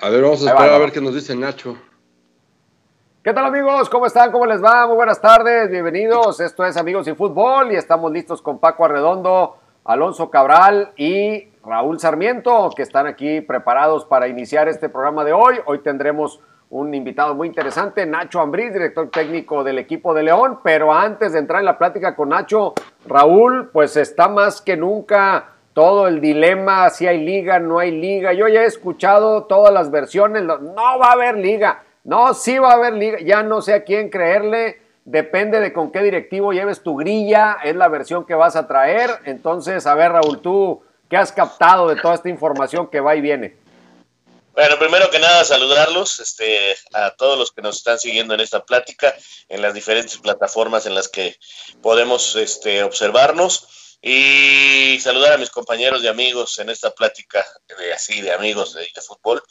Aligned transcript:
A 0.00 0.10
ver, 0.10 0.22
vamos 0.22 0.46
a 0.46 0.50
esperar 0.50 0.74
a 0.74 0.78
ver 0.78 0.92
qué 0.92 1.00
nos 1.00 1.12
dice 1.12 1.34
Nacho. 1.34 1.76
¿Qué 3.24 3.34
tal 3.34 3.44
amigos? 3.46 3.88
¿Cómo 3.88 4.06
están? 4.06 4.30
¿Cómo 4.30 4.46
les 4.46 4.62
va? 4.62 4.86
Muy 4.86 4.94
buenas 4.94 5.20
tardes, 5.20 5.68
bienvenidos. 5.68 6.38
Esto 6.38 6.64
es 6.64 6.76
Amigos 6.76 7.08
y 7.08 7.14
Fútbol 7.14 7.72
y 7.72 7.74
estamos 7.74 8.12
listos 8.12 8.40
con 8.40 8.60
Paco 8.60 8.84
Arredondo, 8.84 9.56
Alonso 9.84 10.30
Cabral 10.30 10.92
y 10.96 11.48
Raúl 11.64 11.98
Sarmiento, 11.98 12.70
que 12.76 12.82
están 12.82 13.08
aquí 13.08 13.40
preparados 13.40 14.04
para 14.04 14.28
iniciar 14.28 14.68
este 14.68 14.88
programa 14.88 15.24
de 15.24 15.32
hoy. 15.32 15.56
Hoy 15.66 15.80
tendremos 15.80 16.38
un 16.70 16.94
invitado 16.94 17.34
muy 17.34 17.48
interesante, 17.48 18.06
Nacho 18.06 18.38
Ambriz, 18.40 18.72
director 18.72 19.10
técnico 19.10 19.64
del 19.64 19.80
equipo 19.80 20.14
de 20.14 20.22
León. 20.22 20.60
Pero 20.62 20.92
antes 20.92 21.32
de 21.32 21.40
entrar 21.40 21.58
en 21.58 21.66
la 21.66 21.76
plática 21.76 22.14
con 22.14 22.28
Nacho, 22.28 22.72
Raúl, 23.04 23.70
pues 23.72 23.96
está 23.96 24.28
más 24.28 24.62
que 24.62 24.76
nunca 24.76 25.57
todo 25.78 26.08
el 26.08 26.20
dilema, 26.20 26.90
si 26.90 27.06
hay 27.06 27.24
liga, 27.24 27.60
no 27.60 27.78
hay 27.78 27.92
liga. 27.92 28.32
Yo 28.32 28.48
ya 28.48 28.62
he 28.62 28.66
escuchado 28.66 29.44
todas 29.44 29.72
las 29.72 29.92
versiones, 29.92 30.42
no 30.42 30.74
va 30.74 31.10
a 31.10 31.12
haber 31.12 31.36
liga, 31.36 31.84
no, 32.02 32.34
sí 32.34 32.58
va 32.58 32.72
a 32.72 32.74
haber 32.74 32.94
liga, 32.94 33.18
ya 33.20 33.44
no 33.44 33.62
sé 33.62 33.74
a 33.74 33.84
quién 33.84 34.10
creerle, 34.10 34.82
depende 35.04 35.60
de 35.60 35.72
con 35.72 35.92
qué 35.92 36.02
directivo 36.02 36.52
lleves 36.52 36.82
tu 36.82 36.96
grilla, 36.96 37.58
es 37.62 37.76
la 37.76 37.86
versión 37.86 38.26
que 38.26 38.34
vas 38.34 38.56
a 38.56 38.66
traer. 38.66 39.20
Entonces, 39.24 39.86
a 39.86 39.94
ver, 39.94 40.10
Raúl, 40.10 40.42
tú, 40.42 40.82
¿qué 41.08 41.16
has 41.16 41.30
captado 41.30 41.86
de 41.86 41.94
toda 41.94 42.16
esta 42.16 42.28
información 42.28 42.88
que 42.88 42.98
va 42.98 43.14
y 43.14 43.20
viene? 43.20 43.54
Bueno, 44.54 44.80
primero 44.80 45.08
que 45.10 45.20
nada, 45.20 45.44
saludarlos 45.44 46.18
este, 46.18 46.74
a 46.92 47.12
todos 47.12 47.38
los 47.38 47.52
que 47.52 47.62
nos 47.62 47.76
están 47.76 48.00
siguiendo 48.00 48.34
en 48.34 48.40
esta 48.40 48.64
plática, 48.64 49.14
en 49.48 49.62
las 49.62 49.74
diferentes 49.74 50.18
plataformas 50.18 50.86
en 50.86 50.96
las 50.96 51.06
que 51.06 51.36
podemos 51.80 52.34
este, 52.34 52.82
observarnos 52.82 53.78
y 54.00 54.98
saludar 55.00 55.32
a 55.32 55.38
mis 55.38 55.50
compañeros 55.50 56.02
y 56.02 56.08
amigos 56.08 56.58
en 56.58 56.70
esta 56.70 56.94
plática 56.94 57.44
de 57.78 57.92
así 57.92 58.20
de 58.20 58.32
amigos 58.32 58.74
de, 58.74 58.88
fútbol. 59.02 59.42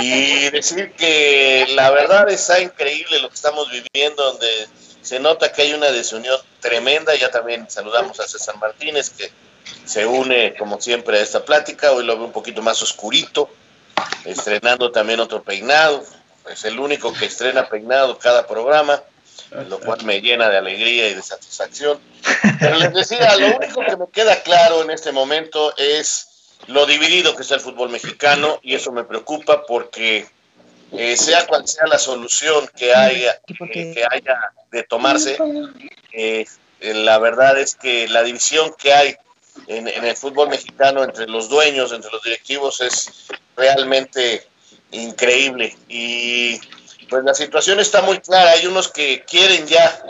Y 0.00 0.50
decir 0.50 0.92
que 0.92 1.66
la 1.74 1.90
verdad 1.90 2.30
está 2.30 2.60
increíble 2.60 3.20
lo 3.20 3.28
que 3.28 3.34
estamos 3.34 3.68
viviendo 3.70 4.24
donde 4.24 4.68
se 5.00 5.18
nota 5.18 5.52
que 5.52 5.62
hay 5.62 5.72
una 5.72 5.90
desunión 5.90 6.38
tremenda. 6.60 7.14
Ya 7.16 7.30
también 7.30 7.68
saludamos 7.68 8.20
a 8.20 8.28
César 8.28 8.56
Martínez 8.58 9.10
que 9.10 9.30
se 9.84 10.06
une 10.06 10.54
como 10.56 10.80
siempre 10.80 11.18
a 11.18 11.22
esta 11.22 11.44
plática. 11.44 11.92
Hoy 11.92 12.04
lo 12.04 12.16
veo 12.16 12.26
un 12.26 12.32
poquito 12.32 12.62
más 12.62 12.80
oscurito 12.82 13.50
estrenando 14.24 14.92
también 14.92 15.20
otro 15.20 15.42
peinado. 15.42 16.04
Es 16.50 16.64
el 16.64 16.78
único 16.78 17.12
que 17.12 17.26
estrena 17.26 17.68
peinado 17.68 18.18
cada 18.18 18.46
programa 18.46 19.02
lo 19.68 19.80
cual 19.80 20.04
me 20.04 20.20
llena 20.20 20.48
de 20.48 20.58
alegría 20.58 21.08
y 21.08 21.14
de 21.14 21.22
satisfacción. 21.22 21.98
Pero 22.60 22.78
les 22.78 22.92
decía, 22.92 23.36
lo 23.36 23.56
único 23.56 23.80
que 23.84 23.96
me 23.96 24.06
queda 24.12 24.42
claro 24.42 24.82
en 24.82 24.90
este 24.90 25.12
momento 25.12 25.74
es 25.76 26.28
lo 26.66 26.86
dividido 26.86 27.34
que 27.34 27.42
está 27.42 27.56
el 27.56 27.60
fútbol 27.60 27.90
mexicano 27.90 28.60
y 28.62 28.74
eso 28.74 28.92
me 28.92 29.04
preocupa 29.04 29.64
porque 29.66 30.26
eh, 30.92 31.16
sea 31.16 31.46
cual 31.46 31.66
sea 31.66 31.86
la 31.86 31.98
solución 31.98 32.68
que 32.76 32.94
haya, 32.94 33.40
que 33.46 34.04
haya 34.10 34.52
de 34.70 34.82
tomarse, 34.84 35.36
eh, 36.12 36.44
la 36.80 37.18
verdad 37.18 37.58
es 37.58 37.74
que 37.74 38.08
la 38.08 38.22
división 38.22 38.74
que 38.78 38.92
hay 38.92 39.16
en, 39.66 39.88
en, 39.88 40.04
el 40.04 40.16
fútbol 40.16 40.48
mexicano 40.48 41.04
entre 41.04 41.26
los 41.26 41.48
dueños, 41.48 41.92
entre 41.92 42.10
los 42.10 42.22
directivos, 42.22 42.80
es 42.80 43.28
realmente 43.56 44.46
increíble. 44.92 45.76
Y 45.88 46.60
pues 47.12 47.24
la 47.24 47.34
situación 47.34 47.78
está 47.78 48.00
muy 48.00 48.20
clara. 48.20 48.52
Hay 48.52 48.66
unos 48.66 48.88
que 48.88 49.22
quieren 49.26 49.66
ya 49.66 50.02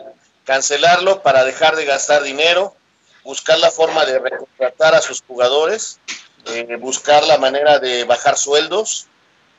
cancelarlo 0.44 1.20
para 1.20 1.42
dejar 1.42 1.74
de 1.74 1.84
gastar 1.84 2.22
dinero, 2.22 2.76
buscar 3.24 3.58
la 3.58 3.72
forma 3.72 4.04
de 4.04 4.20
recontratar 4.20 4.94
a 4.94 5.02
sus 5.02 5.20
jugadores, 5.26 5.98
eh, 6.46 6.76
buscar 6.76 7.24
la 7.24 7.38
manera 7.38 7.80
de 7.80 8.04
bajar 8.04 8.38
sueldos. 8.38 9.08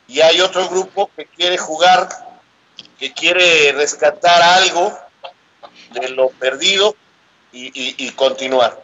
Y 0.08 0.22
hay 0.22 0.40
otro 0.40 0.70
grupo 0.70 1.12
que 1.18 1.26
quiere 1.26 1.58
jugar, 1.58 2.08
que 2.98 3.12
quiere 3.12 3.74
rescatar 3.74 4.42
algo 4.42 4.98
de 5.92 6.08
lo 6.12 6.30
perdido 6.30 6.96
y, 7.52 8.10
continuar. 8.12 8.82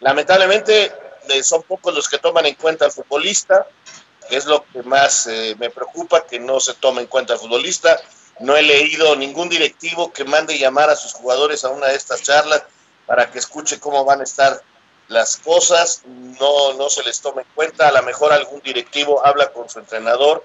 Lamentablemente 0.00 0.92
eh, 1.30 1.42
son 1.42 1.62
pocos 1.62 1.94
los 1.94 2.10
que 2.10 2.18
toman 2.18 2.44
en 2.44 2.56
cuenta 2.56 2.84
al 2.84 2.92
futbolista, 2.92 3.66
es 4.30 4.46
lo 4.46 4.64
que 4.72 4.82
más 4.82 5.26
eh, 5.26 5.54
me 5.58 5.70
preocupa, 5.70 6.26
que 6.26 6.38
no 6.38 6.60
se 6.60 6.74
tome 6.74 7.02
en 7.02 7.06
cuenta 7.06 7.34
el 7.34 7.38
futbolista. 7.38 8.00
No 8.40 8.56
he 8.56 8.62
leído 8.62 9.14
ningún 9.16 9.48
directivo 9.48 10.12
que 10.12 10.24
mande 10.24 10.58
llamar 10.58 10.90
a 10.90 10.96
sus 10.96 11.12
jugadores 11.12 11.64
a 11.64 11.70
una 11.70 11.88
de 11.88 11.96
estas 11.96 12.22
charlas 12.22 12.64
para 13.06 13.30
que 13.30 13.38
escuche 13.38 13.78
cómo 13.78 14.04
van 14.04 14.20
a 14.20 14.24
estar 14.24 14.62
las 15.08 15.36
cosas. 15.36 16.02
No, 16.06 16.72
no 16.74 16.88
se 16.88 17.02
les 17.02 17.20
tome 17.20 17.42
en 17.42 17.48
cuenta. 17.54 17.88
A 17.88 17.92
lo 17.92 18.02
mejor 18.02 18.32
algún 18.32 18.60
directivo 18.60 19.24
habla 19.24 19.52
con 19.52 19.68
su 19.68 19.78
entrenador. 19.78 20.44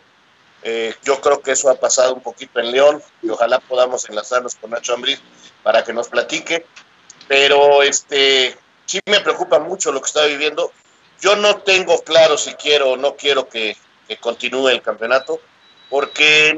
Eh, 0.63 0.95
yo 1.03 1.21
creo 1.21 1.41
que 1.41 1.51
eso 1.51 1.69
ha 1.69 1.75
pasado 1.75 2.13
un 2.13 2.21
poquito 2.21 2.59
en 2.59 2.71
León 2.71 3.01
y 3.21 3.29
ojalá 3.29 3.59
podamos 3.59 4.09
enlazarnos 4.09 4.55
con 4.55 4.71
Nacho 4.71 4.93
Ambriz 4.93 5.21
para 5.63 5.83
que 5.83 5.93
nos 5.93 6.09
platique. 6.09 6.65
Pero 7.27 7.83
este 7.83 8.57
sí 8.85 8.99
me 9.05 9.19
preocupa 9.19 9.59
mucho 9.59 9.91
lo 9.91 10.01
que 10.01 10.07
está 10.07 10.25
viviendo 10.25 10.71
yo 11.19 11.35
no 11.35 11.57
tengo 11.57 12.03
claro 12.03 12.37
si 12.37 12.53
quiero 12.53 12.91
o 12.91 12.97
no 12.97 13.15
quiero 13.15 13.47
que, 13.49 13.75
continúe 14.21 14.69
el 14.69 14.81
campeonato, 14.81 15.41
porque 15.89 16.57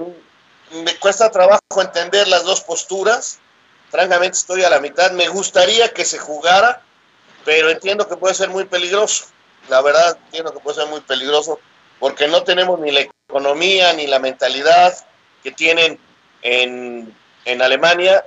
me 0.83 0.95
cuesta 0.97 1.31
trabajo 1.31 1.81
entender 1.81 2.27
las 2.27 2.43
dos 2.43 2.61
posturas. 2.61 3.39
Francamente 3.89 4.37
estoy 4.37 4.63
a 4.63 4.69
la 4.69 4.79
mitad. 4.79 5.11
Me 5.13 5.27
gustaría 5.29 5.91
que 5.91 6.05
se 6.05 6.19
jugara, 6.19 6.83
pero 7.45 7.71
entiendo 7.71 8.07
que 8.07 8.17
puede 8.17 8.35
ser 8.35 8.49
muy 8.49 8.65
peligroso. 8.65 9.25
La 9.67 9.81
verdad, 9.81 10.17
entiendo 10.25 10.53
que 10.53 10.59
puede 10.59 10.75
ser 10.75 10.87
muy 10.87 11.01
peligroso 11.01 11.59
porque 11.99 12.27
no 12.27 12.43
tenemos 12.43 12.79
ni 12.79 12.91
la 12.91 13.01
economía 13.01 13.93
ni 13.93 14.05
la 14.05 14.19
mentalidad 14.19 14.95
que 15.41 15.51
tienen 15.51 15.99
en, 16.43 17.15
en 17.45 17.61
Alemania 17.61 18.23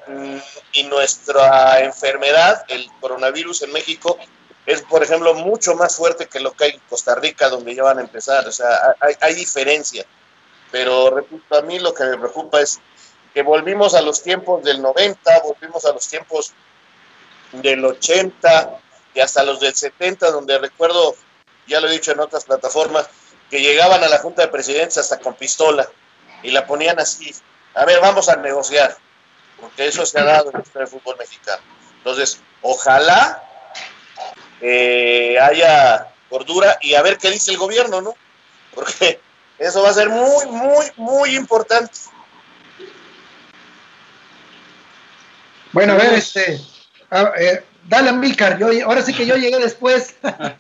y 0.72 0.82
nuestra 0.84 1.81
enfermedad, 1.81 2.64
el 2.69 2.88
coronavirus 3.00 3.62
en 3.62 3.72
México, 3.72 4.19
es, 4.66 4.82
por 4.82 5.02
ejemplo, 5.02 5.34
mucho 5.34 5.74
más 5.74 5.96
fuerte 5.96 6.26
que 6.26 6.40
lo 6.40 6.52
que 6.52 6.64
hay 6.64 6.70
en 6.72 6.82
Costa 6.88 7.14
Rica, 7.14 7.48
donde 7.48 7.74
ya 7.74 7.82
van 7.82 7.98
a 7.98 8.02
empezar. 8.02 8.46
O 8.46 8.52
sea, 8.52 8.96
hay, 9.00 9.14
hay 9.20 9.34
diferencia. 9.34 10.06
Pero, 10.70 11.10
repito, 11.10 11.56
a 11.56 11.62
mí 11.62 11.78
lo 11.78 11.92
que 11.92 12.04
me 12.04 12.16
preocupa 12.16 12.60
es 12.60 12.80
que 13.34 13.42
volvimos 13.42 13.94
a 13.94 14.02
los 14.02 14.22
tiempos 14.22 14.62
del 14.62 14.80
90, 14.80 15.42
volvimos 15.42 15.84
a 15.84 15.92
los 15.92 16.06
tiempos 16.06 16.52
del 17.52 17.84
80 17.84 18.78
y 19.14 19.20
hasta 19.20 19.42
los 19.42 19.60
del 19.60 19.74
70, 19.74 20.30
donde 20.30 20.58
recuerdo, 20.58 21.14
ya 21.66 21.80
lo 21.80 21.88
he 21.88 21.92
dicho 21.92 22.12
en 22.12 22.20
otras 22.20 22.44
plataformas, 22.44 23.08
que 23.50 23.60
llegaban 23.60 24.02
a 24.02 24.08
la 24.08 24.18
Junta 24.18 24.42
de 24.42 24.48
Presidentes 24.48 24.96
hasta 24.98 25.18
con 25.18 25.34
pistola 25.34 25.88
y 26.42 26.50
la 26.50 26.66
ponían 26.66 26.98
así. 26.98 27.34
A 27.74 27.84
ver, 27.84 28.00
vamos 28.00 28.28
a 28.28 28.36
negociar, 28.36 28.96
porque 29.60 29.86
eso 29.86 30.06
se 30.06 30.18
ha 30.18 30.24
dado 30.24 30.50
en 30.50 30.62
el 30.80 30.86
fútbol 30.86 31.16
mexicano. 31.18 31.62
Entonces, 31.98 32.40
ojalá 32.62 33.42
eh, 34.64 35.36
haya 35.40 36.06
cordura 36.30 36.78
y 36.80 36.94
a 36.94 37.02
ver 37.02 37.18
qué 37.18 37.30
dice 37.30 37.50
el 37.50 37.58
gobierno, 37.58 38.00
¿no? 38.00 38.14
Porque 38.72 39.20
eso 39.58 39.82
va 39.82 39.90
a 39.90 39.94
ser 39.94 40.08
muy, 40.08 40.46
muy, 40.46 40.86
muy 40.96 41.36
importante. 41.36 41.92
Bueno, 45.72 45.94
a 45.94 45.96
ver, 45.96 46.12
este, 46.14 46.60
eh, 47.38 47.64
dale 47.88 48.12
Milcar, 48.12 48.58
yo, 48.58 48.68
ahora 48.86 49.02
sí 49.02 49.12
que 49.12 49.26
yo 49.26 49.36
llegué 49.36 49.58
después. 49.58 50.16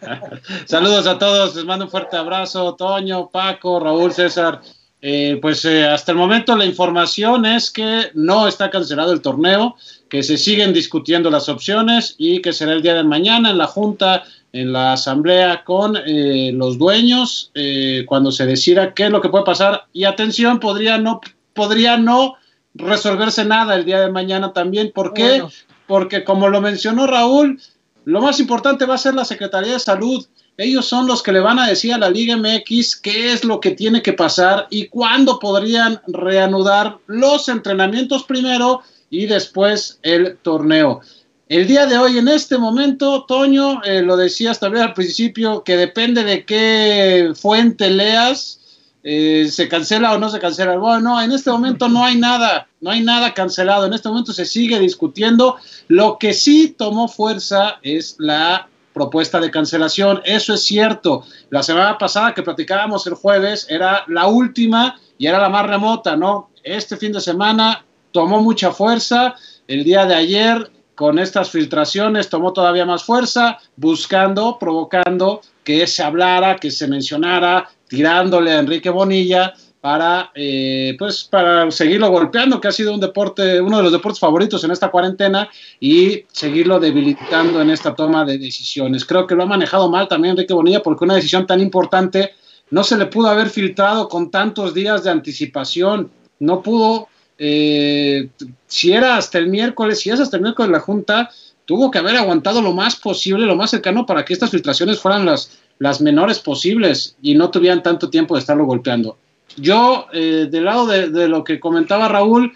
Saludos 0.66 1.06
a 1.06 1.18
todos, 1.18 1.54
les 1.54 1.64
mando 1.64 1.84
un 1.84 1.90
fuerte 1.90 2.16
abrazo, 2.16 2.74
Toño, 2.74 3.30
Paco, 3.30 3.78
Raúl, 3.78 4.12
César. 4.12 4.60
Eh, 5.04 5.38
pues 5.42 5.64
hasta 5.64 6.12
el 6.12 6.18
momento 6.18 6.56
la 6.56 6.64
información 6.64 7.44
es 7.44 7.70
que 7.70 8.10
no 8.14 8.48
está 8.48 8.70
cancelado 8.70 9.12
el 9.12 9.20
torneo, 9.20 9.76
que 10.12 10.22
se 10.22 10.36
siguen 10.36 10.74
discutiendo 10.74 11.30
las 11.30 11.48
opciones 11.48 12.16
y 12.18 12.42
que 12.42 12.52
será 12.52 12.74
el 12.74 12.82
día 12.82 12.92
de 12.92 13.02
mañana 13.02 13.48
en 13.48 13.56
la 13.56 13.66
Junta, 13.66 14.24
en 14.52 14.70
la 14.70 14.92
Asamblea 14.92 15.64
con 15.64 15.96
eh, 15.96 16.50
los 16.52 16.76
dueños, 16.76 17.50
eh, 17.54 18.04
cuando 18.06 18.30
se 18.30 18.44
decida 18.44 18.92
qué 18.92 19.04
es 19.04 19.10
lo 19.10 19.22
que 19.22 19.30
puede 19.30 19.46
pasar. 19.46 19.86
Y 19.94 20.04
atención, 20.04 20.60
podría 20.60 20.98
no, 20.98 21.22
podría 21.54 21.96
no 21.96 22.34
resolverse 22.74 23.46
nada 23.46 23.74
el 23.74 23.86
día 23.86 24.00
de 24.00 24.12
mañana 24.12 24.52
también. 24.52 24.92
¿Por 24.94 25.14
qué? 25.14 25.42
Porque 25.86 26.24
como 26.24 26.50
lo 26.50 26.60
mencionó 26.60 27.06
Raúl, 27.06 27.58
lo 28.04 28.20
más 28.20 28.38
importante 28.38 28.84
va 28.84 28.96
a 28.96 28.98
ser 28.98 29.14
la 29.14 29.24
Secretaría 29.24 29.72
de 29.72 29.80
Salud. 29.80 30.26
Ellos 30.58 30.84
son 30.84 31.06
los 31.06 31.22
que 31.22 31.32
le 31.32 31.40
van 31.40 31.58
a 31.58 31.68
decir 31.68 31.94
a 31.94 31.98
la 31.98 32.10
Liga 32.10 32.36
MX 32.36 32.96
qué 32.96 33.32
es 33.32 33.44
lo 33.44 33.60
que 33.60 33.70
tiene 33.70 34.02
que 34.02 34.12
pasar 34.12 34.66
y 34.68 34.88
cuándo 34.88 35.38
podrían 35.38 36.02
reanudar 36.06 36.98
los 37.06 37.48
entrenamientos 37.48 38.24
primero 38.24 38.82
y 39.12 39.26
después 39.26 40.00
el 40.02 40.38
torneo. 40.38 41.02
El 41.46 41.66
día 41.66 41.84
de 41.84 41.98
hoy, 41.98 42.16
en 42.16 42.28
este 42.28 42.56
momento, 42.56 43.26
Toño, 43.28 43.84
eh, 43.84 44.00
lo 44.00 44.16
decías 44.16 44.58
también 44.58 44.84
al 44.84 44.94
principio, 44.94 45.62
que 45.62 45.76
depende 45.76 46.24
de 46.24 46.46
qué 46.46 47.32
fuente 47.36 47.90
leas, 47.90 48.60
eh, 49.04 49.48
se 49.50 49.68
cancela 49.68 50.14
o 50.14 50.18
no 50.18 50.30
se 50.30 50.40
cancela. 50.40 50.78
Bueno, 50.78 51.20
en 51.20 51.30
este 51.30 51.50
momento 51.50 51.90
no 51.90 52.02
hay 52.06 52.16
nada, 52.16 52.68
no 52.80 52.90
hay 52.90 53.02
nada 53.02 53.34
cancelado. 53.34 53.84
En 53.84 53.92
este 53.92 54.08
momento 54.08 54.32
se 54.32 54.46
sigue 54.46 54.78
discutiendo. 54.78 55.56
Lo 55.88 56.18
que 56.18 56.32
sí 56.32 56.74
tomó 56.78 57.06
fuerza 57.06 57.80
es 57.82 58.16
la 58.18 58.70
propuesta 58.94 59.40
de 59.40 59.50
cancelación. 59.50 60.22
Eso 60.24 60.54
es 60.54 60.62
cierto. 60.62 61.24
La 61.50 61.62
semana 61.62 61.98
pasada 61.98 62.32
que 62.32 62.42
platicábamos 62.42 63.06
el 63.06 63.14
jueves 63.14 63.66
era 63.68 64.04
la 64.08 64.26
última 64.26 64.98
y 65.18 65.26
era 65.26 65.38
la 65.38 65.50
más 65.50 65.66
remota, 65.66 66.16
¿no? 66.16 66.48
Este 66.64 66.96
fin 66.96 67.12
de 67.12 67.20
semana 67.20 67.84
tomó 68.12 68.40
mucha 68.40 68.72
fuerza. 68.72 69.34
El 69.66 69.84
día 69.84 70.06
de 70.06 70.14
ayer, 70.14 70.70
con 70.94 71.18
estas 71.18 71.50
filtraciones, 71.50 72.28
tomó 72.28 72.52
todavía 72.52 72.84
más 72.84 73.04
fuerza, 73.04 73.58
buscando, 73.76 74.58
provocando 74.58 75.40
que 75.64 75.86
se 75.86 76.02
hablara, 76.02 76.56
que 76.56 76.70
se 76.70 76.86
mencionara, 76.86 77.68
tirándole 77.88 78.52
a 78.52 78.60
Enrique 78.60 78.90
Bonilla 78.90 79.54
para, 79.80 80.30
eh, 80.34 80.94
pues, 80.98 81.24
para 81.24 81.68
seguirlo 81.72 82.08
golpeando, 82.08 82.60
que 82.60 82.68
ha 82.68 82.72
sido 82.72 82.94
un 82.94 83.00
deporte, 83.00 83.60
uno 83.60 83.78
de 83.78 83.82
los 83.82 83.92
deportes 83.92 84.20
favoritos 84.20 84.62
en 84.62 84.70
esta 84.70 84.90
cuarentena, 84.92 85.48
y 85.80 86.24
seguirlo 86.30 86.78
debilitando 86.78 87.60
en 87.60 87.70
esta 87.70 87.94
toma 87.94 88.24
de 88.24 88.38
decisiones. 88.38 89.04
Creo 89.04 89.26
que 89.26 89.34
lo 89.34 89.42
ha 89.42 89.46
manejado 89.46 89.90
mal 89.90 90.06
también 90.06 90.32
Enrique 90.32 90.54
Bonilla, 90.54 90.82
porque 90.82 91.04
una 91.04 91.16
decisión 91.16 91.48
tan 91.48 91.60
importante 91.60 92.32
no 92.70 92.84
se 92.84 92.96
le 92.96 93.06
pudo 93.06 93.28
haber 93.28 93.50
filtrado 93.50 94.08
con 94.08 94.30
tantos 94.30 94.72
días 94.72 95.02
de 95.02 95.10
anticipación, 95.10 96.10
no 96.38 96.62
pudo, 96.62 97.08
eh, 97.38 98.28
si 98.66 98.92
era 98.92 99.16
hasta 99.16 99.38
el 99.38 99.48
miércoles, 99.48 100.00
si 100.00 100.10
es 100.10 100.20
hasta 100.20 100.36
el 100.36 100.42
miércoles 100.42 100.70
la 100.70 100.80
Junta, 100.80 101.30
tuvo 101.64 101.90
que 101.90 101.98
haber 101.98 102.16
aguantado 102.16 102.62
lo 102.62 102.72
más 102.72 102.96
posible, 102.96 103.46
lo 103.46 103.56
más 103.56 103.70
cercano 103.70 104.06
para 104.06 104.24
que 104.24 104.32
estas 104.32 104.50
filtraciones 104.50 105.00
fueran 105.00 105.24
las, 105.24 105.58
las 105.78 106.00
menores 106.00 106.38
posibles 106.38 107.16
y 107.22 107.34
no 107.34 107.50
tuvieran 107.50 107.82
tanto 107.82 108.10
tiempo 108.10 108.34
de 108.34 108.40
estarlo 108.40 108.64
golpeando. 108.64 109.16
Yo, 109.56 110.06
eh, 110.12 110.48
del 110.50 110.64
lado 110.64 110.86
de, 110.86 111.28
lo 111.28 111.44
que 111.44 111.60
comentaba 111.60 112.08
Raúl, 112.08 112.52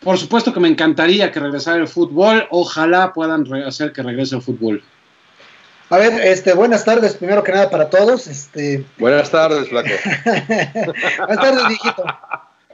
por 0.00 0.18
supuesto 0.18 0.52
que 0.52 0.60
me 0.60 0.68
encantaría 0.68 1.30
que 1.30 1.40
regresara 1.40 1.78
el 1.78 1.88
fútbol. 1.88 2.46
Ojalá 2.50 3.12
puedan 3.12 3.52
hacer 3.64 3.92
que 3.92 4.02
regrese 4.02 4.36
el 4.36 4.42
fútbol. 4.42 4.82
A 5.90 5.98
ver, 5.98 6.12
este, 6.26 6.54
buenas 6.54 6.84
tardes, 6.84 7.14
primero 7.14 7.42
que 7.44 7.52
nada 7.52 7.70
para 7.70 7.90
todos. 7.90 8.26
Este... 8.26 8.84
Buenas 8.98 9.30
tardes, 9.30 9.68
Flaco. 9.68 9.88
buenas 10.24 11.36
tardes, 11.36 11.68
viejito. 11.68 12.04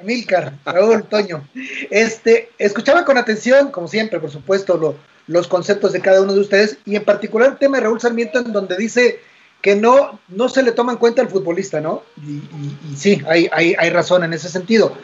Milcar, 0.02 0.55
Raúl, 0.64 1.05
Toño. 1.05 1.49
Este, 1.91 2.50
escuchaba 2.58 3.05
con 3.05 3.19
atención, 3.19 3.70
como 3.70 3.88
siempre, 3.88 4.20
por 4.20 4.31
supuesto, 4.31 4.97
los 5.26 5.49
conceptos 5.49 5.93
de 5.93 6.00
cada 6.00 6.23
uno 6.23 6.32
de 6.32 6.41
ustedes, 6.41 6.79
y 6.85 6.97
en 6.97 7.05
particular 7.05 7.50
el 7.50 7.58
tema 7.58 7.76
de 7.76 7.85
Raúl 7.85 8.00
Sarmiento, 8.00 8.38
en 8.38 8.52
donde 8.52 8.76
dice 8.76 9.20
que 9.61 9.76
no, 9.76 10.19
no 10.29 10.49
se 10.49 10.62
le 10.62 10.73
toma 10.73 10.93
en 10.93 10.99
cuenta 10.99 11.23
al 11.23 11.29
futbolista, 11.29 11.81
¿no? 11.81 12.02
Y, 12.17 12.97
sí, 12.97 13.23
hay, 13.29 13.49
hay, 13.52 13.75
hay, 13.79 13.91
razón 13.91 14.25
en 14.25 14.32
ese 14.32 14.49
sentido. 14.49 14.94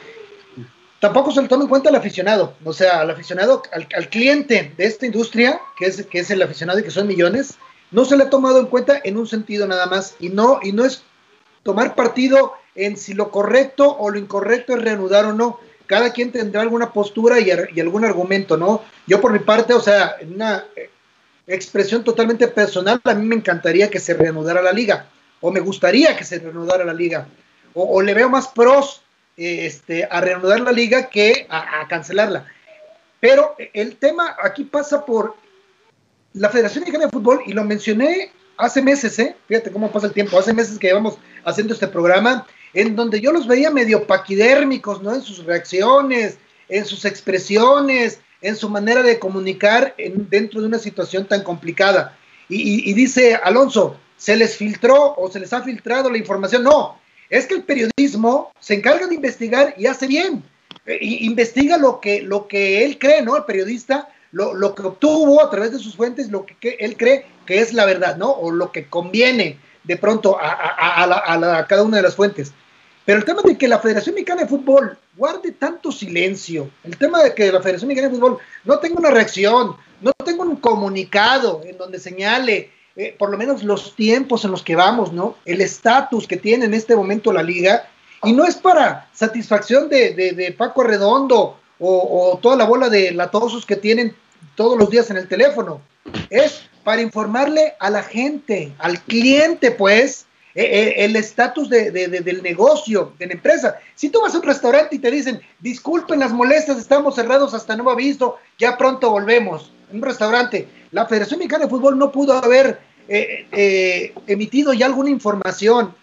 Tampoco 0.99 1.31
se 1.31 1.43
le 1.43 1.49
toma 1.49 1.65
en 1.65 1.69
cuenta 1.69 1.91
al 1.91 1.95
aficionado, 1.95 2.55
o 2.65 2.73
sea, 2.73 3.01
al 3.01 3.11
aficionado, 3.11 3.63
al, 3.73 4.09
cliente 4.09 4.73
de 4.77 4.87
esta 4.87 5.05
industria, 5.05 5.61
que 5.79 5.87
es, 5.87 6.07
que 6.07 6.21
es 6.21 6.31
el 6.31 6.43
aficionado 6.43 6.79
y 6.79 6.83
que 6.83 6.91
son 6.91 7.07
millones, 7.07 7.59
no 7.91 8.05
se 8.05 8.17
le 8.17 8.25
ha 8.25 8.31
tomado 8.31 8.59
en 8.59 8.67
cuenta 8.67 9.01
en 9.05 9.19
un 9.19 9.27
sentido 9.27 9.67
nada 9.67 9.87
más, 9.87 10.17
y 10.19 10.31
no, 10.31 10.59
y 10.63 10.73
no 10.73 10.85
es 10.85 11.03
tomar 11.63 11.95
partido 11.95 12.55
en 12.77 12.97
si 12.97 13.15
lo 13.15 13.31
correcto 13.31 13.97
o 13.99 14.11
lo 14.11 14.19
incorrecto 14.19 14.75
es 14.75 14.83
reanudar 14.83 15.25
o 15.27 15.33
no. 15.33 15.59
Cada 15.87 16.13
quien 16.13 16.33
tendrá 16.33 16.63
alguna 16.63 16.93
postura 16.93 17.39
y, 17.41 17.51
algún 17.81 18.05
argumento, 18.05 18.57
¿no? 18.57 18.83
Yo 19.07 19.21
por 19.21 19.33
mi 19.33 19.39
parte, 19.39 19.73
o 19.73 19.81
sea, 19.81 20.17
en 20.21 20.35
una 20.35 20.65
expresión 21.47 22.03
totalmente 22.03 22.49
personal, 22.49 23.01
a 23.05 23.15
mí 23.15 23.27
me 23.27 23.37
encantaría 23.37 23.89
que 23.89 24.01
se 24.01 24.15
reanudara 24.15 24.63
la 24.63 24.73
liga, 24.73 25.07
o 25.41 25.53
me 25.53 25.61
gustaría 25.61 26.17
que 26.17 26.25
se 26.25 26.41
reanudara 26.41 26.85
la 26.85 26.93
liga, 26.93 27.29
o, 27.73 28.03
le 28.03 28.15
veo 28.15 28.29
más 28.29 28.49
pros 28.49 29.03
eh, 29.37 29.67
este, 29.67 30.09
a 30.11 30.21
reanudar 30.21 30.61
la 30.61 30.73
liga 30.73 31.09
que 31.09 31.47
a, 31.49 31.87
cancelarla. 31.89 32.47
Pero 33.21 33.55
el 33.73 33.97
tema 33.97 34.37
aquí 34.43 34.65
pasa 34.65 35.05
por 35.05 35.37
la 36.33 36.51
Federación 36.51 36.83
Mexicana 36.83 37.07
de 37.07 37.13
Fútbol, 37.13 37.43
y 37.47 37.53
lo 37.53 37.63
mencioné 37.63 38.33
hace 38.57 38.83
meses, 38.83 39.19
¿eh? 39.19 39.37
fíjate 39.47 39.71
cómo 39.71 39.91
pasa 39.93 40.07
el 40.07 40.13
tiempo, 40.13 40.39
hace 40.39 40.53
meses 40.53 40.79
que 40.79 40.89
llevamos 40.89 41.19
haciendo 41.45 41.75
este 41.75 41.87
programa, 41.87 42.47
en 42.77 42.95
donde 42.95 43.23
yo 43.23 43.33
los 43.33 43.47
veía 43.47 43.71
medio 43.71 44.07
paquidérmicos, 44.07 45.03
¿no? 45.03 45.15
En 45.15 45.23
sus 45.23 45.45
reacciones, 45.47 46.37
en 46.69 46.85
sus 46.85 47.07
expresiones, 47.07 48.21
en 48.43 48.55
su 48.55 48.69
manera 48.69 49.03
de 49.03 49.19
comunicar 49.19 49.95
dentro 49.97 50.61
de 50.61 50.67
una 50.67 50.79
situación 50.79 51.25
tan 51.27 51.43
complicada. 51.43 52.19
Y, 52.51 52.93
dice 52.93 53.35
Alonso, 53.35 53.97
¿se 54.19 54.37
les 54.37 54.59
filtró 54.59 55.15
o 55.17 55.31
se 55.31 55.41
les 55.41 55.55
ha 55.55 55.63
filtrado 55.63 56.11
la 56.11 56.19
información? 56.19 56.65
No, 56.65 57.01
es 57.31 57.47
que 57.47 57.55
el 57.55 57.63
periodismo 57.63 58.53
se 58.61 58.75
encarga 58.75 59.07
de 59.07 59.15
investigar 59.15 59.75
y 59.79 59.87
hace 59.87 60.07
bien. 60.07 60.45
E, 60.85 60.99
investiga 61.01 61.79
lo 61.79 61.99
que, 61.99 62.21
lo 62.21 62.47
que 62.47 62.85
él 62.85 62.99
cree, 62.99 63.23
¿no? 63.23 63.39
El 63.39 63.45
periodista, 63.45 64.11
lo, 64.33 64.75
que 64.75 64.83
obtuvo 64.83 65.43
a 65.43 65.49
través 65.49 65.73
de 65.73 65.79
sus 65.79 65.97
fuentes, 65.97 66.31
lo 66.31 66.45
que, 66.45 66.77
él 66.79 66.99
cree 66.99 67.25
que 67.47 67.61
es 67.61 67.73
la 67.73 67.87
verdad, 67.87 68.19
¿no? 68.19 68.31
O 68.33 68.51
lo 68.51 68.71
que 68.71 68.87
conviene 68.87 69.59
de 69.83 69.97
pronto 69.97 70.39
a, 70.39 71.03
a 71.03 71.67
cada 71.67 71.83
una 71.83 71.97
de 71.97 72.03
las 72.03 72.15
fuentes. 72.15 72.53
Pero 73.07 73.21
el 73.21 73.25
tema 73.25 73.41
de 73.43 73.57
que 73.57 73.69
la 73.69 73.79
Federación 73.79 74.17
Mexicana 74.17 74.43
de 74.43 74.49
Fútbol 74.49 74.99
guarde 75.17 75.53
tanto 75.53 75.93
silencio, 75.93 76.69
el 76.83 76.99
tema 76.99 77.23
de 77.23 77.35
que 77.35 77.51
la 77.53 77.63
Federación 77.63 77.89
Mexicana 77.89 78.13
de 78.13 78.19
Fútbol 78.19 78.39
no 78.65 78.79
tenga 78.81 78.99
una 78.99 79.11
reacción, 79.11 79.77
no 80.01 80.13
tenga 80.25 80.43
un 80.43 80.57
comunicado 80.57 81.63
en 81.65 81.79
donde 81.79 82.01
señale 82.01 82.73
eh, 82.97 83.15
por 83.17 83.31
lo 83.31 83.39
menos 83.39 83.63
los 83.63 83.95
tiempos 83.95 84.45
en 84.45 84.51
los 84.51 84.63
que 84.63 84.75
vamos, 84.75 85.13
¿no? 85.13 85.37
El 85.45 85.61
estatus 85.61 86.27
que 86.27 86.37
tiene 86.37 86.65
en 86.65 86.75
este 86.75 86.97
momento 86.97 87.33
la 87.33 87.43
liga, 87.43 87.89
y 88.25 88.33
no 88.33 88.45
es 88.45 88.57
para 88.57 89.09
satisfacción 89.13 89.89
de, 89.89 90.55
Paco 90.57 90.83
Redondo 90.83 91.61
o, 91.79 92.33
o, 92.33 92.39
toda 92.39 92.57
la 92.57 92.65
bola 92.65 92.89
de 92.89 93.13
latosos 93.13 93.67
que 93.67 93.77
tienen 93.77 94.17
todos 94.57 94.79
los 94.79 94.91
días 94.91 95.11
en 95.11 95.19
el 95.19 95.29
teléfono, 95.29 95.81
es 96.31 96.63
para 96.83 97.03
informarle 97.03 97.75
a 97.79 97.91
la 97.91 98.03
gente, 98.03 98.73
al 98.79 99.01
cliente, 99.03 99.71
pues, 99.71 100.25
el 100.57 101.15
estatus 101.17 101.69
de, 101.69 101.91
del 101.91 102.43
negocio, 102.43 103.13
de 103.19 103.27
la 103.27 103.35
empresa. 103.35 103.79
Si 103.95 104.09
tú 104.09 104.23
vas 104.23 104.35
a 104.35 104.39
un 104.39 104.45
restaurante 104.45 104.97
y 104.97 104.99
te 104.99 105.11
dicen, 105.11 105.41
disculpen 105.61 106.21
las 106.21 106.33
molestias, 106.33 106.79
estamos 106.79 107.15
cerrados 107.15 107.53
hasta 107.53 107.77
nuevo 107.77 107.91
aviso, 107.91 108.37
ya 108.59 108.77
pronto 108.77 109.11
volvemos. 109.11 109.71
Un 109.93 110.03
restaurante, 110.03 110.67
la 110.91 111.07
Federación 111.07 111.39
Mexicana 111.39 111.65
de 111.65 111.71
Fútbol 111.71 111.99
no 111.99 112.11
pudo 112.11 112.33
haber 112.33 112.81
eh, 113.09 114.15
emitido 114.27 114.73
ya 114.73 114.87
alguna 114.87 115.11
información 115.11 115.95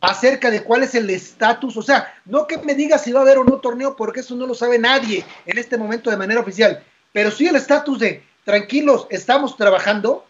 acerca 0.00 0.50
de 0.50 0.62
cuál 0.62 0.82
es 0.82 0.94
el 0.94 1.10
estatus, 1.10 1.76
o 1.76 1.82
sea, 1.82 2.14
no 2.24 2.46
que 2.46 2.58
me 2.58 2.74
digas 2.74 3.02
si 3.02 3.12
va 3.12 3.20
a 3.20 3.22
haber 3.22 3.38
o 3.38 3.44
no 3.44 3.60
torneo, 3.60 3.96
porque 3.96 4.20
eso 4.20 4.34
no 4.34 4.46
lo 4.46 4.54
sabe 4.54 4.78
nadie 4.78 5.24
en 5.46 5.58
este 5.58 5.76
momento 5.76 6.10
de 6.10 6.16
manera 6.16 6.40
oficial, 6.40 6.82
pero 7.12 7.30
sí 7.30 7.46
el 7.46 7.56
estatus 7.56 7.98
de 7.98 8.22
tranquilos, 8.44 9.06
estamos 9.10 9.56
trabajando, 9.56 10.24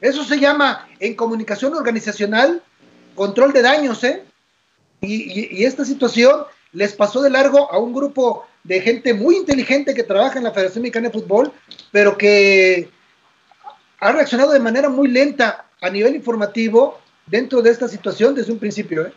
eso 0.00 0.24
se 0.24 0.38
llama 0.38 0.88
en 1.00 1.14
comunicación 1.14 1.74
organizacional 1.74 2.62
control 3.14 3.52
de 3.52 3.62
daños, 3.62 4.04
¿eh? 4.04 4.24
Y, 5.00 5.64
esta 5.64 5.84
situación 5.84 6.44
les 6.72 6.92
pasó 6.92 7.22
de 7.22 7.30
largo 7.30 7.70
a 7.72 7.78
un 7.78 7.92
grupo 7.92 8.46
de 8.64 8.80
gente 8.80 9.14
muy 9.14 9.36
inteligente 9.36 9.94
que 9.94 10.02
trabaja 10.02 10.38
en 10.38 10.44
la 10.44 10.52
Federación 10.52 10.82
Mexicana 10.82 11.08
de 11.08 11.18
Fútbol, 11.18 11.52
pero 11.92 12.18
que 12.18 12.90
ha 14.00 14.12
reaccionado 14.12 14.52
de 14.52 14.58
manera 14.58 14.88
muy 14.88 15.08
lenta 15.08 15.66
a 15.80 15.90
nivel 15.90 16.14
informativo 16.14 16.98
dentro 17.26 17.62
de 17.62 17.70
esta 17.70 17.88
situación 17.88 18.34
desde 18.34 18.52
un 18.52 18.58
principio. 18.58 19.06
¿eh? 19.06 19.12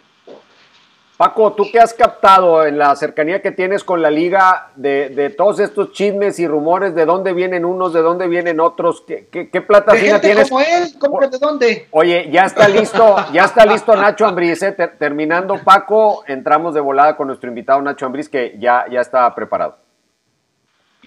Paco, 1.19 1.51
¿tú 1.51 1.65
qué 1.69 1.81
has 1.81 1.93
captado 1.93 2.65
en 2.65 2.77
la 2.77 2.95
cercanía 2.95 3.41
que 3.41 3.51
tienes 3.51 3.83
con 3.83 4.01
la 4.01 4.09
liga 4.09 4.71
de, 4.77 5.35
todos 5.37 5.59
estos 5.59 5.91
chismes 5.91 6.39
y 6.39 6.47
rumores? 6.47 6.95
¿De 6.95 7.05
dónde 7.05 7.33
vienen 7.33 7.65
unos, 7.65 7.91
de 7.91 8.01
dónde 8.01 8.29
vienen 8.29 8.61
otros? 8.61 9.03
¿Qué, 9.05 9.27
qué, 9.29 9.49
qué 9.49 9.59
plata 9.59 9.91
tienes? 10.21 10.49
como 10.97 11.21
él, 11.21 11.29
¿de 11.29 11.37
dónde? 11.37 11.87
Oye, 11.91 12.29
ya 12.31 12.45
está 12.45 12.69
listo, 12.69 13.17
ya 13.33 13.43
está 13.43 13.65
listo 13.65 13.97
Nacho 13.97 14.27
Ambriz. 14.27 14.63
¿eh? 14.63 14.71
terminando, 14.97 15.59
Paco, 15.61 16.23
entramos 16.25 16.73
de 16.73 16.79
volada 16.79 17.17
con 17.17 17.27
nuestro 17.27 17.49
invitado 17.49 17.81
Nacho 17.81 18.05
Ambriz, 18.05 18.29
que 18.29 18.55
ya, 18.57 18.85
ya 18.89 19.01
está 19.01 19.35
preparado. 19.35 19.75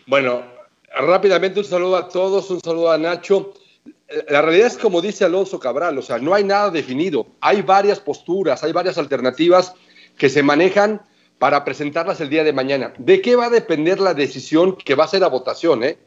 Bueno, 0.07 0.43
rápidamente 0.95 1.59
un 1.59 1.65
saludo 1.65 1.97
a 1.97 2.09
todos, 2.11 2.51
un 2.51 2.61
saludo 2.61 2.93
a 2.93 2.99
Nacho. 2.99 3.55
La 4.29 4.43
realidad 4.43 4.67
es 4.67 4.77
como 4.77 5.01
dice 5.01 5.25
Alonso 5.25 5.59
Cabral, 5.59 5.97
o 5.97 6.03
sea, 6.03 6.19
no 6.19 6.35
hay 6.35 6.45
nada 6.45 6.69
definido. 6.69 7.29
Hay 7.41 7.63
varias 7.63 7.99
posturas, 7.99 8.63
hay 8.63 8.75
varias 8.75 8.99
alternativas 8.99 9.75
que 10.23 10.31
se 10.31 10.45
manejan 10.45 11.03
para 11.41 11.65
presentarlas 11.65 12.21
el 12.21 12.29
día 12.29 12.45
de 12.45 12.53
mañana. 12.53 12.95
¿De 12.97 13.21
qué 13.21 13.35
va 13.35 13.47
a 13.47 13.51
depender 13.51 13.99
la 13.99 14.15
decisión 14.15 14.77
que 14.77 14.95
va 14.95 15.03
a 15.03 15.09
ser 15.09 15.25
a 15.25 15.29
votación? 15.29 15.83
Eh? 15.83 15.99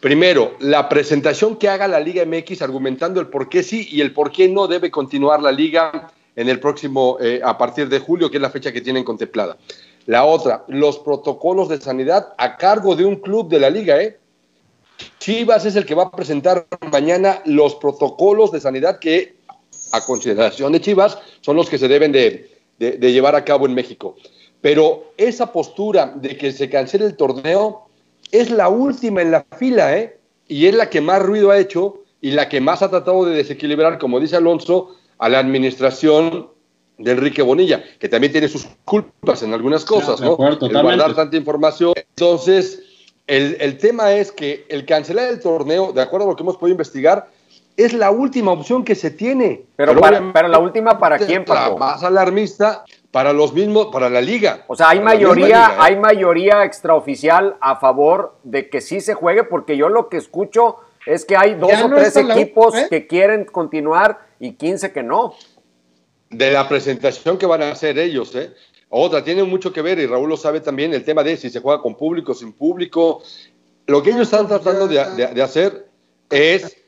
Primero, 0.00 0.56
la 0.58 0.88
presentación 0.88 1.54
que 1.54 1.68
haga 1.68 1.86
la 1.86 2.00
Liga 2.00 2.26
MX 2.26 2.62
argumentando 2.62 3.20
el 3.20 3.28
por 3.28 3.48
qué 3.48 3.62
sí 3.62 3.86
y 3.92 4.00
el 4.00 4.12
por 4.12 4.32
qué 4.32 4.48
no 4.48 4.66
debe 4.66 4.90
continuar 4.90 5.40
la 5.40 5.52
liga 5.52 6.10
en 6.34 6.48
el 6.48 6.58
próximo, 6.58 7.16
eh, 7.20 7.40
a 7.44 7.56
partir 7.56 7.88
de 7.88 8.00
julio, 8.00 8.28
que 8.28 8.38
es 8.38 8.42
la 8.42 8.50
fecha 8.50 8.72
que 8.72 8.80
tienen 8.80 9.04
contemplada. 9.04 9.56
La 10.06 10.24
otra, 10.24 10.64
los 10.66 10.98
protocolos 10.98 11.68
de 11.68 11.80
sanidad 11.80 12.34
a 12.38 12.56
cargo 12.56 12.96
de 12.96 13.04
un 13.04 13.20
club 13.20 13.48
de 13.48 13.60
la 13.60 13.70
liga, 13.70 14.02
¿eh? 14.02 14.18
Chivas 15.20 15.64
es 15.64 15.76
el 15.76 15.86
que 15.86 15.94
va 15.94 16.02
a 16.02 16.10
presentar 16.10 16.66
mañana 16.90 17.40
los 17.44 17.76
protocolos 17.76 18.50
de 18.50 18.58
sanidad 18.58 18.98
que, 18.98 19.36
a 19.92 20.00
consideración 20.00 20.72
de 20.72 20.80
Chivas, 20.80 21.18
son 21.40 21.54
los 21.54 21.70
que 21.70 21.78
se 21.78 21.86
deben 21.86 22.10
de, 22.10 22.51
de, 22.90 23.12
llevar 23.12 23.36
a 23.36 23.44
cabo 23.44 23.66
en 23.66 23.74
México. 23.74 24.16
Pero 24.60 25.12
esa 25.16 25.52
postura 25.52 26.12
de 26.16 26.36
que 26.36 26.52
se 26.52 26.68
cancele 26.68 27.06
el 27.06 27.16
torneo 27.16 27.88
es 28.30 28.50
la 28.50 28.68
última 28.68 29.22
en 29.22 29.30
la 29.30 29.44
fila, 29.56 29.96
¿eh? 29.96 30.18
Y 30.48 30.66
es 30.66 30.74
la 30.74 30.90
que 30.90 31.00
más 31.00 31.22
ruido 31.22 31.50
ha 31.50 31.58
hecho 31.58 32.02
y 32.20 32.32
la 32.32 32.48
que 32.48 32.60
más 32.60 32.82
ha 32.82 32.90
tratado 32.90 33.24
de 33.24 33.36
desequilibrar, 33.36 33.98
como 33.98 34.20
dice 34.20 34.36
Alonso, 34.36 34.96
a 35.18 35.28
la 35.28 35.38
administración 35.38 36.48
de 36.98 37.12
Enrique 37.12 37.42
Bonilla, 37.42 37.82
que 37.98 38.08
también 38.08 38.32
tiene 38.32 38.48
sus 38.48 38.68
culpas 38.84 39.42
en 39.42 39.54
algunas 39.54 39.84
cosas, 39.84 40.20
¿no? 40.20 40.32
Acuerdo, 40.32 40.66
el 40.66 40.72
guardar 40.72 41.14
tanta 41.14 41.36
información. 41.36 41.94
Entonces, 41.96 42.82
el, 43.26 43.56
el, 43.60 43.78
tema 43.78 44.12
es 44.12 44.30
que 44.30 44.66
el 44.68 44.84
cancelar 44.84 45.30
el 45.30 45.40
torneo, 45.40 45.92
de 45.92 46.02
acuerdo 46.02 46.26
a 46.26 46.30
lo 46.30 46.36
que 46.36 46.42
hemos 46.42 46.56
podido 46.56 46.74
investigar, 46.74 47.28
es 47.76 47.92
la 47.92 48.10
última 48.10 48.52
opción 48.52 48.84
que 48.84 48.94
se 48.94 49.10
tiene. 49.10 49.64
Pero, 49.76 49.98
para, 49.98 50.32
pero 50.32 50.48
la 50.48 50.58
última 50.58 50.98
para 50.98 51.18
quién, 51.18 51.44
Paco? 51.44 51.78
más 51.78 52.02
alarmista, 52.02 52.84
para 53.10 53.32
los 53.32 53.52
mismos, 53.52 53.88
para 53.92 54.08
la 54.10 54.20
liga. 54.20 54.64
O 54.68 54.76
sea, 54.76 54.90
hay 54.90 55.00
mayoría, 55.00 55.46
liga, 55.46 55.68
¿eh? 55.72 55.76
hay 55.78 55.96
mayoría 55.96 56.64
extraoficial 56.64 57.56
a 57.60 57.76
favor 57.76 58.36
de 58.42 58.68
que 58.68 58.80
sí 58.80 59.00
se 59.00 59.14
juegue, 59.14 59.44
porque 59.44 59.76
yo 59.76 59.88
lo 59.88 60.08
que 60.08 60.18
escucho 60.18 60.76
es 61.06 61.24
que 61.24 61.36
hay 61.36 61.54
dos 61.54 61.72
o 61.72 61.88
no 61.88 61.96
tres 61.96 62.16
equipos 62.16 62.74
la... 62.74 62.82
¿eh? 62.82 62.86
que 62.88 63.06
quieren 63.06 63.44
continuar 63.44 64.26
y 64.38 64.52
15 64.52 64.92
que 64.92 65.02
no. 65.02 65.34
De 66.30 66.50
la 66.50 66.68
presentación 66.68 67.36
que 67.36 67.46
van 67.46 67.62
a 67.62 67.70
hacer 67.70 67.98
ellos, 67.98 68.34
¿eh? 68.34 68.52
Otra, 68.94 69.24
tiene 69.24 69.42
mucho 69.42 69.72
que 69.72 69.80
ver, 69.80 69.98
y 69.98 70.06
Raúl 70.06 70.28
lo 70.28 70.36
sabe 70.36 70.60
también, 70.60 70.92
el 70.92 71.02
tema 71.02 71.22
de 71.22 71.38
si 71.38 71.48
se 71.48 71.60
juega 71.60 71.80
con 71.80 71.94
público, 71.94 72.34
sin 72.34 72.52
público. 72.52 73.22
Lo 73.86 74.02
que 74.02 74.10
ellos 74.10 74.22
están 74.30 74.46
tratando 74.46 74.86
de, 74.86 75.02
de, 75.16 75.26
de 75.28 75.42
hacer 75.42 75.86
es 76.28 76.81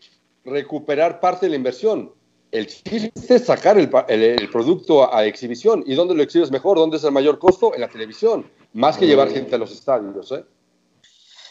recuperar 0.44 1.20
parte 1.20 1.46
de 1.46 1.50
la 1.50 1.56
inversión. 1.56 2.14
El 2.50 2.68
chiste 2.68 3.34
es 3.34 3.46
sacar 3.46 3.78
el, 3.78 3.90
el, 4.08 4.22
el, 4.22 4.50
producto 4.50 5.12
a 5.12 5.24
exhibición. 5.24 5.82
¿Y 5.86 5.94
dónde 5.94 6.14
lo 6.14 6.22
exhibes 6.22 6.50
mejor? 6.52 6.78
¿Dónde 6.78 6.98
es 6.98 7.04
el 7.04 7.10
mayor 7.10 7.38
costo? 7.38 7.74
En 7.74 7.80
la 7.80 7.88
televisión. 7.88 8.48
Más 8.72 8.96
que 8.96 9.06
llevar 9.06 9.30
gente 9.30 9.54
a 9.56 9.58
los 9.58 9.72
estadios. 9.72 10.30
¿eh? 10.32 10.44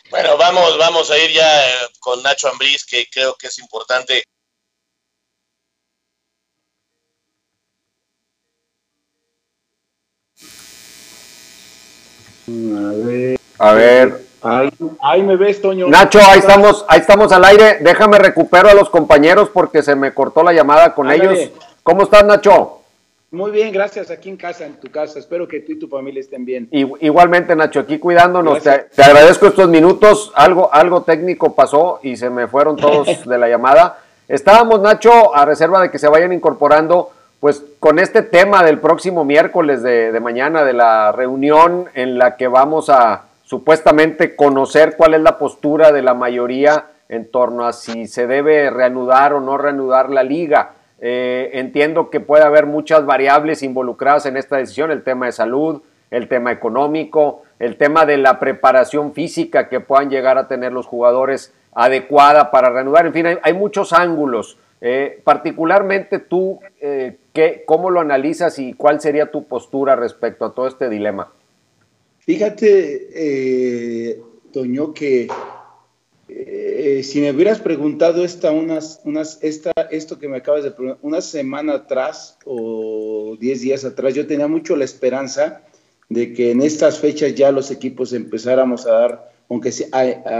Bueno, 0.10 0.38
vamos, 0.38 0.78
vamos 0.78 1.12
a 1.12 1.18
ir 1.18 1.32
ya 1.32 1.68
eh, 1.68 1.74
con 2.00 2.22
Nacho 2.24 2.48
Ambriz, 2.48 2.86
que 2.86 3.06
creo 3.12 3.36
que 3.36 3.48
es 3.48 3.60
importante. 3.60 4.24
A 12.48 12.94
ver. 13.06 13.40
A 13.58 13.74
ver. 13.74 14.33
Ahí, 14.44 14.70
ahí, 15.02 15.24
me 15.24 15.36
ves, 15.36 15.62
Toño. 15.62 15.88
Nacho, 15.88 16.20
ahí 16.20 16.40
estamos, 16.40 16.86
ahí 16.88 17.00
estamos 17.00 17.32
al 17.32 17.46
aire. 17.46 17.78
Déjame 17.82 18.18
recupero 18.18 18.70
a 18.70 18.74
los 18.74 18.90
compañeros 18.90 19.50
porque 19.50 19.82
se 19.82 19.96
me 19.96 20.14
cortó 20.14 20.44
la 20.44 20.54
llamada 20.54 20.94
con 20.94 21.10
Ándale. 21.10 21.44
ellos. 21.44 21.52
¿Cómo 21.84 22.04
estás, 22.04 22.26
Nacho? 22.26 22.80
Muy 23.32 23.50
bien, 23.50 23.72
gracias. 23.72 24.12
Aquí 24.12 24.30
en 24.30 24.38
casa, 24.38 24.66
en 24.66 24.76
tu 24.76 24.92
casa. 24.92 25.18
Espero 25.18 25.48
que 25.48 25.60
tú 25.60 25.72
y 25.72 25.80
tu 25.80 25.88
familia 25.88 26.20
estén 26.20 26.46
bien. 26.46 26.68
Igualmente, 26.72 27.56
Nacho, 27.56 27.80
aquí 27.80 27.98
cuidándonos. 27.98 28.62
Te, 28.62 28.86
te, 28.96 29.04
agradezco 29.04 29.48
estos 29.48 29.70
minutos. 29.70 30.32
Algo, 30.36 30.72
algo 30.72 31.02
técnico 31.02 31.56
pasó 31.56 32.00
y 32.04 32.16
se 32.16 32.30
me 32.30 32.48
fueron 32.48 32.76
todos 32.76 33.26
de 33.26 33.38
la 33.38 33.50
llamada. 33.50 33.98
Estábamos, 34.28 34.82
Nacho, 34.82 35.36
a 35.36 35.46
reserva 35.46 35.82
de 35.82 35.90
que 35.90 35.98
se 35.98 36.08
vayan 36.08 36.32
incorporando, 36.32 37.12
pues 37.40 37.64
con 37.80 37.98
este 37.98 38.22
tema 38.22 38.64
del 38.64 38.80
próximo 38.80 39.26
miércoles 39.26 39.82
de, 39.82 40.12
de 40.12 40.20
mañana, 40.20 40.64
de 40.64 40.74
la 40.74 41.12
reunión 41.12 41.88
en 41.96 42.20
la 42.20 42.38
que 42.38 42.48
vamos 42.48 42.90
a 42.90 43.24
supuestamente 43.54 44.36
conocer 44.36 44.96
cuál 44.98 45.14
es 45.14 45.22
la 45.22 45.38
postura 45.38 45.92
de 45.92 46.02
la 46.02 46.16
mayoría 46.16 46.88
en 47.08 47.30
torno 47.30 47.68
a 47.68 47.74
si 47.74 48.08
se 48.08 48.26
debe 48.26 48.72
reanudar 48.72 49.32
o 49.32 49.42
no 49.42 49.60
reanudar 49.60 50.10
la 50.10 50.24
liga. 50.24 50.72
Eh, 51.00 51.52
entiendo 51.54 52.10
que 52.10 52.20
puede 52.20 52.46
haber 52.46 52.66
muchas 52.66 53.06
variables 53.06 53.62
involucradas 53.62 54.26
en 54.26 54.38
esta 54.38 54.58
decisión, 54.58 54.90
el 54.90 55.04
tema 55.04 55.28
de 55.28 55.34
salud, 55.34 55.84
el 56.10 56.28
tema 56.30 56.52
económico, 56.52 57.44
el 57.60 57.78
tema 57.78 58.08
de 58.08 58.18
la 58.18 58.40
preparación 58.40 59.14
física 59.14 59.70
que 59.70 59.80
puedan 59.80 60.10
llegar 60.10 60.40
a 60.40 60.48
tener 60.48 60.72
los 60.74 60.88
jugadores 60.88 61.54
adecuada 61.76 62.50
para 62.50 62.72
reanudar. 62.72 63.06
En 63.06 63.14
fin, 63.14 63.38
hay, 63.40 63.54
muchos 63.54 63.94
ángulos. 63.94 64.58
Eh, 64.82 65.22
particularmente 65.24 66.18
tú, 66.18 66.60
eh, 66.82 67.18
¿qué, 67.34 67.62
¿cómo 67.68 67.92
lo 67.92 68.00
analizas 68.00 68.58
y 68.58 68.74
cuál 68.74 69.00
sería 69.00 69.30
tu 69.30 69.44
postura 69.44 69.96
respecto 69.96 70.44
a 70.44 70.56
todo 70.56 70.66
este 70.66 70.90
dilema? 70.90 71.28
Fíjate, 72.26 73.10
eh, 73.14 74.22
Toño, 74.54 74.94
que 74.94 75.28
eh, 76.30 77.02
si 77.04 77.20
me 77.20 77.32
hubieras 77.32 77.60
preguntado 77.60 78.24
esta, 78.24 78.52
unas, 78.52 79.02
unas, 79.04 79.40
esta, 79.44 79.72
esto 79.92 80.20
que 80.20 80.30
me 80.30 80.38
acabas 80.38 80.64
de 80.64 80.72
preguntar, 80.72 81.00
una 81.02 81.20
semana 81.20 81.74
atrás 81.74 82.38
o 82.46 83.36
diez 83.42 83.60
días 83.60 83.84
atrás, 83.84 84.14
yo 84.14 84.26
tenía 84.26 84.48
mucho 84.48 84.78
la 84.78 84.86
esperanza 84.86 85.64
de 86.08 86.32
que 86.32 86.52
en 86.52 86.62
estas 86.62 86.98
fechas 87.00 87.36
ya 87.36 87.52
los 87.52 87.72
equipos 87.72 88.14
empezáramos 88.14 88.88
a 88.88 88.94
dar, 88.94 89.34
aunque 89.50 89.74
sea, 89.74 89.90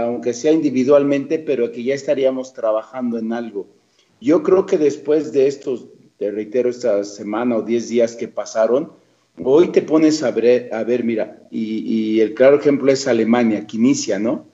aunque 0.06 0.32
sea 0.32 0.52
individualmente, 0.52 1.38
pero 1.38 1.70
que 1.70 1.84
ya 1.84 1.94
estaríamos 1.94 2.54
trabajando 2.54 3.18
en 3.18 3.34
algo. 3.34 3.66
Yo 4.22 4.42
creo 4.42 4.64
que 4.64 4.78
después 4.78 5.32
de 5.32 5.48
estos, 5.48 5.84
te 6.16 6.30
reitero, 6.30 6.70
esta 6.70 7.04
semana 7.04 7.58
o 7.58 7.62
diez 7.62 7.90
días 7.90 8.16
que 8.16 8.28
pasaron, 8.28 9.03
Hoy 9.42 9.68
te 9.68 9.82
pones 9.82 10.22
a 10.22 10.30
ver, 10.30 10.72
a 10.72 10.84
mira, 10.84 11.42
y, 11.50 12.20
el 12.20 12.34
claro 12.34 12.58
ejemplo 12.58 12.90
es 12.92 13.08
Alemania, 13.08 13.66
que 13.66 13.76
inicia, 13.76 14.18
¿no? 14.18 14.46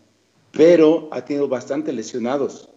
Pero 0.53 1.09
ha 1.13 1.25
tenido 1.25 1.49
bastantes 1.49 1.95
lesionados 1.95 2.71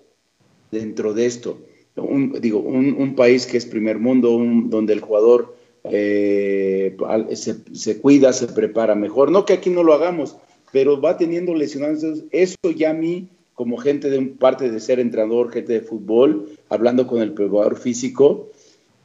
dentro 0.70 1.14
de 1.14 1.26
esto. 1.26 1.60
Digo, 1.96 2.60
un, 2.60 3.16
país 3.16 3.46
que 3.46 3.58
es 3.58 3.66
primer 3.66 4.00
mundo, 4.00 4.36
un, 4.36 4.70
donde 4.70 4.94
el 4.94 5.00
jugador 5.00 5.56
eh, 5.86 6.98
se, 7.34 7.56
se, 7.74 8.02
cuida, 8.02 8.34
se 8.34 8.48
prepara 8.48 8.96
mejor. 8.96 9.32
No 9.32 9.46
que 9.46 9.54
aquí 9.54 9.70
no 9.70 9.84
lo 9.84 9.94
hagamos, 9.94 10.36
pero 10.74 11.00
va 11.00 11.18
teniendo 11.18 11.56
lesionados. 11.56 12.04
Eso 12.32 12.58
ya 12.76 12.90
a 12.90 12.94
mí, 12.94 13.30
como 13.54 13.78
gente 13.78 14.10
de 14.10 14.22
parte 14.24 14.70
de 14.70 14.80
ser 14.82 15.00
entrenador, 15.00 15.52
gente 15.52 15.74
de 15.74 15.82
fútbol, 15.82 16.50
hablando 16.68 17.08
con 17.08 17.22
el 17.22 17.34
preparador 17.34 17.78
físico 17.78 18.50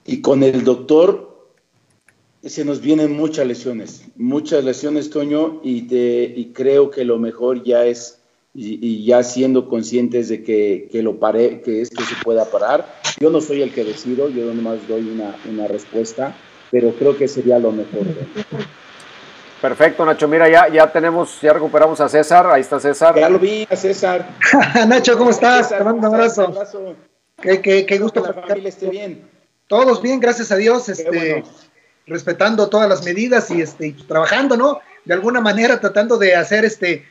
y 0.05 0.21
con 0.21 0.43
el 0.43 0.65
doctor, 0.65 1.28
se 2.45 2.65
nos 2.65 2.81
vienen 2.81 3.17
muchas 3.17 3.47
lesiones, 3.47 4.05
muchas 4.17 4.65
lesiones, 4.65 5.11
Toño, 5.11 5.61
y, 5.63 5.83
te, 5.83 6.23
y 6.37 6.53
creo 6.53 6.91
que 6.91 7.05
lo 7.05 7.19
mejor 7.19 7.65
ya 7.65 7.85
es, 7.85 8.21
y, 8.55 8.79
y 8.87 9.05
ya 9.05 9.23
siendo 9.23 9.69
conscientes 9.69 10.29
de 10.29 10.43
que, 10.43 10.89
que, 10.91 11.03
lo 11.03 11.19
pare, 11.19 11.61
que 11.63 11.81
esto 11.81 12.03
se 12.05 12.15
pueda 12.23 12.45
parar. 12.45 13.01
Yo 13.21 13.31
no 13.31 13.41
soy 13.41 13.63
el 13.63 13.73
que 13.73 13.85
decido, 13.85 14.29
yo 14.29 14.53
nomás 14.55 14.87
doy 14.87 15.09
una, 15.09 15.37
una 15.51 15.67
respuesta, 15.67 16.37
pero 16.71 16.93
creo 16.93 17.17
que 17.17 17.29
sería 17.29 17.59
lo 17.59 17.73
mejor. 17.73 18.03
Perfecto, 19.61 20.07
Nacho. 20.07 20.29
Mira, 20.29 20.49
ya, 20.49 20.69
ya 20.69 20.91
tenemos, 20.93 21.41
ya 21.41 21.53
recuperamos 21.53 22.01
a 22.01 22.09
César. 22.09 22.47
Ahí 22.47 22.61
está 22.61 22.79
César. 22.79 23.19
Ya 23.19 23.29
lo 23.29 23.41
vi, 23.41 23.67
a 23.69 23.75
César. 23.75 24.31
Nacho, 24.87 25.19
¿cómo 25.19 25.31
estás? 25.31 25.69
César, 25.69 25.79
Te 25.79 25.85
mando 25.85 26.09
un 26.09 26.15
abrazo. 26.15 26.47
Un 26.47 26.53
abrazo. 26.53 26.95
Qué, 27.43 27.61
qué, 27.61 27.85
qué 27.85 27.99
gusto. 27.99 28.23
Que 28.23 28.29
la 28.29 28.43
familia 28.43 28.69
esté 28.69 28.89
bien. 28.89 29.29
Todos 29.67 30.01
bien, 30.01 30.21
gracias 30.21 30.53
a 30.53 30.57
Dios. 30.57 30.89
Este, 30.89 31.09
bueno 31.09 31.68
respetando 32.09 32.69
todas 32.69 32.89
las 32.89 33.05
medidas 33.05 33.51
y 33.51 33.61
este, 33.61 33.95
trabajando, 34.07 34.57
¿no? 34.57 34.81
De 35.05 35.15
alguna 35.15 35.41
manera 35.41 35.81
tratando 35.81 36.19
de 36.19 36.35
hacer 36.35 36.65
este 36.65 37.07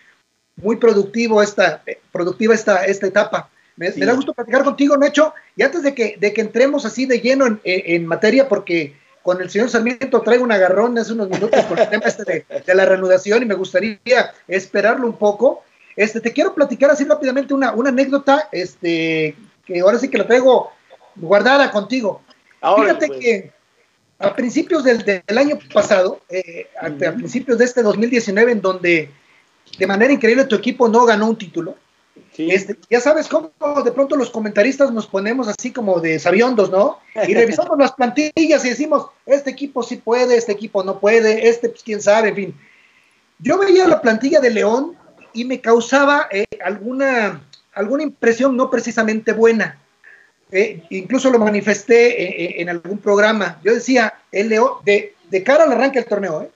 muy 0.57 0.77
productivo 0.77 1.41
esta, 1.41 1.83
productiva 2.11 2.53
esta, 2.53 2.85
esta 2.85 3.07
etapa. 3.07 3.49
Me, 3.75 3.91
sí. 3.91 3.99
me 3.99 4.07
da 4.07 4.13
gusto 4.13 4.33
platicar 4.33 4.63
contigo, 4.63 4.97
Nacho, 4.97 5.33
y 5.55 5.61
antes 5.61 5.83
de 5.83 5.93
que, 5.93 6.17
de 6.19 6.33
que 6.33 6.41
entremos 6.41 6.83
así 6.85 7.05
de 7.05 7.19
lleno 7.19 7.45
en, 7.45 7.59
en, 7.63 8.07
materia, 8.07 8.49
porque 8.49 8.97
con 9.21 9.39
el 9.39 9.49
señor 9.51 9.69
Sarmiento 9.69 10.21
traigo 10.21 10.43
un 10.43 10.51
agarrón 10.51 10.97
hace 10.97 11.13
unos 11.13 11.29
minutos 11.29 11.63
con 11.65 11.77
el 11.77 11.89
tema 11.89 12.05
este 12.05 12.23
de, 12.23 12.45
de, 12.65 12.75
la 12.75 12.85
reanudación 12.85 13.43
y 13.43 13.45
me 13.45 13.53
gustaría 13.53 13.99
esperarlo 14.47 15.05
un 15.05 15.17
poco. 15.17 15.63
Este, 15.95 16.21
te 16.21 16.33
quiero 16.33 16.55
platicar 16.55 16.89
así 16.89 17.03
rápidamente 17.03 17.53
una, 17.53 17.71
una 17.73 17.89
anécdota 17.89 18.49
este, 18.51 19.35
que 19.65 19.79
ahora 19.79 19.99
sí 19.99 20.09
que 20.09 20.17
la 20.17 20.27
traigo 20.27 20.71
guardada 21.15 21.71
contigo. 21.71 22.21
Ahora, 22.61 22.95
Fíjate 22.95 23.07
pues. 23.07 23.19
que 23.19 23.51
a 24.19 24.35
principios 24.35 24.83
del, 24.83 25.03
del 25.03 25.37
año 25.37 25.59
pasado, 25.73 26.21
eh, 26.29 26.67
a, 26.79 26.87
a, 26.87 27.11
principios 27.13 27.57
de 27.57 27.65
este 27.65 27.83
2019, 27.83 28.51
en 28.51 28.61
donde 28.61 29.11
de 29.77 29.87
manera 29.87 30.11
increíble 30.11 30.45
tu 30.45 30.55
equipo 30.55 30.87
no 30.87 31.05
ganó 31.05 31.27
un 31.27 31.37
título. 31.37 31.75
Sí. 32.33 32.49
Este, 32.51 32.77
ya 32.89 32.99
sabes 32.99 33.27
cómo 33.27 33.51
de 33.83 33.91
pronto 33.91 34.15
los 34.15 34.31
comentaristas 34.31 34.91
nos 34.91 35.07
ponemos 35.07 35.47
así 35.47 35.71
como 35.71 35.99
de 35.99 36.19
sabiondos, 36.19 36.71
¿no? 36.71 36.99
Y 37.27 37.33
revisamos 37.33 37.77
las 37.79 37.91
plantillas 37.93 38.65
y 38.65 38.69
decimos, 38.69 39.07
este 39.25 39.51
equipo 39.51 39.83
sí 39.83 39.97
puede, 39.97 40.35
este 40.35 40.51
equipo 40.51 40.83
no 40.83 40.99
puede, 40.99 41.47
este 41.49 41.69
pues 41.69 41.83
quién 41.83 42.01
sabe, 42.01 42.29
en 42.29 42.35
fin. 42.35 42.55
Yo 43.39 43.59
veía 43.59 43.87
la 43.87 44.01
plantilla 44.01 44.39
de 44.39 44.49
León 44.49 44.97
y 45.33 45.45
me 45.45 45.61
causaba 45.61 46.27
eh, 46.31 46.45
alguna, 46.63 47.43
alguna 47.73 48.01
impresión 48.01 48.57
no 48.57 48.71
precisamente 48.71 49.31
buena 49.33 49.79
eh, 50.51 50.83
incluso 50.89 51.29
lo 51.29 51.39
manifesté 51.39 52.43
en, 52.45 52.51
eh, 52.51 52.61
en, 52.61 52.69
algún 52.69 52.97
programa. 52.99 53.59
Yo 53.63 53.73
decía, 53.73 54.13
el 54.31 54.49
León, 54.49 54.71
de, 54.85 55.15
de 55.29 55.43
cara 55.43 55.65
al 55.65 55.73
arranque 55.73 55.99
del 55.99 56.07
torneo, 56.07 56.43
¿eh? 56.43 56.49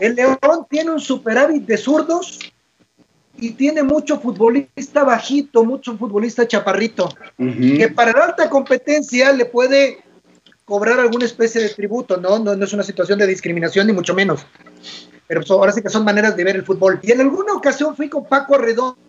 el 0.00 0.14
León 0.16 0.38
tiene 0.68 0.90
un 0.90 1.00
superávit 1.00 1.64
de 1.64 1.76
zurdos 1.76 2.40
y 3.36 3.52
tiene 3.52 3.84
mucho 3.84 4.18
futbolista 4.18 5.04
bajito, 5.04 5.64
mucho 5.64 5.96
futbolista 5.96 6.48
chaparrito, 6.48 7.08
uh 7.38 7.44
-huh. 7.44 7.78
que 7.78 7.88
para 7.88 8.12
la 8.12 8.24
alta 8.26 8.50
competencia 8.50 9.32
le 9.32 9.44
puede 9.44 9.98
cobrar 10.64 10.98
alguna 10.98 11.24
especie 11.24 11.62
de 11.62 11.68
tributo, 11.68 12.16
¿no? 12.16 12.38
¿no? 12.38 12.56
No 12.56 12.64
es 12.64 12.72
una 12.72 12.82
situación 12.82 13.18
de 13.18 13.26
discriminación, 13.26 13.86
ni 13.86 13.92
mucho 13.92 14.14
menos. 14.14 14.44
Pero 15.26 15.40
pues, 15.40 15.50
ahora 15.50 15.72
sí 15.72 15.80
que 15.80 15.88
son 15.88 16.04
maneras 16.04 16.36
de 16.36 16.44
ver 16.44 16.56
el 16.56 16.64
fútbol. 16.64 16.98
Y 17.02 17.12
en 17.12 17.20
alguna 17.20 17.54
ocasión 17.54 17.96
fui 17.96 18.08
con 18.08 18.26
Paco 18.26 18.56
Arredondo 18.56 18.96
Redondo 18.96 19.07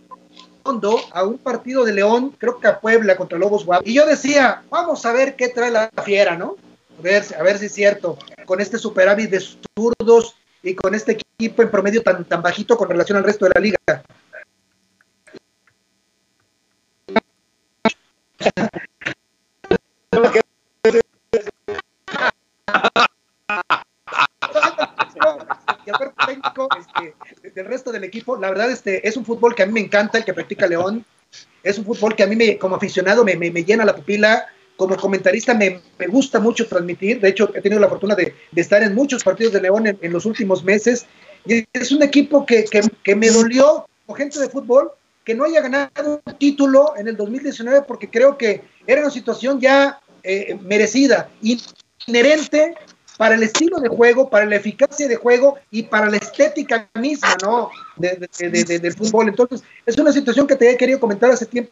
a 1.13 1.23
un 1.23 1.39
partido 1.39 1.83
de 1.83 1.93
León, 1.93 2.35
creo 2.37 2.59
que 2.59 2.67
a 2.67 2.79
Puebla 2.79 3.17
contra 3.17 3.39
Lobos 3.39 3.65
Guap. 3.65 3.87
Y 3.87 3.95
yo 3.95 4.05
decía, 4.05 4.61
vamos 4.69 5.03
a 5.05 5.11
ver 5.11 5.35
qué 5.35 5.49
trae 5.49 5.71
la 5.71 5.89
fiera, 6.03 6.35
¿no? 6.35 6.57
A 6.99 7.01
ver, 7.01 7.23
a 7.37 7.43
ver 7.43 7.57
si 7.57 7.65
es 7.65 7.73
cierto, 7.73 8.17
con 8.45 8.61
este 8.61 8.77
superávit 8.77 9.31
de 9.31 9.39
zurdos 9.75 10.35
y 10.61 10.75
con 10.75 10.93
este 10.93 11.13
equipo 11.13 11.63
en 11.63 11.71
promedio 11.71 12.03
tan, 12.03 12.23
tan 12.25 12.41
bajito 12.43 12.77
con 12.77 12.87
relación 12.87 13.17
al 13.17 13.23
resto 13.23 13.45
de 13.45 13.51
la 13.55 13.61
liga. 13.61 14.03
Este, 26.29 27.51
del 27.51 27.65
resto 27.65 27.91
del 27.91 28.03
equipo, 28.03 28.37
la 28.37 28.49
verdad 28.49 28.71
este, 28.71 29.07
es 29.07 29.17
un 29.17 29.25
fútbol 29.25 29.55
que 29.55 29.63
a 29.63 29.65
mí 29.65 29.73
me 29.73 29.79
encanta, 29.81 30.17
el 30.17 30.25
que 30.25 30.33
practica 30.33 30.67
León, 30.67 31.05
es 31.63 31.77
un 31.77 31.85
fútbol 31.85 32.15
que 32.15 32.23
a 32.23 32.27
mí 32.27 32.35
me, 32.35 32.57
como 32.57 32.75
aficionado 32.75 33.23
me, 33.23 33.35
me, 33.35 33.51
me 33.51 33.63
llena 33.63 33.85
la 33.85 33.95
pupila, 33.95 34.45
como 34.75 34.95
comentarista 34.95 35.53
me, 35.53 35.81
me, 35.97 36.07
gusta 36.07 36.39
mucho 36.39 36.67
transmitir, 36.67 37.19
de 37.19 37.29
hecho 37.29 37.51
he 37.53 37.61
tenido 37.61 37.81
la 37.81 37.89
fortuna 37.89 38.15
de, 38.15 38.33
de 38.51 38.61
estar 38.61 38.81
en 38.81 38.95
muchos 38.95 39.23
partidos 39.23 39.53
de 39.53 39.61
León 39.61 39.87
en, 39.87 39.99
en, 40.01 40.13
los 40.13 40.25
últimos 40.25 40.63
meses, 40.63 41.05
y 41.45 41.65
es 41.73 41.91
un 41.91 42.01
equipo 42.03 42.45
que, 42.45 42.65
que, 42.65 42.81
que 43.03 43.15
me 43.15 43.29
dolió 43.29 43.87
como 44.05 44.17
gente 44.17 44.39
de 44.39 44.49
fútbol 44.49 44.91
que 45.23 45.35
no 45.35 45.43
haya 45.43 45.61
ganado 45.61 46.21
un 46.25 46.33
título 46.37 46.93
en 46.97 47.07
el 47.07 47.15
2019 47.15 47.83
porque 47.87 48.09
creo 48.09 48.37
que 48.37 48.63
era 48.87 49.01
una 49.01 49.11
situación 49.11 49.59
ya 49.59 49.99
eh, 50.23 50.57
merecida, 50.61 51.29
inherente 52.07 52.73
para 53.19 53.35
el 53.35 53.43
estilo 53.43 53.81
de 53.81 53.89
juego, 53.89 54.29
para 54.29 54.45
la 54.45 54.55
eficacia 54.55 55.05
de 55.05 55.17
juego 55.17 55.57
y 55.71 55.83
para 55.83 56.09
la 56.09 56.15
estética 56.15 56.89
misma, 56.93 57.35
¿no? 57.41 57.69
De, 57.97 58.17
de, 58.39 58.63
de, 58.63 58.79
del 58.79 58.93
fútbol. 58.93 59.27
Entonces, 59.27 59.61
es 59.85 59.97
una 59.97 60.13
situación 60.13 60.47
que 60.47 60.55
te 60.55 60.71
he 60.71 60.77
querido 60.77 61.01
comentar 61.01 61.29
hace 61.29 61.45
tiempo, 61.45 61.69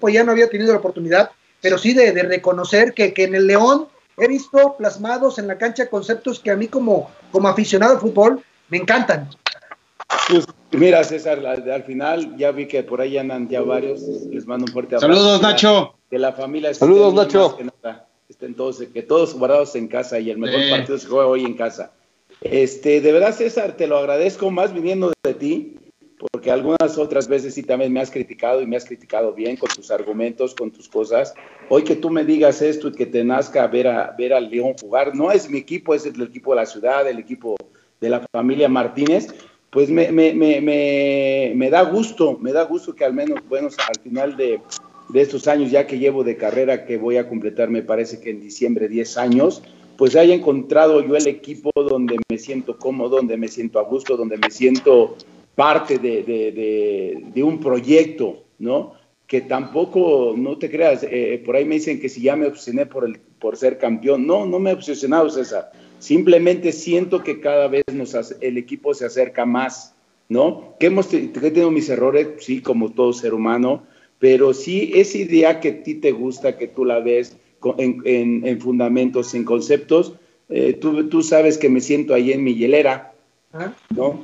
pues 0.00 0.14
ya 0.14 0.24
no 0.24 0.32
había 0.32 0.50
tenido 0.50 0.72
la 0.72 0.80
oportunidad, 0.80 1.30
pero 1.60 1.78
sí 1.78 1.94
de, 1.94 2.10
reconocer 2.24 2.92
que, 2.92 3.14
que, 3.14 3.22
en 3.22 3.36
el 3.36 3.46
León 3.46 3.86
he 4.16 4.26
visto 4.26 4.74
plasmados 4.76 5.38
en 5.38 5.46
la 5.46 5.58
cancha 5.58 5.88
conceptos 5.88 6.40
que 6.40 6.50
a 6.50 6.56
mí 6.56 6.66
como, 6.66 7.08
como 7.30 7.46
aficionado 7.46 7.92
al 7.92 8.00
fútbol 8.00 8.42
me 8.68 8.78
encantan. 8.78 9.30
Pues 10.28 10.44
mira, 10.72 11.04
César, 11.04 11.38
al, 11.46 11.70
al, 11.70 11.84
final 11.84 12.36
ya 12.36 12.50
vi 12.50 12.66
que 12.66 12.82
por 12.82 13.00
ahí 13.00 13.16
andan 13.16 13.48
ya 13.48 13.60
varios. 13.60 14.00
Les 14.02 14.44
mando 14.44 14.64
un 14.66 14.72
fuerte 14.72 14.96
abrazo. 14.96 15.14
Saludos, 15.14 15.40
Nacho. 15.40 15.94
Que 16.10 16.18
la 16.18 16.32
familia 16.32 16.74
Saludos, 16.74 17.14
Nacho. 17.14 17.58
Estén 18.34 18.54
todos, 18.54 18.82
que 18.92 19.02
todos 19.04 19.32
guardados 19.38 19.76
en 19.76 19.86
casa 19.86 20.18
y 20.18 20.28
el 20.28 20.38
mejor 20.38 20.60
eh. 20.60 20.68
partido 20.68 20.98
se 20.98 21.06
juega 21.06 21.28
hoy 21.28 21.44
en 21.44 21.54
casa. 21.54 21.92
Este, 22.40 23.00
de 23.00 23.12
verdad, 23.12 23.32
César, 23.32 23.76
te 23.76 23.86
lo 23.86 23.96
agradezco 23.96 24.50
más 24.50 24.74
viniendo 24.74 25.12
de 25.22 25.34
ti, 25.34 25.76
porque 26.18 26.50
algunas 26.50 26.98
otras 26.98 27.28
veces 27.28 27.54
sí 27.54 27.62
también 27.62 27.92
me 27.92 28.00
has 28.00 28.10
criticado 28.10 28.60
y 28.60 28.66
me 28.66 28.76
has 28.76 28.86
criticado 28.86 29.32
bien 29.34 29.56
con 29.56 29.68
tus 29.68 29.88
argumentos, 29.92 30.52
con 30.52 30.72
tus 30.72 30.88
cosas. 30.88 31.32
Hoy 31.68 31.84
que 31.84 31.94
tú 31.94 32.10
me 32.10 32.24
digas 32.24 32.60
esto 32.60 32.88
y 32.88 32.92
que 32.92 33.06
te 33.06 33.22
nazca 33.22 33.68
ver, 33.68 33.86
a, 33.86 34.12
ver 34.18 34.32
al 34.32 34.50
León 34.50 34.74
jugar, 34.80 35.14
no 35.14 35.30
es 35.30 35.48
mi 35.48 35.58
equipo, 35.58 35.94
es 35.94 36.04
el 36.04 36.20
equipo 36.20 36.50
de 36.50 36.56
la 36.56 36.66
ciudad, 36.66 37.08
el 37.08 37.20
equipo 37.20 37.54
de 38.00 38.08
la 38.08 38.26
familia 38.32 38.68
Martínez, 38.68 39.28
pues 39.70 39.90
me, 39.90 40.10
me, 40.10 40.34
me, 40.34 41.52
me, 41.54 41.70
da 41.70 41.82
gusto, 41.82 42.36
me 42.40 42.50
da 42.50 42.64
gusto 42.64 42.96
que 42.96 43.04
al 43.04 43.14
menos, 43.14 43.38
bueno, 43.48 43.68
al 43.68 44.00
final 44.02 44.36
de, 44.36 44.60
de, 45.08 45.20
estos 45.20 45.48
años 45.48 45.70
ya 45.70 45.86
que 45.86 45.98
llevo 45.98 46.24
de 46.24 46.36
carrera, 46.36 46.84
que 46.84 46.96
voy 46.96 47.16
a 47.16 47.28
completar, 47.28 47.70
me 47.70 47.82
parece 47.82 48.20
que 48.20 48.30
en 48.30 48.40
diciembre 48.40 48.88
10 48.88 49.18
años, 49.18 49.62
pues 49.96 50.16
haya 50.16 50.34
encontrado 50.34 51.06
yo 51.06 51.16
el 51.16 51.26
equipo 51.26 51.70
donde 51.74 52.18
me 52.28 52.38
siento 52.38 52.78
cómodo, 52.78 53.16
donde 53.16 53.36
me 53.36 53.48
siento 53.48 53.78
a 53.78 53.82
gusto, 53.82 54.16
donde 54.16 54.36
me 54.36 54.50
siento 54.50 55.16
parte 55.54 55.98
de, 55.98 56.22
de, 57.32 57.42
un 57.42 57.60
proyecto, 57.60 58.42
¿no? 58.58 58.94
Que 59.26 59.40
tampoco, 59.40 60.34
no 60.36 60.58
te 60.58 60.70
creas, 60.70 61.04
eh, 61.08 61.40
por 61.44 61.56
ahí 61.56 61.64
me 61.64 61.76
dicen 61.76 62.00
que 62.00 62.08
si 62.08 62.22
ya 62.22 62.36
me 62.36 62.46
obsesioné 62.46 62.86
por, 62.86 63.18
por 63.38 63.56
ser 63.56 63.78
campeón, 63.78 64.26
no, 64.26 64.46
no 64.46 64.58
me 64.58 64.70
he 64.70 64.74
obsesionado, 64.74 65.30
César 65.30 65.70
Simplemente 65.98 66.72
siento 66.72 67.22
que 67.22 67.40
cada 67.40 67.66
vez 67.68 67.84
nos 67.90 68.14
el 68.42 68.58
equipo 68.58 68.92
se 68.92 69.06
acerca 69.06 69.46
más, 69.46 69.94
¿no? 70.28 70.74
Que 70.78 70.86
hemos 70.86 71.06
que 71.06 71.28
tenido 71.28 71.70
mis 71.70 71.88
errores, 71.88 72.28
sí, 72.40 72.60
como 72.60 72.92
todo 72.92 73.14
ser 73.14 73.32
humano, 73.32 73.84
pero 74.24 74.54
sí 74.54 74.90
esa 74.94 75.18
idea 75.18 75.60
que 75.60 75.68
a 75.68 75.82
ti 75.82 75.96
te 75.96 76.10
gusta, 76.10 76.56
que 76.56 76.66
tú 76.66 76.86
la 76.86 77.00
ves 77.00 77.36
en, 77.76 78.00
en, 78.06 78.46
en 78.46 78.58
fundamentos, 78.58 79.34
en 79.34 79.44
conceptos, 79.44 80.14
eh, 80.48 80.72
tú, 80.72 81.10
tú, 81.10 81.22
sabes 81.22 81.58
que 81.58 81.68
me 81.68 81.82
siento 81.82 82.14
ahí 82.14 82.32
en 82.32 82.42
mi 82.42 82.54
hielera, 82.54 83.12
¿no? 83.94 84.22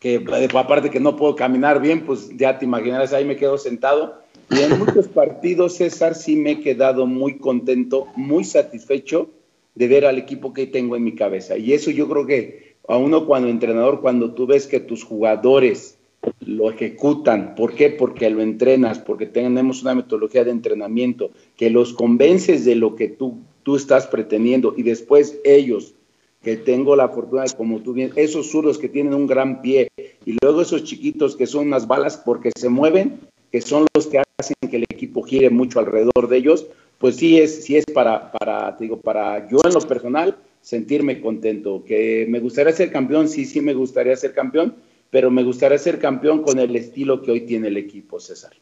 Que 0.00 0.24
aparte 0.52 0.90
que 0.90 0.98
no 0.98 1.14
puedo 1.14 1.36
caminar 1.36 1.80
bien, 1.80 2.04
pues 2.04 2.36
ya 2.36 2.58
te 2.58 2.64
imaginarás, 2.64 3.12
ahí 3.12 3.24
me 3.24 3.36
quedo 3.36 3.56
sentado. 3.56 4.20
Y 4.50 4.58
en 4.62 4.76
muchos 4.80 5.06
partidos, 5.06 5.76
César, 5.76 6.16
sí 6.16 6.34
me 6.34 6.50
he 6.50 6.60
quedado 6.60 7.06
muy 7.06 7.38
contento, 7.38 8.08
muy 8.16 8.42
satisfecho 8.42 9.30
de 9.76 9.86
ver 9.86 10.06
al 10.06 10.18
equipo 10.18 10.52
que 10.52 10.66
tengo 10.66 10.96
en 10.96 11.04
mi 11.04 11.14
cabeza. 11.14 11.56
Y 11.56 11.72
eso 11.72 11.92
yo 11.92 12.08
creo 12.08 12.26
que 12.26 12.74
a 12.88 12.96
uno 12.96 13.26
cuando 13.26 13.48
entrenador, 13.48 14.00
cuando 14.00 14.34
tú 14.34 14.48
ves 14.48 14.66
que 14.66 14.80
tus 14.80 15.04
jugadores 15.04 15.99
lo 16.40 16.70
ejecutan, 16.70 17.54
¿por 17.54 17.74
qué? 17.74 17.90
Porque 17.90 18.28
lo 18.30 18.42
entrenas, 18.42 18.98
porque 18.98 19.26
tenemos 19.26 19.82
una 19.82 19.94
metodología 19.94 20.44
de 20.44 20.50
entrenamiento, 20.50 21.30
que 21.56 21.70
los 21.70 21.92
convences 21.92 22.64
de 22.64 22.74
lo 22.74 22.96
que 22.96 23.08
tú, 23.08 23.38
tú 23.62 23.76
estás 23.76 24.06
pretendiendo 24.06 24.74
y 24.76 24.82
después 24.82 25.38
ellos, 25.44 25.94
que 26.42 26.56
tengo 26.56 26.96
la 26.96 27.08
fortuna 27.10 27.42
de, 27.42 27.52
como 27.56 27.80
tú 27.80 27.92
bien, 27.92 28.12
esos 28.16 28.50
zurdos 28.50 28.78
que 28.78 28.88
tienen 28.88 29.14
un 29.14 29.26
gran 29.26 29.60
pie 29.60 29.88
y 30.24 30.36
luego 30.42 30.62
esos 30.62 30.84
chiquitos 30.84 31.36
que 31.36 31.46
son 31.46 31.66
unas 31.66 31.86
balas 31.86 32.16
porque 32.16 32.50
se 32.56 32.68
mueven, 32.68 33.20
que 33.52 33.60
son 33.60 33.86
los 33.94 34.06
que 34.06 34.22
hacen 34.38 34.56
que 34.70 34.76
el 34.76 34.84
equipo 34.84 35.22
gire 35.22 35.50
mucho 35.50 35.80
alrededor 35.80 36.28
de 36.28 36.36
ellos, 36.38 36.66
pues 36.98 37.16
sí 37.16 37.38
es, 37.38 37.64
sí 37.64 37.76
es 37.76 37.84
para, 37.86 38.30
para, 38.32 38.76
digo, 38.78 39.00
para 39.00 39.48
yo 39.48 39.58
en 39.64 39.74
lo 39.74 39.80
personal 39.80 40.36
sentirme 40.60 41.20
contento. 41.20 41.82
Que 41.84 42.26
me 42.28 42.40
gustaría 42.40 42.72
ser 42.72 42.92
campeón, 42.92 43.28
sí, 43.28 43.44
sí 43.44 43.60
me 43.60 43.74
gustaría 43.74 44.14
ser 44.16 44.34
campeón, 44.34 44.76
pero 45.10 45.30
me 45.30 45.42
gustaría 45.42 45.78
ser 45.78 45.98
campeón 45.98 46.42
con 46.42 46.58
el 46.58 46.74
estilo 46.76 47.20
que 47.22 47.32
hoy 47.32 47.40
tiene 47.42 47.68
el 47.68 47.76
equipo, 47.76 48.20
César. 48.20 48.52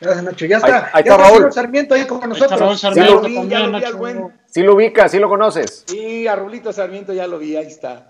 Gracias, 0.00 0.24
Nacho. 0.24 0.46
Ya 0.46 0.56
está. 0.56 0.86
Ahí, 0.86 0.90
ahí 0.94 1.04
ya 1.04 1.12
está 1.14 1.28
Raúl. 1.28 1.52
Sarmiento 1.52 1.94
ahí 1.94 2.06
con 2.06 2.26
nosotros. 2.28 2.58
Raúl 2.58 2.78
Sarmiento 2.78 3.22
sí, 3.24 3.34
lo 3.34 3.42
vi, 3.42 3.48
ya 3.48 3.60
lo 3.60 3.78
vi 3.78 3.84
al 3.84 3.94
buen. 3.94 4.40
Sí 4.46 4.62
lo 4.62 4.74
ubicas, 4.74 5.10
sí 5.10 5.18
lo 5.18 5.28
conoces. 5.28 5.84
Sí, 5.86 6.26
a 6.26 6.36
Rulito 6.36 6.72
Sarmiento 6.72 7.12
ya 7.12 7.26
lo 7.26 7.38
vi, 7.38 7.56
ahí 7.56 7.66
está. 7.66 8.08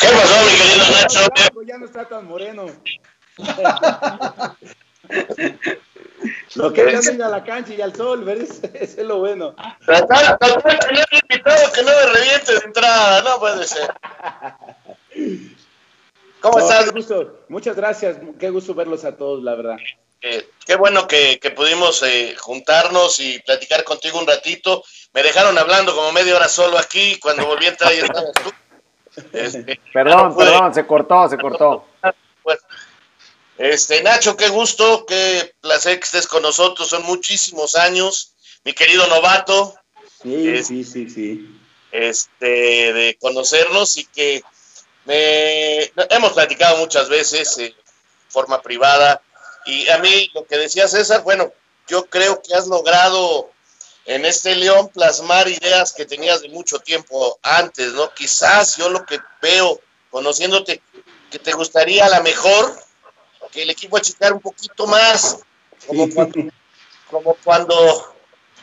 ¿Qué 0.00 0.06
pasó, 0.06 0.44
mi 0.44 0.52
querido 0.56 0.84
Nacho? 1.02 1.62
Ya 1.66 1.78
no 1.78 1.86
está 1.86 2.08
tan 2.08 2.26
moreno. 2.26 2.66
Lo 6.54 6.72
que 6.72 6.82
es 6.82 7.12
ir 7.12 7.22
a 7.22 7.28
la 7.28 7.44
cancha 7.44 7.74
y 7.74 7.80
al 7.80 7.94
sol, 7.94 8.24
¿ves? 8.24 8.60
Eso 8.74 9.00
es 9.00 9.06
lo 9.06 9.18
bueno. 9.20 9.54
Tratar, 9.84 10.38
tratar 10.38 10.62
de 10.62 10.78
tener 10.78 11.06
invitado 11.22 11.72
que 11.72 11.82
no 11.82 11.90
me 11.90 12.06
reviente 12.12 12.52
de 12.52 12.58
entrada, 12.64 13.22
no 13.22 13.38
puede 13.38 13.66
ser. 13.66 13.94
¿Cómo 16.40 16.58
no, 16.58 16.64
estás? 16.64 16.86
Qué 16.86 16.90
gusto. 16.92 17.44
Muchas 17.48 17.76
gracias, 17.76 18.18
qué 18.38 18.50
gusto 18.50 18.74
verlos 18.74 19.04
a 19.04 19.16
todos, 19.16 19.42
la 19.42 19.54
verdad. 19.54 19.76
Eh, 20.22 20.50
qué 20.66 20.76
bueno 20.76 21.08
que, 21.08 21.38
que 21.38 21.50
pudimos 21.50 22.02
eh, 22.02 22.36
juntarnos 22.38 23.20
y 23.20 23.38
platicar 23.40 23.84
contigo 23.84 24.18
un 24.18 24.26
ratito. 24.26 24.84
Me 25.12 25.22
dejaron 25.22 25.56
hablando 25.56 25.94
como 25.94 26.12
media 26.12 26.36
hora 26.36 26.48
solo 26.48 26.78
aquí, 26.78 27.18
cuando 27.20 27.46
volví 27.46 27.66
a 27.66 27.70
entrar 27.70 27.92
y 27.94 27.98
estabas 27.98 28.32
tú. 28.32 28.50
Este, 29.32 29.78
perdón, 29.92 30.30
no 30.30 30.36
perdón, 30.36 30.72
se 30.72 30.86
cortó, 30.86 31.28
se 31.28 31.36
cortó. 31.36 31.84
Pues, 32.44 32.60
este, 33.58 34.02
Nacho, 34.02 34.36
qué 34.36 34.48
gusto, 34.48 35.04
qué 35.04 35.52
placer 35.60 35.98
que 35.98 36.04
estés 36.04 36.28
con 36.28 36.42
nosotros, 36.42 36.88
son 36.88 37.02
muchísimos 37.02 37.74
años, 37.74 38.34
mi 38.64 38.72
querido 38.72 39.06
novato. 39.08 39.74
Sí, 40.22 40.48
es, 40.48 40.68
sí, 40.68 40.84
sí, 40.84 41.10
sí. 41.10 41.60
Este, 41.90 42.92
de 42.92 43.18
conocernos 43.20 43.98
y 43.98 44.06
que 44.06 44.42
me, 45.04 45.92
hemos 46.10 46.32
platicado 46.32 46.78
muchas 46.78 47.08
veces 47.08 47.56
de 47.56 47.66
eh, 47.66 47.76
forma 48.28 48.60
privada. 48.62 49.22
Y 49.66 49.88
a 49.88 49.98
mí, 49.98 50.30
lo 50.34 50.44
que 50.44 50.56
decía 50.56 50.88
César, 50.88 51.22
bueno, 51.22 51.52
yo 51.88 52.06
creo 52.06 52.40
que 52.42 52.54
has 52.54 52.66
logrado 52.66 53.50
en 54.06 54.24
este 54.24 54.54
León 54.56 54.88
plasmar 54.88 55.48
ideas 55.48 55.92
que 55.92 56.06
tenías 56.06 56.40
de 56.42 56.48
mucho 56.48 56.78
tiempo 56.78 57.38
antes, 57.42 57.92
¿no? 57.92 58.12
Quizás 58.14 58.76
yo 58.76 58.88
lo 58.88 59.04
que 59.04 59.18
veo, 59.42 59.80
conociéndote, 60.10 60.82
que 61.30 61.38
te 61.38 61.52
gustaría 61.52 62.06
a 62.06 62.08
la 62.08 62.20
mejor 62.20 62.76
que 63.52 63.62
el 63.62 63.70
equipo 63.70 63.96
achicar 63.96 64.32
un 64.32 64.40
poquito 64.40 64.86
más, 64.86 65.38
como 65.86 66.08
cuando, 66.10 66.52
como 67.10 67.34
cuando 67.42 68.14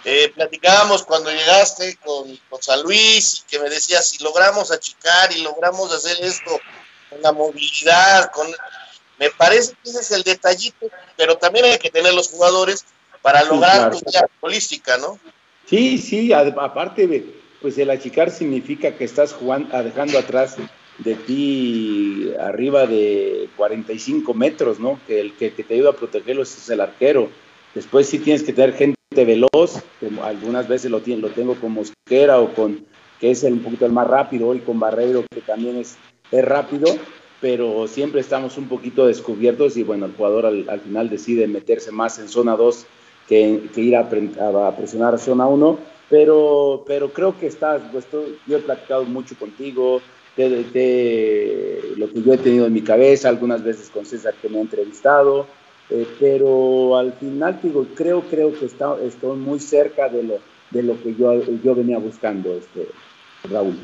eh, 0.09 0.31
platicábamos 0.33 1.03
cuando 1.03 1.29
llegaste 1.29 1.97
con, 1.97 2.33
con, 2.49 2.63
San 2.63 2.81
Luis 2.81 3.43
y 3.43 3.51
que 3.51 3.59
me 3.59 3.69
decías, 3.69 4.07
si 4.07 4.23
logramos 4.23 4.71
achicar 4.71 5.33
y 5.33 5.41
logramos 5.41 5.93
hacer 5.93 6.23
esto 6.23 6.57
con 7.09 7.21
la 7.21 7.33
movilidad, 7.33 8.31
con 8.31 8.47
me 9.19 9.29
parece 9.31 9.73
que 9.73 9.89
ese 9.89 9.99
es 9.99 10.11
el 10.11 10.23
detallito, 10.23 10.87
pero 11.17 11.35
también 11.37 11.65
hay 11.65 11.77
que 11.77 11.89
tener 11.89 12.13
los 12.13 12.29
jugadores 12.29 12.85
para 13.21 13.43
lograr 13.43 13.93
sí, 13.93 14.01
claro. 14.05 14.29
tu 14.39 14.47
holística, 14.47 14.97
¿no? 14.97 15.19
Sí, 15.69 15.97
sí, 15.97 16.31
aparte, 16.31 17.25
pues 17.61 17.77
el 17.77 17.89
achicar 17.89 18.31
significa 18.31 18.95
que 18.95 19.03
estás 19.03 19.33
jugando, 19.33 19.83
dejando 19.83 20.17
atrás 20.19 20.55
de 20.99 21.15
ti 21.15 22.31
arriba 22.39 22.87
de 22.87 23.49
45 23.57 24.33
metros, 24.33 24.79
¿no? 24.79 25.01
Que 25.05 25.19
el 25.19 25.35
que, 25.35 25.49
te 25.49 25.73
ayuda 25.73 25.89
a 25.89 25.93
protegerlo 25.93 26.43
es 26.43 26.69
el 26.69 26.79
arquero. 26.79 27.29
Después 27.75 28.07
sí 28.07 28.19
tienes 28.19 28.43
que 28.43 28.53
tener 28.53 28.73
gente 28.73 28.96
veloz, 29.25 29.83
algunas 30.23 30.67
veces 30.67 30.91
lo, 30.91 31.01
lo 31.05 31.29
tengo 31.29 31.55
con 31.55 31.73
Mosquera 31.73 32.39
o 32.39 32.53
con, 32.53 32.85
que 33.19 33.31
es 33.31 33.43
el, 33.43 33.53
un 33.53 33.59
poquito 33.59 33.85
el 33.85 33.91
más 33.91 34.07
rápido, 34.07 34.47
hoy 34.47 34.59
con 34.59 34.79
Barreiro, 34.79 35.23
que 35.29 35.41
también 35.41 35.77
es, 35.77 35.97
es 36.31 36.45
rápido, 36.45 36.87
pero 37.41 37.87
siempre 37.87 38.21
estamos 38.21 38.57
un 38.57 38.67
poquito 38.67 39.07
descubiertos 39.07 39.77
y 39.77 39.83
bueno, 39.83 40.05
el 40.05 40.13
jugador 40.13 40.45
al, 40.45 40.81
final 40.81 41.09
decide 41.09 41.47
meterse 41.47 41.91
más 41.91 42.19
en 42.19 42.27
zona 42.27 42.55
2 42.55 42.85
que, 43.27 43.61
ir 43.75 43.95
a, 43.95 44.01
a, 44.01 44.75
presionar 44.75 45.19
zona 45.19 45.47
1, 45.47 45.79
pero, 46.09 46.83
pero 46.87 47.11
creo 47.11 47.37
que 47.37 47.47
estás, 47.47 47.81
pues, 47.91 48.07
yo 48.47 48.57
he 48.57 48.61
platicado 48.61 49.03
mucho 49.03 49.35
contigo, 49.37 50.01
de, 50.45 51.93
lo 51.97 52.11
que 52.11 52.21
yo 52.21 52.33
he 52.33 52.37
tenido 52.37 52.67
en 52.67 52.73
mi 52.73 52.81
cabeza, 52.81 53.29
algunas 53.29 53.63
veces 53.63 53.89
con 53.89 54.05
César 54.05 54.35
que 54.41 54.49
me 54.49 54.59
ha 54.59 54.61
entrevistado, 54.61 55.47
eh, 55.89 56.07
pero 56.19 56.97
al 56.97 57.13
final 57.13 57.59
digo, 57.61 57.85
creo, 57.95 58.21
creo 58.21 58.57
que 58.57 58.65
está, 58.65 58.95
estoy 59.03 59.37
muy 59.37 59.59
cerca 59.59 60.09
de 60.09 60.23
lo, 60.23 60.39
de 60.71 60.83
lo 60.83 61.01
que 61.01 61.15
yo, 61.15 61.33
yo 61.63 61.75
venía 61.75 61.97
buscando, 61.97 62.53
este, 62.53 62.89
Raúl. 63.49 63.79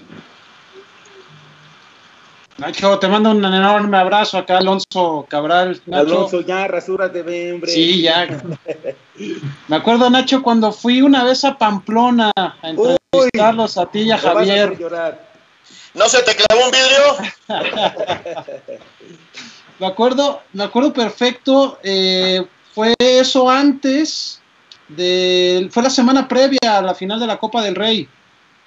Nacho, 2.58 3.00
te 3.00 3.08
mando 3.08 3.32
un 3.32 3.44
enorme 3.44 3.98
abrazo 3.98 4.38
acá, 4.38 4.60
Alonso 4.60 5.26
Cabral. 5.28 5.82
Alonso, 5.92 6.42
ya, 6.42 6.68
rasúrate, 6.68 7.24
de 7.24 7.54
hombre. 7.54 7.72
Sí, 7.72 8.04
ya. 8.04 8.28
Me 9.68 9.76
acuerdo, 9.76 10.10
Nacho, 10.10 10.44
cuando 10.44 10.72
fui 10.72 11.02
una 11.02 11.24
vez 11.24 11.44
a 11.46 11.58
Pamplona 11.58 12.32
a 12.36 12.56
entrevistarlos 12.64 13.78
a 13.78 13.88
ti 13.88 14.02
y 14.02 14.12
a 14.12 14.18
Javier. 14.18 14.78
¿No 15.96 16.08
se 16.10 16.22
te 16.24 16.36
clavó 16.36 16.66
un 16.66 16.72
vidrio? 16.72 17.18
me 19.80 19.88
acuerdo, 19.88 20.42
me 20.54 20.64
acuerdo 20.64 20.94
perfecto. 20.94 21.80
Eh, 21.84 22.46
fue 22.74 22.94
eso 23.00 23.50
antes 23.50 24.42
de. 24.88 25.70
Fue 25.72 25.84
la 25.84 25.90
semana 25.90 26.28
previa 26.28 26.78
a 26.78 26.82
la 26.82 26.96
final 26.96 27.20
de 27.20 27.28
la 27.28 27.38
Copa 27.38 27.64
del 27.64 27.76
Rey. 27.76 28.08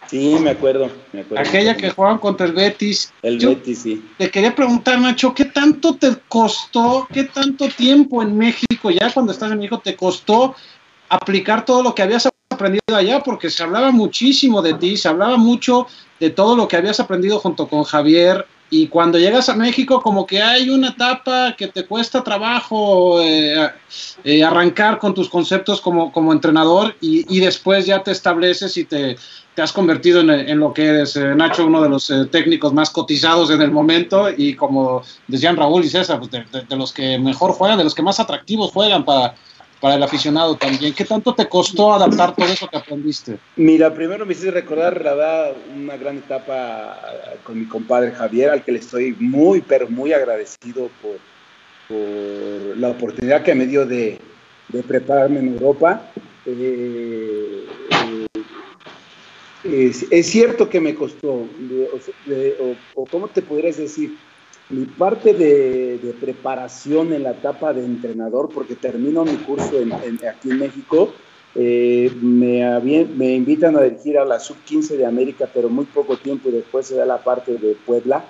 Sí, 0.08 0.36
me 0.40 0.50
acuerdo, 0.50 0.88
me 1.12 1.22
acuerdo. 1.22 1.48
Aquella 1.48 1.76
que 1.76 1.90
jugaban 1.90 2.18
contra 2.18 2.46
el 2.46 2.52
Betis. 2.52 3.12
El 3.22 3.38
Betis, 3.38 3.80
sí. 3.80 4.04
Te 4.16 4.30
quería 4.30 4.54
preguntar, 4.54 5.00
Nacho, 5.00 5.34
¿qué 5.34 5.46
tanto 5.46 5.96
te 5.96 6.16
costó, 6.28 7.08
qué 7.12 7.24
tanto 7.24 7.68
tiempo 7.68 8.22
en 8.22 8.36
México, 8.36 8.90
ya 8.90 9.12
cuando 9.12 9.32
estás 9.32 9.50
en 9.50 9.58
México, 9.58 9.80
te 9.82 9.96
costó 9.96 10.54
aplicar 11.08 11.64
todo 11.64 11.82
lo 11.82 11.94
que 11.94 12.02
habías 12.02 12.28
aprendido 12.50 12.94
allá? 12.94 13.20
Porque 13.20 13.50
se 13.50 13.64
hablaba 13.64 13.90
muchísimo 13.90 14.62
de 14.62 14.74
ti, 14.74 14.96
se 14.96 15.08
hablaba 15.08 15.36
mucho 15.36 15.88
de 16.20 16.30
todo 16.30 16.56
lo 16.56 16.68
que 16.68 16.76
habías 16.76 17.00
aprendido 17.00 17.40
junto 17.40 17.66
con 17.66 17.82
Javier 17.82 18.46
y 18.68 18.88
cuando 18.88 19.18
llegas 19.18 19.48
a 19.48 19.54
México 19.54 20.00
como 20.00 20.26
que 20.26 20.42
hay 20.42 20.70
una 20.70 20.88
etapa 20.88 21.54
que 21.56 21.68
te 21.68 21.86
cuesta 21.86 22.24
trabajo 22.24 23.20
eh, 23.22 23.70
eh, 24.24 24.44
arrancar 24.44 24.98
con 24.98 25.14
tus 25.14 25.28
conceptos 25.28 25.80
como, 25.80 26.10
como 26.10 26.32
entrenador 26.32 26.96
y, 27.00 27.38
después 27.38 27.86
ya 27.86 28.02
te 28.02 28.10
estableces 28.10 28.76
y 28.76 28.84
te, 28.84 29.16
te 29.54 29.62
has 29.62 29.72
convertido 29.72 30.20
en, 30.20 30.58
lo 30.58 30.72
que 30.72 30.86
eres, 30.86 31.14
eh, 31.16 31.34
Nacho, 31.36 31.66
uno 31.66 31.80
de 31.80 31.88
los 31.88 32.12
técnicos 32.32 32.72
más 32.72 32.90
cotizados 32.90 33.50
en 33.50 33.62
el 33.62 33.70
momento 33.70 34.28
y 34.36 34.54
como 34.54 35.02
decían 35.28 35.56
Raúl 35.56 35.84
y 35.84 35.88
César, 35.88 36.18
pues 36.18 36.30
de, 36.30 36.76
los 36.76 36.92
que 36.92 37.18
mejor 37.18 37.52
juegan, 37.52 37.78
de 37.78 37.84
los 37.84 37.94
que 37.94 38.02
más 38.02 38.18
atractivos 38.18 38.72
juegan 38.72 39.04
para, 39.04 39.36
para 39.80 39.94
el 39.96 40.02
aficionado 40.02 40.56
también. 40.56 40.94
¿Qué 40.94 41.04
tanto 41.04 41.34
te 41.34 41.48
costó 41.48 41.92
adaptar 41.92 42.34
todo 42.34 42.46
eso 42.46 42.68
que 42.68 42.76
aprendiste? 42.76 43.38
Mira, 43.56 43.92
primero 43.92 44.24
me 44.24 44.32
hice 44.32 44.50
recordar, 44.50 45.02
la 45.02 45.14
verdad, 45.14 45.52
una 45.74 45.96
gran 45.96 46.18
etapa 46.18 46.98
con 47.44 47.58
mi 47.58 47.66
compadre 47.66 48.12
Javier, 48.12 48.50
al 48.50 48.64
que 48.64 48.72
le 48.72 48.78
estoy 48.78 49.14
muy, 49.18 49.60
pero 49.60 49.88
muy 49.88 50.12
agradecido 50.12 50.90
por, 51.02 51.16
la 52.76 52.88
oportunidad 52.88 53.44
que 53.44 53.54
me 53.54 53.66
dio 53.66 53.86
de, 53.86 54.18
prepararme 54.88 55.40
en 55.40 55.48
Europa. 55.48 56.10
Eh, 56.46 57.66
eh, 59.64 59.92
es, 60.10 60.26
cierto 60.26 60.68
que 60.68 60.80
me 60.80 60.94
costó, 60.94 61.48
o, 62.94 63.06
cómo 63.06 63.28
te 63.28 63.42
podrías 63.42 63.76
decir, 63.76 64.16
mi 64.70 64.84
parte 64.84 65.32
de, 65.32 66.14
preparación 66.20 67.12
en 67.12 67.22
la 67.22 67.32
etapa 67.32 67.72
de 67.72 67.84
entrenador, 67.84 68.48
porque 68.52 68.74
termino 68.74 69.24
mi 69.24 69.36
curso 69.36 69.78
en, 69.80 69.92
aquí 69.92 70.50
en 70.50 70.58
México, 70.58 71.12
eh, 71.54 72.12
me, 72.20 73.06
me, 73.06 73.34
invitan 73.34 73.76
a 73.76 73.82
dirigir 73.82 74.18
a 74.18 74.24
la 74.24 74.38
sub-15 74.38 74.96
de 74.96 75.06
América, 75.06 75.48
pero 75.52 75.68
muy 75.68 75.86
poco 75.86 76.16
tiempo 76.16 76.48
y 76.48 76.52
después 76.52 76.86
se 76.86 76.96
da 76.96 77.06
la 77.06 77.18
parte 77.18 77.56
de 77.56 77.74
Puebla 77.86 78.24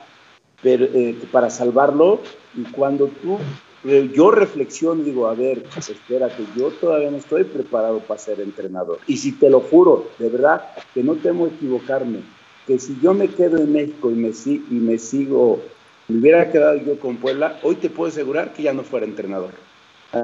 pero, 0.62 0.84
eh, 0.84 1.16
para 1.32 1.50
salvarlo. 1.50 2.20
Y 2.54 2.62
cuando 2.72 3.06
tú, 3.06 3.38
eh, 3.84 4.10
yo 4.14 4.30
reflexiono, 4.30 5.02
digo, 5.02 5.26
a 5.26 5.34
ver, 5.34 5.64
espérate, 5.76 6.44
yo 6.56 6.70
todavía 6.70 7.10
no 7.10 7.16
estoy 7.16 7.44
preparado 7.44 8.00
para 8.00 8.20
ser 8.20 8.40
entrenador. 8.40 8.98
Y 9.06 9.16
si 9.16 9.32
te 9.32 9.50
lo 9.50 9.60
juro, 9.60 10.08
de 10.18 10.28
verdad, 10.28 10.62
que 10.94 11.02
no 11.02 11.14
temo 11.16 11.46
equivocarme, 11.46 12.20
que 12.66 12.78
si 12.78 12.98
yo 13.02 13.14
me 13.14 13.28
quedo 13.28 13.58
en 13.58 13.72
México 13.72 14.10
y 14.10 14.14
me, 14.14 14.30
y 14.46 14.74
me 14.74 14.98
sigo 14.98 15.60
me 16.08 16.20
hubiera 16.20 16.50
quedado 16.50 16.76
yo 16.76 16.98
con 16.98 17.16
Puebla, 17.16 17.58
hoy 17.62 17.76
te 17.76 17.90
puedo 17.90 18.10
asegurar 18.10 18.52
que 18.52 18.62
ya 18.62 18.72
no 18.72 18.82
fuera 18.82 19.06
entrenador. 19.06 19.50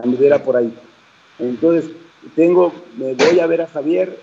Me 0.05 0.17
hubiera 0.17 0.43
por 0.43 0.57
ahí. 0.57 0.73
Entonces, 1.39 1.91
tengo, 2.37 2.73
me 2.97 3.15
voy 3.15 3.41
a 3.41 3.47
ver 3.47 3.63
a 3.63 3.67
Javier, 3.67 4.19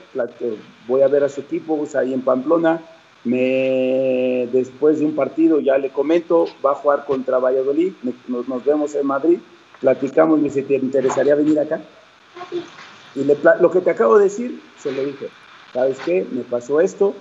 voy 0.88 1.02
a 1.02 1.08
ver 1.08 1.24
a 1.24 1.30
su 1.30 1.42
equipo 1.42 1.86
ahí 1.96 2.14
en 2.14 2.22
Pamplona. 2.22 2.82
Me, 3.26 4.48
después 4.54 5.00
de 5.00 5.06
un 5.06 5.14
partido, 5.14 5.60
ya 5.60 5.78
le 5.78 5.90
comento, 5.90 6.46
va 6.66 6.72
a 6.72 6.76
jugar 6.76 7.06
contra 7.06 7.38
Valladolid, 7.38 7.92
nos, 8.28 8.66
vemos 8.66 8.96
en 8.96 9.06
Madrid, 9.06 9.40
platicamos, 9.82 10.40
me 10.40 10.46
dice, 10.46 10.62
¿te 10.62 10.76
interesaría 10.76 11.36
venir 11.36 11.60
acá? 11.60 11.82
Y 13.16 13.26
lo 13.26 13.72
que 13.72 13.82
te 13.82 13.90
acabo 13.90 14.18
de 14.18 14.26
decir, 14.26 14.62
se 14.78 14.94
lo 14.94 15.04
dije, 15.04 15.28
¿sabes 15.74 15.98
qué? 16.06 16.26
Me 16.32 16.44
pasó 16.44 16.80
esto, 16.80 17.14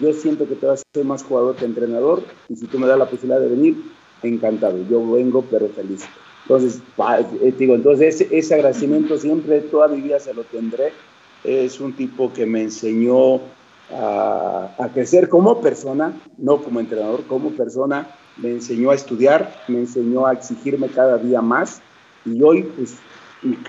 yo 0.00 0.12
siento 0.12 0.48
que 0.48 0.54
te 0.54 0.66
vas 0.66 0.80
a 0.80 0.94
ser 0.94 1.04
más 1.04 1.22
jugador 1.22 1.56
que 1.56 1.64
entrenador 1.64 2.22
y 2.48 2.56
si 2.56 2.66
tú 2.66 2.78
me 2.78 2.86
das 2.86 2.98
la 2.98 3.08
posibilidad 3.08 3.40
de 3.40 3.48
venir, 3.48 3.76
encantado. 4.22 4.78
Yo 4.88 5.12
vengo, 5.12 5.44
pero 5.50 5.68
feliz. 5.68 6.04
Entonces, 6.44 6.80
eh, 7.40 7.54
digo, 7.56 7.74
entonces 7.74 8.20
ese, 8.20 8.36
ese, 8.36 8.54
agradecimiento 8.54 9.16
siempre, 9.18 9.60
toda 9.60 9.88
mi 9.88 10.00
vida 10.00 10.18
se 10.18 10.34
lo 10.34 10.44
tendré. 10.44 10.92
Es 11.44 11.80
un 11.80 11.92
tipo 11.92 12.32
que 12.32 12.46
me 12.46 12.62
enseñó 12.62 13.40
a, 13.92 14.74
a, 14.78 14.88
crecer 14.92 15.28
como 15.28 15.60
persona, 15.60 16.12
no 16.38 16.62
como 16.62 16.80
entrenador, 16.80 17.24
como 17.26 17.50
persona. 17.50 18.08
Me 18.36 18.50
enseñó 18.50 18.90
a 18.90 18.94
estudiar, 18.94 19.62
me 19.68 19.78
enseñó 19.78 20.26
a 20.26 20.32
exigirme 20.32 20.88
cada 20.88 21.18
día 21.18 21.42
más. 21.42 21.80
Y 22.24 22.42
hoy, 22.42 22.62
pues, 22.62 22.96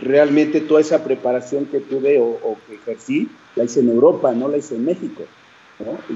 realmente 0.02 0.62
toda 0.62 0.82
esa 0.82 1.04
preparación 1.04 1.66
que 1.66 1.80
tuve 1.80 2.20
o, 2.20 2.26
o 2.26 2.58
que 2.68 2.76
ejercí, 2.76 3.30
la 3.56 3.64
hice 3.64 3.80
en 3.80 3.90
Europa, 3.90 4.32
no 4.34 4.48
la 4.48 4.58
hice 4.58 4.76
en 4.76 4.86
México. 4.86 5.24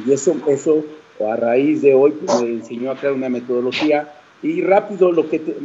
Y 0.06 0.12
eso, 0.12 0.36
eso 0.48 0.84
a 1.26 1.36
raíz 1.36 1.82
de 1.82 1.94
hoy 1.94 2.12
pues, 2.12 2.42
me 2.42 2.50
enseñó 2.50 2.92
a 2.92 2.96
crear 2.96 3.14
una 3.14 3.30
metodología 3.30 4.14
y 4.44 4.62
rápido 4.62 5.12
lo 5.12 5.30
que 5.30 5.40
te, 5.40 5.56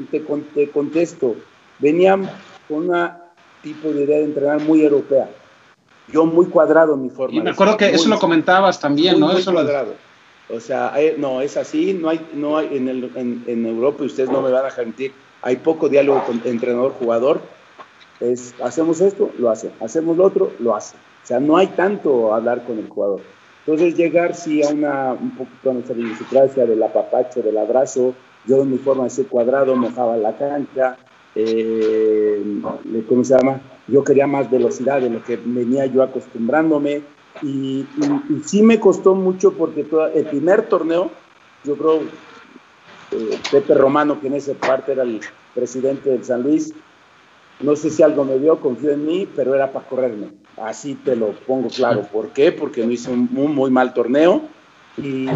te, 0.55 0.71
contesto, 0.71 1.37
venían 1.79 2.31
con 2.69 2.89
una 2.89 3.21
tipo 3.63 3.89
de 3.89 4.05
idea 4.05 4.19
de 4.19 4.25
entrenar 4.25 4.61
muy 4.63 4.83
europea. 4.83 5.29
Yo 6.09 6.25
muy 6.25 6.47
cuadrado 6.47 6.95
en 6.95 7.03
mi 7.03 7.11
forma. 7.11 7.37
Y 7.37 7.41
me 7.41 7.51
acuerdo 7.51 7.77
que 7.77 7.91
eso 7.91 8.09
lo 8.09 8.19
comentabas 8.19 8.81
también, 8.81 9.21
¿no? 9.21 9.31
eso 9.33 9.53
cuadrado. 9.53 9.95
O 10.51 10.61
sea, 10.61 10.93
eh, 10.97 11.17
no, 11.19 11.41
es 11.41 11.57
así, 11.57 11.95
no 11.95 12.09
hay, 12.09 12.27
no 12.35 12.59
hay 12.59 12.77
en, 12.77 12.89
el, 12.89 13.11
en, 13.15 13.45
en, 13.47 13.65
Europa, 13.65 14.03
y 14.03 14.07
ustedes 14.07 14.31
no 14.31 14.43
me 14.43 14.51
van 14.51 14.67
a 14.67 14.77
mentir, 14.77 15.13
hay 15.41 15.57
poco 15.57 15.89
diálogo 15.89 16.25
con 16.25 16.43
entrenador-jugador. 16.45 17.41
Es, 18.21 18.55
hacemos 18.63 19.01
esto, 19.01 19.31
lo 19.39 19.51
hace, 19.51 19.71
hacemos 19.81 20.17
lo 20.17 20.25
otro, 20.25 20.53
lo 20.59 20.75
hace. 20.75 20.97
O 20.97 21.27
sea, 21.27 21.41
no 21.41 21.57
hay 21.57 21.69
tanto 21.69 22.35
hablar 22.35 22.65
con 22.65 22.79
el 22.79 22.89
jugador. 22.89 23.21
Entonces 23.65 23.97
llegar 23.97 24.35
sí 24.35 24.63
a 24.63 24.71
una, 24.71 25.13
un 25.13 25.31
poquito 25.37 25.71
a 25.71 25.75
nuestra 25.75 25.97
idiosincrasia 25.97 26.67
del 26.67 26.83
apapacho, 26.83 27.43
del 27.43 27.59
abrazo, 27.59 28.15
yo 28.45 28.63
en 28.63 28.73
mi 28.73 28.79
forma 28.79 29.05
de 29.05 29.11
ser 29.11 29.27
cuadrado 29.27 29.77
mojaba 29.77 30.17
la 30.17 30.37
cancha, 30.37 30.99
eh, 31.35 32.43
¿cómo 33.09 33.25
se 33.25 33.37
llama? 33.37 33.61
Yo 33.87 34.03
quería 34.03 34.27
más 34.27 34.51
velocidad 34.51 35.01
de 35.01 35.11
lo 35.11 35.23
que 35.23 35.37
venía 35.37 35.87
yo 35.87 36.03
acostumbrándome 36.03 37.03
y, 37.41 37.87
sí 38.45 38.63
me 38.63 38.81
costó 38.81 39.15
mucho 39.15 39.53
porque 39.53 39.85
todo, 39.85 40.09
el 40.09 40.27
primer 40.27 40.69
torneo, 40.69 41.11
yo 41.65 41.77
creo, 41.77 42.01
eh, 43.13 43.39
Pepe 43.51 43.75
Romano, 43.75 44.21
que 44.21 44.27
en 44.27 44.35
esa 44.35 44.55
parte 44.55 44.93
era 44.93 45.05
el 45.05 45.21
presidente 45.55 46.11
del 46.11 46.25
San 46.25 46.43
Luis, 46.43 46.75
no 47.63 47.77
sé 47.77 47.91
si 47.91 48.03
algo 48.03 48.25
me 48.25 48.39
dio, 48.39 48.61
confió 48.61 48.91
en 48.91 49.07
mí, 49.07 49.29
pero 49.35 49.55
era 49.55 49.73
para 49.73 49.87
correrme 49.87 50.29
Así 50.57 50.95
te 50.95 51.17
lo 51.17 51.33
pongo 51.33 51.69
claro. 51.69 52.03
¿Por 52.03 52.31
qué? 52.31 52.53
Porque 52.53 52.85
no 52.85 52.93
hice 52.93 53.11
un, 53.11 53.29
muy 53.33 53.71
mal 53.71 53.95
torneo. 53.95 54.43
Y, 54.99 55.27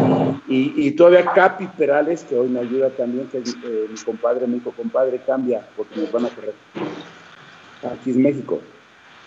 y, 0.47 0.91
todavía 0.91 1.25
Capi 1.33 1.65
Perales, 1.65 2.23
que 2.23 2.37
hoy 2.37 2.47
me 2.47 2.59
ayuda 2.59 2.91
también, 2.91 3.27
que 3.27 3.39
eh, 3.39 3.87
mi 3.89 3.97
compadre, 4.05 4.45
mi 4.45 4.57
hijo 4.57 4.71
compadre, 4.71 5.19
cambia 5.25 5.67
porque 5.75 5.99
nos 5.99 6.11
van 6.11 6.25
a 6.25 6.29
correr. 6.29 6.53
Aquí 7.91 8.11
es 8.11 8.17
México. 8.17 8.59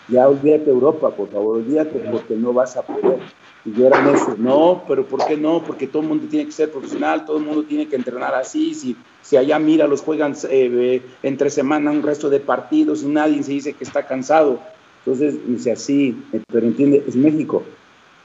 Ya 0.07 0.29
olvídate 0.29 0.69
Europa, 0.69 1.09
por 1.11 1.29
favor, 1.29 1.57
olvídate 1.57 1.99
porque 2.09 2.35
no 2.35 2.53
vas 2.53 2.77
a 2.77 2.81
poder. 2.81 3.19
Y 3.63 3.73
yo 3.73 3.87
era 3.87 4.11
eso, 4.11 4.35
no, 4.37 4.83
pero 4.87 5.05
¿por 5.05 5.25
qué 5.27 5.37
no? 5.37 5.61
Porque 5.63 5.85
todo 5.85 6.01
el 6.01 6.07
mundo 6.07 6.25
tiene 6.27 6.47
que 6.47 6.51
ser 6.51 6.71
profesional, 6.71 7.25
todo 7.25 7.37
el 7.37 7.43
mundo 7.43 7.63
tiene 7.63 7.87
que 7.87 7.95
entrenar 7.95 8.33
así. 8.33 8.73
Si, 8.73 8.95
si 9.21 9.37
allá 9.37 9.59
mira, 9.59 9.87
los 9.87 10.01
juegan 10.01 10.35
eh, 10.49 11.01
entre 11.21 11.51
semana 11.51 11.91
un 11.91 12.01
resto 12.01 12.29
de 12.29 12.39
partidos 12.39 13.03
y 13.03 13.07
nadie 13.07 13.43
se 13.43 13.51
dice 13.51 13.73
que 13.73 13.83
está 13.83 14.07
cansado. 14.07 14.59
Entonces, 15.05 15.35
dice 15.47 15.71
así, 15.71 16.23
pero 16.47 16.65
entiende, 16.65 17.03
es 17.07 17.15
México. 17.15 17.63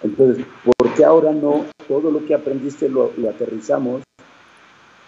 Entonces, 0.02 0.44
¿por 0.64 0.94
qué 0.94 1.04
ahora 1.04 1.32
no 1.32 1.66
todo 1.86 2.10
lo 2.10 2.24
que 2.24 2.34
aprendiste 2.34 2.88
lo, 2.88 3.12
aterrizamos 3.28 4.02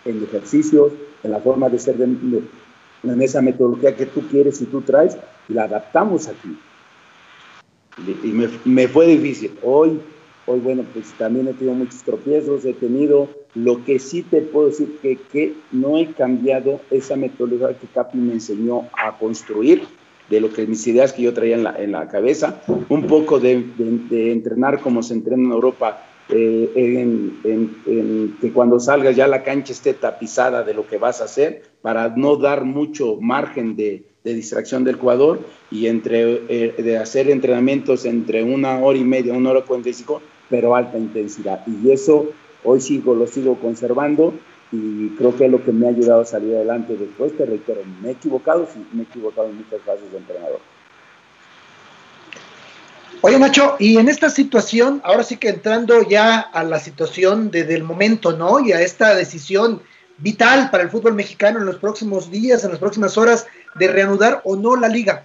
en 0.04 0.22
ejercicios, 0.22 0.92
en 1.22 1.30
la 1.30 1.40
forma 1.40 1.70
de 1.70 1.78
ser, 1.78 1.96
de, 1.96 2.04
en 2.04 3.22
esa 3.22 3.40
metodología 3.40 3.96
que 3.96 4.06
tú 4.06 4.22
quieres 4.28 4.60
y 4.60 4.66
tú 4.66 4.82
traes, 4.82 5.16
y 5.48 5.54
la 5.54 5.64
adaptamos 5.64 6.28
aquí? 6.28 6.58
Y 8.22 8.28
me, 8.28 8.48
me 8.64 8.88
fue 8.88 9.06
difícil. 9.06 9.58
Hoy 9.62 10.00
Hoy, 10.50 10.61
bueno, 10.61 10.82
pues 10.94 11.12
también 11.18 11.46
he 11.46 11.52
tenido 11.52 11.74
muchos 11.74 12.02
tropiezos, 12.02 12.64
he 12.64 12.72
tenido, 12.72 13.28
lo 13.54 13.84
que 13.84 13.98
sí 13.98 14.22
te 14.22 14.40
puedo 14.40 14.68
decir 14.68 14.96
que, 15.02 15.18
que 15.30 15.52
no 15.72 15.98
he 15.98 16.06
cambiado 16.14 16.80
esa 16.90 17.16
metodología 17.16 17.78
que 17.78 17.87
Capi 17.87 18.16
me 18.16 18.32
enseñó 18.32 18.88
a 18.96 19.18
construir, 19.18 19.82
de 20.30 20.40
lo 20.40 20.50
que 20.50 20.66
mis 20.66 20.87
ideas 20.87 21.12
que 21.12 21.20
yo 21.20 21.34
traía 21.34 21.56
en 21.56 21.64
la, 21.64 21.74
en 21.78 21.92
la 21.92 22.08
cabeza, 22.08 22.62
un 22.88 23.06
poco 23.06 23.38
de, 23.38 23.62
de, 24.08 24.32
entrenar 24.32 24.80
como 24.80 25.02
se 25.02 25.12
entrena 25.12 25.44
en 25.44 25.52
Europa, 25.52 26.02
eh, 26.30 26.72
en, 26.74 27.38
en, 27.44 28.37
que 28.40 28.50
cuando 28.50 28.80
salgas 28.80 29.16
ya 29.16 29.26
la 29.26 29.42
cancha 29.42 29.74
esté 29.74 29.92
tapizada 29.92 30.62
de 30.62 30.72
lo 30.72 30.87
que 30.87 30.96
vas 30.96 31.20
a 31.20 31.24
hacer, 31.24 31.62
para 31.82 32.08
no 32.16 32.37
dar 32.37 32.64
mucho 32.64 33.18
margen 33.20 33.76
de, 33.76 34.02
de 34.24 34.34
distracción 34.34 34.82
del 34.84 34.96
jugador 34.96 35.40
y 35.70 35.88
entre 35.88 36.42
eh, 36.48 36.74
de 36.78 36.96
hacer 36.96 37.30
entrenamientos 37.30 38.06
entre 38.06 38.42
una 38.42 38.78
hora 38.80 38.98
y 38.98 39.04
media, 39.04 39.34
una 39.34 39.50
hora 39.50 39.62
cuarenta 39.62 39.90
y 39.90 39.94
cinco, 39.94 40.22
pero 40.48 40.74
alta 40.74 40.98
intensidad. 40.98 41.66
Y 41.66 41.90
eso 41.90 42.30
hoy 42.64 42.80
sigo, 42.80 43.14
lo 43.14 43.26
sigo 43.26 43.58
conservando 43.58 44.34
y 44.70 45.11
creo 45.11 45.34
que 45.37 45.46
es 45.46 45.50
lo 45.50 45.64
que 45.64 45.72
me 45.72 45.87
ha 45.87 45.90
ayudado 45.90 46.22
a 46.22 46.24
salir 46.24 46.54
adelante 46.54 46.96
después. 46.96 47.37
Te 47.37 47.46
reitero, 47.46 47.82
me 48.02 48.08
he 48.08 48.12
equivocado, 48.12 48.68
sí, 48.72 48.87
me 48.92 49.02
he 49.02 49.04
equivocado 49.04 49.48
en 49.48 49.56
muchas 49.56 49.80
fases 49.82 50.11
de 50.12 50.18
entrenador. 50.18 50.61
Oye 53.20 53.38
Nacho, 53.38 53.74
y 53.80 53.96
en 53.96 54.08
esta 54.08 54.30
situación, 54.30 55.00
ahora 55.04 55.24
sí 55.24 55.38
que 55.38 55.48
entrando 55.48 56.08
ya 56.08 56.38
a 56.38 56.62
la 56.62 56.78
situación 56.78 57.50
de, 57.50 57.64
del 57.64 57.82
momento, 57.82 58.37
¿no? 58.37 58.61
Y 58.61 58.72
a 58.72 58.80
esta 58.80 59.14
decisión 59.14 59.82
vital 60.18 60.70
para 60.70 60.84
el 60.84 60.90
fútbol 60.90 61.14
mexicano 61.14 61.58
en 61.58 61.66
los 61.66 61.76
próximos 61.76 62.30
días, 62.30 62.62
en 62.62 62.70
las 62.70 62.78
próximas 62.78 63.16
horas, 63.18 63.46
de 63.74 63.88
reanudar 63.88 64.40
o 64.44 64.54
no 64.54 64.76
la 64.76 64.88
liga. 64.88 65.24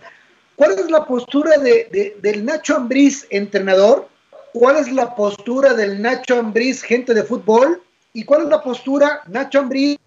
¿Cuál 0.56 0.72
es 0.74 0.90
la 0.90 1.06
postura 1.06 1.58
de, 1.58 2.16
del 2.22 2.46
Nacho 2.46 2.76
Ambriz, 2.76 3.28
entrenador, 3.30 4.08
cuál 4.54 4.78
es 4.78 4.92
la 4.92 5.16
postura 5.16 5.74
del 5.74 6.02
Nacho 6.02 6.38
Ambriz, 6.40 6.84
gente 6.84 7.14
de 7.14 7.24
fútbol, 7.24 7.82
y 8.14 8.24
cuál 8.24 8.44
es 8.44 8.50
la 8.50 8.62
postura 8.62 9.22
Nacho 9.28 9.60
Ambriz, 9.60 9.98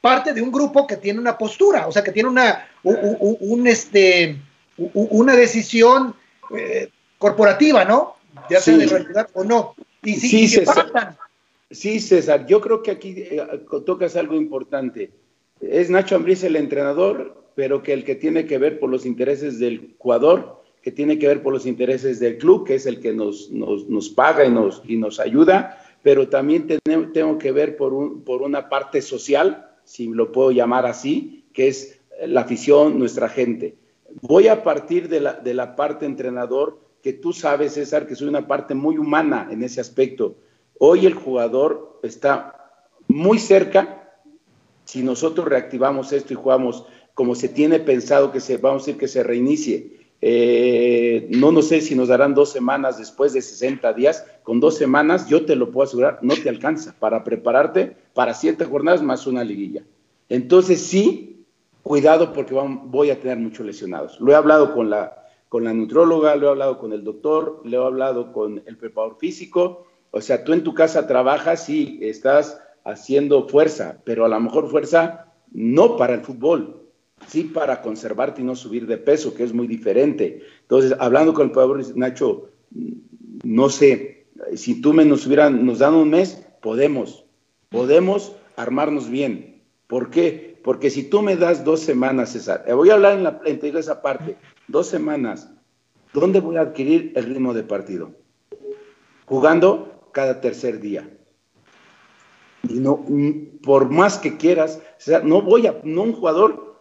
parte 0.00 0.34
de 0.34 0.42
un 0.42 0.52
grupo 0.52 0.86
que 0.86 0.98
tiene 0.98 1.18
una 1.18 1.38
postura, 1.38 1.86
o 1.86 1.92
sea, 1.92 2.04
que 2.04 2.12
tiene 2.12 2.28
una, 2.28 2.68
un, 2.82 3.66
este, 3.66 4.36
una 4.76 5.34
decisión 5.34 6.14
eh, 6.54 6.90
corporativa, 7.18 7.86
¿no? 7.86 8.16
Ya 8.50 8.60
sea 8.60 8.76
de 8.76 8.86
realidad 8.86 9.28
o 9.32 9.44
no. 9.44 9.74
Y 10.02 10.14
sí, 10.16 10.46
César. 10.46 11.16
Sí, 11.70 12.00
César, 12.00 12.46
yo 12.46 12.60
creo 12.60 12.82
que 12.82 12.90
aquí 12.90 13.14
eh, 13.16 13.40
tocas 13.86 14.14
algo 14.16 14.34
importante. 14.34 15.10
Es 15.60 15.88
Nacho 15.88 16.16
Ambriz 16.16 16.44
el 16.44 16.56
entrenador, 16.56 17.42
pero 17.54 17.82
que 17.82 17.94
el 17.94 18.04
que 18.04 18.14
tiene 18.14 18.44
que 18.44 18.58
ver 18.58 18.78
por 18.78 18.90
los 18.90 19.06
intereses 19.06 19.58
del 19.58 19.94
jugador 19.98 20.63
que 20.84 20.92
tiene 20.92 21.18
que 21.18 21.26
ver 21.26 21.42
por 21.42 21.54
los 21.54 21.64
intereses 21.64 22.20
del 22.20 22.36
club, 22.36 22.66
que 22.66 22.74
es 22.74 22.84
el 22.84 23.00
que 23.00 23.14
nos, 23.14 23.50
nos, 23.50 24.10
paga 24.10 24.44
y 24.44 24.50
nos, 24.50 24.82
y 24.86 24.98
nos 24.98 25.18
ayuda, 25.18 25.82
pero 26.02 26.28
también 26.28 26.66
tengo, 26.66 27.10
tengo 27.10 27.38
que 27.38 27.52
ver 27.52 27.78
por, 27.78 27.94
un, 27.94 28.20
por 28.20 28.42
una 28.42 28.68
parte 28.68 29.00
social, 29.00 29.70
si 29.84 30.08
lo 30.08 30.30
puedo 30.30 30.50
llamar 30.50 30.84
así, 30.84 31.46
que 31.54 31.68
es 31.68 32.00
la 32.26 32.42
afición, 32.42 32.98
nuestra 32.98 33.30
gente. 33.30 33.76
Voy 34.20 34.48
a 34.48 34.62
partir 34.62 35.08
de 35.08 35.20
la, 35.20 35.32
de 35.32 35.54
la 35.54 35.74
parte 35.74 36.04
entrenador, 36.04 36.78
que 37.02 37.14
tú 37.14 37.32
sabes, 37.32 37.72
César, 37.72 38.06
que 38.06 38.14
soy 38.14 38.28
una 38.28 38.46
parte 38.46 38.74
muy 38.74 38.98
humana 38.98 39.48
en 39.50 39.62
ese 39.62 39.80
aspecto. 39.80 40.36
Hoy 40.78 41.06
el 41.06 41.14
jugador 41.14 41.98
está 42.02 42.72
muy 43.08 43.38
cerca, 43.38 44.20
si 44.84 45.02
nosotros 45.02 45.48
reactivamos 45.48 46.12
esto 46.12 46.34
y 46.34 46.36
jugamos 46.36 46.84
como 47.14 47.34
se 47.34 47.48
tiene 47.48 47.80
pensado 47.80 48.32
que 48.32 48.40
se, 48.40 48.58
vamos 48.58 48.82
a 48.82 48.84
decir 48.84 49.00
que 49.00 49.08
se 49.08 49.22
reinicie, 49.22 50.03
eh, 50.26 51.28
no, 51.28 51.52
no 51.52 51.60
sé 51.60 51.82
si 51.82 51.94
nos 51.94 52.08
darán 52.08 52.32
dos 52.32 52.50
semanas 52.50 52.96
después 52.96 53.34
de 53.34 53.42
60 53.42 53.92
días. 53.92 54.24
Con 54.42 54.58
dos 54.58 54.74
semanas, 54.78 55.28
yo 55.28 55.44
te 55.44 55.54
lo 55.54 55.70
puedo 55.70 55.86
asegurar, 55.86 56.18
no 56.22 56.32
te 56.32 56.48
alcanza 56.48 56.96
para 56.98 57.22
prepararte 57.24 57.94
para 58.14 58.32
siete 58.32 58.64
jornadas 58.64 59.02
más 59.02 59.26
una 59.26 59.44
liguilla. 59.44 59.84
Entonces, 60.30 60.80
sí, 60.80 61.44
cuidado 61.82 62.32
porque 62.32 62.54
voy 62.54 63.10
a 63.10 63.20
tener 63.20 63.36
muchos 63.36 63.66
lesionados. 63.66 64.18
Lo 64.18 64.32
he 64.32 64.34
hablado 64.34 64.72
con 64.72 64.88
la, 64.88 65.26
con 65.50 65.64
la 65.64 65.74
nutróloga, 65.74 66.36
lo 66.36 66.46
he 66.46 66.50
hablado 66.52 66.78
con 66.78 66.94
el 66.94 67.04
doctor, 67.04 67.60
lo 67.62 67.82
he 67.82 67.86
hablado 67.86 68.32
con 68.32 68.62
el 68.64 68.78
preparador 68.78 69.18
físico. 69.18 69.84
O 70.10 70.22
sea, 70.22 70.42
tú 70.42 70.54
en 70.54 70.64
tu 70.64 70.72
casa 70.72 71.06
trabajas 71.06 71.68
y 71.68 71.98
estás 72.00 72.62
haciendo 72.82 73.46
fuerza, 73.46 73.98
pero 74.04 74.24
a 74.24 74.28
lo 74.30 74.40
mejor 74.40 74.70
fuerza 74.70 75.34
no 75.52 75.98
para 75.98 76.14
el 76.14 76.22
fútbol, 76.22 76.83
sí 77.26 77.44
para 77.44 77.82
conservarte 77.82 78.42
y 78.42 78.44
no 78.44 78.56
subir 78.56 78.86
de 78.86 78.98
peso, 78.98 79.34
que 79.34 79.44
es 79.44 79.52
muy 79.52 79.66
diferente. 79.66 80.42
Entonces, 80.62 80.94
hablando 80.98 81.34
con 81.34 81.46
el 81.46 81.52
pueblo, 81.52 81.82
Nacho, 81.94 82.50
no 83.42 83.68
sé, 83.68 84.26
si 84.56 84.80
tú 84.80 84.92
me 84.92 85.04
nos 85.04 85.26
hubieran, 85.26 85.64
nos 85.64 85.78
dan 85.78 85.94
un 85.94 86.10
mes, 86.10 86.46
podemos, 86.60 87.24
podemos 87.68 88.34
armarnos 88.56 89.08
bien. 89.08 89.62
¿Por 89.86 90.10
qué? 90.10 90.58
Porque 90.62 90.90
si 90.90 91.04
tú 91.04 91.22
me 91.22 91.36
das 91.36 91.64
dos 91.64 91.80
semanas, 91.80 92.32
César, 92.32 92.64
eh, 92.66 92.72
voy 92.72 92.90
a 92.90 92.94
hablar 92.94 93.18
en, 93.18 93.24
la, 93.24 93.40
en 93.44 93.76
esa 93.76 94.00
parte, 94.00 94.36
dos 94.66 94.86
semanas, 94.86 95.50
¿dónde 96.12 96.40
voy 96.40 96.56
a 96.56 96.62
adquirir 96.62 97.12
el 97.16 97.26
ritmo 97.26 97.52
de 97.52 97.64
partido? 97.64 98.12
Jugando 99.26 100.08
cada 100.12 100.40
tercer 100.40 100.80
día. 100.80 101.08
Y 102.68 102.80
no, 102.80 103.04
por 103.62 103.90
más 103.90 104.18
que 104.18 104.38
quieras, 104.38 104.80
César, 104.96 105.24
no 105.24 105.42
voy 105.42 105.66
a, 105.66 105.80
no 105.84 106.02
un 106.02 106.12
jugador 106.14 106.73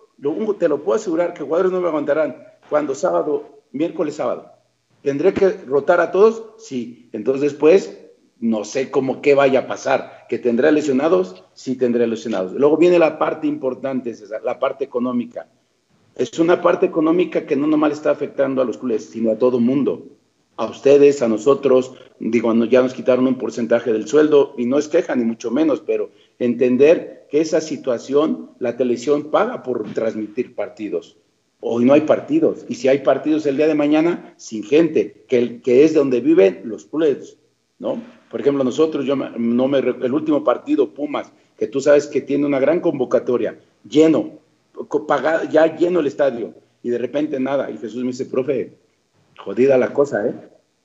te 0.59 0.69
lo 0.69 0.83
puedo 0.83 0.95
asegurar 0.95 1.33
que 1.33 1.43
jugadores 1.43 1.71
no 1.71 1.81
me 1.81 1.88
aguantarán 1.88 2.47
cuando 2.69 2.95
sábado, 2.95 3.62
miércoles, 3.71 4.15
sábado. 4.15 4.51
¿Tendré 5.01 5.33
que 5.33 5.49
rotar 5.49 5.99
a 5.99 6.12
todos? 6.12 6.53
Sí. 6.57 7.09
Entonces 7.12 7.41
después, 7.41 7.99
no 8.39 8.63
sé 8.63 8.89
cómo 8.89 9.21
qué 9.21 9.36
vaya 9.36 9.59
a 9.59 9.67
pasar. 9.67 10.25
¿Que 10.29 10.39
tendré 10.39 10.71
lesionados? 10.71 11.43
Sí 11.53 11.75
tendré 11.75 12.07
lesionados. 12.07 12.53
Luego 12.53 12.77
viene 12.77 12.99
la 12.99 13.19
parte 13.19 13.47
importante, 13.47 14.13
la 14.43 14.59
parte 14.59 14.86
económica. 14.86 15.47
Es 16.15 16.39
una 16.39 16.62
parte 16.62 16.86
económica 16.86 17.45
que 17.45 17.55
no 17.55 17.67
nomás 17.67 17.93
está 17.93 18.12
afectando 18.12 18.62
a 18.62 18.65
los 18.65 18.77
clubes, 18.77 19.09
sino 19.09 19.31
a 19.31 19.38
todo 19.38 19.59
mundo. 19.59 20.05
A 20.55 20.65
ustedes, 20.65 21.21
a 21.21 21.27
nosotros, 21.27 21.95
digo, 22.19 22.53
ya 22.65 22.81
nos 22.81 22.93
quitaron 22.93 23.27
un 23.27 23.39
porcentaje 23.39 23.91
del 23.91 24.07
sueldo 24.07 24.53
y 24.57 24.67
no 24.67 24.77
es 24.77 24.88
queja 24.88 25.15
ni 25.15 25.25
mucho 25.25 25.49
menos, 25.49 25.81
pero 25.81 26.12
entender 26.38 27.22
que 27.34 27.41
esa 27.41 27.62
situación, 27.62 28.52
la 28.60 28.78
televisión 28.78 29.32
paga 29.32 29.63
por 29.63 29.91
transmitir 29.91 30.54
partidos. 30.54 31.17
Hoy 31.62 31.84
no 31.84 31.93
hay 31.93 32.02
partidos. 32.02 32.63
Y 32.69 32.76
si 32.76 32.89
hay 32.89 33.00
partidos 33.00 33.48
el 33.48 33.58
día 33.58 33.65
de 33.65 33.74
mañana, 33.74 34.36
sin 34.38 34.63
gente, 34.63 35.26
que, 35.28 35.60
que 35.60 35.84
es 35.84 35.96
donde 35.96 36.22
viven 36.22 36.62
los 36.65 36.86
clubes, 36.86 37.39
¿no? 37.80 38.00
Por 38.30 38.39
ejemplo, 38.39 38.63
nosotros, 38.63 39.04
yo 39.04 39.15
no 39.15 39.67
me, 39.67 39.80
el 39.80 40.13
último 40.13 40.43
partido, 40.43 40.93
Pumas, 40.93 41.34
que 41.58 41.65
tú 41.65 41.82
sabes 41.82 42.06
que 42.06 42.22
tiene 42.22 42.46
una 42.46 42.60
gran 42.60 42.80
convocatoria, 42.80 43.60
lleno, 43.89 44.34
pagado, 45.08 45.50
ya 45.50 45.76
lleno 45.76 46.02
el 46.02 46.06
estadio, 46.06 46.54
y 46.84 46.91
de 46.91 47.00
repente 47.00 47.39
nada. 47.39 47.72
Y 47.72 47.80
Jesús 47.80 48.04
me 48.04 48.12
dice, 48.12 48.28
profe, 48.28 48.76
jodida 49.39 49.76
la 49.80 49.91
cosa, 49.91 50.28
¿eh? 50.28 50.36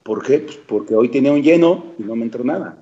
¿Por 0.02 0.24
qué? 0.24 0.38
Pues 0.38 0.56
porque 0.66 0.94
hoy 0.94 1.10
tenía 1.10 1.30
un 1.30 1.42
lleno 1.42 1.92
y 1.98 2.04
no 2.04 2.16
me 2.16 2.24
entró 2.24 2.42
nada. 2.42 2.78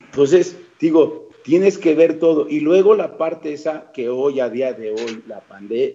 Entonces, 0.00 0.58
digo, 0.80 1.23
tienes 1.44 1.78
que 1.78 1.94
ver 1.94 2.18
todo. 2.18 2.48
Y 2.48 2.60
luego 2.60 2.96
la 2.96 3.16
parte 3.16 3.52
esa 3.52 3.92
que 3.92 4.08
hoy, 4.08 4.40
a 4.40 4.48
día 4.48 4.72
de 4.72 4.90
hoy, 4.90 5.22
la, 5.28 5.42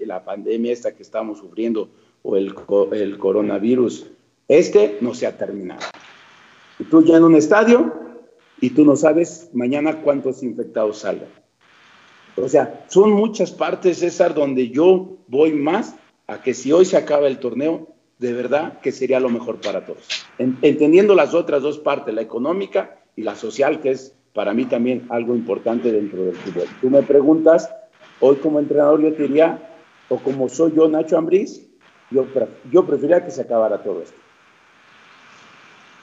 la 0.05 0.23
pandemia 0.23 0.71
esta 0.71 0.95
que 0.95 1.03
estamos 1.03 1.39
sufriendo 1.39 1.89
o 2.21 2.37
el, 2.37 2.53
el 2.93 3.17
coronavirus, 3.17 4.07
este 4.47 4.97
no 5.01 5.13
se 5.13 5.27
ha 5.27 5.37
terminado. 5.37 5.81
Tú 6.89 7.03
ya 7.03 7.17
en 7.17 7.23
un 7.23 7.35
estadio 7.35 7.93
y 8.61 8.69
tú 8.69 8.85
no 8.85 8.95
sabes 8.95 9.49
mañana 9.53 10.01
cuántos 10.01 10.43
infectados 10.43 10.99
salgan. 10.99 11.29
O 12.37 12.47
sea, 12.47 12.85
son 12.87 13.11
muchas 13.11 13.51
partes, 13.51 13.99
César, 13.99 14.33
donde 14.33 14.69
yo 14.69 15.17
voy 15.27 15.51
más 15.51 15.95
a 16.27 16.41
que 16.41 16.53
si 16.53 16.71
hoy 16.71 16.85
se 16.85 16.95
acaba 16.95 17.27
el 17.27 17.39
torneo, 17.39 17.89
de 18.19 18.33
verdad 18.33 18.79
que 18.81 18.91
sería 18.91 19.19
lo 19.19 19.29
mejor 19.29 19.59
para 19.59 19.85
todos. 19.85 20.07
Entendiendo 20.37 21.15
las 21.15 21.33
otras 21.33 21.61
dos 21.61 21.79
partes, 21.79 22.13
la 22.13 22.21
económica 22.21 23.01
y 23.15 23.23
la 23.23 23.35
social, 23.35 23.81
que 23.81 23.91
es 23.91 24.15
para 24.33 24.53
mí 24.53 24.65
también 24.65 25.05
algo 25.09 25.35
importante 25.35 25.91
dentro 25.91 26.23
del 26.23 26.35
fútbol. 26.35 26.67
Tú 26.81 26.89
me 26.89 27.01
preguntas, 27.03 27.73
hoy 28.19 28.37
como 28.37 28.59
entrenador 28.59 29.01
yo 29.01 29.13
te 29.13 29.23
diría, 29.23 29.59
o 30.07 30.17
como 30.17 30.49
soy 30.49 30.73
yo 30.75 30.87
Nacho 30.87 31.17
Ambriz, 31.17 31.65
Yo, 32.11 32.25
yo 32.71 32.85
preferiría 32.85 33.23
que 33.23 33.29
se 33.29 33.41
acabara 33.41 33.83
todo 33.83 34.01
esto. 34.01 34.17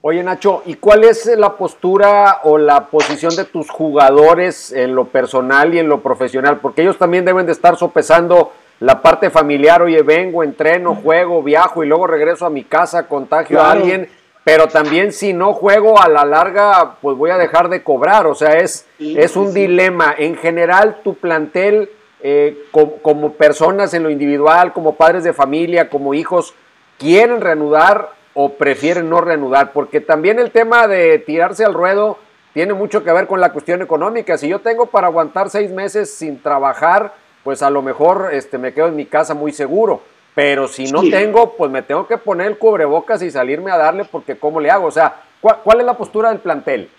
Oye 0.03 0.23
Nacho, 0.23 0.63
¿y 0.67 0.75
cuál 0.75 1.03
es 1.03 1.27
la 1.37 1.57
postura 1.57 2.43
o 2.45 2.59
la 2.59 2.87
posición 2.87 3.35
de 3.35 3.45
tus 3.45 3.69
jugadores 3.69 4.71
en 4.71 4.95
lo 4.95 5.07
personal 5.07 5.75
y 5.75 5.81
en 5.81 5.89
lo 5.89 6.01
profesional? 6.01 6.61
Porque 6.61 6.83
ellos 6.83 6.97
también 6.97 7.25
deben 7.25 7.45
de 7.47 7.51
estar 7.51 7.77
sopesando 7.77 8.53
la 8.79 9.03
parte 9.03 9.31
familiar, 9.31 9.83
oye, 9.83 10.03
vengo, 10.03 10.45
entreno, 10.45 10.95
juego, 10.95 11.43
viajo 11.43 11.83
y 11.83 11.89
luego 11.89 12.07
regreso 12.07 12.47
a 12.47 12.51
mi 12.51 12.63
casa, 12.63 13.09
contagio 13.09 13.61
a 13.61 13.73
alguien, 13.73 14.09
pero 14.47 14.69
también 14.69 15.13
si 15.13 15.33
no 15.33 15.55
juego 15.55 16.01
a 16.01 16.09
la 16.09 16.25
larga, 16.25 16.99
pues 17.03 17.17
voy 17.17 17.31
a 17.31 17.37
dejar 17.37 17.69
de 17.69 17.83
cobrar, 17.83 18.29
o 18.29 18.35
sea, 18.37 18.59
es, 18.59 18.87
es 19.01 19.35
un 19.35 19.53
dilema. 19.53 20.15
En 20.17 20.37
general, 20.37 20.99
tu 21.03 21.15
plantel, 21.15 21.91
eh, 22.23 22.57
como 22.71 23.33
personas 23.33 23.93
en 23.93 24.05
lo 24.05 24.11
individual, 24.11 24.73
como 24.73 24.95
padres 24.95 25.25
de 25.25 25.33
familia, 25.33 25.91
como 25.91 26.15
hijos, 26.15 26.55
¿quieren 26.97 27.41
reanudar 27.41 28.11
o 28.35 28.51
prefieren 28.51 29.11
no 29.11 29.21
reanudar? 29.21 29.73
Porque 29.73 30.01
también 30.01 30.39
el 30.39 30.53
tema 30.53 30.87
de 30.87 31.19
tirarse 31.19 31.65
al 31.65 31.75
ruedo 31.75 32.17
tiene 32.55 32.73
mucho 32.73 33.03
que 33.03 33.11
ver 33.11 33.27
con 33.27 33.41
la 33.41 33.51
cuestión 33.51 33.83
económica. 33.83 34.39
Si 34.39 34.47
yo 34.47 34.61
tengo 34.61 34.87
para 34.87 35.09
aguantar 35.09 35.51
seis 35.51 35.73
meses 35.73 36.15
sin 36.15 36.41
trabajar, 36.41 37.15
pues 37.43 37.65
a 37.65 37.71
lo 37.71 37.83
mejor 37.83 38.29
este, 38.33 38.59
me 38.59 38.73
quedo 38.73 38.87
en 38.87 38.95
mi 38.95 39.07
casa 39.07 39.35
muy 39.35 39.51
seguro. 39.51 40.03
Pero 40.37 40.69
si 40.69 40.85
no 40.93 41.01
tengo, 41.01 41.57
pues 41.57 41.71
me 41.71 41.81
tengo 41.81 42.07
que 42.07 42.19
poner 42.19 42.49
el 42.49 42.59
cubrebocas 42.59 43.23
y 43.23 43.31
salirme 43.31 43.71
a 43.71 43.79
darle 43.79 44.05
porque 44.05 44.37
¿cómo 44.37 44.61
le 44.61 44.71
hago? 44.71 44.89
O 44.89 44.91
sea, 44.91 45.23
¿cuál, 45.41 45.81
es 45.81 45.87
la 45.87 45.97
postura 45.97 46.29
del 46.29 46.41
plantel? 46.41 46.91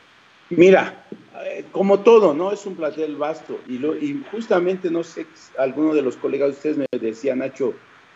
Mira, 0.49 1.05
eh, 1.45 1.65
como 1.71 1.99
todo, 1.99 2.33
¿no? 2.33 2.51
Es 2.51 2.65
un 2.65 2.75
plantel 2.75 3.15
vasto. 3.15 3.59
Y, 3.67 3.77
lo, 3.77 3.95
y 3.95 4.25
justamente, 4.31 4.89
no 4.89 5.03
sé, 5.03 5.27
alguno 5.59 5.93
de 5.93 6.01
los 6.01 6.17
colegas 6.17 6.47
de 6.47 6.53
ustedes 6.55 6.77
me 6.77 6.87
decía, 6.99 7.35
Nacho, 7.35 7.75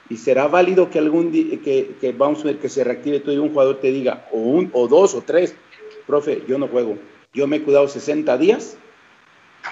y 0.09 0.17
será 0.17 0.47
válido 0.47 0.89
que 0.89 0.97
algún 0.97 1.31
día, 1.31 1.61
que, 1.63 1.91
que, 2.01 2.13
vamos 2.13 2.41
a 2.41 2.45
ver 2.45 2.57
que 2.57 2.67
se 2.67 2.83
reactive 2.83 3.19
todo 3.19 3.35
y 3.35 3.37
un 3.37 3.49
jugador 3.49 3.79
te 3.79 3.91
diga, 3.91 4.25
o 4.31 4.39
un, 4.39 4.71
o 4.73 4.87
dos, 4.87 5.13
o 5.13 5.21
tres, 5.21 5.53
profe, 6.07 6.41
yo 6.47 6.57
no 6.57 6.67
juego, 6.67 6.97
yo 7.31 7.45
me 7.45 7.57
he 7.57 7.61
cuidado 7.61 7.87
60 7.87 8.39
días, 8.39 8.75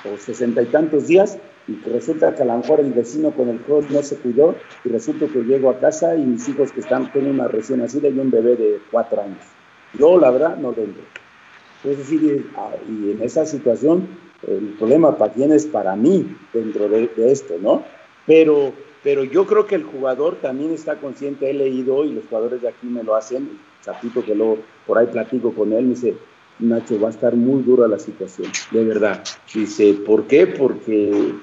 o 0.06 0.16
60 0.16 0.62
y 0.62 0.66
tantos 0.68 1.08
días, 1.08 1.40
y 1.70 1.76
que 1.84 1.90
resulta 1.92 2.34
que 2.34 2.42
a 2.42 2.46
lo 2.46 2.58
mejor 2.58 2.80
el 2.80 2.92
vecino 2.94 3.32
con 3.32 3.50
el 3.50 3.60
juego 3.60 3.86
no 3.90 4.02
se 4.02 4.18
cuidó, 4.18 4.56
y 4.84 4.90
resulta 4.90 5.28
que 5.28 5.44
llego 5.44 5.70
a 5.70 5.80
casa 5.80 6.16
y 6.16 6.26
mis 6.26 6.48
hijos 6.50 6.72
que 6.72 6.80
están 6.80 7.08
con 7.08 7.28
una 7.28 7.48
recién 7.48 7.80
nacida 7.80 8.10
y 8.10 8.18
un 8.18 8.32
bebé 8.32 8.56
de 8.56 8.80
cuatro 8.92 9.22
años. 9.22 9.44
Yo, 9.98 10.20
la 10.20 10.32
verdad, 10.32 10.58
no 10.58 10.72
dentro. 10.72 11.04
Es 11.84 11.98
decir, 11.98 12.50
ah, 12.58 12.72
y 12.88 13.12
en 13.12 13.22
esa 13.22 13.46
situación, 13.46 14.08
el 14.48 14.76
problema 14.78 15.18
para 15.18 15.34
quién 15.34 15.52
es 15.52 15.66
para 15.66 15.96
mí 15.96 16.36
dentro 16.54 16.90
de, 16.90 17.08
de 17.08 17.32
esto, 17.32 17.56
¿no? 17.62 17.84
Pero 18.26 18.74
pero 19.04 19.24
yo 19.24 19.46
creo 19.46 19.66
que 19.66 19.76
el 19.76 19.84
jugador 19.84 20.36
también 20.42 20.74
está 20.74 20.96
consciente, 20.98 21.50
he 21.50 21.54
leído 21.54 22.04
y 22.04 22.12
los 22.12 22.26
jugadores 22.26 22.62
de 22.62 22.68
aquí 22.68 22.88
me 22.88 23.04
lo 23.04 23.16
hacen, 23.16 23.60
Zapito 23.82 24.24
que 24.24 24.36
luego 24.36 24.58
por 24.86 24.98
ahí 24.98 25.08
platico 25.08 25.54
con 25.54 25.72
él, 25.72 25.84
me 25.84 25.90
dice, 25.92 26.16
Nacho, 26.60 27.00
va 27.00 27.08
a 27.08 27.12
estar 27.12 27.36
muy 27.36 27.64
dura 27.64 27.88
la 27.88 27.98
situación, 27.98 28.52
de 28.72 28.84
verdad. 28.84 29.24
Dice, 29.54 29.94
¿por 30.06 30.28
qué? 30.28 30.46
Porque 30.46 31.34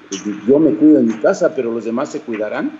yo 0.47 0.59
me 0.59 0.75
cuido 0.75 0.99
en 0.99 1.07
mi 1.07 1.13
casa, 1.15 1.55
pero 1.55 1.71
los 1.71 1.85
demás 1.85 2.11
se 2.11 2.21
cuidarán. 2.21 2.79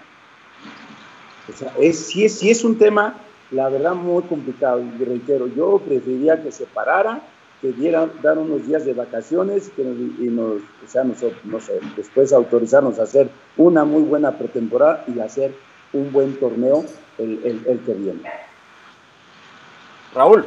O 1.51 1.57
sea, 1.57 1.73
es, 1.79 1.97
sí, 1.97 2.25
es, 2.25 2.43
es 2.43 2.63
un 2.63 2.77
tema, 2.77 3.15
la 3.51 3.69
verdad, 3.69 3.95
muy 3.95 4.21
complicado. 4.23 4.81
Y 4.81 5.03
reitero, 5.03 5.47
yo 5.47 5.79
preferiría 5.79 6.43
que 6.43 6.51
se 6.51 6.65
parara 6.65 7.21
que 7.61 7.71
dieran, 7.71 8.11
dar 8.21 8.37
unos 8.37 8.67
días 8.67 8.85
de 8.85 8.93
vacaciones 8.93 9.71
que 9.75 9.81
y 9.81 10.29
nos, 10.29 10.61
o 10.61 10.87
sea, 10.87 11.03
nos, 11.03 11.17
no 11.43 11.59
sé, 11.59 11.79
después 11.95 12.31
autorizarnos 12.31 12.99
a 12.99 13.03
hacer 13.03 13.29
una 13.57 13.83
muy 13.83 14.03
buena 14.03 14.37
pretemporada 14.37 15.03
y 15.07 15.19
hacer 15.19 15.55
un 15.93 16.11
buen 16.11 16.35
torneo 16.35 16.85
el, 17.17 17.63
el, 17.65 17.79
que 17.79 17.93
viene. 17.93 18.21
Raúl. 20.13 20.45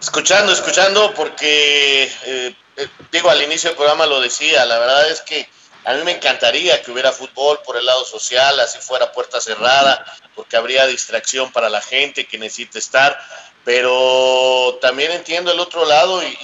Escuchando, 0.00 0.52
escuchando, 0.52 1.12
porque 1.14 2.04
eh, 2.04 2.56
eh, 2.76 2.88
digo, 3.12 3.30
al 3.30 3.42
inicio 3.42 3.70
del 3.70 3.76
programa 3.76 4.06
lo 4.06 4.20
decía, 4.20 4.64
la 4.64 4.78
verdad 4.78 5.10
es 5.10 5.20
que 5.20 5.48
a 5.84 5.92
mí 5.94 6.02
me 6.04 6.12
encantaría 6.12 6.82
que 6.82 6.90
hubiera 6.90 7.12
fútbol 7.12 7.60
por 7.64 7.76
el 7.76 7.86
lado 7.86 8.04
social, 8.04 8.58
así 8.60 8.78
fuera 8.78 9.12
puerta 9.12 9.40
cerrada, 9.40 10.04
porque 10.34 10.56
habría 10.56 10.86
distracción 10.86 11.52
para 11.52 11.68
la 11.68 11.80
gente 11.80 12.26
que 12.26 12.38
necesita 12.38 12.78
estar 12.78 13.18
pero 13.64 14.78
también 14.80 15.12
entiendo 15.12 15.52
el 15.52 15.60
otro 15.60 15.84
lado 15.84 16.22
y, 16.22 16.36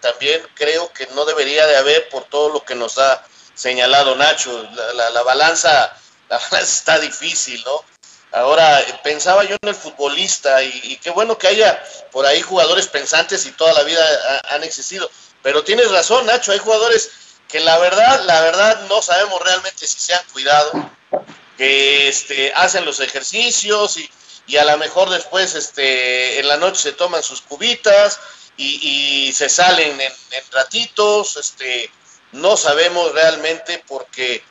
también 0.00 0.40
creo 0.54 0.92
que 0.92 1.08
no 1.08 1.24
debería 1.24 1.66
de 1.66 1.76
haber 1.76 2.08
por 2.08 2.22
todo 2.26 2.50
lo 2.50 2.64
que 2.64 2.76
nos 2.76 2.98
ha 2.98 3.20
señalado 3.54 4.14
Nacho. 4.14 4.62
La, 4.94 5.22
balanza, 5.24 5.92
la 6.28 6.38
balanza 6.50 6.58
está 6.60 7.00
difícil, 7.00 7.60
¿no? 7.66 7.84
Ahora, 8.32 8.84
pensaba 9.02 9.44
yo 9.44 9.56
en 9.62 9.68
el 9.68 9.74
futbolista 9.74 10.62
y, 10.62 10.98
qué 11.02 11.10
bueno 11.10 11.38
que 11.38 11.48
haya 11.48 11.82
por 12.12 12.26
ahí 12.26 12.42
jugadores 12.42 12.86
pensantes 12.86 13.46
y 13.46 13.52
toda 13.52 13.72
la 13.72 13.82
vida 13.84 14.04
han 14.50 14.62
existido. 14.64 15.10
Pero 15.42 15.64
tienes 15.64 15.90
razón, 15.90 16.26
Nacho, 16.26 16.52
hay 16.52 16.58
jugadores 16.58 17.10
que 17.48 17.60
la 17.60 17.78
verdad, 17.78 18.24
la 18.24 18.42
verdad 18.42 18.82
no 18.88 19.00
sabemos 19.00 19.42
realmente 19.42 19.86
si 19.86 19.98
se 19.98 20.14
han 20.14 20.24
cuidado, 20.32 20.70
que 21.56 22.08
este, 22.08 22.52
hacen 22.54 22.84
los 22.84 23.00
ejercicios 23.00 23.96
y, 23.96 24.56
a 24.56 24.64
lo 24.64 24.78
mejor 24.78 25.10
después 25.10 25.54
este, 25.54 26.38
en 26.40 26.48
la 26.48 26.56
noche 26.56 26.82
se 26.82 26.92
toman 26.92 27.22
sus 27.22 27.42
cubitas 27.42 28.20
y, 28.56 29.32
se 29.34 29.48
salen 29.48 30.00
en, 30.00 30.12
ratitos, 30.52 31.36
este, 31.36 31.90
no 32.32 32.56
sabemos 32.56 33.12
realmente 33.12 33.82
porque 33.86 34.42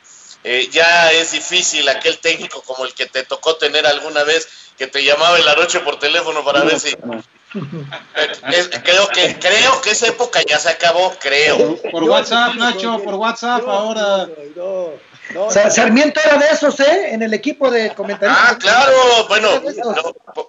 eh, 0.47 0.69
ya 0.71 1.11
es 1.11 1.31
difícil 1.31 1.87
aquel 1.89 2.19
técnico 2.19 2.61
como 2.61 2.85
el 2.85 2.93
que 2.93 3.05
te 3.05 3.23
tocó 3.23 3.57
tener 3.57 3.85
alguna 3.85 4.23
vez 4.23 4.47
que 4.77 4.87
te 4.87 5.03
llamaba 5.03 5.37
en 5.37 5.45
la 5.45 5.55
noche 5.55 5.81
por 5.81 5.99
teléfono 5.99 6.43
para 6.45 6.63
ver 6.63 6.79
si 6.79 6.95
creo 8.83 9.07
que 9.09 9.37
creo 9.39 9.81
que 9.81 9.91
esa 9.91 10.07
época 10.07 10.41
ya 10.47 10.57
se 10.59 10.69
acabó, 10.69 11.13
creo. 11.19 11.75
Por 11.91 12.03
WhatsApp, 12.03 12.55
Nacho, 12.55 13.01
por 13.03 13.15
WhatsApp 13.15 13.67
ahora. 13.67 14.27
Sarmiento 15.69 16.21
era 16.23 16.37
de 16.37 16.47
esos, 16.47 16.79
¿eh? 16.79 17.13
En 17.13 17.21
el 17.21 17.33
equipo 17.33 17.69
de 17.69 17.93
comentaristas. 17.93 18.47
Ah, 18.49 18.57
claro, 18.57 19.27
bueno, 19.27 19.49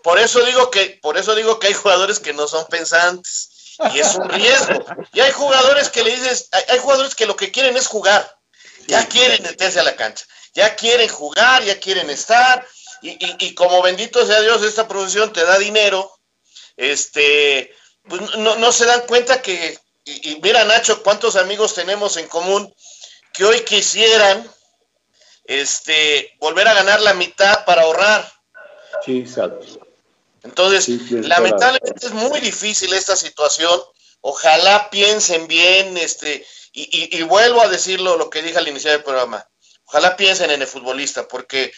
por 0.04 0.18
eso 0.18 0.44
digo 0.44 0.70
que, 0.70 0.98
por 1.02 1.16
eso 1.16 1.34
digo 1.34 1.58
que 1.58 1.68
hay 1.68 1.74
jugadores 1.74 2.20
que 2.20 2.32
no 2.32 2.46
son 2.46 2.66
pensantes 2.66 3.50
y 3.94 3.98
es 3.98 4.14
un 4.14 4.28
riesgo. 4.28 4.84
Y 5.12 5.20
hay 5.20 5.32
jugadores 5.32 5.88
que 5.88 6.02
le 6.02 6.10
dices, 6.10 6.48
hay, 6.68 6.78
jugadores 6.78 7.14
que 7.14 7.26
lo 7.26 7.36
que 7.36 7.50
quieren 7.50 7.76
es 7.76 7.86
jugar, 7.86 8.37
ya 8.88 9.06
quieren 9.06 9.42
meterse 9.42 9.78
a 9.78 9.84
la 9.84 9.94
cancha, 9.94 10.24
ya 10.54 10.74
quieren 10.74 11.08
jugar, 11.08 11.62
ya 11.62 11.78
quieren 11.78 12.10
estar 12.10 12.66
y, 13.02 13.16
y, 13.38 13.54
como 13.54 13.80
bendito 13.82 14.26
sea 14.26 14.40
Dios 14.40 14.62
esta 14.64 14.88
profesión 14.88 15.32
te 15.32 15.44
da 15.44 15.56
dinero, 15.58 16.10
este, 16.76 17.72
pues 18.08 18.20
no, 18.38 18.56
no 18.56 18.72
se 18.72 18.86
dan 18.86 19.02
cuenta 19.06 19.40
que 19.40 19.78
y, 20.04 20.32
y 20.32 20.40
mira 20.40 20.64
Nacho 20.64 21.02
cuántos 21.02 21.36
amigos 21.36 21.74
tenemos 21.74 22.16
en 22.16 22.26
común 22.26 22.74
que 23.32 23.44
hoy 23.44 23.60
quisieran 23.60 24.50
este, 25.44 26.32
volver 26.40 26.66
a 26.68 26.74
ganar 26.74 27.00
la 27.00 27.14
mitad 27.14 27.64
para 27.64 27.82
ahorrar. 27.82 28.30
Sí, 29.04 29.18
exacto. 29.18 29.66
Entonces, 30.42 30.88
lamentablemente 31.10 32.06
es 32.06 32.12
muy 32.12 32.40
difícil 32.40 32.92
esta 32.92 33.16
situación. 33.16 33.80
Ojalá 34.20 34.88
piensen 34.90 35.46
bien, 35.46 35.96
este, 35.96 36.46
y, 36.80 37.22
vuelvo 37.22 37.60
a 37.60 37.68
decirlo 37.68 38.16
lo 38.16 38.30
que 38.30 38.42
dije 38.42 38.58
al 38.58 38.68
iniciar 38.68 38.94
el 38.94 39.02
programa. 39.02 39.48
Ojalá 39.86 40.16
piensen 40.16 40.50
en 40.50 40.62
el 40.62 40.68
futbolista, 40.68 41.26
porque 41.26 41.72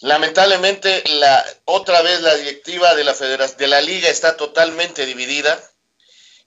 lamentablemente 0.00 1.02
la 1.06 1.44
otra 1.64 2.02
vez 2.02 2.20
la 2.20 2.34
directiva 2.36 2.94
de 2.94 3.04
la 3.04 3.14
federación 3.14 3.58
de 3.58 3.68
la 3.68 3.80
liga 3.80 4.08
está 4.08 4.36
totalmente 4.36 5.06
dividida. 5.06 5.58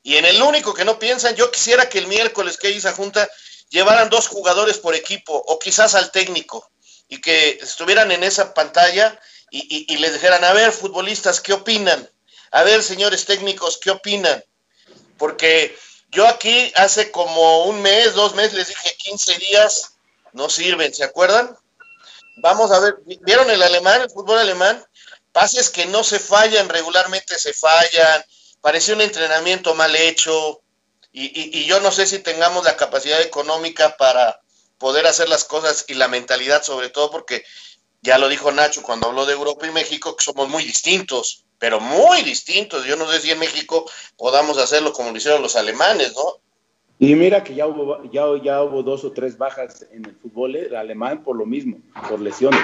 Y 0.03 0.15
en 0.15 0.25
el 0.25 0.41
único 0.41 0.73
que 0.73 0.85
no 0.85 0.99
piensan, 0.99 1.35
yo 1.35 1.51
quisiera 1.51 1.89
que 1.89 1.99
el 1.99 2.07
miércoles 2.07 2.57
que 2.57 2.67
hay 2.67 2.77
esa 2.77 2.93
junta 2.93 3.29
llevaran 3.69 4.09
dos 4.09 4.27
jugadores 4.27 4.77
por 4.77 4.95
equipo 4.95 5.33
o 5.33 5.59
quizás 5.59 5.95
al 5.95 6.11
técnico 6.11 6.71
y 7.09 7.19
que 7.19 7.59
estuvieran 7.61 8.11
en 8.11 8.23
esa 8.23 8.53
pantalla 8.53 9.19
y, 9.49 9.95
les 9.97 10.13
dijeran, 10.13 10.43
a 10.43 10.53
ver, 10.53 10.71
futbolistas, 10.71 11.39
¿qué 11.39 11.53
opinan? 11.53 12.09
A 12.51 12.63
ver, 12.63 12.83
señores 12.83 13.25
técnicos, 13.25 13.77
¿qué 13.77 13.91
opinan? 13.91 14.43
Porque 15.17 15.77
yo 16.09 16.27
aquí 16.27 16.71
hace 16.75 17.11
como 17.11 17.65
un 17.65 17.81
mes, 17.81 18.13
dos 18.13 18.35
meses, 18.35 18.53
les 18.53 18.67
dije 18.67 18.95
15 18.97 19.37
días, 19.37 19.93
no 20.33 20.49
sirven, 20.49 20.93
¿se 20.93 21.03
acuerdan? 21.03 21.55
Vamos 22.37 22.71
a 22.71 22.79
ver, 22.79 22.97
¿vieron 23.21 23.49
el 23.49 23.61
alemán, 23.61 24.01
el 24.01 24.09
fútbol 24.09 24.37
alemán? 24.37 24.83
Pases 25.31 25.69
que 25.69 25.85
no 25.85 26.03
se 26.03 26.19
fallan, 26.19 26.69
regularmente 26.69 27.37
se 27.37 27.53
fallan, 27.53 28.23
parece 28.61 28.93
un 28.93 29.01
entrenamiento 29.01 29.73
mal 29.75 29.95
hecho, 29.95 30.61
y, 31.11 31.65
yo 31.65 31.79
no 31.79 31.91
sé 31.91 32.05
si 32.05 32.19
tengamos 32.19 32.63
la 32.63 32.77
capacidad 32.77 33.19
económica 33.21 33.97
para 33.97 34.39
poder 34.77 35.07
hacer 35.07 35.27
las 35.29 35.45
cosas 35.45 35.85
y 35.87 35.95
la 35.95 36.07
mentalidad 36.07 36.61
sobre 36.61 36.89
todo 36.89 37.09
porque 37.09 37.43
ya 38.01 38.19
lo 38.19 38.29
dijo 38.29 38.51
Nacho 38.51 38.83
cuando 38.83 39.07
habló 39.07 39.25
de 39.25 39.33
Europa 39.33 39.65
y 39.65 39.71
México 39.71 40.15
que 40.15 40.23
somos 40.23 40.47
muy 40.47 40.63
distintos, 40.63 41.45
pero 41.59 41.79
muy 41.79 42.21
distintos. 42.23 42.85
Yo 42.85 42.95
no 42.95 43.05
sé 43.11 43.19
si 43.21 43.31
en 43.31 43.39
México 43.39 43.89
podamos 44.17 44.57
hacerlo 44.57 44.93
como 44.93 45.11
lo 45.11 45.17
hicieron 45.17 45.41
los 45.41 45.55
alemanes, 45.55 46.13
¿no? 46.15 46.41
Y 46.99 47.13
mira 47.15 47.43
que 47.43 47.53
ya 47.53 47.67
hubo, 47.67 48.03
ya, 48.11 48.23
ya 48.43 48.63
hubo 48.63 48.81
dos 48.81 49.03
o 49.03 49.11
tres 49.11 49.37
bajas 49.37 49.85
en 49.91 50.05
el 50.05 50.15
fútbol 50.15 50.55
el 50.55 50.75
alemán 50.75 51.23
por 51.23 51.35
lo 51.37 51.45
mismo, 51.45 51.77
por 52.09 52.19
lesiones. 52.19 52.59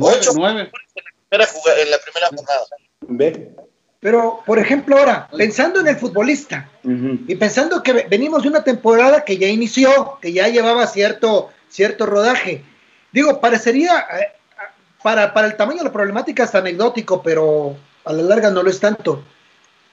Ocho 0.00 0.32
Nueve. 0.34 0.60
en 0.62 0.66
la 1.04 1.12
primera, 1.28 1.46
juga- 1.52 1.80
en 1.80 1.90
la 1.90 1.98
primera 1.98 2.26
jornada. 2.28 2.66
¿Ve? 3.00 3.54
Pero, 4.00 4.40
por 4.44 4.58
ejemplo, 4.58 4.98
ahora, 4.98 5.28
pensando 5.36 5.80
en 5.80 5.88
el 5.88 5.96
futbolista 5.96 6.68
y 6.82 7.34
pensando 7.36 7.82
que 7.82 7.92
ve- 7.92 8.06
venimos 8.08 8.42
de 8.42 8.48
una 8.48 8.62
temporada 8.64 9.24
que 9.24 9.38
ya 9.38 9.46
inició, 9.48 10.18
que 10.20 10.32
ya 10.32 10.48
llevaba 10.48 10.86
cierto, 10.86 11.50
cierto 11.68 12.04
rodaje, 12.06 12.62
digo, 13.12 13.40
parecería, 13.40 14.06
eh, 14.20 14.32
para, 15.04 15.34
para 15.34 15.48
el 15.48 15.56
tamaño 15.58 15.80
de 15.80 15.84
la 15.84 15.92
problemática 15.92 16.44
es 16.44 16.54
anecdótico, 16.54 17.22
pero 17.22 17.76
a 18.06 18.12
la 18.14 18.22
larga 18.22 18.50
no 18.50 18.62
lo 18.62 18.70
es 18.70 18.80
tanto. 18.80 19.22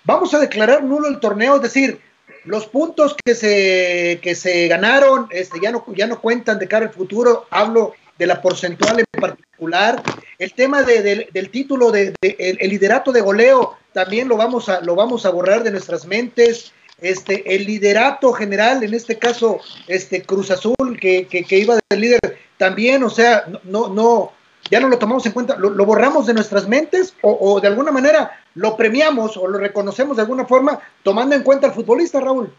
Vamos 0.06 0.34
a 0.34 0.40
declarar 0.40 0.86
nulo 0.86 1.10
el 1.10 1.20
torneo, 1.20 1.58
es 1.58 1.62
decir, 1.62 2.00
los 2.46 2.66
puntos 2.66 3.14
que 3.26 3.36
se, 3.36 4.20
que 4.24 4.36
se 4.36 4.70
ganaron 4.70 5.28
este, 5.32 5.60
ya, 5.62 5.70
no, 5.72 5.84
ya 5.94 6.08
no 6.08 6.22
cuentan 6.22 6.60
de 6.60 6.68
cara 6.70 6.86
al 6.86 6.94
futuro, 6.94 7.46
hablo 7.50 7.94
de 8.18 8.26
la 8.26 8.42
porcentual 8.42 9.00
en 9.00 9.06
particular, 9.20 10.02
el 10.40 10.54
tema 10.54 10.82
de- 10.84 11.02
del- 11.02 11.28
del 11.34 11.50
título, 11.52 11.92
de, 11.92 12.16
el, 12.22 12.58
liderato 12.70 13.12
de 13.12 13.20
goleo, 13.20 13.76
también 13.92 14.30
lo 14.30 14.38
vamos 14.38 14.70
a, 14.70 14.80
lo 14.80 14.96
vamos 14.96 15.26
a 15.26 15.30
borrar 15.30 15.62
de 15.64 15.72
nuestras 15.72 16.06
mentes, 16.06 16.72
este, 17.02 17.54
el 17.54 17.66
liderato 17.66 18.32
general, 18.32 18.82
en 18.84 18.94
este 18.94 19.18
caso, 19.18 19.60
este 19.88 20.22
Cruz 20.24 20.52
Azul, 20.52 20.98
que, 21.02 21.28
que, 21.28 21.44
que 21.44 21.58
iba 21.58 21.76
de 21.90 21.98
líder, 21.98 22.20
también, 22.58 23.04
o 23.04 23.10
sea, 23.10 23.44
no, 23.66 23.90
no, 23.90 24.32
ya 24.72 24.80
no 24.80 24.88
lo 24.88 24.98
tomamos 24.98 25.26
en 25.26 25.34
cuenta, 25.34 25.56
lo, 25.58 25.70
lo 25.70 25.86
borramos 25.86 26.26
de 26.26 26.34
nuestras 26.34 26.68
mentes 26.68 27.14
o, 27.22 27.38
o 27.40 27.60
de 27.60 27.68
alguna 27.68 27.92
manera 27.92 28.44
lo 28.56 28.76
premiamos 28.78 29.38
o 29.38 29.48
lo 29.48 29.60
reconocemos 29.60 30.16
de 30.16 30.24
alguna 30.24 30.46
forma, 30.46 30.80
tomando 31.04 31.36
en 31.36 31.44
cuenta 31.44 31.68
al 31.68 31.74
futbolista, 31.74 32.20
Raúl. 32.20 32.56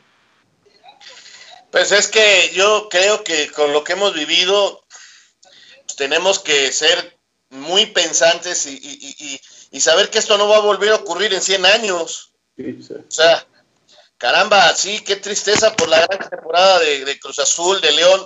Pues 1.71 1.91
es 1.91 2.09
que 2.09 2.51
yo 2.55 2.89
creo 2.91 3.25
que 3.25 3.51
con 3.51 3.73
lo 3.73 3.83
que 3.83 3.95
hemos 3.95 4.13
vivido 4.15 4.85
pues, 5.87 5.97
tenemos 5.97 6.39
que 6.39 6.71
ser 6.71 7.19
muy 7.51 7.87
pensantes 7.87 8.67
y, 8.67 8.75
y- 8.77 8.99
y- 9.19 9.27
y- 9.35 9.41
y 9.73 9.81
saber 9.81 10.11
que 10.11 10.19
esto 10.19 10.37
no 10.37 10.49
va 10.49 10.57
a 10.59 10.61
volver 10.61 10.91
a 10.93 10.97
ocurrir 10.97 11.33
en 11.33 11.41
100 11.41 11.65
años. 11.67 12.33
Sí, 12.57 12.79
sí. 12.83 12.95
O 12.95 13.11
sea, 13.11 13.47
caramba, 14.19 14.75
sí, 14.75 15.01
qué 15.03 15.17
tristeza 15.17 15.75
por 15.75 15.89
la 15.89 16.07
gran 16.07 16.29
temporada 16.29 16.79
de, 16.81 17.05
de 17.07 17.19
Cruz 17.19 17.39
Azul, 17.39 17.81
de 17.81 17.93
León. 17.93 18.21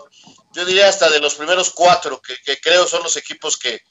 Yo 0.57 0.65
diría 0.65 0.89
hasta 0.89 1.11
de 1.11 1.21
los 1.21 1.35
primeros 1.35 1.71
cuatro, 1.71 2.21
que, 2.21 2.35
que 2.45 2.59
creo 2.59 2.87
son 2.87 3.03
los 3.03 3.17
equipos 3.19 3.59
que, 3.59 3.83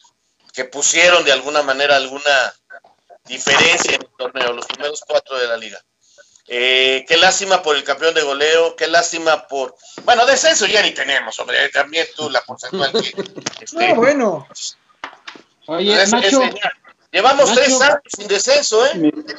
que 0.51 0.65
pusieron 0.65 1.23
de 1.23 1.31
alguna 1.31 1.61
manera 1.61 1.95
alguna 1.95 2.53
diferencia 3.25 3.93
en 3.95 4.01
el 4.01 4.09
torneo, 4.17 4.51
los 4.51 4.65
primeros 4.65 5.03
cuatro 5.07 5.37
de 5.37 5.47
la 5.47 5.57
liga. 5.57 5.79
Eh, 6.47 7.05
qué 7.07 7.17
lástima 7.17 7.61
por 7.61 7.75
el 7.75 7.83
campeón 7.83 8.13
de 8.15 8.21
goleo, 8.23 8.75
qué 8.75 8.87
lástima 8.87 9.47
por... 9.47 9.75
Bueno, 10.03 10.25
descenso 10.25 10.65
ya 10.65 10.81
ni 10.81 10.91
tenemos, 10.91 11.37
hombre, 11.39 11.69
también 11.69 12.07
tú 12.15 12.29
la 12.31 12.41
porcentual 12.41 12.91
que... 12.91 13.13
este, 13.61 13.89
No, 13.89 13.95
bueno, 13.95 14.47
Oye, 15.67 16.01
es- 16.01 16.11
Nacho. 16.11 16.41
es- 16.43 16.55
llevamos 17.11 17.49
Nacho. 17.49 17.61
tres 17.61 17.81
años 17.81 17.99
sin 18.15 18.27
descenso, 18.27 18.85
¿eh? 18.87 18.91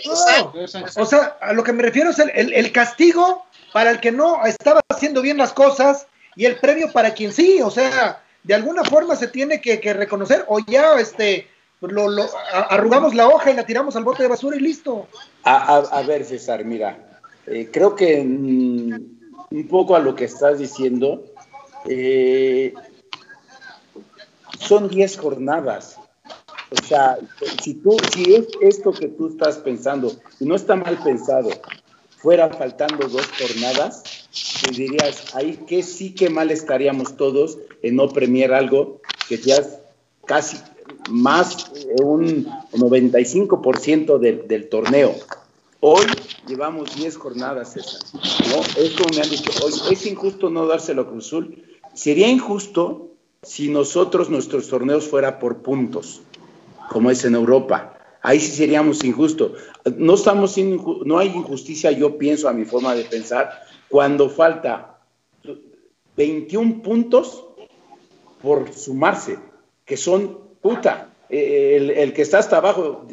no. 0.04 0.52
O 0.96 1.06
sea, 1.06 1.38
a 1.40 1.52
lo 1.52 1.62
que 1.64 1.72
me 1.72 1.82
refiero 1.82 2.10
es 2.10 2.18
el, 2.20 2.30
el- 2.30 2.52
el 2.52 2.72
castigo 2.72 3.46
para 3.72 3.90
el 3.90 4.00
que 4.00 4.10
no 4.12 4.44
estaba 4.46 4.80
haciendo 4.88 5.22
bien 5.22 5.38
las 5.38 5.52
cosas 5.52 6.06
y 6.36 6.44
el 6.44 6.58
premio 6.58 6.92
para 6.92 7.14
quien 7.14 7.32
sí. 7.32 7.60
O 7.62 7.70
sea, 7.70 8.22
de 8.44 8.54
alguna 8.54 8.84
forma 8.84 9.16
se 9.16 9.28
tiene 9.28 9.60
que, 9.60 9.92
reconocer 9.92 10.44
o 10.48 10.60
ya 10.60 10.94
este, 11.00 11.48
lo, 11.80 12.06
arrugamos 12.52 13.14
la 13.14 13.28
hoja 13.28 13.50
y 13.50 13.54
la 13.54 13.66
tiramos 13.66 13.96
al 13.96 14.04
bote 14.04 14.22
de 14.22 14.28
basura 14.28 14.56
y 14.56 14.60
listo. 14.60 15.08
A, 15.42 16.02
ver, 16.06 16.24
César, 16.24 16.64
mira, 16.64 17.20
eh, 17.46 17.68
creo 17.72 17.96
que 17.96 18.20
un 18.20 19.68
poco 19.68 19.96
a 19.96 20.00
lo 20.00 20.14
que 20.14 20.24
estás 20.24 20.58
diciendo, 20.58 21.24
eh, 21.86 22.74
son 24.58 24.88
10 24.88 25.18
jornadas. 25.18 25.98
O 26.70 26.82
sea, 26.82 27.16
si 27.62 27.74
tú, 27.74 27.96
si 28.12 28.34
es 28.34 28.48
esto 28.60 28.92
que 28.92 29.08
tú 29.08 29.28
estás 29.28 29.58
pensando, 29.58 30.12
y 30.40 30.44
no 30.44 30.56
está 30.56 30.74
mal 30.74 30.98
pensado, 31.02 31.50
fuera 32.18 32.48
faltando 32.48 33.06
dos 33.06 33.28
jornadas, 33.38 34.02
te 34.62 34.70
dirías, 34.72 35.34
ahí 35.34 35.58
que 35.66 35.82
sí 35.82 36.14
que 36.14 36.28
mal 36.30 36.50
estaríamos 36.50 37.16
todos 37.16 37.58
en 37.82 37.96
no 37.96 38.08
premiar 38.08 38.52
algo 38.52 39.00
que 39.28 39.38
ya 39.38 39.56
es 39.56 39.78
casi 40.26 40.58
más 41.10 41.70
un 42.02 42.46
95% 42.72 44.18
del, 44.18 44.46
del 44.48 44.68
torneo. 44.68 45.14
Hoy 45.80 46.04
llevamos 46.46 46.94
10 46.96 47.16
jornadas, 47.16 47.72
César. 47.74 48.00
¿no? 48.14 48.60
Es 48.82 48.92
como 48.92 49.10
me 49.14 49.22
han 49.22 49.30
dicho, 49.30 49.50
hoy 49.64 49.72
es 49.92 50.06
injusto 50.06 50.50
no 50.50 50.66
dárselo 50.66 51.02
a 51.02 51.08
Cruz 51.08 51.26
Azul. 51.26 51.62
Sería 51.94 52.28
injusto 52.28 53.10
si 53.42 53.68
nosotros, 53.68 54.28
nuestros 54.30 54.68
torneos 54.68 55.06
fuera 55.06 55.38
por 55.38 55.58
puntos, 55.58 56.22
como 56.90 57.10
es 57.10 57.24
en 57.24 57.34
Europa. 57.34 57.92
Ahí 58.22 58.40
sí 58.40 58.50
seríamos 58.52 59.04
injustos. 59.04 59.52
No, 59.96 60.14
estamos 60.14 60.56
inju- 60.58 61.04
no 61.04 61.18
hay 61.18 61.28
injusticia, 61.28 61.92
yo 61.92 62.18
pienso, 62.18 62.48
a 62.48 62.52
mi 62.52 62.64
forma 62.64 62.94
de 62.94 63.04
pensar, 63.04 63.50
cuando 63.88 64.28
falta 64.28 64.98
21 66.16 66.82
puntos 66.82 67.44
por 68.42 68.72
sumarse, 68.72 69.38
que 69.84 69.96
son 69.96 70.38
puta. 70.60 71.12
eh, 71.28 71.76
El, 71.76 71.90
el 71.90 72.12
que 72.12 72.22
está 72.22 72.38
hasta 72.38 72.58
abajo, 72.58 73.06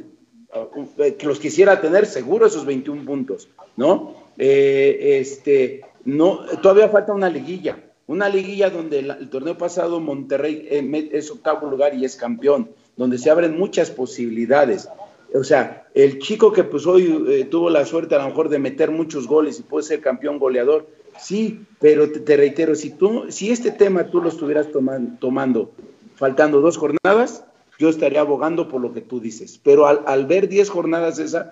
eh, 0.97 1.15
que 1.15 1.25
los 1.25 1.39
quisiera 1.39 1.81
tener 1.81 2.05
seguro 2.05 2.45
esos 2.45 2.65
21 2.65 3.05
puntos, 3.05 3.49
¿no? 3.75 4.15
Eh, 4.37 5.17
este, 5.19 5.81
no, 6.05 6.39
todavía 6.61 6.89
falta 6.89 7.13
una 7.13 7.29
liguilla, 7.29 7.77
una 8.07 8.29
liguilla 8.29 8.69
donde 8.69 9.01
la- 9.01 9.15
el 9.15 9.29
torneo 9.29 9.57
pasado 9.57 9.99
Monterrey 9.99 10.67
eh, 10.69 11.09
es 11.11 11.31
octavo 11.31 11.67
lugar 11.69 11.95
y 11.95 12.05
es 12.05 12.15
campeón, 12.15 12.69
donde 12.97 13.17
se 13.17 13.29
abren 13.29 13.57
muchas 13.57 13.89
posibilidades. 13.91 14.87
O 15.33 15.43
sea, 15.43 15.87
el 15.93 16.19
chico 16.19 16.51
que 16.53 16.63
pues 16.63 16.85
hoy 16.85 17.25
eh, 17.27 17.45
tuvo 17.45 17.69
la 17.69 17.85
suerte 17.85 18.15
a 18.15 18.19
lo 18.19 18.25
mejor 18.27 18.49
de 18.49 18.59
meter 18.59 18.91
muchos 18.91 19.27
goles 19.27 19.59
y 19.59 19.63
puede 19.63 19.83
ser 19.85 19.99
campeón 20.01 20.37
goleador, 20.39 20.87
sí, 21.19 21.61
pero 21.79 22.11
te, 22.11 22.19
te 22.19 22.37
reitero, 22.37 22.75
si 22.75 22.91
tú, 22.91 23.25
si 23.29 23.51
este 23.51 23.71
tema 23.71 24.05
tú 24.11 24.21
lo 24.21 24.29
estuvieras 24.29 24.67
toman- 24.71 25.17
tomando 25.19 25.71
faltando 26.15 26.61
dos 26.61 26.77
jornadas, 26.77 27.43
yo 27.79 27.89
estaría 27.89 28.21
abogando 28.21 28.67
por 28.69 28.79
lo 28.79 28.93
que 28.93 29.01
tú 29.01 29.19
dices. 29.19 29.59
Pero 29.63 29.87
al, 29.87 30.01
al 30.05 30.27
ver 30.27 30.47
10 30.47 30.69
jornadas 30.69 31.17
esa, 31.17 31.51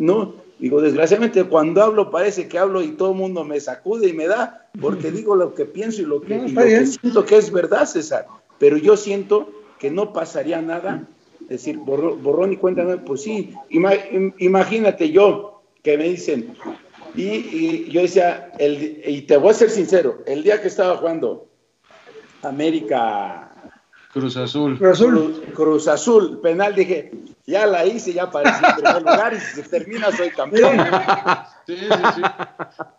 no, 0.00 0.34
digo, 0.58 0.80
desgraciadamente 0.82 1.44
cuando 1.44 1.82
hablo 1.82 2.10
parece 2.10 2.48
que 2.48 2.58
hablo 2.58 2.82
y 2.82 2.88
todo 2.92 3.12
el 3.12 3.16
mundo 3.16 3.44
me 3.44 3.60
sacude 3.60 4.08
y 4.08 4.12
me 4.12 4.26
da, 4.26 4.66
porque 4.80 5.12
digo 5.12 5.36
lo 5.36 5.54
que 5.54 5.64
pienso 5.66 6.02
y 6.02 6.06
lo 6.06 6.20
que, 6.20 6.36
No, 6.36 6.46
y 6.48 6.52
lo 6.52 6.60
que 6.62 6.86
siento 6.86 7.24
que 7.24 7.36
es 7.36 7.52
verdad, 7.52 7.86
César. 7.86 8.26
Pero 8.58 8.76
yo 8.76 8.96
siento 8.96 9.48
que 9.78 9.90
no 9.90 10.12
pasaría 10.12 10.60
nada, 10.60 11.06
decir, 11.50 11.76
borrón, 11.78 12.22
borrón 12.22 12.52
y 12.52 12.56
cuéntame, 12.56 12.96
pues 12.98 13.22
sí, 13.22 13.54
ima- 13.70 13.94
im- 14.10 14.34
imagínate 14.38 15.10
yo 15.10 15.62
que 15.82 15.98
me 15.98 16.04
dicen, 16.04 16.56
y, 17.14 17.24
y 17.26 17.90
yo 17.90 18.02
decía, 18.02 18.52
el, 18.58 19.02
y 19.04 19.22
te 19.22 19.36
voy 19.36 19.50
a 19.50 19.54
ser 19.54 19.68
sincero, 19.70 20.22
el 20.26 20.42
día 20.42 20.60
que 20.62 20.68
estaba 20.68 20.96
jugando 20.96 21.48
América 22.42 23.52
Cruz 24.12 24.36
Azul. 24.36 24.76
Cruz 24.78 24.90
Azul. 25.00 25.12
Cruz, 25.14 25.40
Cruz 25.54 25.88
Azul, 25.88 26.40
penal, 26.40 26.74
dije, 26.74 27.10
ya 27.46 27.66
la 27.66 27.84
hice, 27.86 28.12
ya 28.12 28.24
aparecí 28.24 28.64
en 28.64 28.74
primer 28.74 29.02
lugar 29.02 29.34
y 29.34 29.40
si 29.40 29.62
se 29.62 29.68
termina 29.68 30.10
soy 30.12 30.30
campeón. 30.30 30.76
Sí, 31.66 31.76
sí, 31.76 31.86
sí. 32.16 32.22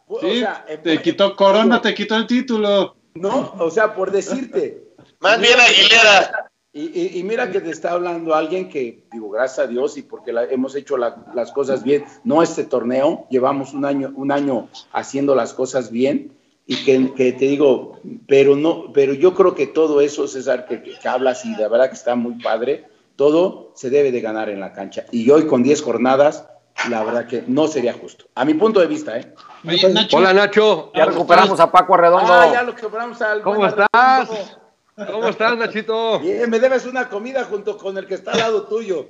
O 0.07 0.19
Sí, 0.21 0.39
sea, 0.39 0.65
en- 0.69 0.81
te 0.81 1.01
quitó 1.01 1.35
Corona, 1.35 1.81
te 1.81 1.93
quitó 1.93 2.15
el 2.15 2.25
título. 2.25 2.95
No, 3.15 3.53
o 3.59 3.69
sea, 3.69 3.93
por 3.93 4.11
decirte. 4.11 4.83
Más 5.19 5.41
bien 5.41 5.59
Aguilera. 5.59 6.50
Y, 6.73 6.83
y- 6.83 7.19
y 7.19 7.23
mira 7.23 7.51
que 7.51 7.59
te 7.59 7.69
está 7.69 7.91
hablando 7.91 8.33
alguien 8.33 8.69
que, 8.69 9.03
digo, 9.11 9.29
gracias 9.29 9.59
a 9.59 9.67
Dios 9.67 9.97
y 9.97 10.03
porque 10.03 10.31
la- 10.31 10.45
hemos 10.45 10.73
hecho 10.75 10.95
la- 10.95 11.17
las 11.35 11.51
cosas 11.51 11.83
bien, 11.83 12.05
no 12.23 12.41
este 12.41 12.63
torneo, 12.63 13.25
llevamos 13.29 13.73
un 13.73 13.83
año, 13.83 14.13
un 14.15 14.31
año 14.31 14.69
haciendo 14.93 15.35
las 15.35 15.53
cosas 15.53 15.91
bien 15.91 16.31
y 16.65 16.77
que, 16.85 17.13
que 17.13 17.33
te 17.33 17.45
digo, 17.45 17.99
pero 18.25 18.55
no, 18.55 18.85
pero 18.93 19.13
yo 19.13 19.33
creo 19.33 19.53
que 19.53 19.67
todo 19.67 19.99
eso, 19.99 20.27
César, 20.29 20.65
que, 20.65 20.81
que- 20.81 20.95
hablas 21.09 21.43
y 21.43 21.53
de 21.55 21.67
verdad 21.67 21.89
que 21.89 21.95
está 21.95 22.15
muy 22.15 22.35
padre, 22.41 22.85
todo 23.17 23.73
se 23.75 23.89
debe 23.89 24.13
de 24.13 24.21
ganar 24.21 24.47
en 24.49 24.61
la 24.61 24.71
cancha. 24.71 25.03
Y 25.11 25.29
hoy 25.29 25.47
con 25.47 25.63
10 25.63 25.81
jornadas, 25.81 26.47
la 26.89 27.03
verdad 27.03 27.27
que 27.27 27.43
no 27.47 27.67
sería 27.67 27.91
justo. 27.93 28.25
A 28.33 28.45
mi 28.45 28.53
punto 28.53 28.79
de 28.79 28.87
vista, 28.87 29.19
¿eh? 29.19 29.33
Oye, 29.67 29.89
Nacho. 29.93 30.15
Hola 30.15 30.33
Nacho, 30.33 30.91
Ya 30.95 31.03
recuperamos 31.05 31.59
a 31.59 31.69
Paco 31.69 31.95
Arredondo. 31.95 32.31
Ah, 32.33 32.49
ya 32.53 32.63
lo 32.63 32.73
quebramos 32.73 33.21
al 33.21 33.41
¿cómo 33.41 33.65
estás? 33.67 33.87
Arredondo. 33.91 34.60
¿Cómo 35.09 35.29
estás 35.29 35.57
Nachito? 35.57 36.19
Bien, 36.19 36.49
me 36.49 36.59
debes 36.59 36.85
una 36.85 37.07
comida 37.09 37.43
junto 37.45 37.77
con 37.77 37.97
el 37.97 38.05
que 38.07 38.15
está 38.15 38.31
al 38.31 38.39
lado 38.39 38.63
tuyo. 38.67 39.07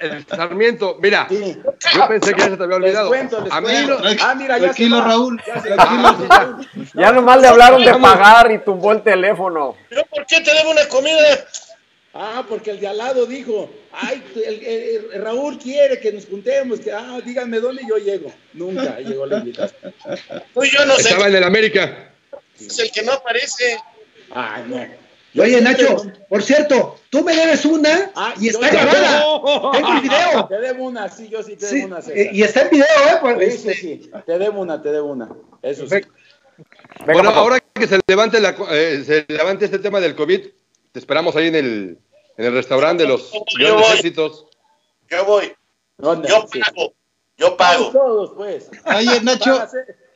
El 0.00 0.26
Sarmiento, 0.26 0.96
mira, 1.00 1.26
Sí. 1.28 1.56
yo 1.94 2.08
pensé 2.08 2.34
que 2.34 2.40
ya 2.42 2.48
se 2.50 2.56
te 2.56 2.64
había 2.64 2.78
Les 2.78 2.86
olvidado. 2.88 3.08
cuento, 3.08 3.40
les 3.40 3.52
A 3.52 3.60
mí 3.60 3.66
cuento. 3.68 3.98
no- 4.00 4.10
Ah, 4.22 4.34
mira, 4.34 4.58
ya 4.58 4.64
Tranquilo, 4.64 4.96
se 4.96 5.02
va. 5.02 5.08
Raúl. 5.08 5.42
Ya 5.46 5.60
se 7.08 7.12
nomás 7.14 7.40
le 7.40 7.48
hablaron 7.48 7.84
de 7.84 7.94
pagar 7.94 8.50
y 8.50 8.58
tumbó 8.58 8.92
el 8.92 9.02
teléfono. 9.02 9.76
¿Yo 9.90 10.02
por 10.06 10.26
qué 10.26 10.40
te 10.40 10.52
debo 10.52 10.70
una 10.70 10.86
comida? 10.88 11.18
Ah, 12.14 12.44
porque 12.46 12.72
el 12.72 12.80
de 12.80 12.88
al 12.88 12.98
lado 12.98 13.24
dijo, 13.24 13.70
ay, 13.92 14.22
el- 14.44 14.62
el- 14.66 15.06
el 15.14 15.22
Raúl 15.22 15.58
quiere 15.58 15.98
que 15.98 16.12
nos 16.12 16.26
juntemos, 16.26 16.80
que, 16.80 16.92
ah, 16.92 17.18
díganme 17.24 17.58
dónde 17.58 17.82
yo 17.88 17.96
llego. 17.96 18.30
Nunca 18.52 18.98
llegó 18.98 19.24
la 19.26 19.38
invitación. 19.38 19.94
Tú 20.52 20.62
y 20.64 20.70
yo 20.70 20.84
no 20.84 20.94
sé. 20.96 21.08
Estaba 21.08 21.28
en 21.28 21.36
el 21.36 21.44
América. 21.44 22.10
Es 22.60 22.78
el 22.80 22.90
que 22.92 23.02
no 23.02 23.12
aparece. 23.12 23.78
Ay, 24.34 24.64
no. 24.66 24.84
Oye, 25.38 25.60
Nacho, 25.62 25.96
por 26.28 26.42
cierto, 26.42 26.96
tú 27.08 27.24
me 27.24 27.34
debes 27.34 27.64
una 27.64 28.10
Ah, 28.14 28.34
y 28.38 28.48
está 28.48 28.68
grabada. 28.68 29.24
Tengo 29.72 29.92
el 29.94 30.00
video. 30.02 30.46
Te 30.46 30.58
debo 30.60 30.84
una, 30.84 31.08
sí, 31.08 31.28
yo 31.28 31.42
sí 31.42 31.56
te 31.56 31.66
Sí, 31.66 31.76
debo 31.76 31.86
una. 31.88 31.98
eh, 32.00 32.02
César. 32.02 32.34
y 32.34 32.42
está 32.42 32.62
en 32.62 32.70
video, 32.70 32.86
¿eh? 32.86 33.16
Pues, 33.20 33.38
Sí, 33.38 33.68
este, 33.70 33.74
sí, 33.74 34.00
sí, 34.04 34.10
te 34.26 34.38
debo 34.38 34.60
una, 34.60 34.82
te 34.82 34.92
debo 34.92 35.06
una. 35.12 35.30
Eso 35.62 35.86
sí. 35.88 35.96
Venga, 37.06 37.12
bueno, 37.14 37.30
ahora 37.30 37.58
que 37.60 37.86
se 37.86 37.98
levante, 38.06 38.40
la, 38.40 38.54
eh, 38.72 39.02
se 39.06 39.24
levante 39.28 39.64
este 39.64 39.78
tema 39.78 40.00
del 40.00 40.14
COVID, 40.14 40.40
te 40.92 40.98
esperamos 40.98 41.34
ahí 41.34 41.48
en 41.48 41.54
el, 41.54 41.98
en 42.36 42.44
el 42.44 42.52
restaurante 42.52 43.04
de 43.04 43.08
los 43.08 43.32
Yo 43.32 43.40
grandes 43.58 43.86
voy. 43.88 43.96
éxitos. 43.96 44.46
Yo 45.10 45.24
voy. 45.24 45.52
¿Dónde? 45.96 46.28
Yo 46.28 46.44
pago. 46.46 46.94
Yo 47.38 47.56
pago. 47.56 47.90
todos, 47.90 48.32
pues. 48.36 48.70
Oye, 48.84 49.20
Nacho, 49.22 49.66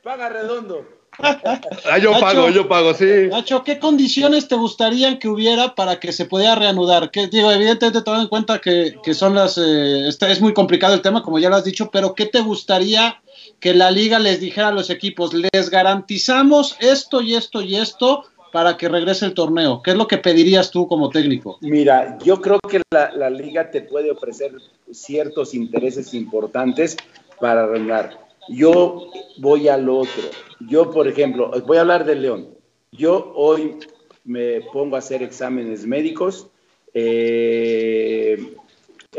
paga 0.04 0.28
redondo. 0.28 0.86
Ah, 1.88 1.98
yo 1.98 2.10
Nacho. 2.12 2.24
pago, 2.24 2.50
yo 2.50 2.68
pago, 2.68 2.94
sí. 2.94 3.28
Nacho, 3.28 3.62
¿qué 3.64 3.78
condiciones 3.78 4.48
te 4.48 4.54
gustarían 4.54 5.18
que 5.18 5.28
hubiera 5.28 5.74
para 5.74 5.98
que 6.00 6.12
se 6.12 6.24
pudiera 6.26 6.54
reanudar? 6.54 7.10
Que 7.10 7.26
digo, 7.28 7.50
evidentemente 7.50 8.02
tomando 8.02 8.24
en 8.24 8.28
cuenta 8.28 8.60
que, 8.60 8.96
que 9.02 9.14
son 9.14 9.34
las, 9.34 9.58
eh, 9.58 10.08
este- 10.08 10.30
es 10.30 10.40
muy 10.40 10.52
complicado 10.52 10.94
el 10.94 11.02
tema, 11.02 11.22
como 11.22 11.38
ya 11.38 11.48
lo 11.48 11.56
has 11.56 11.64
dicho, 11.64 11.90
pero 11.90 12.14
¿qué 12.14 12.26
te 12.26 12.40
gustaría 12.40 13.20
que 13.60 13.74
la 13.74 13.90
liga 13.90 14.18
les 14.18 14.40
dijera 14.40 14.68
a 14.68 14.72
los 14.72 14.90
equipos? 14.90 15.32
Les 15.34 15.70
garantizamos 15.70 16.76
esto 16.80 17.20
y 17.22 17.34
esto 17.34 17.60
y 17.62 17.76
esto 17.76 18.24
para 18.52 18.76
que 18.76 18.88
regrese 18.88 19.26
el 19.26 19.34
torneo. 19.34 19.82
¿Qué 19.82 19.90
es 19.90 19.96
lo 19.96 20.06
que 20.06 20.18
pedirías 20.18 20.70
tú 20.70 20.86
como 20.88 21.10
técnico? 21.10 21.58
Mira, 21.60 22.18
yo 22.24 22.40
creo 22.40 22.58
que 22.68 22.80
la, 22.92 23.10
la 23.12 23.30
liga 23.30 23.70
te 23.70 23.82
puede 23.82 24.10
ofrecer 24.10 24.52
ciertos 24.92 25.52
intereses 25.54 26.14
importantes 26.14 26.96
para 27.40 27.64
arreglar. 27.64 28.18
Yo 28.48 29.10
voy 29.38 29.68
al 29.68 29.88
otro. 29.88 30.22
Yo, 30.60 30.90
por 30.90 31.06
ejemplo, 31.08 31.50
voy 31.66 31.76
a 31.76 31.82
hablar 31.82 32.04
del 32.04 32.22
León. 32.22 32.48
Yo 32.92 33.32
hoy 33.34 33.76
me 34.24 34.60
pongo 34.72 34.96
a 34.96 35.00
hacer 35.00 35.22
exámenes 35.22 35.86
médicos, 35.86 36.48
eh, 36.94 38.54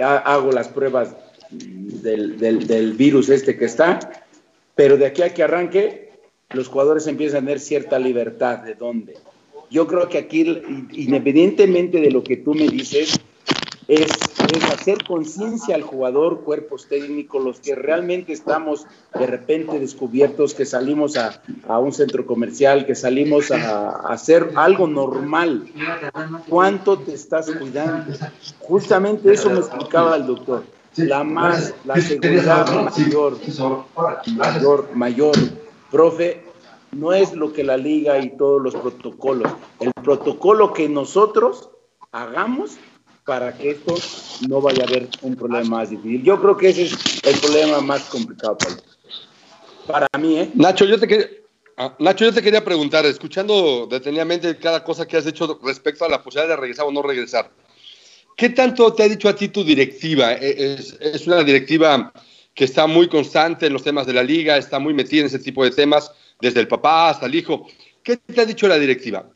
ha- 0.01 0.17
hago 0.33 0.51
las 0.51 0.67
pruebas 0.67 1.15
del, 1.51 2.37
del- 2.39 2.67
del 2.67 2.93
virus 2.93 3.29
este 3.29 3.57
que 3.57 3.65
está, 3.65 3.99
pero 4.75 4.97
de 4.97 5.05
aquí 5.05 5.21
a 5.21 5.33
que 5.33 5.43
arranque, 5.43 6.11
los 6.51 6.67
jugadores 6.67 7.07
empiezan 7.07 7.37
a 7.43 7.45
tener 7.47 7.59
cierta 7.59 7.99
libertad 7.99 8.59
de 8.59 8.73
dónde. 8.75 9.15
Yo 9.69 9.85
creo 9.87 10.07
que 10.09 10.17
aquí, 10.17 10.41
independientemente 10.93 11.99
de 11.99 12.11
lo 12.11 12.23
que 12.23 12.37
tú 12.37 12.53
me 12.53 12.67
dices, 12.67 13.19
es, 13.87 14.11
es 14.53 14.63
hacer 14.71 15.03
conciencia 15.05 15.75
al 15.75 15.81
jugador, 15.81 16.41
cuerpos 16.41 16.87
técnicos, 16.87 17.43
los 17.43 17.59
que 17.59 17.75
realmente 17.75 18.33
estamos 18.33 18.85
de 19.17 19.27
repente 19.27 19.79
descubiertos, 19.79 20.53
que 20.53 20.65
salimos 20.65 21.17
a, 21.17 21.41
a 21.67 21.79
un 21.79 21.93
centro 21.93 22.25
comercial, 22.25 22.85
que 22.85 22.95
salimos 22.95 23.51
a, 23.51 23.89
a 23.89 24.13
hacer 24.13 24.51
algo 24.55 24.87
normal. 24.87 25.67
¿Cuánto 26.49 26.99
te 26.99 27.13
estás 27.13 27.49
cuidando? 27.51 28.13
Justamente 28.59 29.31
eso 29.31 29.49
me 29.49 29.59
explicaba 29.59 30.15
el 30.15 30.27
doctor. 30.27 30.63
La 30.97 31.23
más, 31.23 31.75
la 31.85 32.01
seguridad 32.01 32.65
mayor, 32.83 33.37
mayor, 34.35 34.89
mayor, 34.95 35.35
profe, 35.91 36.43
no 36.91 37.13
es 37.13 37.33
lo 37.33 37.53
que 37.53 37.63
la 37.63 37.77
liga 37.77 38.17
y 38.17 38.35
todos 38.35 38.59
los 38.59 38.73
protocolos. 38.73 39.51
El 39.79 39.91
protocolo 39.93 40.73
que 40.73 40.89
nosotros 40.89 41.69
hagamos 42.11 42.77
para 43.27 43.53
que 43.53 43.71
esto 43.71 43.93
no 44.47 44.61
vaya 44.61 44.85
a 44.85 44.87
haber 44.87 45.09
un 45.21 45.35
problema 45.35 45.79
más 45.79 45.89
difícil. 45.89 46.23
Yo 46.23 46.41
creo 46.41 46.55
que 46.55 46.69
ese 46.69 46.83
es 46.83 46.93
el 47.25 47.37
problema 47.41 47.81
más 47.81 48.03
complicado 48.03 48.57
para, 49.85 50.07
mí, 50.17 50.39
¿eh? 50.39 50.49
Nacho, 50.55 50.85
yo 50.85 50.97
te 50.97 51.09
quería, 51.09 51.27
ah, 51.75 51.93
Nacho, 51.99 52.23
yo 52.23 52.33
te 52.33 52.41
quería 52.41 52.63
preguntar, 52.63 53.05
escuchando 53.05 53.85
detenidamente 53.85 54.57
cada 54.57 54.81
cosa 54.81 55.05
que 55.05 55.17
has 55.17 55.25
hecho 55.25 55.59
respecto 55.61 56.05
a 56.05 56.09
la 56.09 56.23
posibilidad 56.23 56.55
de 56.55 56.61
regresar 56.61 56.85
o 56.85 56.91
no 56.91 57.01
regresar, 57.01 57.51
¿qué 58.37 58.49
tanto 58.49 58.93
te 58.93 59.03
ha 59.03 59.09
dicho 59.09 59.27
a 59.27 59.35
ti 59.35 59.49
tu 59.49 59.61
directiva? 59.61 60.31
Eh, 60.31 60.77
Es, 60.79 60.97
es 61.01 61.27
una 61.27 61.43
directiva 61.43 62.13
que 62.53 62.63
está 62.63 62.87
muy 62.87 63.09
constante 63.09 63.65
en 63.65 63.73
los 63.73 63.83
temas 63.83 64.07
de 64.07 64.13
la 64.13 64.23
liga, 64.23 64.55
está 64.55 64.79
muy 64.79 64.93
metida 64.93 65.21
en 65.21 65.27
ese 65.27 65.39
tipo 65.39 65.65
de 65.65 65.71
temas, 65.71 66.11
desde 66.39 66.61
el 66.61 66.69
papá 66.69 67.09
hasta 67.09 67.25
el 67.25 67.35
hijo. 67.35 67.67
¿Qué 68.01 68.15
te 68.15 68.39
ha 68.39 68.45
dicho 68.45 68.69
la 68.69 68.79
directiva? 68.79 69.29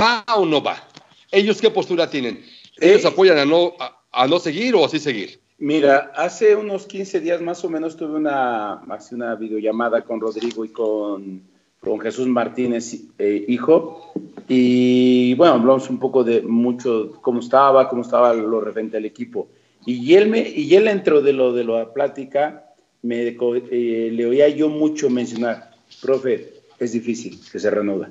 ¿Va 0.00 0.24
o 0.34 0.46
no 0.46 0.62
va? 0.62 0.88
¿Ellos 1.30 1.60
qué 1.60 1.70
postura 1.70 2.08
tienen? 2.08 2.42
¿Ellos 2.84 3.04
Eh, 3.04 3.08
apoyan 3.08 3.38
a 3.38 3.44
no, 3.44 3.72
a, 3.78 4.00
a 4.12 4.26
no 4.26 4.38
seguir 4.38 4.74
o 4.74 4.84
así 4.84 4.98
seguir? 4.98 5.40
Mira, 5.58 6.12
hace 6.14 6.54
unos 6.54 6.86
15 6.86 7.20
días 7.20 7.40
más 7.40 7.64
o 7.64 7.70
menos 7.70 7.96
tuve 7.96 8.16
una, 8.16 8.74
hace 8.90 9.14
una 9.14 9.34
videollamada 9.36 10.02
con 10.02 10.20
Rodrigo 10.20 10.64
y 10.64 10.68
con, 10.68 11.42
con 11.80 12.00
Jesús 12.00 12.26
Martínez, 12.26 12.94
eh, 13.18 13.44
hijo, 13.48 14.12
y 14.48 15.34
bueno, 15.34 15.54
hablamos 15.54 15.88
un 15.88 15.98
poco 15.98 16.24
de 16.24 16.42
mucho, 16.42 17.12
cómo 17.22 17.40
estaba, 17.40 17.88
cómo 17.88 18.02
estaba 18.02 18.34
lo 18.34 18.60
referente 18.60 18.96
al 18.96 19.04
equipo. 19.06 19.48
Y 19.86 20.14
él, 20.14 20.28
me, 20.28 20.40
y 20.40 20.74
él 20.74 20.88
entró 20.88 21.22
de 21.22 21.32
lo 21.32 21.52
de 21.52 21.64
la 21.64 21.92
plática, 21.92 22.74
me, 23.02 23.28
eh, 23.28 24.10
le 24.12 24.26
oía 24.26 24.48
yo 24.48 24.68
mucho 24.68 25.08
mencionar, 25.08 25.70
profe, 26.02 26.52
es 26.78 26.92
difícil 26.92 27.38
que 27.50 27.58
se 27.58 27.70
reanuda. 27.70 28.10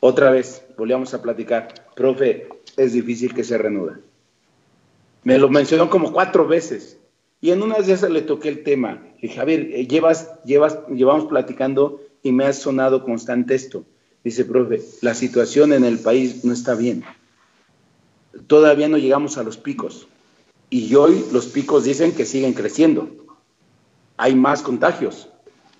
Otra 0.00 0.30
vez, 0.30 0.64
volvíamos 0.76 1.12
a 1.14 1.22
platicar, 1.22 1.68
profe, 1.94 2.48
es 2.76 2.92
difícil 2.92 3.34
que 3.34 3.44
se 3.44 3.58
reanuda. 3.58 4.00
Me 5.24 5.38
lo 5.38 5.48
mencionó 5.48 5.90
como 5.90 6.12
cuatro 6.12 6.46
veces. 6.46 6.98
Y 7.40 7.50
en 7.50 7.62
unas 7.62 7.86
de 7.86 7.94
esas 7.94 8.10
le 8.10 8.22
toqué 8.22 8.48
el 8.48 8.62
tema. 8.62 9.02
Le 9.20 9.28
dije, 9.28 9.40
a 9.40 9.44
ver, 9.44 9.60
eh, 9.72 9.86
llevas, 9.86 10.30
llevas, 10.44 10.78
llevamos 10.88 11.26
platicando 11.26 12.00
y 12.22 12.32
me 12.32 12.44
ha 12.44 12.52
sonado 12.52 13.04
constante 13.04 13.54
esto. 13.54 13.84
Dice, 14.24 14.44
profe, 14.44 14.82
la 15.02 15.14
situación 15.14 15.72
en 15.72 15.84
el 15.84 15.98
país 15.98 16.44
no 16.44 16.52
está 16.52 16.74
bien. 16.74 17.04
Todavía 18.46 18.88
no 18.88 18.98
llegamos 18.98 19.38
a 19.38 19.42
los 19.42 19.56
picos. 19.56 20.08
Y 20.70 20.94
hoy 20.94 21.24
los 21.32 21.46
picos 21.46 21.84
dicen 21.84 22.12
que 22.12 22.24
siguen 22.24 22.52
creciendo. 22.52 23.08
Hay 24.16 24.34
más 24.34 24.62
contagios. 24.62 25.28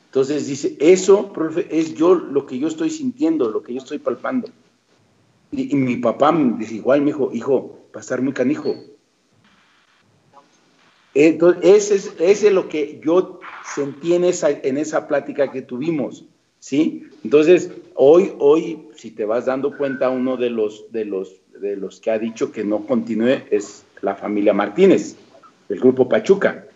Entonces 0.07 0.47
dice, 0.47 0.77
eso, 0.81 1.33
profe, 1.33 1.67
es 1.71 1.95
yo 1.95 2.15
lo 2.15 2.47
que 2.47 2.59
yo 2.59 2.69
estoy 2.69 2.91
sintiendo, 2.91 3.51
lo 3.51 3.63
que 3.63 3.75
yo 3.75 3.79
estoy 3.79 3.99
palpando. 3.99 4.49
Y, 5.57 5.73
y 5.73 5.75
mi 5.75 5.97
papá 5.97 6.31
me 6.31 6.59
dice, 6.59 6.75
igual, 6.75 7.01
me 7.01 7.07
dijo, 7.07 7.31
hijo, 7.33 7.89
va 7.95 7.99
a 7.99 8.01
estar 8.01 8.21
muy 8.23 8.33
canijo. 8.33 8.75
Entonces, 11.15 11.65
ese 11.65 11.95
es, 11.95 12.15
ese 12.21 12.49
es 12.49 12.53
lo 12.53 12.69
que 12.69 13.01
yo 13.03 13.41
sentí 13.75 14.15
en 14.15 14.25
esa, 14.25 14.51
en 14.51 14.77
esa 14.77 15.09
plática 15.09 15.51
que 15.51 15.63
tuvimos, 15.63 16.27
¿sí? 16.59 17.09
Entonces, 17.25 17.71
hoy, 17.95 18.35
hoy, 18.39 18.89
si 18.97 19.11
te 19.11 19.25
vas 19.25 19.47
dando 19.47 19.77
cuenta, 19.77 20.11
uno 20.11 20.37
de 20.37 20.51
los, 20.51 20.93
de 20.93 21.07
los, 21.07 21.41
de 21.59 21.77
los 21.77 22.01
que 22.01 22.11
ha 22.11 22.19
dicho 22.19 22.53
que 22.53 22.65
no 22.65 22.87
continúe 22.87 23.45
es 23.51 23.85
la 24.03 24.15
familia 24.15 24.53
Martínez, 24.53 25.17
el 25.71 25.81
grupo 25.81 26.07
Pachuca. 26.07 26.67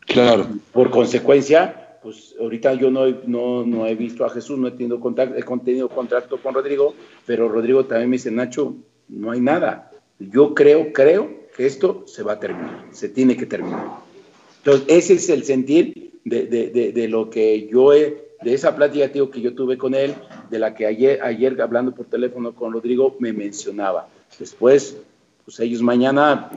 Claro. 0.00 0.46
Por 0.72 0.88
consecuencia, 0.88 1.87
pues 2.08 2.34
ahorita 2.40 2.72
yo 2.72 2.90
no, 2.90 3.04
no, 3.26 3.66
no 3.66 3.86
he 3.86 3.94
visto 3.94 4.24
a 4.24 4.30
Jesús, 4.30 4.58
no 4.58 4.68
he 4.68 4.70
tenido 4.70 4.98
contacto, 4.98 5.36
he 5.36 5.58
tenido 5.58 5.90
contacto 5.90 6.38
con 6.38 6.54
Rodrigo, 6.54 6.94
pero 7.26 7.50
Rodrigo 7.50 7.84
también 7.84 8.08
me 8.08 8.16
dice, 8.16 8.30
Nacho, 8.30 8.76
no 9.10 9.30
hay 9.30 9.42
nada. 9.42 9.90
Yo 10.18 10.54
creo, 10.54 10.90
creo 10.94 11.28
que 11.54 11.66
esto 11.66 12.04
se 12.06 12.22
va 12.22 12.32
a 12.32 12.40
terminar, 12.40 12.86
se 12.92 13.10
tiene 13.10 13.36
que 13.36 13.44
terminar. 13.44 13.88
Entonces, 14.64 14.86
ese 14.88 15.12
es 15.14 15.28
el 15.28 15.44
sentir 15.44 16.12
de, 16.24 16.46
de- 16.46 16.68
de- 16.70 16.92
de 16.92 17.08
lo 17.08 17.28
que 17.28 17.68
yo 17.70 17.92
he, 17.92 18.28
de 18.42 18.54
esa 18.54 18.74
plática 18.74 19.12
tío, 19.12 19.30
que 19.30 19.42
yo 19.42 19.54
tuve 19.54 19.76
con 19.76 19.94
él, 19.94 20.14
de 20.48 20.58
la 20.58 20.74
que 20.74 20.86
ayer, 20.86 21.20
ayer 21.22 21.60
hablando 21.60 21.94
por 21.94 22.06
teléfono 22.06 22.54
con 22.54 22.72
Rodrigo 22.72 23.16
me 23.18 23.34
mencionaba. 23.34 24.08
Después, 24.38 24.96
pues 25.44 25.60
ellos 25.60 25.82
mañana 25.82 26.48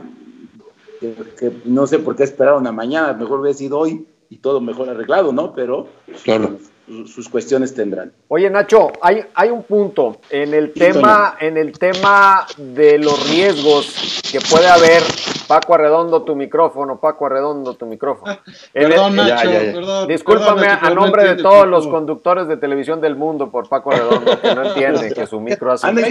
que, 1.02 1.14
que 1.38 1.52
no 1.66 1.88
sé 1.88 2.00
por 2.00 2.16
qué 2.16 2.24
esperaron 2.24 2.66
a 2.68 2.72
mañana, 2.72 3.12
mejor 3.12 3.42
hubiera 3.42 3.58
sido 3.58 3.80
hoy 3.80 4.06
y 4.32 4.38
todo 4.38 4.62
mejor 4.62 4.90
arreglado, 4.90 5.32
¿no? 5.34 5.54
Pero 5.54 5.88
Claro. 6.24 6.58
sus, 6.88 7.14
sus 7.14 7.28
cuestiones 7.30 7.76
tendrán. 7.76 8.14
Oye, 8.30 8.50
Nacho, 8.50 8.92
hay, 9.02 9.24
hay 9.36 9.50
un 9.50 9.64
punto 9.64 10.18
en 10.30 10.54
el 10.54 10.72
tema, 10.72 11.36
en 11.40 11.58
el 11.58 11.78
tema 11.78 12.48
de 12.58 12.98
los 12.98 13.30
riesgos 13.30 14.24
que 14.32 14.40
puede 14.40 14.68
haber. 14.68 15.04
Paco 15.48 15.74
Arredondo, 15.76 16.22
tu 16.24 16.34
micrófono, 16.34 17.02
Paco 17.02 17.26
Arredondo, 17.26 17.74
tu 17.74 17.86
micrófono. 17.86 18.38
El- 18.74 18.88
Perdón, 18.88 19.18
Nacho, 19.18 19.50
ya, 19.52 19.64
ya. 19.66 19.74
perdón. 19.74 20.08
Discúlpame 20.08 20.62
perdón, 20.62 20.80
a 20.82 20.90
nombre 20.92 21.24
de 21.26 21.36
todos 21.44 21.68
los 21.68 21.88
conductores 21.88 22.48
de 22.48 22.56
televisión 22.56 23.02
del 23.02 23.18
mundo 23.18 23.52
por 23.52 23.68
Paco 23.68 23.92
Arredondo, 23.92 24.40
que 24.40 24.56
no 24.56 24.64
entiende 24.64 25.14
que 25.14 25.28
su 25.28 25.42
micro 25.42 25.74
hace 25.74 25.90
un 25.90 25.96
de- 25.96 26.04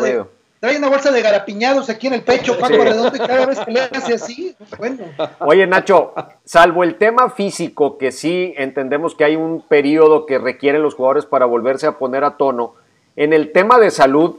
ruido. 0.00 0.28
Trae 0.60 0.78
una 0.78 0.88
bolsa 0.88 1.10
de 1.12 1.20
garapiñados 1.22 1.90
aquí 1.90 2.06
en 2.06 2.14
el 2.14 2.22
pecho, 2.22 2.58
Paco 2.58 2.74
Sí. 2.74 2.80
Redondo, 2.80 3.14
y 3.14 3.18
cada 3.18 3.46
vez 3.46 3.60
que 3.60 3.70
le 3.72 3.80
hace 3.80 4.14
así, 4.14 4.56
bueno. 4.78 5.04
Oye, 5.40 5.66
Nacho, 5.66 6.14
salvo 6.44 6.82
el 6.82 6.96
tema 6.96 7.28
físico, 7.30 7.98
que 7.98 8.10
sí 8.10 8.54
entendemos 8.56 9.14
que 9.14 9.24
hay 9.24 9.36
un 9.36 9.60
periodo 9.60 10.24
que 10.24 10.38
requieren 10.38 10.82
los 10.82 10.94
jugadores 10.94 11.26
para 11.26 11.44
volverse 11.46 11.86
a 11.86 11.92
poner 11.98 12.24
a 12.24 12.36
tono, 12.36 12.74
en 13.16 13.32
el 13.32 13.52
tema 13.52 13.78
de 13.78 13.90
salud, 13.90 14.36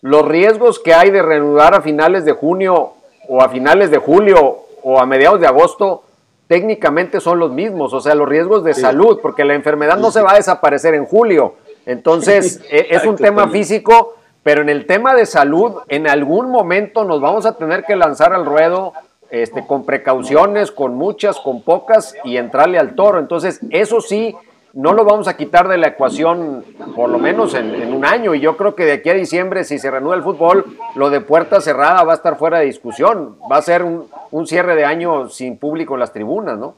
los 0.00 0.26
riesgos 0.26 0.78
que 0.78 0.94
hay 0.94 1.10
de 1.10 1.22
reanudar 1.22 1.74
a 1.74 1.82
finales 1.82 2.24
de 2.24 2.32
junio 2.32 2.92
o 3.28 3.42
a 3.42 3.48
finales 3.48 3.90
de 3.90 3.98
julio 3.98 4.60
o 4.82 5.00
a 5.00 5.06
mediados 5.06 5.40
de 5.40 5.46
agosto, 5.46 6.04
técnicamente 6.46 7.20
son 7.20 7.38
los 7.38 7.50
mismos, 7.52 7.92
o 7.92 8.00
sea, 8.00 8.14
los 8.14 8.28
riesgos 8.28 8.64
de 8.64 8.72
salud, 8.74 9.18
porque 9.20 9.44
la 9.44 9.54
enfermedad 9.54 9.98
no 9.98 10.10
se 10.10 10.22
va 10.22 10.32
a 10.32 10.36
desaparecer 10.36 10.94
en 10.94 11.04
julio. 11.04 11.54
Entonces, 11.84 12.60
e- 12.70 12.86
es 12.90 13.02
un 13.02 13.14
Exacto, 13.14 13.22
tema 13.24 13.48
físico, 13.48 14.14
pero 14.48 14.62
en 14.62 14.70
el 14.70 14.86
tema 14.86 15.14
de 15.14 15.26
salud, 15.26 15.82
en 15.88 16.08
algún 16.08 16.50
momento 16.50 17.04
nos 17.04 17.20
vamos 17.20 17.44
a 17.44 17.58
tener 17.58 17.84
que 17.84 17.96
lanzar 17.96 18.32
al 18.32 18.46
ruedo 18.46 18.94
este, 19.28 19.66
con 19.66 19.84
precauciones, 19.84 20.72
con 20.72 20.94
muchas, 20.94 21.38
con 21.38 21.60
pocas 21.60 22.14
y 22.24 22.38
entrarle 22.38 22.78
al 22.78 22.94
toro. 22.94 23.18
Entonces, 23.18 23.60
eso 23.68 24.00
sí, 24.00 24.34
no 24.72 24.94
lo 24.94 25.04
vamos 25.04 25.28
a 25.28 25.36
quitar 25.36 25.68
de 25.68 25.76
la 25.76 25.88
ecuación 25.88 26.64
por 26.96 27.10
lo 27.10 27.18
menos 27.18 27.52
en, 27.52 27.92
un 27.92 28.06
año. 28.06 28.34
Y 28.34 28.40
yo 28.40 28.56
creo 28.56 28.74
que 28.74 28.86
de 28.86 28.92
aquí 28.92 29.10
a 29.10 29.12
diciembre, 29.12 29.64
si 29.64 29.78
se 29.78 29.90
reanuda 29.90 30.16
el 30.16 30.22
fútbol, 30.22 30.64
lo 30.94 31.10
de 31.10 31.20
puerta 31.20 31.60
cerrada 31.60 32.02
va 32.04 32.12
a 32.12 32.16
estar 32.16 32.38
fuera 32.38 32.60
de 32.60 32.64
discusión. 32.64 33.36
Va 33.52 33.58
a 33.58 33.62
ser 33.62 33.84
un 33.84 34.46
cierre 34.46 34.76
de 34.76 34.86
año 34.86 35.28
sin 35.28 35.58
público 35.58 35.92
en 35.92 36.00
las 36.00 36.14
tribunas, 36.14 36.56
¿no? 36.56 36.74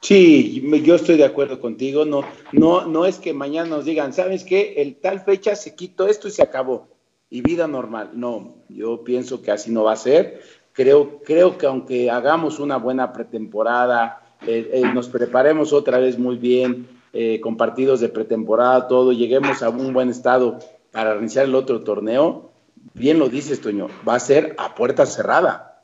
Sí, 0.00 0.62
yo 0.84 0.94
estoy 0.94 1.16
de 1.16 1.24
acuerdo 1.24 1.60
contigo. 1.60 2.04
No, 2.04 2.22
no, 2.52 2.86
no 2.86 3.04
es 3.04 3.18
que 3.18 3.32
mañana 3.32 3.68
nos 3.68 3.84
digan, 3.84 4.12
¿sabes 4.12 4.44
qué? 4.44 4.74
El 4.78 4.96
tal 4.96 5.20
fecha 5.20 5.56
se 5.56 5.74
quitó 5.74 6.06
esto 6.06 6.28
y 6.28 6.30
se 6.30 6.42
acabó. 6.42 6.88
Y 7.30 7.42
vida 7.42 7.66
normal. 7.66 8.10
No, 8.14 8.56
yo 8.68 9.04
pienso 9.04 9.42
que 9.42 9.50
así 9.50 9.70
no 9.70 9.84
va 9.84 9.92
a 9.92 9.96
ser. 9.96 10.40
Creo, 10.72 11.20
creo 11.24 11.58
que 11.58 11.66
aunque 11.66 12.10
hagamos 12.10 12.60
una 12.60 12.76
buena 12.76 13.12
pretemporada, 13.12 14.22
eh, 14.46 14.70
eh, 14.72 14.82
nos 14.94 15.08
preparemos 15.08 15.72
otra 15.72 15.98
vez 15.98 16.18
muy 16.18 16.36
bien, 16.36 16.88
eh, 17.12 17.40
con 17.40 17.56
partidos 17.56 18.00
de 18.00 18.08
pretemporada, 18.08 18.86
todo, 18.86 19.12
lleguemos 19.12 19.62
a 19.62 19.70
un 19.70 19.92
buen 19.92 20.10
estado 20.10 20.58
para 20.92 21.16
iniciar 21.16 21.46
el 21.46 21.54
otro 21.54 21.82
torneo, 21.82 22.50
bien 22.94 23.18
lo 23.18 23.28
dices, 23.28 23.60
Toño, 23.60 23.88
va 24.06 24.14
a 24.14 24.20
ser 24.20 24.54
a 24.58 24.74
puerta 24.74 25.06
cerrada. 25.06 25.77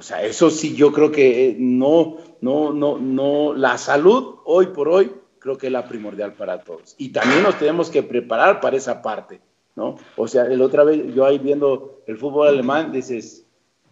O 0.00 0.02
sea, 0.02 0.24
eso 0.24 0.48
sí, 0.48 0.74
yo 0.74 0.92
creo 0.92 1.12
que 1.12 1.54
no, 1.58 2.16
no, 2.40 2.72
no, 2.72 2.96
no, 2.96 3.52
la 3.52 3.76
salud 3.76 4.36
hoy 4.46 4.68
por 4.68 4.88
hoy 4.88 5.12
creo 5.38 5.58
que 5.58 5.66
es 5.66 5.72
la 5.74 5.86
primordial 5.86 6.32
para 6.32 6.64
todos. 6.64 6.94
Y 6.96 7.10
también 7.10 7.42
nos 7.42 7.58
tenemos 7.58 7.90
que 7.90 8.02
preparar 8.02 8.62
para 8.62 8.78
esa 8.78 9.02
parte. 9.02 9.42
¿no? 9.76 9.98
O 10.16 10.26
sea, 10.26 10.44
el 10.44 10.62
otra 10.62 10.84
vez 10.84 11.14
yo 11.14 11.26
ahí 11.26 11.38
viendo 11.38 12.00
el 12.06 12.16
fútbol 12.16 12.48
alemán, 12.48 12.92
dices, 12.92 13.44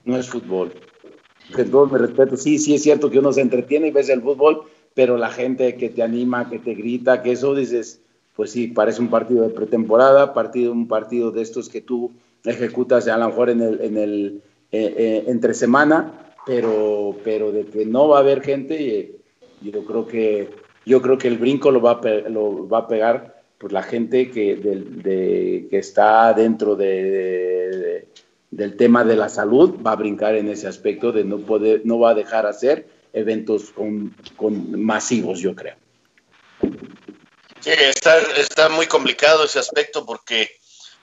no 0.07 0.17
es 0.17 0.31
fútbol. 0.31 0.73
Con 1.55 1.71
todo 1.71 1.87
mi 1.89 1.99
respeto, 1.99 2.39
sí, 2.39 2.59
sí 2.59 2.75
es 2.75 2.83
cierto 2.83 3.11
que 3.11 3.19
uno 3.19 3.31
se 3.35 3.43
entretiene 3.43 3.89
y 3.89 3.91
ves 3.91 4.09
el 4.09 4.23
fútbol, 4.23 4.63
pero 4.95 5.19
la 5.19 5.29
gente 5.29 5.77
que 5.77 5.91
te 5.91 6.03
anima, 6.03 6.49
que 6.49 6.59
te 6.59 6.73
grita, 6.73 7.23
que 7.23 7.33
eso 7.33 7.55
dices, 7.55 8.01
pues 8.35 8.51
sí, 8.51 8.69
parece 8.69 9.03
un 9.03 9.11
partido 9.11 9.43
de 9.43 9.51
pretemporada, 9.51 10.33
partido, 10.33 10.73
un 10.73 10.89
partido 10.89 11.33
de 11.33 11.43
estos 11.43 11.69
que 11.69 11.83
tú 11.83 12.13
ejecutas 12.45 13.07
a 13.09 13.19
lo 13.19 13.29
mejor 13.29 13.51
en 13.51 13.61
el, 13.61 13.81
en 13.83 13.99
el 13.99 14.43
eh, 14.71 14.95
eh, 14.99 15.25
entre 15.27 15.55
semana, 15.55 16.35
pero, 16.47 17.17
pero 17.25 17.53
de 17.53 17.67
que 17.67 17.87
no 17.87 18.09
va 18.09 18.19
a 18.19 18.21
haber 18.21 18.43
gente, 18.43 18.99
eh, 18.99 19.17
yo 19.63 19.85
creo 19.85 20.07
que 20.07 20.51
yo 20.85 21.03
creo 21.03 21.19
que 21.19 21.29
el 21.29 21.39
brinco 21.39 21.71
lo 21.71 21.83
va 21.83 22.01
a, 22.03 22.29
lo 22.29 22.67
va 22.69 22.79
a 22.79 22.89
pegar 22.89 23.43
pues 23.59 23.73
la 23.73 23.83
gente 23.83 24.31
que, 24.31 24.57
de, 24.57 25.67
que 25.69 25.79
está 25.79 26.33
dentro 26.33 26.77
de, 26.77 28.09
del 28.51 28.77
tema 28.77 29.05
de 29.05 29.17
la 29.17 29.29
salud 29.29 29.81
va 29.85 29.93
a 29.93 29.97
brincar 29.97 30.37
en 30.37 30.49
ese 30.49 30.69
aspecto 30.69 31.13
de 31.13 31.25
no 31.25 31.39
poder, 31.39 31.83
no 31.85 31.99
va 31.99 32.11
a 32.11 32.15
dejar 32.15 32.47
hacer 32.47 32.89
eventos 33.13 33.71
con, 33.71 34.15
con 34.37 34.81
masivos, 34.81 35.41
yo 35.41 35.55
creo. 35.55 35.75
Sí, 37.61 37.71
está, 37.71 38.19
está 38.37 38.69
muy 38.69 38.87
complicado 38.87 39.45
ese 39.45 39.59
aspecto 39.59 40.07
porque 40.07 40.49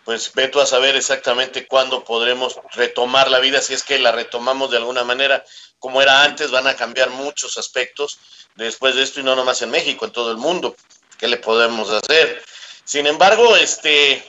pues 0.05 0.31
ve 0.33 0.47
tú 0.47 0.61
a 0.61 0.65
saber 0.65 0.95
exactamente 0.95 1.67
cuándo 1.67 2.03
podremos 2.03 2.59
retomar 2.73 3.29
la 3.29 3.39
vida, 3.39 3.61
si 3.61 3.73
es 3.73 3.83
que 3.83 3.99
la 3.99 4.11
retomamos 4.11 4.71
de 4.71 4.77
alguna 4.77 5.03
manera 5.03 5.43
como 5.79 6.01
era 6.01 6.23
antes, 6.23 6.51
van 6.51 6.67
a 6.67 6.75
cambiar 6.75 7.09
muchos 7.09 7.57
aspectos 7.57 8.19
después 8.55 8.95
de 8.95 9.03
esto 9.03 9.19
y 9.19 9.23
no 9.23 9.35
nomás 9.35 9.61
en 9.61 9.71
México, 9.71 10.05
en 10.05 10.11
todo 10.11 10.31
el 10.31 10.37
mundo. 10.37 10.75
¿qué 11.17 11.27
le 11.27 11.37
podemos 11.37 11.89
hacer? 11.89 12.43
Sin 12.83 13.07
embargo, 13.07 13.55
este, 13.55 14.23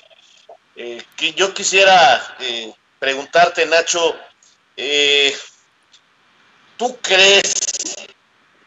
eh, 0.77 1.03
que 1.17 1.33
yo 1.33 1.53
quisiera 1.53 2.37
eh, 2.41 2.73
preguntarte, 2.99 3.67
Nacho, 3.67 4.17
eh, 4.77 5.37
¿tú 6.77 6.97
crees 7.01 7.55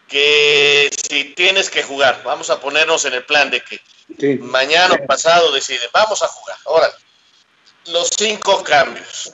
que 0.07 0.89
si 1.09 1.25
tienes 1.35 1.69
que 1.69 1.83
jugar, 1.83 2.21
vamos 2.23 2.49
a 2.49 2.59
ponernos 2.59 3.05
en 3.05 3.13
el 3.13 3.25
plan 3.25 3.49
de 3.49 3.61
que 3.61 3.79
mañana 4.41 4.95
o 4.95 5.05
pasado 5.05 5.51
deciden, 5.51 5.89
vamos 5.93 6.21
a 6.23 6.27
jugar, 6.27 6.57
ahora, 6.65 6.91
los 7.87 8.09
cinco 8.17 8.63
cambios. 8.63 9.33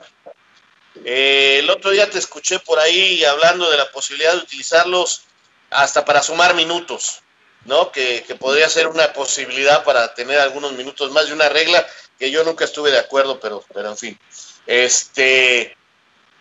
el 1.03 1.69
otro 1.69 1.91
día 1.91 2.09
te 2.09 2.19
escuché 2.19 2.59
por 2.59 2.79
ahí 2.79 3.23
hablando 3.25 3.69
de 3.69 3.77
la 3.77 3.91
posibilidad 3.91 4.33
de 4.33 4.39
utilizarlos 4.39 5.23
hasta 5.69 6.05
para 6.05 6.23
sumar 6.23 6.53
minutos. 6.55 7.21
¿no? 7.65 7.91
Que, 7.91 8.23
podría 8.39 8.69
ser 8.69 8.87
una 8.87 9.11
posibilidad 9.13 9.83
para 9.83 10.13
tener 10.13 10.39
algunos 10.39 10.73
minutos 10.73 11.11
más 11.11 11.27
de 11.27 11.33
una 11.33 11.49
regla 11.49 11.85
que 12.17 12.31
yo 12.31 12.43
nunca 12.43 12.65
estuve 12.65 12.91
de 12.91 12.99
acuerdo, 12.99 13.39
pero, 13.39 13.63
pero 13.73 13.89
en 13.89 13.97
fin. 13.97 14.19
Este, 14.65 15.75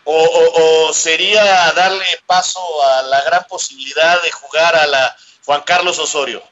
o, 0.05 0.93
sería 0.93 1.73
darle 1.73 2.05
paso 2.27 2.61
a 2.83 3.03
la 3.03 3.23
gran 3.23 3.45
posibilidad 3.45 4.23
de 4.23 4.31
jugar 4.31 4.77
a 4.77 4.87
la 4.87 5.17
Juan 5.45 5.63
Carlos 5.63 5.99
Osorio, 5.99 6.43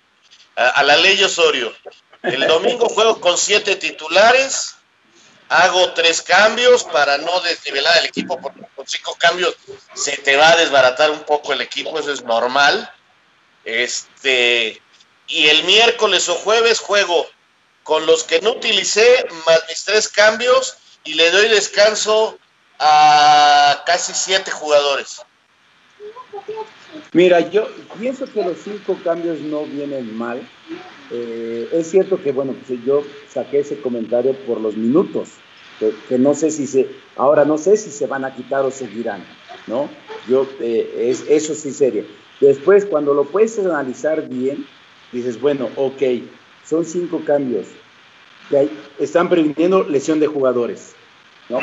a, 0.56 0.82
la 0.82 0.96
ley 0.96 1.22
Osorio. 1.22 1.72
El 2.22 2.46
domingo 2.46 2.88
juego 2.88 3.20
con 3.20 3.36
siete 3.36 3.76
titulares, 3.76 4.76
hago 5.48 5.92
tres 5.92 6.22
cambios 6.22 6.84
para 6.84 7.18
no 7.18 7.40
desnivelar 7.40 7.98
el 7.98 8.06
equipo, 8.06 8.40
porque 8.40 8.60
con 8.74 8.86
cinco 8.86 9.16
cambios 9.18 9.56
se 9.94 10.16
te 10.18 10.36
va 10.36 10.50
a 10.50 10.56
desbaratar 10.56 11.10
un 11.10 11.24
poco 11.24 11.52
el 11.52 11.60
equipo, 11.60 11.98
eso 11.98 12.12
es 12.12 12.22
normal. 12.22 12.90
Este, 13.64 14.80
y 15.26 15.48
el 15.48 15.64
miércoles 15.64 16.28
o 16.28 16.34
jueves 16.36 16.80
juego 16.80 17.28
con 17.82 18.06
los 18.06 18.24
que 18.24 18.40
no 18.40 18.52
utilicé, 18.52 19.26
más 19.46 19.62
mis 19.68 19.84
tres 19.84 20.08
cambios, 20.08 20.76
y 21.04 21.14
le 21.14 21.30
doy 21.30 21.48
descanso 21.48 22.38
a 22.78 23.82
casi 23.84 24.14
siete 24.14 24.50
jugadores. 24.50 25.22
Mira, 27.12 27.50
yo 27.50 27.68
pienso 27.98 28.26
que 28.26 28.42
los 28.42 28.58
cinco 28.58 28.98
cambios 29.04 29.40
no 29.40 29.64
vienen 29.64 30.16
mal. 30.16 30.40
Eh, 31.10 31.68
es 31.72 31.90
cierto 31.90 32.22
que, 32.22 32.32
bueno, 32.32 32.54
pues 32.66 32.82
yo 32.84 33.02
saqué 33.28 33.60
ese 33.60 33.80
comentario 33.80 34.34
por 34.46 34.60
los 34.60 34.76
minutos, 34.76 35.28
que, 36.08 36.18
no 36.18 36.32
sé 36.34 36.50
si 36.50 36.66
se, 36.66 36.88
ahora 37.16 37.44
no 37.44 37.58
sé 37.58 37.76
si 37.76 37.90
se 37.90 38.06
van 38.06 38.24
a 38.24 38.34
quitar 38.34 38.64
o 38.64 38.70
seguirán, 38.70 39.22
¿no? 39.66 39.90
Yo, 40.28 40.48
eh, 40.60 41.08
es, 41.10 41.24
eso 41.28 41.54
sí 41.54 41.72
sería. 41.72 42.04
Después, 42.40 42.86
cuando 42.86 43.14
lo 43.14 43.24
puedes 43.24 43.58
analizar 43.58 44.26
bien, 44.28 44.66
dices, 45.12 45.40
bueno, 45.40 45.68
ok, 45.76 46.02
son 46.64 46.84
cinco 46.84 47.22
cambios. 47.24 47.66
Que 48.48 48.68
están 48.98 49.28
previniendo 49.28 49.82
lesión 49.84 50.20
de 50.20 50.26
jugadores, 50.26 50.94
¿no? 51.48 51.58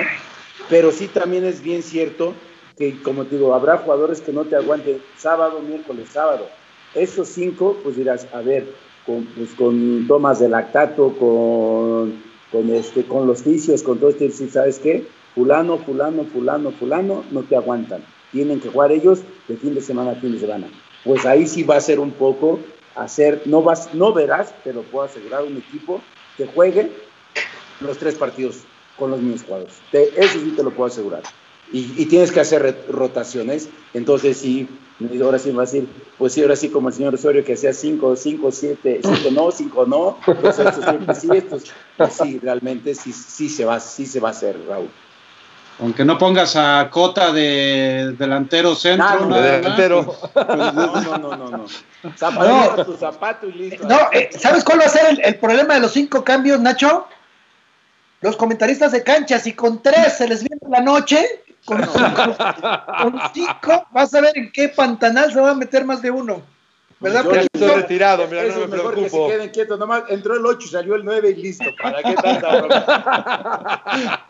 Pero 0.70 0.92
sí 0.92 1.08
también 1.08 1.44
es 1.46 1.62
bien 1.62 1.82
cierto 1.82 2.36
que, 2.80 3.00
como 3.04 3.26
te 3.26 3.36
digo, 3.36 3.54
habrá 3.54 3.78
jugadores 3.78 4.22
que 4.22 4.34
no 4.34 4.46
te 4.46 4.56
aguanten 4.56 5.00
sábado, 5.18 5.60
miércoles, 5.60 6.10
sábado. 6.12 6.48
Esos 6.96 7.28
cinco, 7.28 7.78
pues 7.84 7.96
dirás, 7.96 8.26
a 8.34 8.42
ver, 8.42 8.66
con, 9.06 9.26
pues, 9.26 9.52
con 9.54 10.08
tomas 10.08 10.40
de 10.40 10.50
lactato, 10.50 11.14
con, 11.20 12.24
con, 12.52 12.70
este, 12.74 13.04
con 13.04 13.28
los 13.28 13.44
vicios, 13.44 13.84
con 13.84 14.00
todo 14.00 14.10
esto, 14.10 14.26
¿sabes 14.50 14.80
qué? 14.80 15.06
Fulano, 15.36 15.78
fulano, 15.78 16.24
fulano, 16.24 16.72
fulano, 16.72 17.24
no 17.30 17.44
te 17.44 17.56
aguantan 17.56 18.02
tienen 18.32 18.60
que 18.60 18.70
jugar 18.70 18.92
ellos 18.92 19.22
de 19.48 19.58
fin 19.58 19.74
de 19.74 19.82
semana 19.82 20.12
a 20.12 20.16
fin 20.16 20.32
de 20.32 20.40
semana. 20.40 20.68
Pues 21.04 21.26
ahí 21.26 21.48
sí 21.48 21.64
va 21.64 21.78
a 21.78 21.82
ser 21.82 22.00
un 22.00 22.12
poco 22.12 22.60
hacer, 22.96 23.42
no 23.46 23.62
vas, 23.62 23.94
no 23.94 24.14
verás, 24.14 24.54
pero 24.64 24.82
puedo 24.84 25.06
asegurar 25.06 25.44
un 25.44 25.58
equipo 25.58 26.02
que 26.38 26.46
juegue 26.46 26.92
los 27.80 27.98
tres 27.98 28.16
partidos 28.16 28.64
con 28.98 29.12
los 29.12 29.22
mismos 29.22 29.44
jugadores. 29.44 29.76
eso 29.92 30.40
sí 30.40 30.54
te 30.56 30.64
lo 30.64 30.72
puedo 30.72 30.88
asegurar. 30.88 31.24
Y, 31.72 32.06
tienes 32.08 32.32
que 32.32 32.40
hacer 32.40 32.86
rotaciones. 32.90 33.70
Entonces 33.94 34.38
sí, 34.38 34.68
ahora 35.22 35.38
sí 35.38 35.52
va 35.52 35.64
a 35.64 35.66
decir, 35.66 35.88
pues 36.18 36.34
sí, 36.34 36.42
ahora 36.42 36.56
sí 36.56 36.70
como 36.70 36.90
el 36.90 36.96
señor 36.96 37.14
Osorio 37.14 37.44
que 37.46 37.54
hacía 37.54 37.74
cinco, 37.74 38.16
cinco, 38.16 38.52
siete, 38.52 39.02
cinco 39.04 39.30
no, 39.32 39.52
cinco 39.52 39.86
no, 39.86 40.18
pues 40.26 40.60
estos 40.60 41.20
sí, 41.20 41.28
estos, 41.34 41.64
pues 41.96 42.14
sí, 42.14 42.40
realmente 42.40 42.96
sí, 42.96 43.14
sí 43.14 43.50
se 43.50 43.66
va, 43.66 43.80
sí 43.80 44.06
se 44.06 44.20
va 44.20 44.30
a 44.30 44.32
hacer, 44.32 44.58
Raúl. 44.68 44.90
Aunque 45.82 46.04
no 46.04 46.18
pongas 46.18 46.56
a 46.58 46.90
Cota 46.92 47.32
de 47.32 48.14
delantero 48.18 48.76
centro. 48.76 49.28
No, 49.28 49.42
de 49.42 49.52
delantero. 49.52 50.16
No, 50.36 50.72
no, 50.74 51.18
no, 51.18 51.38
no. 51.38 51.50
no. 51.50 51.66
Zapato, 52.18 52.86
tu 52.86 52.98
zapato 52.98 53.48
y 53.48 53.54
listo. 53.54 53.88
No, 53.88 53.98
eh, 54.12 54.30
¿sabes 54.38 54.64
cuál 54.66 54.82
va 54.82 54.86
a 54.86 54.90
ser 54.90 55.20
el, 55.24 55.36
problema 55.36 55.76
de 55.76 55.80
los 55.80 55.94
cinco 55.94 56.24
cambios, 56.24 56.60
Nacho? 56.60 57.08
Los 58.20 58.36
comentaristas 58.36 58.92
de 58.92 59.04
canchas, 59.04 59.48
y 59.48 59.54
con 59.54 59.82
tres 59.82 60.18
se 60.18 60.28
les 60.28 60.42
viene 60.42 60.60
la 60.70 60.82
noche, 60.82 61.26
con 61.66 61.82
cinco, 61.84 62.36
con 63.01 63.20
cinco, 63.34 63.88
vas 63.91 64.14
a 64.14 64.22
ver 64.22 64.38
en 64.38 64.51
qué 64.51 64.70
pantanal 64.70 65.32
se 65.32 65.39
va 65.39 65.51
a 65.51 65.55
meter 65.55 65.86
más 65.86 66.01
de 66.01 66.12
uno. 66.12 66.41
¿Verdad? 67.01 67.24
Yo 67.24 67.32
estoy 67.32 67.82
retirado, 67.82 68.28
mira, 68.28 68.43
no 68.43 68.60
me 68.60 68.68
mejor 68.68 68.93
preocupo. 68.93 69.28
que 69.28 69.32
se 69.32 69.38
queden 69.38 69.49
quietos, 69.51 69.80
nomás 69.80 70.03
entró 70.10 70.36
el 70.36 70.45
8, 70.45 70.68
salió 70.68 70.95
el 70.95 71.05
9 71.05 71.30
y 71.30 71.41
listo. 71.41 71.64
¿Para 71.82 72.03
qué 72.03 72.14
tanta 72.16 73.82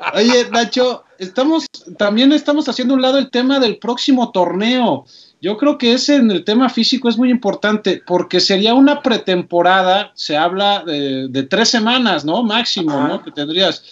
Oye, 0.13 0.47
Nacho, 0.51 1.03
estamos, 1.17 1.65
también 1.97 2.31
estamos 2.31 2.69
haciendo 2.69 2.93
un 2.93 3.01
lado 3.01 3.17
el 3.17 3.31
tema 3.31 3.59
del 3.59 3.79
próximo 3.79 4.31
torneo. 4.31 5.05
yo 5.41 5.57
creo 5.57 5.79
que 5.79 5.93
ese 5.93 6.17
en 6.17 6.29
el 6.29 6.43
tema 6.43 6.69
físico 6.69 7.09
es 7.09 7.17
muy 7.17 7.31
importante 7.31 8.03
porque 8.05 8.39
sería 8.39 8.75
una 8.75 9.01
pretemporada, 9.01 10.11
se 10.13 10.37
habla 10.37 10.83
de, 10.85 11.47
tres 11.49 11.69
semanas, 11.69 12.23
¿no? 12.23 12.43
Máximo, 12.43 12.91
¿no? 12.91 13.23
Que 13.23 13.31
tendrías. 13.31 13.83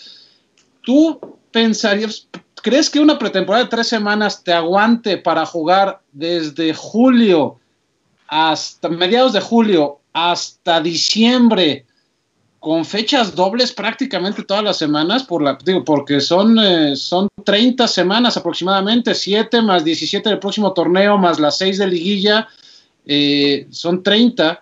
¿Tú 0.83 1.19
pensarías, 1.51 2.27
crees 2.67 2.89
que 2.89 2.99
una 2.99 3.17
pretemporada 3.17 3.63
de 3.63 3.69
tres 3.69 3.87
semanas 3.87 4.43
te 4.43 4.51
aguante 4.51 5.17
para 5.17 5.45
jugar 5.45 6.01
desde 6.11 6.73
julio 6.73 7.59
hasta 8.27 8.89
mediados 8.89 9.31
de 9.31 9.39
julio 9.39 9.99
hasta 10.11 10.81
diciembre 10.81 11.85
con 12.59 12.83
fechas 12.83 13.35
dobles 13.35 13.71
prácticamente 13.71 14.43
todas 14.43 14.63
las 14.63 14.75
semanas, 14.75 15.23
por 15.23 15.41
la, 15.41 15.57
digo, 15.63 15.85
porque 15.85 16.19
son, 16.19 16.59
eh, 16.59 16.95
son 16.97 17.29
30 17.45 17.87
semanas 17.87 18.35
aproximadamente, 18.35 19.15
7 19.15 19.61
más 19.61 19.85
17 19.85 20.27
del 20.27 20.39
próximo 20.39 20.73
torneo, 20.73 21.17
más 21.17 21.39
las 21.39 21.57
6 21.59 21.77
de 21.77 21.87
liguilla, 21.87 22.49
eh, 23.05 23.67
son 23.69 24.03
30. 24.03 24.61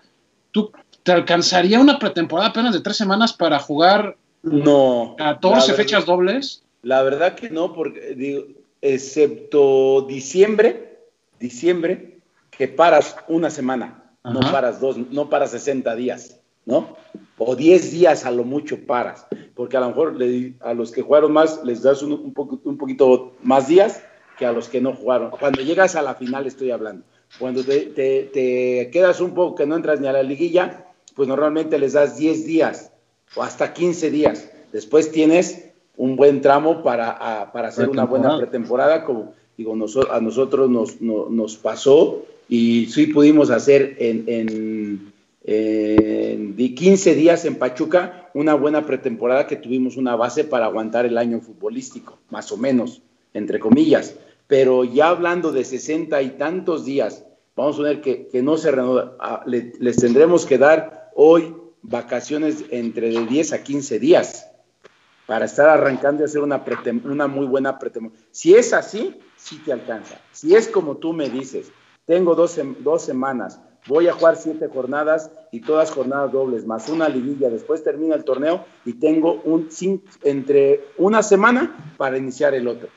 ¿Tú 0.52 0.72
te 1.02 1.12
alcanzaría 1.12 1.80
una 1.80 1.98
pretemporada 1.98 2.50
apenas 2.50 2.74
de 2.74 2.82
3 2.82 2.96
semanas 2.96 3.34
para 3.34 3.58
jugar 3.58 4.16
no, 4.44 5.16
14 5.18 5.74
fechas 5.74 6.06
dobles? 6.06 6.65
La 6.86 7.02
verdad 7.02 7.34
que 7.34 7.50
no, 7.50 7.74
porque 7.74 8.14
digo, 8.14 8.44
excepto 8.80 10.04
diciembre, 10.04 11.00
diciembre, 11.40 12.20
que 12.52 12.68
paras 12.68 13.16
una 13.28 13.50
semana, 13.50 14.14
no 14.24 14.40
paras 14.40 14.80
dos, 14.80 14.96
no 14.96 15.28
paras 15.28 15.50
60 15.50 15.96
días. 15.96 16.40
¿no? 16.66 16.96
O 17.40 17.56
10 17.56 17.92
días 17.92 18.24
a 18.28 18.30
lo 18.30 18.44
mucho 18.44 18.86
paras, 18.86 19.26
porque 19.56 19.78
a 19.78 19.80
lo 19.80 19.88
mejor 19.88 20.16
a 20.60 20.74
los 20.76 20.92
que 20.92 21.02
jugaron 21.02 21.34
más 21.34 21.64
les 21.64 21.82
das 21.82 22.04
un, 22.04 22.12
un, 22.12 22.62
un, 22.64 22.78
poquito 22.78 23.34
más 23.42 23.68
días 23.68 24.04
que 24.38 24.46
a 24.46 24.52
los 24.52 24.70
que 24.70 24.80
no 24.80 24.94
jugaron. 24.94 25.32
Cuando 25.32 25.64
llegas 25.64 25.96
a 25.96 26.04
la 26.04 26.14
final 26.14 26.46
estoy 26.46 26.70
hablando. 26.70 27.04
Cuando 27.40 27.64
te, 27.64 27.88
te, 27.88 28.92
quedas 28.92 29.22
un 29.22 29.34
poco 29.34 29.56
que 29.56 29.66
no 29.66 29.76
entras 29.76 30.00
ni 30.00 30.06
a 30.08 30.14
la 30.14 30.22
liguilla, 30.22 30.86
pues 31.16 31.28
normalmente 31.28 31.80
les 31.80 31.94
das 31.94 32.16
10 32.16 32.46
días 32.46 32.92
o 33.36 33.42
hasta 33.42 33.74
15 33.74 34.12
días. 34.12 34.52
Después 34.72 35.12
tienes 35.12 35.72
un 35.98 36.16
buen 36.16 36.42
tramo 36.42 36.84
para, 36.84 37.52
para 37.52 37.70
hacer 37.70 37.90
una 37.90 38.06
buena 38.06 38.38
pretemporada, 38.38 39.04
como 39.06 39.34
digo, 39.58 39.74
a 40.12 40.20
nosotros 40.20 40.70
nos, 40.70 41.02
nos 41.02 41.56
pasó 41.56 42.24
y 42.50 42.88
sí 42.88 43.08
pudimos 43.08 43.50
hacer 43.50 43.96
en 44.00 45.14
de 46.56 46.74
15 46.74 47.16
días 47.16 47.46
en 47.46 47.56
Pachuca, 47.56 48.30
una 48.34 48.56
buena 48.56 48.86
pretemporada 48.86 49.46
que 49.46 49.56
tuvimos 49.56 49.96
una 49.96 50.16
base 50.16 50.44
para 50.44 50.66
aguantar 50.66 51.06
el 51.06 51.18
año 51.18 51.40
futbolístico, 51.40 52.18
más 52.30 52.52
o 52.52 52.58
menos, 52.58 53.02
entre 53.34 53.60
comillas. 53.60 54.16
Pero 54.48 54.84
ya 54.84 55.10
hablando 55.10 55.52
de 55.52 55.64
60 55.64 56.22
y 56.24 56.30
tantos 56.32 56.86
días, 56.86 57.26
vamos 57.56 57.80
a 57.80 57.84
ver 57.84 58.02
que, 58.02 58.30
no 58.42 58.58
se 58.58 58.72
renueva, 58.72 59.44
les 59.46 59.98
tendremos 59.98 60.46
que 60.46 60.58
dar 60.58 61.12
hoy 61.16 61.54
vacaciones 61.84 62.66
entre 62.72 63.10
de 63.10 63.26
10 63.26 63.54
a 63.54 63.64
15 63.64 64.00
días 64.00 64.48
para 65.26 65.46
estar 65.46 65.70
arrancando 65.70 66.22
y 66.22 66.26
hacer 66.26 66.42
una, 66.42 66.64
una 67.04 67.28
muy 67.28 67.46
buena 67.46 67.80
pretemporada. 67.80 68.22
Si 68.32 68.54
es 68.56 68.74
así, 68.74 69.20
sí 69.36 69.62
te 69.66 69.74
alcanza. 69.74 70.20
Si 70.32 70.56
es 70.56 70.68
como 70.68 70.98
tú 70.98 71.14
me 71.14 71.30
dices, 71.30 71.72
tengo 72.06 72.36
dos, 72.36 72.60
dos 72.80 73.02
semanas, 73.02 73.60
voy 73.88 74.08
a 74.08 74.14
jugar 74.14 74.36
siete 74.36 74.68
jornadas 74.68 75.32
y 75.52 75.62
todas 75.62 75.92
jornadas 75.92 76.32
dobles, 76.32 76.66
más 76.66 76.90
una 76.90 77.10
liguilla. 77.10 77.50
Después 77.50 77.84
termina 77.84 78.16
el 78.16 78.24
torneo 78.24 78.66
y 78.86 78.94
tengo 78.94 79.42
un 79.44 79.70
entre 80.24 80.86
una 80.98 81.24
semana 81.24 81.94
para 81.98 82.18
iniciar 82.18 82.54
el 82.54 82.68
otro. 82.68 82.90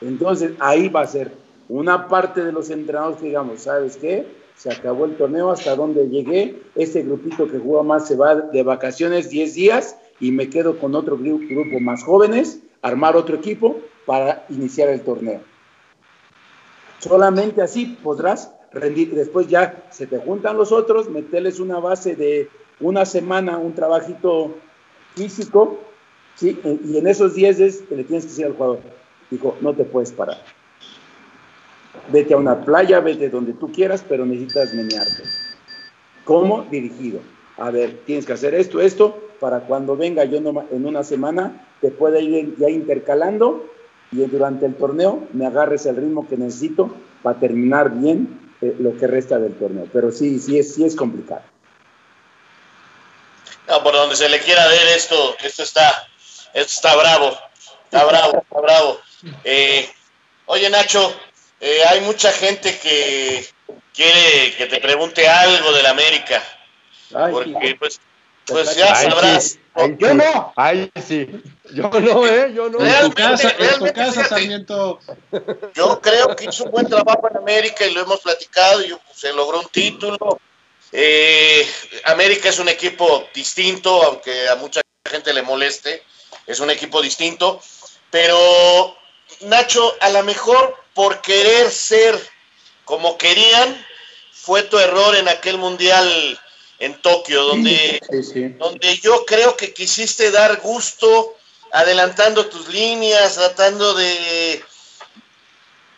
Entonces 0.00 0.52
ahí 0.60 0.88
va 0.88 1.02
a 1.02 1.06
ser 1.06 1.32
una 1.68 2.08
parte 2.08 2.44
de 2.44 2.52
los 2.52 2.70
entrenadores 2.70 3.18
que 3.18 3.26
digamos, 3.26 3.62
¿sabes 3.62 3.96
qué? 3.96 4.26
Se 4.56 4.72
acabó 4.72 5.04
el 5.04 5.16
torneo 5.16 5.50
hasta 5.50 5.76
donde 5.76 6.08
llegué. 6.08 6.62
Este 6.74 7.02
grupito 7.02 7.46
que 7.46 7.58
juega 7.58 7.82
más 7.82 8.08
se 8.08 8.16
va 8.16 8.34
de 8.34 8.62
vacaciones 8.62 9.30
10 9.30 9.54
días 9.54 9.96
y 10.20 10.32
me 10.32 10.48
quedo 10.48 10.78
con 10.78 10.94
otro 10.94 11.16
grupo 11.16 11.80
más 11.80 12.02
jóvenes, 12.02 12.60
armar 12.82 13.16
otro 13.16 13.36
equipo 13.36 13.80
para 14.06 14.44
iniciar 14.48 14.88
el 14.88 15.02
torneo. 15.02 15.40
Solamente 16.98 17.62
así 17.62 17.98
podrás 18.02 18.52
rendir, 18.72 19.14
después 19.14 19.48
ya 19.48 19.84
se 19.90 20.06
te 20.06 20.18
juntan 20.18 20.56
los 20.56 20.72
otros, 20.72 21.08
meterles 21.08 21.60
una 21.60 21.78
base 21.78 22.16
de 22.16 22.48
una 22.80 23.04
semana, 23.04 23.58
un 23.58 23.74
trabajito 23.74 24.56
físico, 25.14 25.78
¿sí? 26.34 26.58
y 26.84 26.98
en 26.98 27.06
esos 27.06 27.34
10 27.34 27.58
le 27.90 28.04
tienes 28.04 28.24
que 28.24 28.30
decir 28.30 28.46
al 28.46 28.54
jugador, 28.54 28.80
dijo, 29.30 29.56
no 29.60 29.74
te 29.74 29.84
puedes 29.84 30.12
parar. 30.12 30.38
Vete 32.12 32.34
a 32.34 32.36
una 32.36 32.64
playa, 32.64 33.00
vete 33.00 33.28
donde 33.28 33.52
tú 33.52 33.70
quieras, 33.70 34.04
pero 34.08 34.24
necesitas 34.24 34.72
menearte. 34.74 35.24
¿Cómo? 36.24 36.62
Dirigido. 36.70 37.20
A 37.56 37.70
ver, 37.70 38.00
tienes 38.06 38.24
que 38.24 38.32
hacer 38.32 38.54
esto, 38.54 38.80
esto, 38.80 39.27
para 39.40 39.60
cuando 39.60 39.96
venga 39.96 40.24
yo 40.24 40.38
en 40.38 40.86
una 40.86 41.04
semana, 41.04 41.66
te 41.80 41.90
pueda 41.90 42.18
ir 42.20 42.56
ya 42.58 42.68
intercalando 42.68 43.64
y 44.10 44.18
durante 44.26 44.66
el 44.66 44.74
torneo 44.74 45.26
me 45.32 45.46
agarres 45.46 45.86
el 45.86 45.96
ritmo 45.96 46.26
que 46.28 46.36
necesito 46.36 46.94
para 47.22 47.38
terminar 47.38 47.90
bien 47.90 48.52
eh, 48.60 48.74
lo 48.78 48.96
que 48.96 49.06
resta 49.06 49.38
del 49.38 49.54
torneo. 49.54 49.86
Pero 49.92 50.10
sí, 50.10 50.38
sí 50.38 50.58
es, 50.58 50.74
sí 50.74 50.84
es 50.84 50.96
complicado. 50.96 51.42
No, 53.68 53.82
por 53.82 53.94
donde 53.94 54.16
se 54.16 54.28
le 54.28 54.40
quiera 54.40 54.66
ver 54.66 54.88
esto, 54.96 55.36
esto 55.42 55.62
está, 55.62 56.08
esto 56.54 56.72
está 56.72 56.96
bravo, 56.96 57.36
está 57.84 58.04
bravo, 58.04 58.42
está 58.42 58.60
bravo. 58.60 59.00
Eh, 59.44 59.88
oye 60.46 60.70
Nacho, 60.70 61.14
eh, 61.60 61.80
hay 61.90 62.00
mucha 62.00 62.32
gente 62.32 62.78
que 62.78 63.46
quiere 63.92 64.54
que 64.56 64.66
te 64.66 64.80
pregunte 64.80 65.28
algo 65.28 65.72
del 65.72 65.86
América, 65.86 66.42
porque 67.10 67.76
pues 67.78 68.00
pues 68.48 68.76
ya 68.76 68.94
sabrás. 68.94 69.58
yo 69.98 70.14
no. 70.14 70.52
Ay, 70.56 70.90
sí. 71.06 71.28
Yo 71.72 71.90
no, 71.90 72.26
¿eh? 72.26 72.52
Yo 72.54 72.68
no. 72.68 72.80
En 72.80 73.08
tu 73.08 73.14
casa, 73.14 73.54
en 73.58 73.78
tu 73.78 73.92
casa, 73.92 74.24
Sarmiento. 74.24 75.00
Yo 75.74 76.00
creo 76.00 76.34
que 76.34 76.46
hizo 76.46 76.64
un 76.64 76.70
buen 76.70 76.88
trabajo 76.88 77.28
en 77.30 77.36
América 77.36 77.86
y 77.86 77.92
lo 77.92 78.02
hemos 78.02 78.20
platicado 78.20 78.82
y 78.82 78.96
se 79.14 79.32
logró 79.32 79.60
un 79.60 79.68
título. 79.68 80.40
Eh, 80.92 81.66
América 82.04 82.48
es 82.48 82.58
un 82.58 82.68
equipo 82.68 83.28
distinto, 83.34 84.02
aunque 84.02 84.48
a 84.48 84.56
mucha 84.56 84.80
gente 85.04 85.32
le 85.32 85.42
moleste. 85.42 86.02
Es 86.46 86.60
un 86.60 86.70
equipo 86.70 87.02
distinto. 87.02 87.60
Pero, 88.10 88.96
Nacho, 89.40 89.94
a 90.00 90.08
lo 90.10 90.22
mejor 90.22 90.74
por 90.94 91.20
querer 91.20 91.70
ser 91.70 92.18
como 92.84 93.18
querían, 93.18 93.86
fue 94.32 94.62
tu 94.62 94.78
error 94.78 95.14
en 95.14 95.28
aquel 95.28 95.58
mundial 95.58 96.40
en 96.78 97.00
Tokio, 97.02 97.42
donde, 97.44 98.00
donde 98.58 98.98
yo 98.98 99.24
creo 99.26 99.56
que 99.56 99.72
quisiste 99.72 100.30
dar 100.30 100.60
gusto 100.60 101.36
adelantando 101.72 102.46
tus 102.46 102.68
líneas, 102.68 103.34
tratando 103.34 103.94
de, 103.94 104.64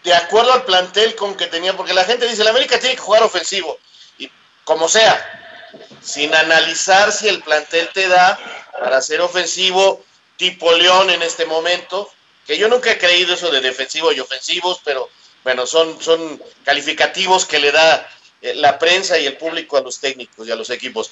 de 0.04 0.14
acuerdo 0.14 0.52
al 0.52 0.64
plantel 0.64 1.14
con 1.14 1.36
que 1.36 1.46
tenía, 1.46 1.76
porque 1.76 1.94
la 1.94 2.04
gente 2.04 2.26
dice, 2.26 2.44
la 2.44 2.50
América 2.50 2.78
tiene 2.78 2.96
que 2.96 3.02
jugar 3.02 3.22
ofensivo, 3.22 3.78
y 4.18 4.30
como 4.64 4.88
sea, 4.88 5.68
sin 6.00 6.34
analizar 6.34 7.12
si 7.12 7.28
el 7.28 7.42
plantel 7.42 7.88
te 7.92 8.08
da 8.08 8.38
para 8.72 9.00
ser 9.02 9.20
ofensivo 9.20 10.02
tipo 10.36 10.72
León 10.72 11.10
en 11.10 11.22
este 11.22 11.44
momento, 11.44 12.10
que 12.46 12.56
yo 12.56 12.68
nunca 12.68 12.90
he 12.90 12.98
creído 12.98 13.34
eso 13.34 13.50
de 13.50 13.60
defensivo 13.60 14.12
y 14.12 14.20
ofensivos, 14.20 14.80
pero 14.84 15.08
bueno, 15.44 15.66
son, 15.66 16.00
son 16.02 16.42
calificativos 16.64 17.44
que 17.44 17.58
le 17.58 17.70
da 17.70 18.08
la 18.42 18.78
prensa 18.78 19.18
y 19.18 19.26
el 19.26 19.36
público 19.36 19.76
a 19.76 19.82
los 19.82 20.00
técnicos 20.00 20.46
y 20.46 20.50
a 20.50 20.56
los 20.56 20.70
equipos. 20.70 21.10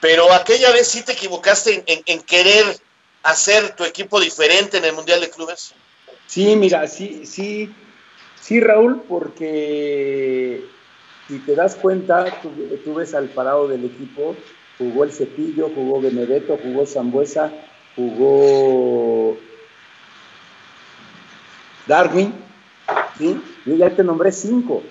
Pero 0.00 0.32
aquella 0.32 0.70
vez 0.70 0.88
sí 0.88 1.02
te 1.04 1.12
equivocaste 1.12 1.84
en, 1.86 2.20
querer 2.22 2.64
hacer 3.22 3.74
tu 3.76 3.84
equipo 3.84 4.20
diferente 4.20 4.78
en 4.78 4.84
el 4.84 4.92
Mundial 4.92 5.20
de 5.20 5.30
Clubes. 5.30 5.74
Sí, 6.26 6.56
mira, 6.56 6.86
sí, 6.88 7.24
sí, 7.26 7.72
sí, 8.40 8.60
Raúl, 8.60 9.02
porque 9.08 10.64
si 11.28 11.38
te 11.38 11.54
das 11.54 11.76
cuenta, 11.76 12.42
tú, 12.84 12.94
ves 12.94 13.14
al 13.14 13.28
parado 13.28 13.68
del 13.68 13.84
equipo, 13.84 14.36
jugó 14.78 15.04
el 15.04 15.12
Cepillo, 15.12 15.70
jugó 15.74 16.00
Benedetto, 16.00 16.58
jugó 16.62 16.86
Zambuesa, 16.86 17.52
jugó 17.94 19.38
Darwin, 21.86 22.34
¿sí? 23.16 23.40
Yo 23.64 23.76
ya 23.76 23.90
te 23.90 24.02
nombré 24.02 24.32
cinco 24.32 24.82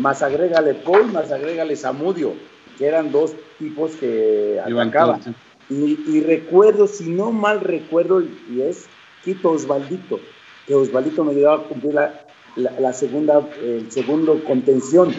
más 0.00 0.22
agrégale 0.22 0.74
Paul, 0.74 1.12
más 1.12 1.30
agrégale 1.30 1.76
Samudio, 1.76 2.34
que 2.78 2.86
eran 2.86 3.12
dos 3.12 3.34
tipos 3.58 3.92
que 3.92 4.60
atacaban. 4.60 5.20
Y, 5.68 6.20
recuerdo, 6.22 6.88
si 6.88 7.08
no 7.10 7.30
mal 7.30 7.60
recuerdo, 7.60 8.20
y 8.22 8.60
es 8.60 8.86
Quito 9.22 9.52
Osvaldito, 9.52 10.18
que 10.66 10.74
Osvaldito 10.74 11.22
me 11.22 11.30
ayudaba 11.32 11.62
a 11.62 11.68
cumplir 11.68 11.94
la, 12.56 12.92
segunda, 12.92 13.46
el 13.62 13.90
segundo 13.92 14.42
contención. 14.44 15.14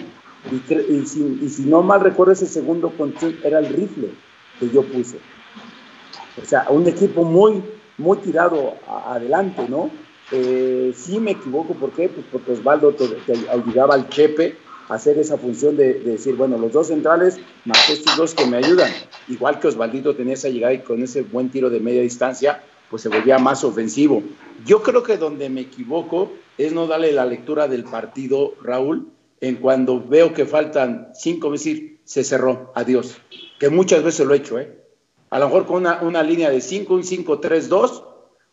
Y, 0.51 1.05
si, 1.05 1.63
no 1.65 1.83
mal 1.83 2.01
recuerdo, 2.01 2.33
ese 2.33 2.47
segundo 2.47 2.89
contención 2.89 3.37
era 3.45 3.59
el 3.59 3.67
rifle 3.67 4.09
que 4.59 4.69
yo 4.69 4.83
puse. 4.83 5.19
O 6.41 6.45
sea, 6.45 6.65
un 6.69 6.85
equipo 6.87 7.23
muy, 7.23 7.63
muy 7.97 8.17
tirado 8.17 8.75
adelante, 9.07 9.65
¿no? 9.69 9.89
eh, 10.31 10.93
sí 10.95 11.19
me 11.19 11.31
equivoco, 11.31 11.73
¿por 11.73 11.91
qué? 11.91 12.09
Pues 12.09 12.25
porque 12.31 12.53
Osvaldo 12.53 12.93
te, 12.93 13.05
ayudaba 13.49 13.95
al 13.95 14.09
Chepe 14.09 14.55
a 14.55 14.70
hacer 14.91 15.17
esa 15.17 15.37
función 15.37 15.77
de, 15.77 15.93
decir, 15.93 16.35
bueno, 16.35 16.57
los 16.57 16.73
dos 16.73 16.87
centrales 16.87 17.39
más 17.65 17.89
estos 17.89 18.17
dos 18.17 18.33
que 18.35 18.45
me 18.45 18.57
ayudan. 18.57 18.91
Igual 19.29 19.59
que 19.59 19.67
Osvaldito 19.67 20.15
tenía 20.15 20.33
esa 20.33 20.49
llegada 20.49 20.73
y 20.73 20.79
con 20.79 21.01
ese 21.01 21.21
buen 21.21 21.49
tiro 21.49 21.69
de 21.69 21.79
media 21.79 22.01
distancia, 22.01 22.61
pues 22.89 23.01
se 23.01 23.09
volvía 23.09 23.37
más 23.37 23.63
ofensivo. 23.63 24.21
Yo 24.65 24.83
creo 24.83 25.01
que 25.01 25.15
donde 25.15 25.49
me 25.49 25.61
equivoco 25.61 26.33
es 26.57 26.73
no 26.73 26.87
darle 26.87 27.13
la 27.13 27.25
lectura 27.25 27.69
del 27.69 27.85
partido, 27.85 28.55
Raúl, 28.61 29.07
en 29.39 29.55
cuando 29.55 30.03
veo 30.05 30.33
que 30.33 30.45
faltan 30.45 31.09
cinco, 31.13 31.51
decir, 31.51 32.01
se 32.03 32.25
cerró, 32.25 32.73
adiós. 32.75 33.17
Que 33.59 33.69
muchas 33.69 34.03
veces 34.03 34.27
lo 34.27 34.33
he 34.33 34.37
hecho, 34.37 34.59
¿eh? 34.59 34.77
A 35.29 35.39
lo 35.39 35.45
mejor 35.45 35.65
con 35.65 35.77
una, 35.77 36.01
una 36.01 36.21
línea 36.21 36.49
de 36.49 36.59
5, 36.59 36.93
un 36.93 37.03
5-3-2 37.03 38.03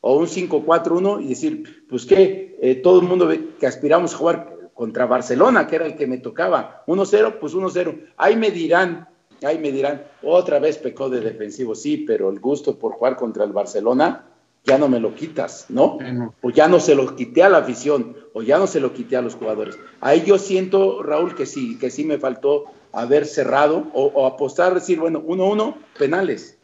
o 0.01 0.17
un 0.17 0.27
5-4-1 0.29 1.25
y 1.25 1.29
decir, 1.31 1.87
pues 1.89 2.07
que 2.07 2.57
eh, 2.63 2.77
todo 2.77 3.01
el 3.01 3.09
mundo 3.09 3.29
que 3.59 3.67
aspiramos 3.67 4.15
a 4.15 4.17
jugar 4.17 4.58
contra 4.79 5.07
Barcelona, 5.07 5.67
que 5.67 5.75
era 5.75 5.87
el 5.87 5.97
que 5.97 6.07
me 6.07 6.19
tocaba. 6.19 6.85
1-0, 6.87 7.41
pues 7.41 7.53
1-0. 7.53 8.13
Ahí 8.17 8.37
me 8.37 8.53
dirán, 8.53 9.09
ahí 9.43 9.59
me 9.59 9.73
dirán, 9.73 10.05
otra 10.23 10.61
vez 10.61 10.79
pecó 10.79 11.11
de 11.11 11.21
defensivo, 11.21 11.75
sí, 11.75 12.05
pero 12.07 12.31
el 12.31 12.39
gusto 12.39 12.79
por 12.79 12.93
jugar 12.93 13.17
contra 13.17 13.43
el 13.43 13.53
Barcelona 13.53 14.27
ya 14.63 14.79
no 14.79 14.87
me 14.87 15.01
lo 15.01 15.17
quitas, 15.17 15.67
¿no? 15.69 15.99
O 16.43 16.51
ya 16.51 16.69
no 16.69 16.79
se 16.79 16.95
lo 16.95 17.17
quité 17.17 17.43
a 17.43 17.49
la 17.49 17.59
afición, 17.59 18.17
o 18.35 18.43
ya 18.43 18.59
no 18.59 18.69
se 18.69 18.79
lo 18.79 18.93
quité 18.93 19.17
a 19.17 19.23
los 19.23 19.35
jugadores. 19.35 19.77
Ahí 20.01 20.23
yo 20.25 20.39
siento, 20.39 21.03
Raúl, 21.03 21.35
que 21.35 21.47
sí, 21.47 21.77
que 21.77 21.91
sí 21.91 22.05
me 22.05 22.19
faltó 22.19 22.67
haber 22.93 23.27
cerrado 23.27 23.89
o, 23.95 24.05
o 24.15 24.27
apostar, 24.27 24.75
decir, 24.75 25.01
bueno, 25.01 25.21
1-1, 25.25 25.75
penales 25.99 26.57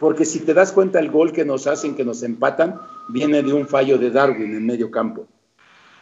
porque 0.00 0.24
si 0.24 0.40
te 0.40 0.54
das 0.54 0.72
cuenta 0.72 0.98
el 0.98 1.10
gol 1.10 1.32
que 1.32 1.44
nos 1.44 1.66
hacen, 1.68 1.94
que 1.94 2.04
nos 2.04 2.22
empatan, 2.24 2.80
viene 3.08 3.42
de 3.42 3.52
un 3.52 3.66
fallo 3.66 3.96
de 3.96 4.10
Darwin 4.10 4.54
en 4.54 4.66
medio 4.66 4.90
campo. 4.90 5.28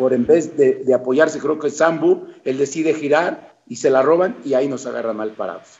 Por 0.03 0.15
en 0.15 0.27
vez 0.27 0.57
de, 0.57 0.93
apoyarse, 0.93 1.39
creo 1.39 1.61
que 1.61 1.71
Sambu, 1.71 2.27
él 2.45 2.59
decide 2.59 2.93
girar 2.93 3.55
y 3.69 3.77
se 3.77 3.89
la 3.89 4.03
roban 4.03 4.37
y 4.45 4.55
ahí 4.55 4.67
nos 4.67 4.85
agarran 4.85 5.17
mal 5.17 5.31
parados. 5.31 5.79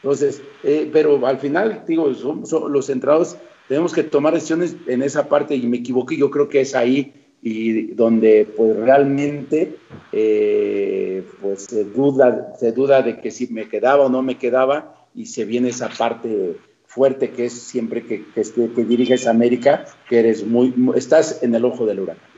Entonces, 0.00 0.42
eh, 0.62 0.88
pero 0.92 1.26
al 1.26 1.38
final, 1.38 1.82
digo, 1.84 2.06
los 2.06 2.86
centrados 2.86 3.36
tenemos 3.66 3.92
que 3.92 4.04
tomar 4.04 4.32
decisiones 4.32 4.76
en 4.86 5.02
esa 5.02 5.28
parte 5.28 5.56
y 5.56 5.66
me 5.66 5.78
equivoqué, 5.78 6.16
yo 6.16 6.30
creo 6.30 6.48
que 6.48 6.60
es 6.60 6.76
ahí 6.76 7.14
y 7.42 7.86
donde 7.94 8.46
pues 8.56 8.76
realmente 8.76 9.76
eh, 10.12 11.26
pues 11.42 11.64
se 11.64 11.82
duda, 11.82 12.54
se 12.56 12.70
duda 12.70 13.02
de 13.02 13.20
que 13.20 13.32
si 13.32 13.48
me 13.48 13.68
quedaba 13.68 14.04
o 14.04 14.08
no 14.08 14.22
me 14.22 14.38
quedaba 14.38 15.08
y 15.16 15.26
se 15.26 15.44
viene 15.44 15.70
esa 15.70 15.88
parte 15.88 16.58
fuerte 16.86 17.30
que 17.30 17.46
es 17.46 17.54
siempre 17.54 18.06
que, 18.06 18.24
que, 18.24 18.42
que 18.72 18.84
diriges 18.84 19.26
América, 19.26 19.84
que 20.08 20.20
eres 20.20 20.46
muy, 20.46 20.72
estás 20.94 21.42
en 21.42 21.56
el 21.56 21.64
ojo 21.64 21.86
del 21.86 21.98
huracán. 21.98 22.33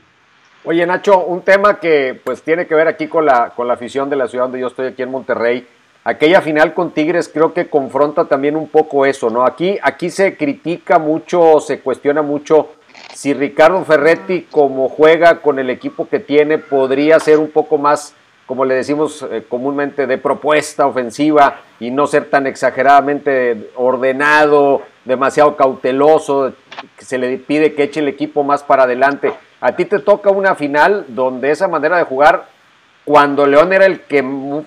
Oye 0.69 0.85
Nacho, 0.85 1.23
un 1.23 1.43
tema 1.43 1.79
que 1.79 2.19
pues 2.25 2.43
tiene 2.43 2.67
que 2.67 2.75
ver 2.75 2.89
aquí 2.89 3.07
con 3.07 3.25
la, 3.25 3.51
con 3.55 3.69
la 3.69 3.75
afición 3.75 4.09
de 4.09 4.17
la 4.17 4.27
ciudad 4.27 4.43
donde 4.43 4.59
yo 4.59 4.67
estoy 4.67 4.87
aquí 4.87 5.01
en 5.01 5.09
Monterrey. 5.09 5.65
Aquella 6.03 6.41
final 6.41 6.73
con 6.73 6.91
Tigres 6.91 7.29
creo 7.29 7.53
que 7.53 7.69
confronta 7.69 8.25
también 8.25 8.57
un 8.57 8.67
poco 8.67 9.05
eso, 9.05 9.29
¿no? 9.29 9.45
Aquí, 9.45 9.79
aquí 9.81 10.09
se 10.09 10.35
critica 10.35 10.99
mucho, 10.99 11.61
se 11.61 11.79
cuestiona 11.79 12.21
mucho 12.21 12.71
si 13.13 13.33
Ricardo 13.33 13.81
Ferretti 13.85 14.41
como 14.51 14.89
juega 14.89 15.39
con 15.39 15.57
el 15.57 15.69
equipo 15.69 16.09
que 16.09 16.19
tiene 16.19 16.57
podría 16.57 17.17
ser 17.21 17.39
un 17.39 17.49
poco 17.49 17.77
más 17.77 18.13
como 18.45 18.65
le 18.65 18.75
decimos 18.75 19.25
eh, 19.31 19.45
comúnmente, 19.47 20.05
de 20.05 20.17
propuesta 20.17 20.85
ofensiva 20.85 21.61
y 21.79 21.91
no 21.91 22.07
ser 22.07 22.29
tan 22.29 22.45
exageradamente 22.45 23.71
ordenado, 23.75 24.81
demasiado 25.05 25.55
cauteloso, 25.55 26.53
que 26.97 27.05
se 27.05 27.17
le 27.17 27.37
pide 27.37 27.73
que 27.73 27.83
eche 27.83 28.01
el 28.01 28.09
equipo 28.09 28.43
más 28.43 28.63
para 28.63 28.83
adelante. 28.83 29.33
A 29.59 29.75
ti 29.75 29.85
te 29.85 29.99
toca 29.99 30.29
una 30.29 30.55
final 30.55 31.05
donde 31.09 31.51
esa 31.51 31.67
manera 31.67 31.97
de 31.97 32.03
jugar, 32.03 32.45
cuando 33.05 33.45
León 33.45 33.73
era 33.73 33.85
el 33.85 34.01
que 34.01 34.23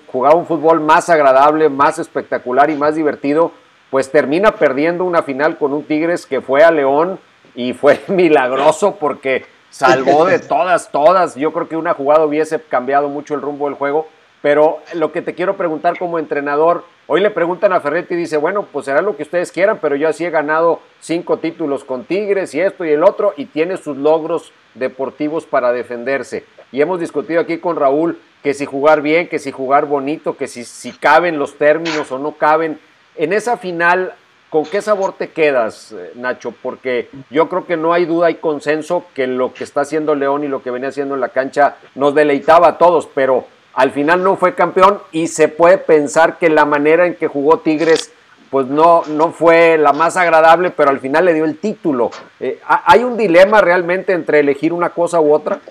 jugaba 0.07 0.35
un 0.35 0.45
fútbol 0.45 0.81
más 0.81 1.09
agradable, 1.09 1.69
más 1.69 1.99
espectacular 1.99 2.69
y 2.69 2.75
más 2.75 2.95
divertido, 2.95 3.51
pues 3.89 4.11
termina 4.11 4.51
perdiendo 4.51 5.05
una 5.05 5.21
final 5.21 5.57
con 5.57 5.73
un 5.73 5.83
Tigres 5.83 6.25
que 6.25 6.41
fue 6.41 6.63
a 6.63 6.71
León 6.71 7.19
y 7.55 7.73
fue 7.73 8.01
milagroso 8.07 8.95
porque 8.95 9.45
salvó 9.69 10.25
de 10.25 10.39
todas, 10.39 10.91
todas. 10.91 11.35
Yo 11.35 11.53
creo 11.53 11.69
que 11.69 11.77
una 11.77 11.93
jugada 11.93 12.25
hubiese 12.25 12.61
cambiado 12.61 13.09
mucho 13.09 13.35
el 13.35 13.41
rumbo 13.41 13.65
del 13.65 13.75
juego. 13.75 14.07
Pero 14.41 14.79
lo 14.93 15.11
que 15.11 15.21
te 15.21 15.35
quiero 15.35 15.55
preguntar 15.55 15.97
como 15.99 16.17
entrenador, 16.17 16.83
hoy 17.05 17.21
le 17.21 17.29
preguntan 17.29 17.73
a 17.73 17.79
Ferretti 17.79 18.15
y 18.15 18.17
dice, 18.17 18.37
bueno, 18.37 18.65
pues 18.71 18.85
será 18.85 19.01
lo 19.01 19.15
que 19.15 19.23
ustedes 19.23 19.51
quieran, 19.51 19.77
pero 19.79 19.95
yo 19.95 20.09
así 20.09 20.25
he 20.25 20.31
ganado 20.31 20.79
cinco 20.99 21.37
títulos 21.37 21.83
con 21.83 22.05
Tigres 22.05 22.55
y 22.55 22.61
esto 22.61 22.83
y 22.83 22.89
el 22.89 23.03
otro, 23.03 23.33
y 23.37 23.45
tiene 23.45 23.77
sus 23.77 23.97
logros 23.97 24.51
deportivos 24.73 25.45
para 25.45 25.71
defenderse. 25.71 26.43
Y 26.71 26.81
hemos 26.81 26.99
discutido 26.99 27.39
aquí 27.41 27.59
con 27.59 27.75
Raúl 27.75 28.19
que 28.41 28.55
si 28.55 28.65
jugar 28.65 29.01
bien, 29.01 29.27
que 29.27 29.37
si 29.37 29.51
jugar 29.51 29.85
bonito, 29.85 30.35
que 30.35 30.47
si, 30.47 30.63
si 30.63 30.91
caben 30.91 31.37
los 31.37 31.57
términos 31.57 32.11
o 32.11 32.17
no 32.17 32.31
caben. 32.33 32.79
En 33.15 33.33
esa 33.33 33.57
final, 33.57 34.15
¿Con 34.51 34.65
qué 34.65 34.81
sabor 34.81 35.13
te 35.13 35.29
quedas, 35.29 35.93
eh, 35.93 36.11
Nacho? 36.15 36.51
Porque 36.51 37.07
yo 37.29 37.47
creo 37.47 37.65
que 37.65 37.77
no 37.77 37.93
hay 37.93 38.03
duda, 38.03 38.27
hay 38.27 38.35
consenso 38.35 39.05
que 39.13 39.25
lo 39.25 39.53
que 39.53 39.63
está 39.63 39.79
haciendo 39.79 40.13
León 40.13 40.43
y 40.43 40.49
lo 40.49 40.61
que 40.61 40.71
venía 40.71 40.89
haciendo 40.89 41.15
en 41.15 41.21
la 41.21 41.29
cancha 41.29 41.77
nos 41.95 42.13
deleitaba 42.13 42.67
a 42.67 42.77
todos, 42.77 43.07
pero 43.07 43.45
al 43.73 43.91
final 43.91 44.23
no 44.23 44.35
fue 44.35 44.55
campeón 44.55 44.99
y 45.11 45.27
se 45.27 45.47
puede 45.47 45.77
pensar 45.77 46.37
que 46.37 46.49
la 46.49 46.65
manera 46.65 47.05
en 47.05 47.15
que 47.15 47.27
jugó 47.27 47.59
Tigres 47.59 48.11
pues 48.49 48.67
no, 48.67 49.03
no 49.07 49.31
fue 49.31 49.77
la 49.77 49.93
más 49.93 50.17
agradable, 50.17 50.71
pero 50.71 50.89
al 50.89 50.99
final 50.99 51.23
le 51.23 51.33
dio 51.33 51.45
el 51.45 51.57
título. 51.57 52.11
Eh, 52.37 52.59
¿Hay 52.67 53.01
un 53.01 53.15
dilema 53.15 53.61
realmente 53.61 54.11
entre 54.11 54.41
elegir 54.41 54.73
una 54.73 54.89
cosa 54.89 55.21
u 55.21 55.33
otra? 55.33 55.61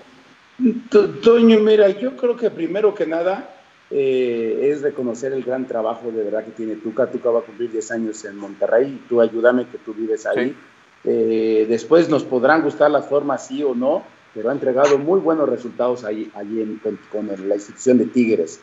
Toño, 1.23 1.59
mira, 1.59 1.89
yo 1.89 2.17
creo 2.17 2.35
que 2.35 2.49
primero 2.49 2.95
que 2.95 3.05
nada 3.05 3.53
eh, 3.91 4.69
es 4.71 4.81
reconocer 4.81 5.31
el 5.31 5.43
gran 5.43 5.67
trabajo 5.67 6.11
de 6.11 6.23
verdad 6.23 6.43
que 6.43 6.51
tiene 6.51 6.75
Tuca. 6.75 7.05
Tuca 7.11 7.29
va 7.29 7.39
a 7.39 7.43
cumplir 7.43 7.71
10 7.71 7.91
años 7.91 8.25
en 8.25 8.35
Monterrey, 8.37 9.03
tú 9.07 9.21
ayúdame 9.21 9.67
que 9.67 9.77
tú 9.77 9.93
vives 9.93 10.25
ahí. 10.25 10.55
Eh, 11.03 11.67
después 11.69 12.09
nos 12.09 12.23
podrán 12.23 12.63
gustar 12.63 12.89
las 12.89 13.07
formas, 13.07 13.45
sí 13.45 13.63
o 13.63 13.75
no, 13.75 14.03
pero 14.33 14.49
ha 14.49 14.53
entregado 14.53 14.97
muy 14.97 15.19
buenos 15.19 15.49
resultados 15.49 16.03
ahí, 16.03 16.31
allí 16.35 16.79
con, 17.11 17.29
la 17.47 17.55
institución 17.55 17.97
de 17.97 18.05
Tigres, 18.05 18.61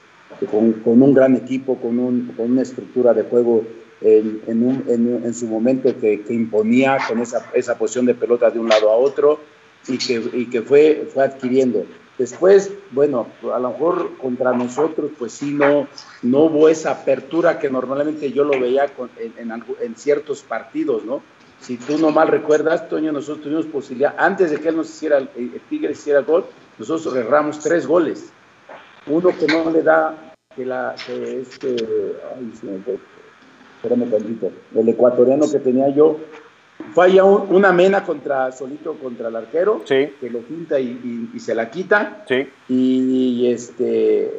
con, 0.51 0.73
con, 0.75 1.03
un 1.03 1.15
gran 1.15 1.35
equipo, 1.37 1.77
con, 1.77 1.99
un, 1.99 2.33
con, 2.37 2.53
una 2.53 2.63
estructura 2.63 3.15
de 3.15 3.25
juego 3.25 3.65
en, 4.01 4.41
en, 4.47 4.63
un, 4.63 4.85
en 5.25 5.35
su 5.35 5.47
momento 5.47 5.95
que, 5.99 6.23
que, 6.23 6.33
imponía 6.33 6.99
con 7.09 7.21
esa, 7.21 7.51
esa 7.55 7.77
posición 7.77 8.07
de 8.07 8.15
pelota 8.15 8.51
de 8.51 8.59
un 8.59 8.69
lado 8.69 8.91
a 8.91 8.97
otro 8.97 9.41
y 9.89 9.99
que, 9.99 10.23
y 10.33 10.47
que 10.47 10.63
fue, 10.63 11.09
fue 11.13 11.25
adquiriendo. 11.25 11.85
Después, 12.19 12.73
bueno, 12.91 13.29
a 13.55 13.61
lo 13.61 13.71
mejor 13.71 14.17
contra 14.19 14.53
nosotros, 14.53 15.13
pues 15.17 15.33
sí, 15.33 15.53
no, 15.53 15.87
no 16.23 16.41
hubo 16.41 16.69
esa 16.69 16.91
apertura 16.91 17.61
que 17.61 17.71
normalmente 17.71 18.33
yo 18.33 18.43
lo 18.43 18.59
veía 18.59 18.91
en, 19.19 19.97
ciertos 19.97 20.43
partidos, 20.43 21.05
¿no? 21.05 21.23
Si 21.61 21.77
tú 21.77 21.99
no 21.99 22.11
mal 22.11 22.29
recuerdas, 22.29 22.89
Toño, 22.89 23.13
nosotros 23.13 23.43
tuvimos 23.43 23.67
posibilidad, 23.67 24.15
antes 24.17 24.51
de 24.51 24.59
que 24.59 24.69
él 24.69 24.77
nos 24.77 24.89
hiciera, 24.89 25.19
el, 25.19 25.29
Tigre 25.69 25.93
hiciera 25.93 26.21
el 26.21 26.25
gol, 26.25 26.45
nosotros 26.79 27.15
erramos 27.17 27.59
tres 27.59 27.87
goles. 27.87 28.33
Uno 29.07 29.31
que 29.39 29.47
no 29.47 29.71
le 29.71 29.83
da, 29.83 30.35
que 30.55 30.65
la, 30.65 30.95
que 31.05 31.41
este, 31.41 31.77
ay, 32.37 32.53
sí, 32.61 32.69
espérame 33.77 34.11
tantito, 34.11 34.51
el 34.75 34.89
ecuatoriano 34.89 35.51
que 35.51 35.59
tenía 35.59 35.89
yo, 35.91 36.19
falla 36.93 37.25
una 37.25 37.73
mena 37.73 38.05
contra 38.05 38.53
solito 38.53 38.95
contra 38.95 39.29
el 39.29 39.37
arquero, 39.37 39.83
que 39.85 40.31
lo 40.31 40.41
pinta 40.41 40.79
y, 40.79 41.31
se 41.39 41.55
la 41.55 41.71
quita. 41.71 42.25
Y, 42.69 43.51
este 43.51 44.31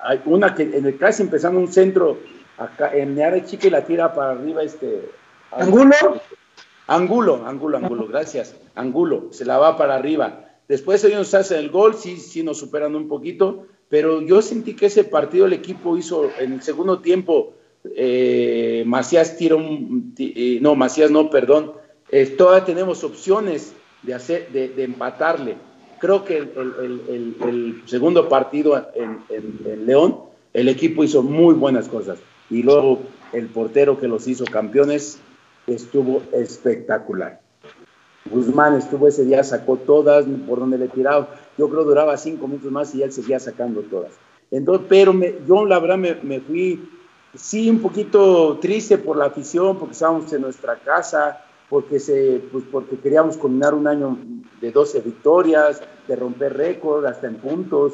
hay 0.00 0.22
una 0.26 0.54
que 0.54 0.62
en 0.62 0.86
el 0.86 0.96
casi 0.96 1.22
empezando 1.22 1.58
un 1.58 1.68
centro 1.68 2.18
acá 2.56 2.92
en 2.94 3.16
Neare 3.16 3.44
Chica 3.44 3.66
y 3.66 3.70
la 3.70 3.84
tira 3.84 4.14
para 4.14 4.30
arriba 4.30 4.62
este 4.62 5.10
Angulo. 5.50 5.92
Angulo, 6.88 7.44
Angulo, 7.46 7.76
Angulo, 7.76 8.06
gracias. 8.08 8.56
Angulo, 8.74 9.28
se 9.30 9.44
la 9.44 9.58
va 9.58 9.76
para 9.76 9.94
arriba. 9.94 10.46
Después 10.68 11.04
ellos 11.04 11.32
hacen 11.34 11.58
el 11.58 11.68
gol, 11.68 11.94
sí, 11.94 12.16
sí 12.16 12.42
nos 12.42 12.58
superan 12.58 12.96
un 12.96 13.08
poquito, 13.08 13.66
pero 13.90 14.22
yo 14.22 14.40
sentí 14.40 14.74
que 14.74 14.86
ese 14.86 15.04
partido 15.04 15.44
el 15.44 15.52
equipo 15.52 15.98
hizo 15.98 16.30
en 16.38 16.54
el 16.54 16.62
segundo 16.62 17.00
tiempo, 17.00 17.52
eh, 17.94 18.84
Macías 18.86 19.36
tira 19.36 19.56
un, 19.56 20.14
eh, 20.18 20.58
no, 20.62 20.74
Macías 20.76 21.10
no, 21.10 21.28
perdón, 21.28 21.72
eh, 22.10 22.24
todavía 22.24 22.64
tenemos 22.64 23.04
opciones 23.04 23.74
de, 24.02 24.14
hacer, 24.14 24.48
de, 24.50 24.82
empatarle. 24.82 25.56
Creo 26.00 26.24
que 26.24 26.38
el, 26.38 27.82
segundo 27.84 28.30
partido 28.30 28.90
en, 28.94 29.86
León, 29.86 30.20
el 30.54 30.70
equipo 30.70 31.04
hizo 31.04 31.22
muy 31.22 31.54
buenas 31.54 31.86
cosas. 31.86 32.18
Y 32.48 32.62
luego 32.62 33.00
el 33.34 33.46
portero 33.48 34.00
que 34.00 34.08
los 34.08 34.26
hizo 34.26 34.46
campeones 34.46 35.20
estuvo 35.68 36.22
espectacular. 36.32 37.40
Guzmán 38.30 38.76
estuvo 38.76 39.08
ese 39.08 39.24
día, 39.24 39.42
sacó 39.42 39.76
todas 39.76 40.26
por 40.46 40.60
donde 40.60 40.78
le 40.78 40.88
tiraba. 40.88 41.28
Yo 41.56 41.68
creo 41.68 41.84
duraba 41.84 42.16
cinco 42.16 42.46
minutos 42.46 42.70
más 42.70 42.94
y 42.94 43.02
él 43.02 43.12
seguía 43.12 43.40
sacando 43.40 43.82
todas. 43.82 44.12
Entonces, 44.50 44.86
pero 44.88 45.12
me, 45.12 45.34
yo 45.46 45.64
la 45.64 45.78
verdad 45.78 45.98
me, 45.98 46.14
me, 46.16 46.40
fui, 46.40 46.88
sí, 47.34 47.68
un 47.68 47.80
poquito 47.80 48.58
triste 48.60 48.98
por 48.98 49.16
la 49.16 49.26
afición, 49.26 49.78
porque 49.78 49.92
estábamos 49.92 50.32
en 50.32 50.42
nuestra 50.42 50.76
casa, 50.76 51.44
porque, 51.68 52.00
se, 52.00 52.42
pues 52.50 52.64
porque 52.70 52.98
queríamos 52.98 53.36
combinar 53.36 53.74
un 53.74 53.86
año 53.86 54.18
de 54.60 54.72
12 54.72 55.00
victorias, 55.00 55.82
de 56.06 56.16
romper 56.16 56.56
récord, 56.56 57.04
hasta 57.04 57.26
en 57.26 57.36
puntos, 57.36 57.92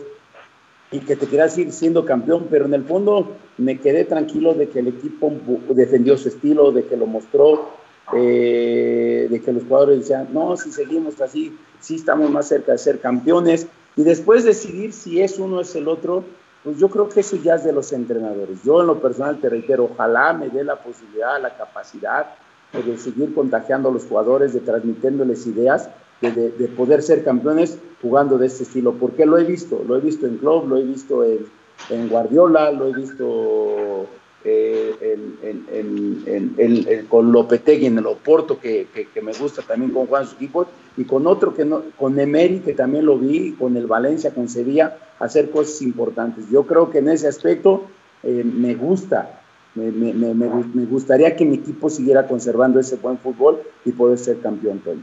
y 0.94 1.00
que 1.00 1.16
te 1.16 1.26
querías 1.26 1.58
ir 1.58 1.72
siendo 1.72 2.04
campeón, 2.04 2.46
pero 2.48 2.66
en 2.66 2.74
el 2.74 2.84
fondo 2.84 3.32
me 3.58 3.80
quedé 3.80 4.04
tranquilo 4.04 4.54
de 4.54 4.68
que 4.68 4.78
el 4.78 4.86
equipo 4.88 5.32
defendió 5.70 6.16
su 6.16 6.28
estilo, 6.28 6.70
de 6.70 6.84
que 6.84 6.96
lo 6.96 7.06
mostró, 7.06 7.70
eh, 8.12 9.26
de 9.28 9.40
que 9.42 9.52
los 9.52 9.64
jugadores 9.64 9.98
decían, 9.98 10.28
no, 10.32 10.56
si 10.56 10.70
seguimos 10.70 11.20
así, 11.20 11.58
sí 11.80 11.96
estamos 11.96 12.30
más 12.30 12.46
cerca 12.46 12.72
de 12.72 12.78
ser 12.78 13.00
campeones, 13.00 13.66
y 13.96 14.04
después 14.04 14.44
decidir 14.44 14.92
si 14.92 15.20
es 15.20 15.40
uno 15.40 15.56
o 15.56 15.60
es 15.62 15.74
el 15.74 15.88
otro, 15.88 16.22
pues 16.62 16.78
yo 16.78 16.88
creo 16.88 17.08
que 17.08 17.20
eso 17.20 17.36
ya 17.42 17.56
es 17.56 17.64
de 17.64 17.72
los 17.72 17.92
entrenadores. 17.92 18.62
Yo 18.62 18.80
en 18.80 18.86
lo 18.86 19.00
personal 19.00 19.40
te 19.40 19.48
reitero, 19.48 19.90
ojalá 19.92 20.32
me 20.32 20.48
dé 20.48 20.62
la 20.62 20.76
posibilidad, 20.76 21.42
la 21.42 21.56
capacidad 21.56 22.26
de 22.72 22.98
seguir 22.98 23.34
contagiando 23.34 23.88
a 23.88 23.92
los 23.92 24.04
jugadores, 24.04 24.54
de 24.54 24.60
transmitiéndoles 24.60 25.44
ideas, 25.46 25.90
de, 26.20 26.50
de, 26.50 26.68
poder 26.68 27.02
ser 27.02 27.22
campeones 27.24 27.78
jugando 28.00 28.38
de 28.38 28.46
este 28.46 28.62
estilo, 28.62 28.94
porque 28.94 29.26
lo 29.26 29.38
he 29.38 29.44
visto, 29.44 29.84
lo 29.86 29.96
he 29.96 30.00
visto 30.00 30.26
en 30.26 30.38
Club, 30.38 30.68
lo 30.68 30.76
he 30.76 30.82
visto 30.82 31.24
en, 31.24 31.46
en 31.90 32.08
Guardiola, 32.08 32.70
lo 32.70 32.88
he 32.88 32.94
visto 32.94 34.06
eh, 34.44 35.16
en, 35.42 37.06
con 37.08 37.32
Lopetegui 37.32 37.86
en 37.86 37.98
el 37.98 38.06
Oporto, 38.06 38.58
que, 38.60 38.86
que, 38.92 39.22
me 39.22 39.32
gusta 39.32 39.62
también 39.62 39.90
con 39.90 40.06
Juan 40.06 40.26
su 40.26 40.36
equipo, 40.36 40.66
y 40.96 41.04
con 41.04 41.26
otro 41.26 41.54
que 41.54 41.64
no, 41.64 41.82
con 41.98 42.18
Emery, 42.18 42.60
que 42.60 42.74
también 42.74 43.06
lo 43.06 43.18
vi, 43.18 43.52
con 43.52 43.76
el 43.76 43.86
Valencia, 43.86 44.34
con 44.34 44.48
Sevilla, 44.48 44.98
hacer 45.18 45.50
cosas 45.50 45.80
importantes. 45.82 46.44
Yo 46.50 46.66
creo 46.66 46.90
que 46.90 46.98
en 46.98 47.08
ese 47.08 47.26
aspecto 47.26 47.84
eh, 48.22 48.44
me 48.44 48.74
gusta, 48.74 49.40
me, 49.74 49.90
me, 49.90 50.12
me, 50.12 50.34
me, 50.34 50.84
gustaría 50.84 51.34
que 51.34 51.44
mi 51.44 51.56
equipo 51.56 51.88
siguiera 51.88 52.28
conservando 52.28 52.78
ese 52.78 52.96
buen 52.96 53.18
fútbol 53.18 53.62
y 53.84 53.92
poder 53.92 54.18
ser 54.18 54.40
campeón, 54.40 54.80
Tony. 54.80 55.02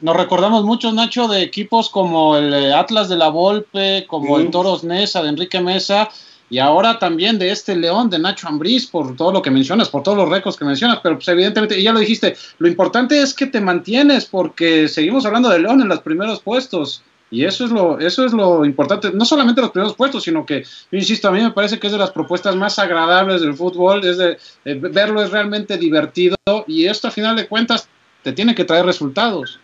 Nos, 0.00 0.16
recordamos 0.16 0.64
mucho, 0.64 0.92
Nacho, 0.92 1.28
de 1.28 1.42
equipos 1.42 1.88
como 1.88 2.36
el 2.36 2.52
eh, 2.52 2.74
Atlas 2.74 3.08
de 3.08 3.16
la 3.16 3.28
Volpe, 3.28 4.06
como 4.06 4.38
el 4.38 4.50
Toros 4.50 4.84
Nesa 4.84 5.22
de 5.22 5.28
Enrique 5.30 5.60
Mesa, 5.60 6.10
y 6.50 6.58
ahora 6.58 6.98
también 6.98 7.38
de 7.38 7.50
este 7.50 7.74
León, 7.74 8.10
de 8.10 8.18
Nacho 8.18 8.48
Ambriz, 8.48 8.86
por 8.86 9.16
todo 9.16 9.32
lo 9.32 9.42
que 9.42 9.50
mencionas, 9.50 9.88
por 9.88 10.02
todos 10.02 10.18
los 10.18 10.28
récords 10.28 10.56
que 10.56 10.64
mencionas, 10.64 11.00
pero 11.02 11.16
pues 11.16 11.28
evidentemente, 11.28 11.78
y 11.78 11.82
ya 11.82 11.92
lo 11.92 11.98
dijiste, 11.98 12.36
lo 12.58 12.68
importante 12.68 13.20
es 13.20 13.34
que 13.34 13.46
te 13.46 13.60
mantienes, 13.60 14.26
porque 14.26 14.88
seguimos 14.88 15.24
hablando 15.26 15.48
de 15.48 15.58
León 15.58 15.80
en 15.80 15.88
los 15.88 16.00
primeros 16.00 16.40
puestos. 16.40 17.02
Y 17.30 17.44
eso 17.44 17.64
es 17.64 17.72
lo, 17.72 17.98
eso 17.98 18.24
es 18.24 18.32
lo 18.32 18.64
importante, 18.64 19.10
no 19.12 19.24
solamente 19.24 19.60
los 19.60 19.72
primeros 19.72 19.96
puestos, 19.96 20.22
sino 20.22 20.46
que, 20.46 20.62
yo 20.62 20.98
insisto, 20.98 21.26
a 21.26 21.32
mí 21.32 21.40
me 21.40 21.50
parece 21.50 21.80
que 21.80 21.88
es 21.88 21.92
de 21.92 21.98
las 21.98 22.12
propuestas 22.12 22.54
más 22.54 22.78
agradables 22.78 23.40
del 23.40 23.54
fútbol, 23.54 24.04
es 24.04 24.18
de, 24.18 24.38
verlo 24.64 25.20
es 25.20 25.32
realmente 25.32 25.76
divertido 25.76 26.36
y 26.68 26.86
esto 26.86 27.08
a 27.08 27.10
final 27.10 27.34
de 27.34 27.48
cuentas 27.48 27.88
te 28.24 28.32
tiene 28.32 28.54
que 28.54 28.64
traer 28.64 28.86
resultados. 28.86 29.60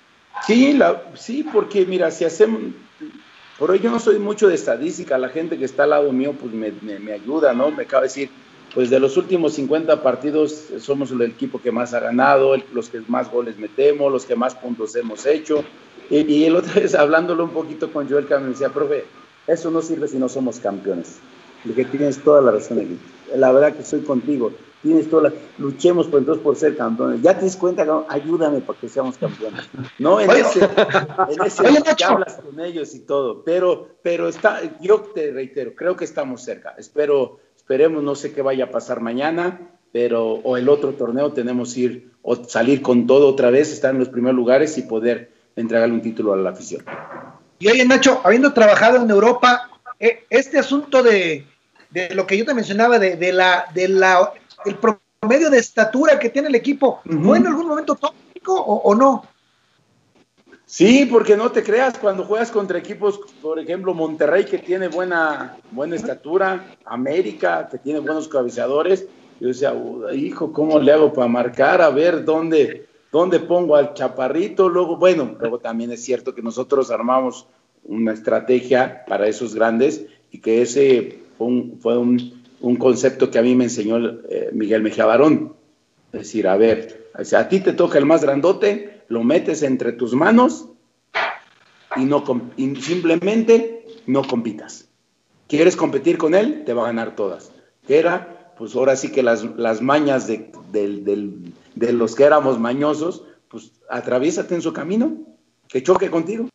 Sí, 0.47 0.75
la, 0.75 1.03
sí, 1.15 1.45
porque 1.51 1.87
mira, 1.87 2.11
si 2.11 2.27
hacemos, 2.27 2.61
por 3.59 3.71
hoy 3.71 3.81
yo 3.81 3.91
no 3.91 3.99
soy 3.99 4.19
mucho 4.19 4.49
de 4.49 4.55
estadística, 4.55 5.19
la 5.19 5.31
gente 5.31 5.59
que 5.59 5.65
está 5.65 5.85
al 5.85 5.91
lado 5.91 6.13
mío 6.13 6.35
pues 6.39 6.53
me, 6.53 6.71
me, 6.99 7.13
ayuda, 7.13 7.55
¿no? 7.55 7.71
Me 7.71 7.85
acaba 7.85 8.03
de 8.03 8.09
decir, 8.09 8.31
pues 8.75 8.91
de 8.91 9.01
los 9.01 9.17
últimos 9.17 9.55
50 9.55 10.03
partidos 10.03 10.67
somos 10.79 11.11
el 11.11 11.23
equipo 11.23 11.61
que 11.61 11.73
más 11.73 11.95
ha 11.95 12.01
ganado, 12.01 12.55
los 12.73 12.91
que 12.91 13.01
más 13.09 13.31
goles 13.31 13.59
metemos, 13.59 14.13
los 14.13 14.27
que 14.27 14.37
más 14.37 14.55
puntos 14.55 14.95
hemos 14.95 15.25
hecho. 15.25 15.65
Y, 16.11 16.21
y 16.31 16.45
el 16.45 16.55
otro 16.55 16.75
vez 16.75 16.95
hablándolo 16.95 17.45
un 17.45 17.51
poquito 17.51 17.91
con 17.91 18.09
Joel 18.09 18.27
Cam 18.27 18.43
me 18.43 18.51
decía, 18.51 18.69
profe, 18.69 19.05
eso 19.47 19.71
no 19.71 19.81
sirve 19.81 20.07
si 20.07 20.19
no 20.19 20.29
somos 20.29 20.61
campeones. 20.61 21.19
Y 21.65 21.71
que 21.71 21.87
tienes 21.87 22.23
toda 22.23 22.43
la 22.43 22.53
razón 22.53 22.79
aquí. 22.79 22.99
La 23.35 23.53
verdad 23.53 23.75
que 23.75 23.83
estoy 23.83 24.01
contigo 24.01 24.53
tienes 24.83 25.09
toda 25.09 25.31
la... 25.31 25.33
Luchemos 25.59 26.07
por, 26.07 26.21
entonces 26.21 26.43
por 26.43 26.57
ser 26.57 26.77
campeones. 26.77 27.23
Ya 27.23 27.39
te 27.39 27.45
das 27.45 27.57
cuenta, 27.57 27.85
ayúdame 28.09 28.61
para 28.61 28.79
que 28.79 28.89
seamos 28.89 29.19
campeones. 29.19 29.69
No, 29.99 30.21
en 30.21 30.31
ese, 30.31 30.61
en 30.65 31.43
ese 31.47 32.05
hablas 32.05 32.37
con 32.37 32.61
ellos 32.61 32.95
y 32.95 33.01
todo, 33.01 33.43
pero, 33.45 33.89
pero 34.03 34.29
está, 34.29 34.61
yo 34.81 35.01
te 35.01 35.33
reitero, 35.33 35.75
creo 35.75 35.97
que 35.97 36.05
estamos 36.05 36.43
cerca. 36.43 36.75
Espero, 36.79 37.39
esperemos, 37.57 38.03
no 38.03 38.15
sé 38.15 38.33
qué 38.33 38.43
vaya 38.43 38.65
a 38.65 38.71
pasar 38.71 39.01
mañana, 39.01 39.71
pero, 39.93 40.35
o 40.35 40.57
el 40.57 40.69
otro 40.69 40.93
torneo 40.93 41.33
tenemos 41.33 41.75
que 41.75 41.81
ir, 41.81 42.11
o 42.23 42.37
salir 42.37 42.83
con 42.83 43.07
todo 43.07 43.29
otra 43.29 43.51
vez, 43.51 43.73
estar 43.73 43.93
en 43.93 43.99
los 43.99 44.09
primeros 44.09 44.37
lugares 44.37 44.79
y 44.79 44.83
poder 44.83 45.33
entregarle 45.57 45.95
un 45.95 46.03
título 46.03 46.33
a 46.33 46.37
la 46.37 46.51
afición. 46.51 46.85
Y 47.59 47.69
oye, 47.69 47.85
Nacho, 47.85 48.21
habiendo 48.25 48.53
trabajado 48.55 49.03
en 49.03 49.11
Europa, 49.11 49.69
eh, 49.99 50.25
este 50.31 50.59
asunto 50.59 51.03
de, 51.03 51.45
de 51.91 52.15
lo 52.15 52.27
que 52.27 52.39
yo 52.39 52.47
te 52.47 52.55
mencionaba, 52.55 52.99
de, 52.99 53.17
de, 53.17 53.33
la, 53.33 53.67
de 53.75 53.89
la 53.89 54.33
el 54.65 54.77
promedio 54.77 55.51
de 55.51 55.59
estatura 55.59 56.19
que 56.19 56.31
tiene 56.31 56.49
el 56.49 56.55
equipo, 56.55 57.01
¿fue 57.23 57.39
en 57.39 57.47
algún 57.47 57.67
momento 57.67 57.95
tóxico 57.95 58.55
o, 58.55 58.95
no? 58.95 59.25
Sí, 60.65 61.07
porque 61.11 61.37
no 61.37 61.51
te 61.51 61.65
creas, 61.65 61.99
cuando 61.99 62.25
juegas 62.25 62.51
contra 62.51 62.79
equipos, 62.79 63.21
por 63.43 63.59
ejemplo, 63.59 63.93
Monterrey, 63.93 64.45
que 64.45 64.59
tiene 64.59 64.89
buena, 64.89 65.57
buena 65.73 65.97
estatura, 65.97 66.77
América, 66.85 67.69
que 67.71 67.79
tiene 67.79 67.99
buenos 67.99 68.29
cabeceadores, 68.29 69.07
yo 69.41 69.49
decía, 69.49 69.75
hijo, 70.15 70.53
¿cómo 70.53 70.79
le 70.79 70.93
hago 70.93 71.13
para 71.13 71.27
marcar? 71.27 71.81
A 71.81 71.91
ver 71.91 72.25
dónde, 72.25 72.87
dónde 73.11 73.41
pongo 73.41 73.75
al 73.75 73.95
chaparrito. 73.95 74.69
Luego, 74.69 74.97
bueno, 74.97 75.35
luego 75.41 75.59
también 75.59 75.91
es 75.93 76.05
cierto 76.05 76.35
que 76.35 76.43
nosotros 76.43 76.91
armamos 76.91 77.47
una 77.85 78.13
estrategia 78.13 79.05
para 79.09 79.27
esos 79.27 79.55
grandes 79.55 80.05
y 80.31 80.41
que 80.41 80.63
ese 80.63 81.21
fue 81.39 81.47
un 81.47 81.81
un 81.83 82.40
concepto 82.77 83.31
que 83.31 83.39
a 83.39 83.43
mí 83.43 83.55
me 83.55 83.65
enseñó 83.65 83.99
eh, 84.29 84.51
Miguel 84.53 84.83
Mejía 84.83 85.07
Barón. 85.07 85.55
Es 86.13 86.21
decir, 86.21 86.49
a 86.49 86.57
ver, 86.57 87.11
a 87.15 87.49
ti 87.49 87.61
te 87.61 87.73
toca 87.73 87.99
el 87.99 88.07
más 88.07 88.23
grandote, 88.23 89.03
lo 89.09 89.23
metes 89.23 89.63
entre 89.63 89.93
tus 89.93 90.15
manos 90.15 90.69
y, 91.97 92.05
no, 92.05 92.25
simplemente 92.81 93.87
no 94.07 94.23
compitas. 94.27 94.89
¿Quieres 95.49 95.77
competir 95.77 96.19
con 96.19 96.35
él? 96.35 96.65
Te 96.65 96.75
va 96.75 96.83
a 96.83 96.87
ganar 96.87 97.17
todas. 97.17 97.53
Que 97.87 97.99
era, 97.99 98.53
pues 98.57 98.75
ahora 98.75 98.97
sí 98.97 99.11
que 99.11 99.23
las, 99.23 99.45
las 99.57 99.83
mañas 99.83 100.27
de, 100.27 100.51
de 100.73 101.93
los 101.93 102.15
que 102.15 102.25
éramos 102.25 102.59
mañosos, 102.59 103.25
pues 103.49 103.73
atraviésate 103.89 104.55
en 104.55 104.63
su 104.63 104.73
camino, 104.73 105.17
que 105.69 105.83
choque 105.83 106.11
contigo, 106.11 106.49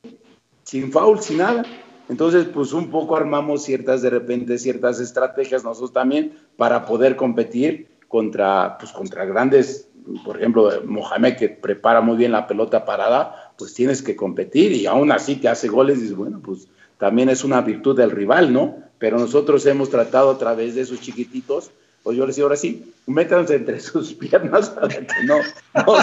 sin 0.63 0.91
foul, 0.91 1.19
sin 1.21 1.37
nada 1.37 1.65
entonces, 2.07 2.45
pues 2.45 2.73
un 2.73 2.89
poco 2.89 3.15
armamos 3.15 3.63
ciertas, 3.63 4.01
de 4.01 4.09
repente, 4.09 4.57
ciertas 4.57 4.99
estrategias 4.99 5.63
nosotros 5.63 5.93
también 5.93 6.37
para 6.55 6.85
poder 6.85 7.15
competir 7.15 7.87
contra, 8.07 8.77
pues, 8.77 8.91
contra 8.91 9.25
grandes, 9.25 9.89
por 10.23 10.37
ejemplo, 10.37 10.69
Mohamed 10.85 11.35
que 11.35 11.49
prepara 11.49 12.01
muy 12.01 12.17
bien 12.17 12.31
la 12.31 12.47
pelota 12.47 12.85
parada, 12.85 13.53
pues 13.57 13.73
tienes 13.73 14.03
que 14.03 14.15
competir 14.15 14.71
y 14.71 14.85
aún 14.85 15.11
así 15.11 15.37
te 15.37 15.47
hace 15.47 15.67
goles 15.67 15.97
y 15.97 16.01
dices, 16.01 16.15
bueno, 16.15 16.39
pues 16.43 16.67
también 16.99 17.29
es 17.29 17.43
una 17.43 17.61
virtud 17.61 17.97
del 17.97 18.11
rival, 18.11 18.53
¿no? 18.53 18.77
Pero 18.99 19.17
nosotros 19.17 19.65
hemos 19.65 19.89
tratado 19.89 20.29
a 20.29 20.37
través 20.37 20.75
de 20.75 20.81
esos 20.81 21.01
chiquititos, 21.01 21.71
pues 22.03 22.15
yo 22.15 22.27
les 22.27 22.35
digo 22.35 22.45
ahora 22.45 22.55
sí, 22.55 22.93
métanse 23.07 23.55
entre 23.55 23.79
sus 23.81 24.13
piernas 24.13 24.69
para 24.69 24.87
que 24.89 25.07
no, 25.23 25.37
no, 25.73 25.95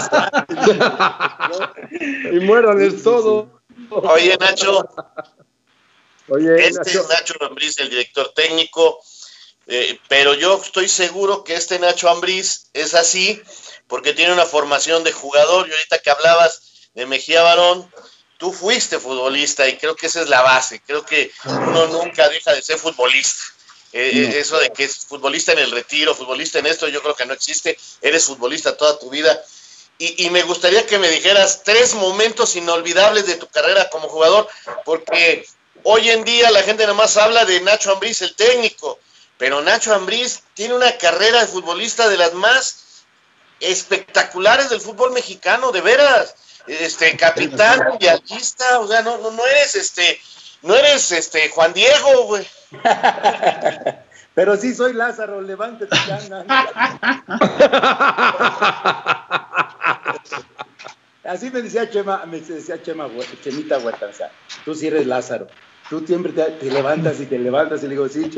y 2.33 2.39
muéranles 2.41 3.01
todo. 3.01 3.47
Oye, 3.89 4.35
Nacho, 4.39 4.85
este 6.27 6.91
es 6.91 7.07
Nacho 7.07 7.35
Ambriz, 7.41 7.77
el 7.79 7.89
director 7.89 8.33
técnico, 8.33 8.99
eh, 9.67 9.99
pero 10.07 10.33
yo 10.33 10.61
estoy 10.61 10.89
seguro 10.89 11.43
que 11.43 11.55
este 11.55 11.79
Nacho 11.79 12.09
Ambriz 12.09 12.67
es 12.73 12.93
así 12.93 13.41
porque 13.87 14.13
tiene 14.13 14.33
una 14.33 14.45
formación 14.45 15.03
de 15.03 15.11
jugador. 15.11 15.67
Y 15.67 15.71
ahorita 15.71 15.99
que 15.99 16.09
hablabas 16.09 16.89
de 16.93 17.05
Mejía 17.05 17.43
Barón, 17.43 17.89
tú 18.37 18.51
fuiste 18.51 18.99
futbolista 18.99 19.67
y 19.67 19.77
creo 19.77 19.95
que 19.95 20.07
esa 20.07 20.21
es 20.21 20.29
la 20.29 20.41
base, 20.41 20.81
creo 20.81 21.05
que 21.05 21.31
uno 21.45 21.87
nunca 21.87 22.27
deja 22.29 22.53
de 22.53 22.61
ser 22.61 22.77
futbolista. 22.77 23.43
Eh, 23.93 24.11
eh, 24.15 24.39
eso 24.39 24.57
de 24.57 24.71
que 24.71 24.85
es 24.85 25.05
futbolista 25.05 25.51
en 25.51 25.59
el 25.59 25.71
retiro, 25.71 26.15
futbolista 26.15 26.57
en 26.57 26.65
esto, 26.65 26.87
yo 26.87 27.03
creo 27.03 27.15
que 27.15 27.27
no 27.27 27.33
existe, 27.33 27.77
eres 28.01 28.25
futbolista 28.25 28.75
toda 28.75 28.97
tu 28.97 29.09
vida. 29.09 29.39
Y, 29.99 30.25
y, 30.25 30.31
me 30.31 30.41
gustaría 30.41 30.87
que 30.87 30.97
me 30.97 31.07
dijeras 31.07 31.61
tres 31.63 31.93
momentos 31.93 32.55
inolvidables 32.55 33.27
de 33.27 33.35
tu 33.35 33.47
carrera 33.47 33.87
como 33.91 34.09
jugador, 34.09 34.49
porque 34.83 35.45
Hoy 35.85 36.09
en 36.09 36.23
día 36.23 36.49
la 36.49 36.63
gente 36.63 36.83
nada 36.83 36.93
más 36.93 37.17
habla 37.17 37.43
de 37.43 37.59
Nacho 37.59 37.91
Ambriz, 37.91 38.21
el 38.21 38.33
técnico, 38.35 38.99
pero 39.37 39.61
Nacho 39.61 39.93
Ambriz 39.93 40.43
tiene 40.53 40.75
una 40.75 40.97
carrera 40.97 41.41
de 41.41 41.47
futbolista 41.47 42.07
de 42.07 42.15
las 42.15 42.33
más 42.33 43.03
espectaculares 43.59 44.69
del 44.69 44.79
fútbol 44.79 45.11
mexicano, 45.11 45.73
de 45.73 45.81
veras. 45.81 46.35
Este 46.67 47.17
capitán 47.17 47.83
mundialista, 47.89 48.79
o 48.79 48.87
sea, 48.87 49.01
no, 49.01 49.17
no, 49.17 49.31
no 49.31 49.45
eres 49.45 49.75
este, 49.75 50.21
no 50.61 50.73
eres 50.73 51.11
este 51.11 51.49
Juan 51.49 51.73
Diego, 51.73 52.27
güey. 52.27 52.47
Pero 54.33 54.55
sí 54.55 54.73
soy 54.73 54.93
Lázaro, 54.93 55.41
levántate, 55.41 55.93
Así 61.25 61.51
me 61.51 61.61
decía 61.61 61.89
Chema, 61.89 62.25
me 62.25 62.39
decía 62.39 62.81
Chema, 62.81 63.09
Chemita 63.43 63.79
Huerta, 63.79 64.05
o 64.05 64.13
sea, 64.13 64.31
tú 64.63 64.73
sí 64.73 64.87
eres 64.87 65.05
Lázaro 65.05 65.49
tú 65.89 66.01
siempre 66.05 66.31
te, 66.33 66.71
levantas 66.71 67.19
y 67.19 67.25
te 67.25 67.37
levantas 67.37 67.83
y 67.83 67.87
le 67.87 67.91
digo, 67.91 68.07
sí, 68.09 68.29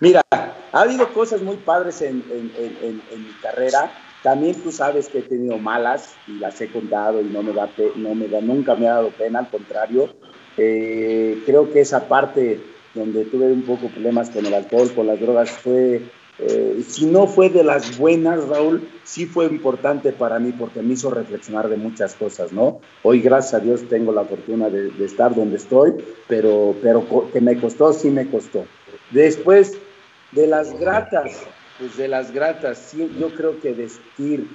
Mira, 0.00 0.22
ha 0.30 0.80
habido 0.80 1.12
cosas 1.12 1.42
muy 1.42 1.56
padres 1.56 2.02
en, 2.02 2.22
mi 2.26 3.32
carrera. 3.42 3.92
También 4.22 4.60
tú 4.62 4.72
sabes 4.72 5.08
que 5.08 5.18
he 5.18 5.22
tenido 5.22 5.58
malas 5.58 6.16
y 6.26 6.38
las 6.38 6.60
he 6.60 6.68
contado 6.70 7.20
y 7.20 7.24
no 7.24 7.42
me 7.42 7.52
da, 7.52 7.68
no 7.96 8.14
me 8.14 8.28
da 8.28 8.40
nunca 8.40 8.74
me 8.74 8.88
ha 8.88 8.94
dado 8.94 9.10
pena, 9.10 9.40
al 9.40 9.50
contrario. 9.50 10.12
Eh, 10.56 11.42
creo 11.46 11.72
que 11.72 11.80
esa 11.80 12.08
parte 12.08 12.60
donde 12.94 13.24
tuve 13.26 13.46
un 13.46 13.62
poco 13.62 13.88
problemas 13.88 14.30
con 14.30 14.44
el 14.44 14.54
alcohol, 14.54 14.92
con 14.92 15.06
las 15.06 15.20
drogas, 15.20 15.50
fue 15.50 16.02
eh, 16.40 16.84
si 16.86 17.06
no 17.06 17.26
fue 17.26 17.50
de 17.50 17.64
las 17.64 17.98
buenas, 17.98 18.46
Raúl, 18.46 18.88
sí 19.02 19.26
fue 19.26 19.46
importante 19.46 20.12
para 20.12 20.38
mí 20.38 20.52
porque 20.52 20.82
me 20.82 20.94
hizo 20.94 21.10
reflexionar 21.10 21.68
de 21.68 21.76
muchas 21.76 22.14
cosas, 22.14 22.52
¿no? 22.52 22.80
Hoy, 23.02 23.20
gracias 23.20 23.54
a 23.54 23.60
Dios, 23.60 23.88
tengo 23.88 24.12
la 24.12 24.24
fortuna 24.24 24.70
de, 24.70 24.92
estar 25.04 25.34
donde 25.34 25.56
estoy, 25.56 25.94
pero, 26.28 26.76
pero 26.80 27.04
que 27.32 27.40
me 27.40 27.60
costó, 27.60 27.92
sí 27.92 28.10
me 28.10 28.28
costó. 28.28 28.66
Después, 29.10 29.78
de 30.30 30.46
las 30.46 30.78
gratas, 30.78 31.40
pues 31.78 31.96
de 31.96 32.06
las 32.06 32.30
gratas, 32.30 32.78
sí, 32.78 33.10
yo 33.18 33.34
creo 33.34 33.58
que 33.60 33.72
vestir 33.72 34.46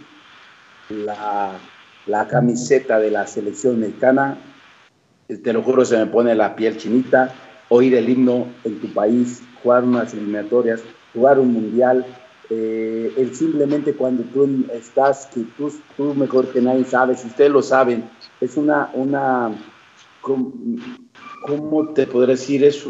la, 0.89 1.57
la 2.05 2.27
camiseta 2.29 2.97
de 2.99 3.11
la 3.11 3.27
selección 3.27 3.81
mexicana, 3.81 4.37
te 5.27 5.51
lo 5.51 5.61
juro, 5.61 5.83
se 5.83 5.97
me 5.97 6.05
pone 6.05 6.33
la 6.33 6.55
piel 6.55 6.77
chinita, 6.77 7.33
oír 7.67 7.95
el 7.95 8.07
himno 8.07 8.47
en 8.63 8.79
tu 8.79 8.93
país, 8.93 9.41
jugar 9.61 9.83
unas 9.83 10.13
eliminatorias, 10.13 10.81
jugar 11.13 11.39
un 11.39 11.53
mundial, 11.53 12.05
eh, 12.49 13.13
el 13.17 13.35
simplemente 13.35 13.93
cuando 13.93 14.23
tú 14.23 14.65
estás, 14.73 15.27
que 15.33 15.45
tú, 15.57 15.71
tú, 15.95 16.13
mejor 16.13 16.51
que 16.51 16.61
nadie 16.61 16.83
sabes, 16.83 17.23
ustedes 17.23 17.51
lo 17.51 17.61
saben, 17.61 18.09
es 18.41 18.57
una, 18.57 18.89
una 18.93 19.51
¿cómo, 20.21 21.93
te 21.93 22.07
podré 22.07 22.33
decir? 22.33 22.63
Es 22.63 22.85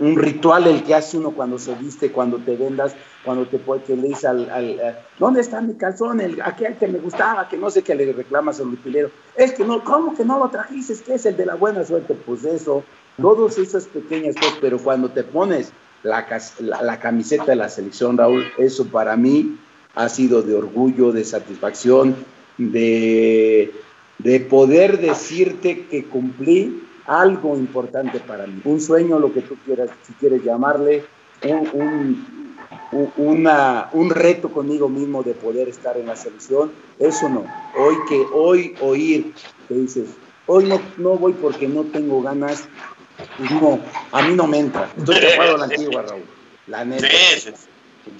un 0.00 0.16
ritual 0.16 0.66
el 0.66 0.82
que 0.84 0.94
hace 0.94 1.16
uno 1.16 1.32
cuando 1.32 1.58
se 1.58 1.74
viste, 1.74 2.12
cuando 2.12 2.38
te 2.38 2.56
vendas, 2.56 2.94
cuando 3.24 3.46
te 3.46 3.60
que 3.86 3.96
le 3.96 4.08
dice 4.08 4.26
al, 4.26 4.48
al, 4.50 4.98
¿dónde 5.18 5.40
está 5.40 5.60
mi 5.60 5.74
calzón? 5.74 6.20
El, 6.20 6.40
aquel 6.40 6.76
que 6.76 6.86
me 6.86 6.98
gustaba, 6.98 7.48
que 7.48 7.56
no 7.56 7.70
sé 7.70 7.82
qué 7.82 7.94
le 7.94 8.12
reclamas 8.12 8.60
al 8.60 8.68
utilero. 8.68 9.10
Es 9.36 9.52
que 9.52 9.64
no, 9.64 9.82
¿cómo 9.82 10.14
que 10.14 10.24
no 10.24 10.38
lo 10.38 10.48
trajiste? 10.48 10.92
Es 10.92 11.02
que 11.02 11.14
es 11.14 11.26
el 11.26 11.36
de 11.36 11.46
la 11.46 11.56
buena 11.56 11.84
suerte. 11.84 12.14
Pues 12.14 12.44
eso, 12.44 12.84
todas 13.20 13.58
esas 13.58 13.86
pequeñas 13.86 14.36
cosas, 14.36 14.58
pero 14.60 14.78
cuando 14.78 15.10
te 15.10 15.24
pones 15.24 15.72
la, 16.02 16.98
camiseta 17.00 17.46
de 17.46 17.56
la 17.56 17.68
selección, 17.68 18.16
Raúl, 18.16 18.44
eso 18.58 18.86
para 18.86 19.16
mí 19.16 19.58
ha 19.94 20.08
sido 20.08 20.42
de 20.42 20.54
orgullo, 20.54 21.12
de 21.12 21.24
satisfacción, 21.24 22.16
de, 22.56 23.72
de 24.18 24.40
poder 24.40 25.00
decirte 25.00 25.86
que 25.86 26.04
cumplí 26.04 26.82
algo 27.06 27.56
importante 27.56 28.20
para 28.20 28.46
mí, 28.46 28.60
un 28.64 28.80
sueño, 28.80 29.18
lo 29.18 29.32
que 29.32 29.40
tú 29.40 29.56
quieras, 29.64 29.90
si 30.02 30.12
quieres 30.14 30.44
llamarle, 30.44 31.04
un, 31.72 32.48
una, 33.16 33.88
un 33.92 34.10
reto 34.10 34.50
conmigo 34.50 34.88
mismo 34.88 35.22
de 35.22 35.34
poder 35.34 35.68
estar 35.68 35.96
en 35.96 36.06
la 36.06 36.16
selección, 36.16 36.70
eso 36.98 37.28
no. 37.28 37.44
Hoy 37.78 37.96
que 38.08 38.26
hoy 38.32 38.74
oír 38.80 39.32
que 39.68 39.74
dices, 39.74 40.08
hoy 40.46 40.64
no, 40.64 40.80
no 40.96 41.16
voy 41.16 41.32
porque 41.34 41.68
no 41.68 41.84
tengo 41.84 42.22
ganas, 42.22 42.68
no, 43.50 43.80
a 44.12 44.22
mí 44.22 44.34
no 44.34 44.46
me 44.46 44.58
entra. 44.58 44.90
Estoy 44.96 45.16
acuerdo 45.16 45.54
a 45.56 45.58
la 45.58 45.64
antigua, 45.64 46.02
Raúl. 46.02 46.24
La 46.66 46.84
neta. 46.84 47.08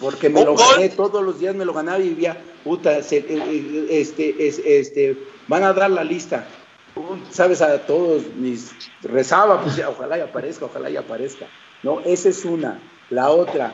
Porque 0.00 0.28
me 0.28 0.44
lo 0.44 0.54
gané, 0.54 0.90
todos 0.90 1.22
los 1.22 1.38
días 1.38 1.54
me 1.54 1.64
lo 1.64 1.72
ganaba 1.72 1.98
y 1.98 2.10
vivía, 2.10 2.36
puta, 2.62 2.98
eh, 2.98 3.04
eh, 3.10 3.86
este, 3.90 4.34
este, 4.78 5.16
van 5.46 5.62
a 5.62 5.72
dar 5.72 5.90
la 5.90 6.04
lista. 6.04 6.46
Sabes, 7.30 7.62
a 7.62 7.86
todos 7.86 8.22
mis 8.36 8.72
rezaba, 9.02 9.62
pues 9.62 9.80
ojalá 9.86 10.18
y 10.18 10.20
aparezca, 10.20 10.66
ojalá 10.66 10.90
y 10.90 10.96
aparezca. 10.96 11.46
No, 11.82 12.00
esa 12.00 12.28
es 12.28 12.44
una. 12.44 12.80
La 13.08 13.30
otra, 13.30 13.72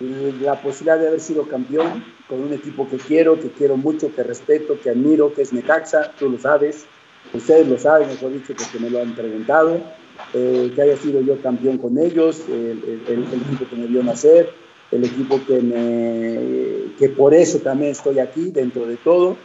la 0.00 0.60
posibilidad 0.60 0.98
de 0.98 1.08
haber 1.08 1.20
sido 1.20 1.46
campeón 1.46 2.04
con 2.26 2.40
un 2.40 2.52
equipo 2.52 2.88
que 2.88 2.96
quiero, 2.96 3.38
que 3.38 3.50
quiero 3.50 3.76
mucho, 3.76 4.12
que 4.14 4.22
respeto, 4.22 4.80
que 4.80 4.90
admiro, 4.90 5.32
que 5.34 5.42
es 5.42 5.52
Necaxa, 5.52 6.12
tú 6.18 6.30
lo 6.30 6.38
sabes, 6.38 6.86
ustedes 7.32 7.68
lo 7.68 7.78
saben, 7.78 8.08
mejor 8.08 8.32
dicho, 8.32 8.54
porque 8.56 8.78
me 8.78 8.90
lo 8.90 9.02
han 9.02 9.14
preguntado 9.14 9.80
eh, 10.32 10.72
que 10.74 10.82
haya 10.82 10.96
sido 10.96 11.20
yo 11.20 11.40
campeón 11.40 11.78
con 11.78 11.98
ellos, 11.98 12.42
el, 12.48 12.78
equipo 13.08 13.68
que 13.68 13.76
me 13.76 13.86
vio 13.86 14.02
nacer, 14.02 14.50
el 14.90 15.04
equipo 15.04 15.40
que, 15.44 15.60
me, 15.60 16.94
que 16.98 17.08
por 17.08 17.34
eso 17.34 17.58
también 17.58 17.92
estoy 17.92 18.18
aquí 18.18 18.50
dentro 18.50 18.86
de 18.86 18.96
todo 18.96 19.36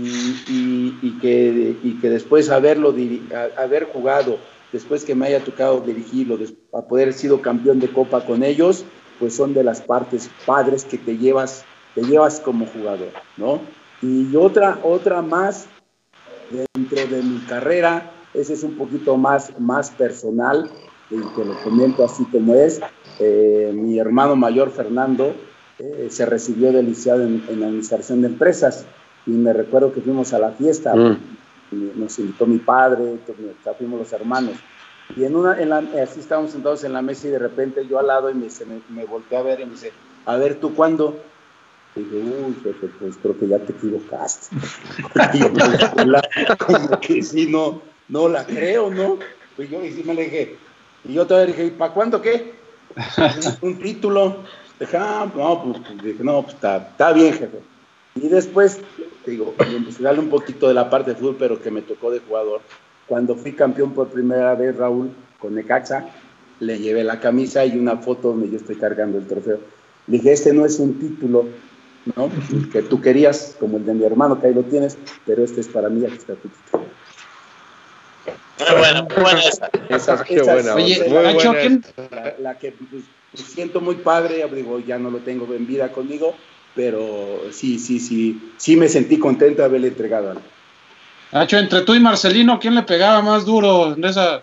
y, 0.00 0.94
y, 1.02 1.18
que, 1.20 1.76
y 1.82 1.98
que 2.00 2.10
después 2.10 2.50
haberlo, 2.50 2.94
haber 3.56 3.84
jugado, 3.84 4.38
después 4.72 5.04
que 5.04 5.14
me 5.14 5.26
haya 5.26 5.44
tocado 5.44 5.80
dirigirlo, 5.80 6.38
a 6.72 6.82
poder 6.82 7.12
sido 7.12 7.40
campeón 7.40 7.80
de 7.80 7.88
copa 7.88 8.24
con 8.24 8.42
ellos, 8.42 8.84
pues 9.18 9.34
son 9.34 9.54
de 9.54 9.62
las 9.62 9.80
partes 9.80 10.30
padres 10.46 10.84
que 10.84 10.98
te 10.98 11.18
llevas, 11.18 11.64
te 11.94 12.02
llevas 12.02 12.40
como 12.40 12.66
jugador, 12.66 13.12
¿no? 13.36 13.60
Y 14.02 14.34
otra, 14.34 14.78
otra 14.82 15.22
más 15.22 15.66
dentro 16.50 17.06
de 17.06 17.22
mi 17.22 17.38
carrera, 17.40 18.10
ese 18.34 18.54
es 18.54 18.62
un 18.62 18.76
poquito 18.76 19.16
más, 19.16 19.58
más 19.58 19.90
personal, 19.90 20.70
y 21.10 21.16
te 21.16 21.44
lo 21.44 21.60
comento 21.62 22.04
así 22.04 22.24
como 22.26 22.54
es. 22.54 22.80
Eh, 23.18 23.72
mi 23.74 23.98
hermano 23.98 24.36
mayor, 24.36 24.70
Fernando, 24.70 25.34
eh, 25.78 26.08
se 26.10 26.26
recibió 26.26 26.72
de 26.72 26.82
licenciado 26.82 27.22
en, 27.22 27.42
Administración 27.48 28.22
de 28.22 28.28
Empresas 28.28 28.84
y 29.26 29.30
me 29.30 29.52
recuerdo 29.52 29.92
que 29.92 30.00
fuimos 30.00 30.32
a 30.32 30.38
la 30.38 30.50
fiesta, 30.52 30.94
mm. 30.94 31.18
nos 31.96 32.18
invitó 32.18 32.46
mi 32.46 32.58
padre, 32.58 33.18
fuimos 33.78 33.98
los 33.98 34.12
hermanos. 34.12 34.56
Y 35.16 35.24
en 35.24 35.34
una, 35.34 35.60
en 35.60 35.70
la, 35.70 35.78
así 36.02 36.20
estábamos 36.20 36.52
sentados 36.52 36.84
en 36.84 36.92
la 36.92 37.02
mesa 37.02 37.26
y 37.26 37.30
de 37.30 37.38
repente 37.38 37.86
yo 37.86 37.98
al 37.98 38.06
lado 38.06 38.30
y 38.30 38.34
me, 38.34 38.46
me, 38.90 39.04
volteé 39.04 39.38
a 39.38 39.42
ver 39.42 39.60
y 39.60 39.64
me 39.64 39.72
dice, 39.72 39.92
a 40.24 40.36
ver, 40.36 40.60
¿tú 40.60 40.74
cuándo? 40.74 41.18
Y 41.96 42.00
dije, 42.00 42.16
uy, 42.16 42.52
pues 42.62 43.16
creo 43.20 43.38
que 43.38 43.48
ya 43.48 43.58
te 43.58 43.72
equivocaste. 43.72 44.54
y 45.34 45.38
yo, 45.40 45.48
como 46.58 47.00
que 47.00 47.22
sí, 47.22 47.50
no, 47.50 47.82
no 48.10 48.28
la 48.28 48.44
creo, 48.44 48.90
¿no? 48.90 49.18
Pues 49.56 49.70
yo 49.70 49.82
y 49.84 49.92
sí 49.92 50.02
me 50.04 50.14
le 50.14 50.24
dije, 50.24 50.56
y 51.04 51.14
yo 51.14 51.26
todavía 51.26 51.54
dije, 51.54 51.70
¿para 51.70 51.94
cuándo 51.94 52.20
qué? 52.20 52.52
un, 53.62 53.78
título. 53.78 54.38
Dije, 54.78 54.96
ah, 54.96 55.30
no, 55.34 55.62
pues, 55.62 55.78
pues 55.86 56.02
dije, 56.02 56.24
no, 56.24 56.42
pues 56.42 56.54
está, 56.54 56.88
está, 56.90 57.12
bien, 57.12 57.32
jefe. 57.32 57.60
Y 58.16 58.28
después, 58.28 58.80
digo, 59.24 59.54
investigarle 59.70 60.20
un 60.20 60.30
poquito 60.30 60.68
de 60.68 60.74
la 60.74 60.90
parte 60.90 61.10
de 61.10 61.16
fútbol, 61.16 61.36
pero 61.38 61.62
que 61.62 61.70
me 61.70 61.82
tocó 61.82 62.10
de 62.10 62.20
jugador. 62.20 62.60
Cuando 63.06 63.36
fui 63.36 63.52
campeón 63.52 63.92
por 63.92 64.08
primera 64.08 64.54
vez, 64.54 64.76
Raúl, 64.76 65.10
con 65.38 65.54
Necaxa, 65.54 66.08
le 66.58 66.78
llevé 66.78 67.04
la 67.04 67.20
camisa 67.20 67.64
y 67.64 67.78
una 67.78 67.96
foto 67.96 68.28
donde 68.28 68.50
yo 68.50 68.56
estoy 68.56 68.76
cargando 68.76 69.18
el 69.18 69.26
trofeo. 69.26 69.60
Le 70.06 70.18
dije, 70.18 70.32
este 70.32 70.52
no 70.52 70.66
es 70.66 70.78
un 70.78 70.98
título, 70.98 71.46
¿no? 72.16 72.30
Que 72.72 72.82
tú 72.82 73.00
querías, 73.00 73.56
como 73.58 73.76
el 73.76 73.86
de 73.86 73.94
mi 73.94 74.04
hermano, 74.04 74.40
que 74.40 74.48
ahí 74.48 74.54
lo 74.54 74.64
tienes, 74.64 74.98
pero 75.24 75.44
este 75.44 75.60
es 75.60 75.68
para 75.68 75.88
mí, 75.88 76.04
aquí 76.04 76.16
está 76.16 76.34
tu 76.34 76.48
título. 76.48 76.84
Muy 78.26 78.78
buena, 78.78 79.02
muy 79.02 79.22
buena 79.22 79.40
esa. 79.40 79.70
esa, 79.88 80.24
qué 80.24 80.42
buena. 80.42 80.74
Oye, 80.74 81.08
la, 81.08 82.34
la, 82.38 82.58
que 82.58 82.72
pues, 82.72 83.04
siento 83.34 83.80
muy 83.80 83.96
padre, 83.96 84.46
digo, 84.54 84.80
ya 84.80 84.98
no 84.98 85.10
lo 85.10 85.18
tengo 85.18 85.52
en 85.54 85.66
vida 85.66 85.90
conmigo, 85.92 86.34
pero 86.74 87.40
sí, 87.52 87.78
sí, 87.78 87.98
sí, 87.98 88.52
sí 88.56 88.76
me 88.76 88.88
sentí 88.88 89.18
contento 89.18 89.62
de 89.62 89.68
haberle 89.68 89.88
entregado 89.88 90.30
algo. 90.30 90.42
Nacho, 91.32 91.58
entre 91.58 91.82
tú 91.82 91.94
y 91.94 92.00
Marcelino, 92.00 92.58
¿quién 92.58 92.74
le 92.74 92.82
pegaba 92.82 93.22
más 93.22 93.44
duro 93.44 93.94
en 93.94 94.04
esa? 94.04 94.42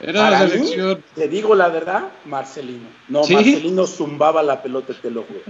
Era 0.00 0.30
la 0.30 0.48
selección. 0.48 1.02
te 1.14 1.28
digo 1.28 1.54
la 1.54 1.68
verdad, 1.68 2.08
Marcelino. 2.26 2.88
No, 3.08 3.20
Marcelino 3.20 3.86
zumbaba 3.86 4.42
la 4.42 4.62
pelota, 4.62 4.92
te 5.00 5.10
lo 5.10 5.22
juro. 5.22 5.40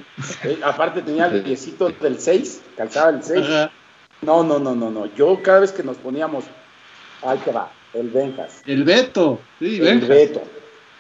Eh, 0.45 0.61
aparte 0.63 1.03
tenía 1.03 1.27
el 1.27 1.43
piecito 1.43 1.89
del 1.89 2.21
6, 2.21 2.63
calzaba 2.77 3.11
el 3.11 3.23
6. 3.23 3.47
No, 4.23 4.45
no, 4.45 4.59
no, 4.59 4.75
no, 4.75 4.91
no. 4.91 5.07
Yo 5.15 5.43
cada 5.43 5.61
vez 5.61 5.73
que 5.73 5.83
nos 5.83 5.97
poníamos, 5.97 6.45
ahí 7.23 7.39
te 7.45 7.53
va, 7.53 7.71
el 7.95 8.11
Benjas. 8.11 8.63
El 8.67 8.85
Beto, 8.85 9.41
sí, 9.59 9.81
El 9.81 10.01
Beto. 10.01 10.43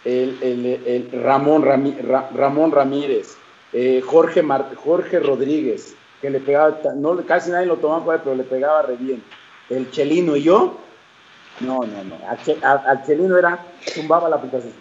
El, 0.04 0.38
el, 0.86 1.10
Ramón, 1.12 1.64
Ramón 1.64 2.70
Ramírez. 2.70 3.36
Eh, 3.72 4.00
Jorge, 4.00 4.42
Jorge 4.76 5.18
Rodríguez, 5.18 5.96
que 6.22 6.30
le 6.30 6.40
pegaba, 6.40 6.78
no, 6.94 7.16
casi 7.26 7.50
nadie 7.50 7.66
lo 7.66 7.76
tomaba, 7.76 8.22
pero 8.22 8.36
le 8.36 8.44
pegaba 8.44 8.82
re 8.82 8.96
bien. 8.96 9.22
El 9.68 9.90
Chelino 9.90 10.36
y 10.36 10.44
yo, 10.44 10.78
no, 11.60 11.80
no, 11.80 12.04
no. 12.04 12.18
Al, 12.62 13.04
Chelino 13.04 13.36
era, 13.36 13.66
tumbaba 13.94 14.28
la 14.28 14.36
aplicación. 14.36 14.72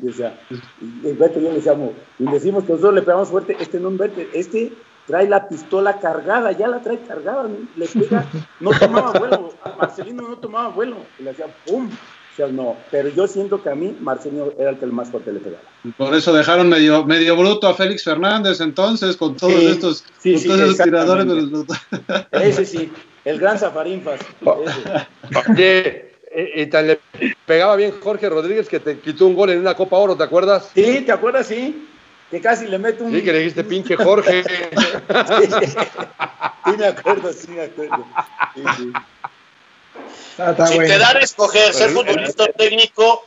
Y 0.00 0.06
decía, 0.06 0.38
y 0.50 1.08
el 1.08 1.16
Beto 1.16 1.40
y 1.40 1.42
yo 1.42 1.48
le 1.50 1.56
decíamos, 1.56 1.90
y 2.18 2.24
decimos 2.24 2.64
que 2.64 2.72
nosotros 2.72 2.94
le 2.94 3.02
pegamos 3.02 3.28
fuerte, 3.28 3.56
este 3.58 3.80
no, 3.80 3.90
Beto, 3.90 4.20
este 4.32 4.72
trae 5.08 5.26
la 5.26 5.48
pistola 5.48 5.98
cargada, 5.98 6.52
ya 6.52 6.68
la 6.68 6.80
trae 6.80 7.00
cargada, 7.00 7.48
le 7.76 7.86
pega, 7.86 8.26
no 8.60 8.70
tomaba 8.78 9.12
vuelo, 9.18 9.54
Marcelino 9.78 10.28
no 10.28 10.36
tomaba 10.36 10.68
vuelo, 10.68 10.98
y 11.18 11.22
le 11.24 11.30
hacía 11.30 11.46
pum. 11.66 11.88
O 11.88 12.36
sea, 12.36 12.46
no, 12.46 12.76
pero 12.92 13.08
yo 13.08 13.26
siento 13.26 13.60
que 13.60 13.70
a 13.70 13.74
mí 13.74 13.96
Marcelino 14.00 14.52
era 14.56 14.70
el 14.70 14.78
que 14.78 14.86
más 14.86 15.10
fuerte 15.10 15.32
le 15.32 15.40
pegaba. 15.40 15.64
Por 15.96 16.14
eso 16.14 16.32
dejaron 16.32 16.68
medio, 16.68 17.04
medio 17.04 17.36
bruto 17.36 17.66
a 17.66 17.74
Félix 17.74 18.04
Fernández 18.04 18.60
entonces, 18.60 19.16
con 19.16 19.34
todos 19.34 19.60
estos, 19.60 20.04
sí, 20.18 20.34
con 20.34 20.44
todos 20.44 20.60
esos 20.60 20.78
tiradores. 20.78 21.26
De 21.26 21.42
los... 21.42 21.64
Ese 22.30 22.64
sí, 22.64 22.92
el 23.24 23.40
gran 23.40 23.58
Zafarinfas. 23.58 24.20
Oye, 24.44 26.12
y 26.54 26.66
tal 26.66 26.86
le 26.86 27.00
pegaba 27.46 27.74
bien 27.74 27.94
Jorge 28.00 28.28
Rodríguez 28.28 28.68
que 28.68 28.78
te 28.78 29.00
quitó 29.00 29.26
un 29.26 29.34
gol 29.34 29.50
en 29.50 29.58
una 29.58 29.74
Copa 29.74 29.96
Oro, 29.96 30.14
¿te 30.14 30.24
acuerdas? 30.24 30.70
Sí, 30.74 31.02
¿te 31.04 31.10
acuerdas? 31.10 31.46
Sí. 31.46 31.87
Que 32.30 32.40
casi 32.40 32.66
le 32.66 32.78
meto 32.78 33.04
un... 33.04 33.12
Sí, 33.12 33.22
que 33.22 33.32
le 33.32 33.38
dijiste 33.38 33.64
pinche 33.64 33.96
Jorge. 33.96 34.42
sí, 34.44 34.50
me 36.76 36.86
acuerdo, 36.86 37.32
sí 37.32 37.48
me 37.50 37.62
acuerdo. 37.62 38.04
Sí, 38.54 38.62
sí. 38.76 38.92
Ah, 40.38 40.54
si 40.66 40.76
bueno. 40.76 40.92
te 40.92 40.98
dan 40.98 41.16
a 41.16 41.20
escoger 41.20 41.72
ser 41.72 41.90
futbolista 41.90 42.44
o 42.44 42.48
técnico, 42.48 43.24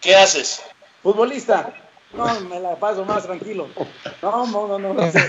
¿qué 0.00 0.16
haces? 0.16 0.62
Futbolista. 1.02 1.74
No, 2.12 2.40
me 2.48 2.60
la 2.60 2.76
paso 2.76 3.04
más 3.04 3.24
tranquilo. 3.24 3.68
No, 4.22 4.46
no, 4.46 4.78
no, 4.78 4.94
no. 4.94 5.10
Seguro, 5.10 5.26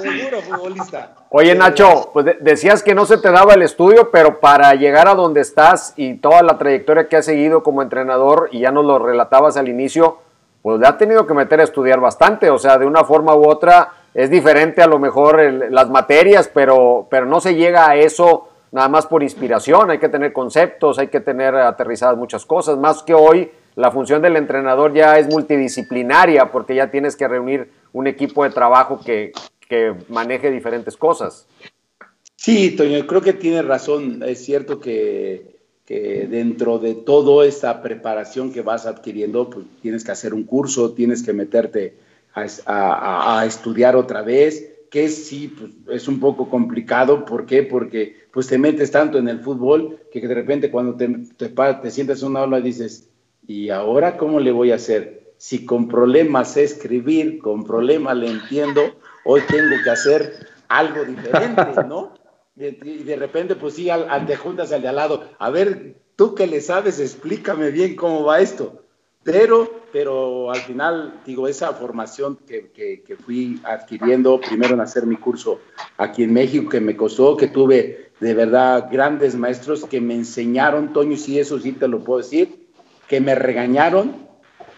seguro, 0.00 0.42
futbolista. 0.42 1.16
Oye, 1.28 1.54
Nacho, 1.54 2.10
pues 2.12 2.24
de 2.24 2.38
decías 2.40 2.82
que 2.82 2.94
no 2.94 3.04
se 3.04 3.18
te 3.18 3.30
daba 3.30 3.54
el 3.54 3.62
estudio, 3.62 4.10
pero 4.10 4.40
para 4.40 4.74
llegar 4.74 5.06
a 5.08 5.14
donde 5.14 5.40
estás 5.42 5.92
y 5.96 6.14
toda 6.14 6.42
la 6.42 6.56
trayectoria 6.56 7.08
que 7.08 7.16
has 7.16 7.26
seguido 7.26 7.62
como 7.62 7.82
entrenador, 7.82 8.48
y 8.52 8.60
ya 8.60 8.70
nos 8.70 8.86
lo 8.86 8.98
relatabas 8.98 9.56
al 9.56 9.68
inicio, 9.68 10.18
pues 10.62 10.80
le 10.80 10.86
ha 10.86 10.96
tenido 10.96 11.26
que 11.26 11.34
meter 11.34 11.60
a 11.60 11.64
estudiar 11.64 12.00
bastante. 12.00 12.50
O 12.50 12.58
sea, 12.58 12.78
de 12.78 12.86
una 12.86 13.04
forma 13.04 13.34
u 13.34 13.48
otra 13.48 13.92
es 14.14 14.30
diferente 14.30 14.82
a 14.82 14.86
lo 14.86 14.98
mejor 14.98 15.40
las 15.70 15.88
materias, 15.90 16.50
pero, 16.52 17.06
pero 17.10 17.26
no 17.26 17.40
se 17.40 17.54
llega 17.54 17.88
a 17.88 17.96
eso 17.96 18.48
nada 18.72 18.88
más 18.88 19.06
por 19.06 19.22
inspiración. 19.22 19.90
Hay 19.90 19.98
que 19.98 20.08
tener 20.08 20.32
conceptos, 20.32 20.98
hay 20.98 21.08
que 21.08 21.20
tener 21.20 21.54
aterrizadas 21.54 22.16
muchas 22.16 22.44
cosas, 22.46 22.76
más 22.78 23.02
que 23.02 23.14
hoy 23.14 23.50
la 23.76 23.90
función 23.90 24.20
del 24.20 24.36
entrenador 24.36 24.92
ya 24.92 25.18
es 25.18 25.28
multidisciplinaria 25.28 26.50
porque 26.50 26.74
ya 26.74 26.90
tienes 26.90 27.16
que 27.16 27.28
reunir 27.28 27.70
un 27.92 28.06
equipo 28.06 28.44
de 28.44 28.50
trabajo 28.50 29.00
que, 29.04 29.32
que 29.68 29.94
maneje 30.08 30.50
diferentes 30.50 30.96
cosas. 30.96 31.46
Sí, 32.36 32.74
Toño, 32.74 33.06
creo 33.06 33.20
que 33.20 33.32
tiene 33.32 33.62
razón. 33.62 34.22
Es 34.24 34.44
cierto 34.44 34.80
que, 34.80 35.59
dentro 36.30 36.78
de 36.78 36.94
toda 36.94 37.46
esa 37.46 37.82
preparación 37.82 38.52
que 38.52 38.62
vas 38.62 38.86
adquiriendo, 38.86 39.50
pues 39.50 39.66
tienes 39.82 40.04
que 40.04 40.12
hacer 40.12 40.34
un 40.34 40.44
curso, 40.44 40.92
tienes 40.92 41.22
que 41.22 41.32
meterte 41.32 41.96
a 42.34 43.42
estudiar 43.46 43.96
otra 43.96 44.22
vez, 44.22 44.70
que 44.90 45.08
sí, 45.08 45.48
pues, 45.48 45.70
es 45.96 46.08
un 46.08 46.20
poco 46.20 46.50
complicado. 46.50 47.24
¿Por 47.24 47.46
qué? 47.46 47.62
Porque 47.62 48.16
pues 48.32 48.48
te 48.48 48.58
metes 48.58 48.90
tanto 48.90 49.18
en 49.18 49.28
el 49.28 49.40
fútbol 49.40 49.98
que 50.12 50.20
de 50.20 50.34
repente 50.34 50.70
cuando 50.70 50.94
te, 50.96 51.08
te, 51.36 51.48
te 51.48 51.90
sientas 51.90 52.22
en 52.22 52.28
una 52.28 52.40
aula 52.40 52.60
dices, 52.60 53.08
¿y 53.46 53.70
ahora 53.70 54.16
cómo 54.16 54.40
le 54.40 54.52
voy 54.52 54.72
a 54.72 54.76
hacer? 54.76 55.32
Si 55.38 55.64
con 55.64 55.88
problemas 55.88 56.52
sé 56.52 56.64
escribir, 56.64 57.38
con 57.38 57.64
problemas 57.64 58.16
le 58.16 58.30
entiendo, 58.30 58.82
hoy 59.24 59.40
tengo 59.48 59.76
que 59.82 59.90
hacer 59.90 60.46
algo 60.68 61.04
diferente, 61.04 61.84
¿no? 61.88 62.12
Y 62.60 63.04
de 63.04 63.16
repente, 63.16 63.56
pues 63.56 63.74
sí, 63.74 63.88
al, 63.88 64.08
al 64.10 64.26
te 64.26 64.36
juntas 64.36 64.70
al 64.72 64.82
de 64.82 64.88
al 64.88 64.96
lado. 64.96 65.24
A 65.38 65.48
ver, 65.50 65.96
tú 66.16 66.34
que 66.34 66.46
le 66.46 66.60
sabes, 66.60 67.00
explícame 67.00 67.70
bien 67.70 67.96
cómo 67.96 68.24
va 68.24 68.40
esto. 68.40 68.84
Pero, 69.22 69.82
pero 69.92 70.50
al 70.50 70.60
final, 70.60 71.20
digo, 71.26 71.48
esa 71.48 71.72
formación 71.72 72.36
que, 72.46 72.70
que, 72.70 73.02
que, 73.02 73.16
fui 73.16 73.60
adquiriendo, 73.64 74.40
primero 74.40 74.74
en 74.74 74.80
hacer 74.80 75.04
mi 75.06 75.16
curso 75.16 75.60
aquí 75.98 76.22
en 76.22 76.32
México, 76.32 76.70
que 76.70 76.80
me 76.80 76.96
costó, 76.96 77.36
que 77.36 77.48
tuve 77.48 78.12
de 78.20 78.34
verdad 78.34 78.88
grandes 78.90 79.34
maestros 79.34 79.84
que 79.84 80.00
me 80.00 80.14
enseñaron, 80.14 80.92
Toño, 80.92 81.16
sí, 81.16 81.38
eso 81.38 81.58
sí 81.58 81.72
te 81.72 81.88
lo 81.88 82.02
puedo 82.02 82.18
decir, 82.18 82.68
que 83.08 83.20
me 83.20 83.34
regañaron, 83.34 84.26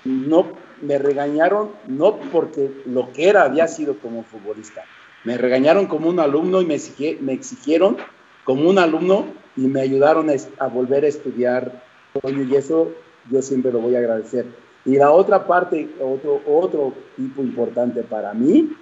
no 0.04 0.52
me 0.80 0.98
regañaron 0.98 1.70
no 1.86 2.18
porque 2.32 2.82
lo 2.86 3.12
que 3.12 3.28
era 3.28 3.44
había 3.44 3.68
sido 3.68 3.98
como 3.98 4.24
futbolista, 4.24 4.82
me 5.24 5.38
regañaron 5.38 5.86
como 5.86 6.08
un 6.08 6.20
alumno 6.20 6.60
y 6.60 6.66
me, 6.66 6.76
me 7.20 7.32
exigieron 7.32 7.96
como 8.44 8.68
un 8.68 8.78
alumno 8.78 9.26
y 9.56 9.62
me 9.62 9.80
ayudaron 9.80 10.28
a, 10.30 10.66
volver 10.66 11.04
a 11.04 11.08
estudiar, 11.08 11.82
y 12.24 12.54
eso 12.54 12.90
yo 13.30 13.42
siempre 13.42 13.72
lo 13.72 13.80
voy 13.80 13.94
a 13.94 13.98
agradecer. 13.98 14.46
Y 14.84 14.96
la 14.96 15.12
otra 15.12 15.46
parte, 15.46 15.88
otro, 16.00 16.40
otro 16.46 16.92
tipo 17.16 17.42
importante 17.42 18.02
para 18.02 18.34
mí, 18.34 18.72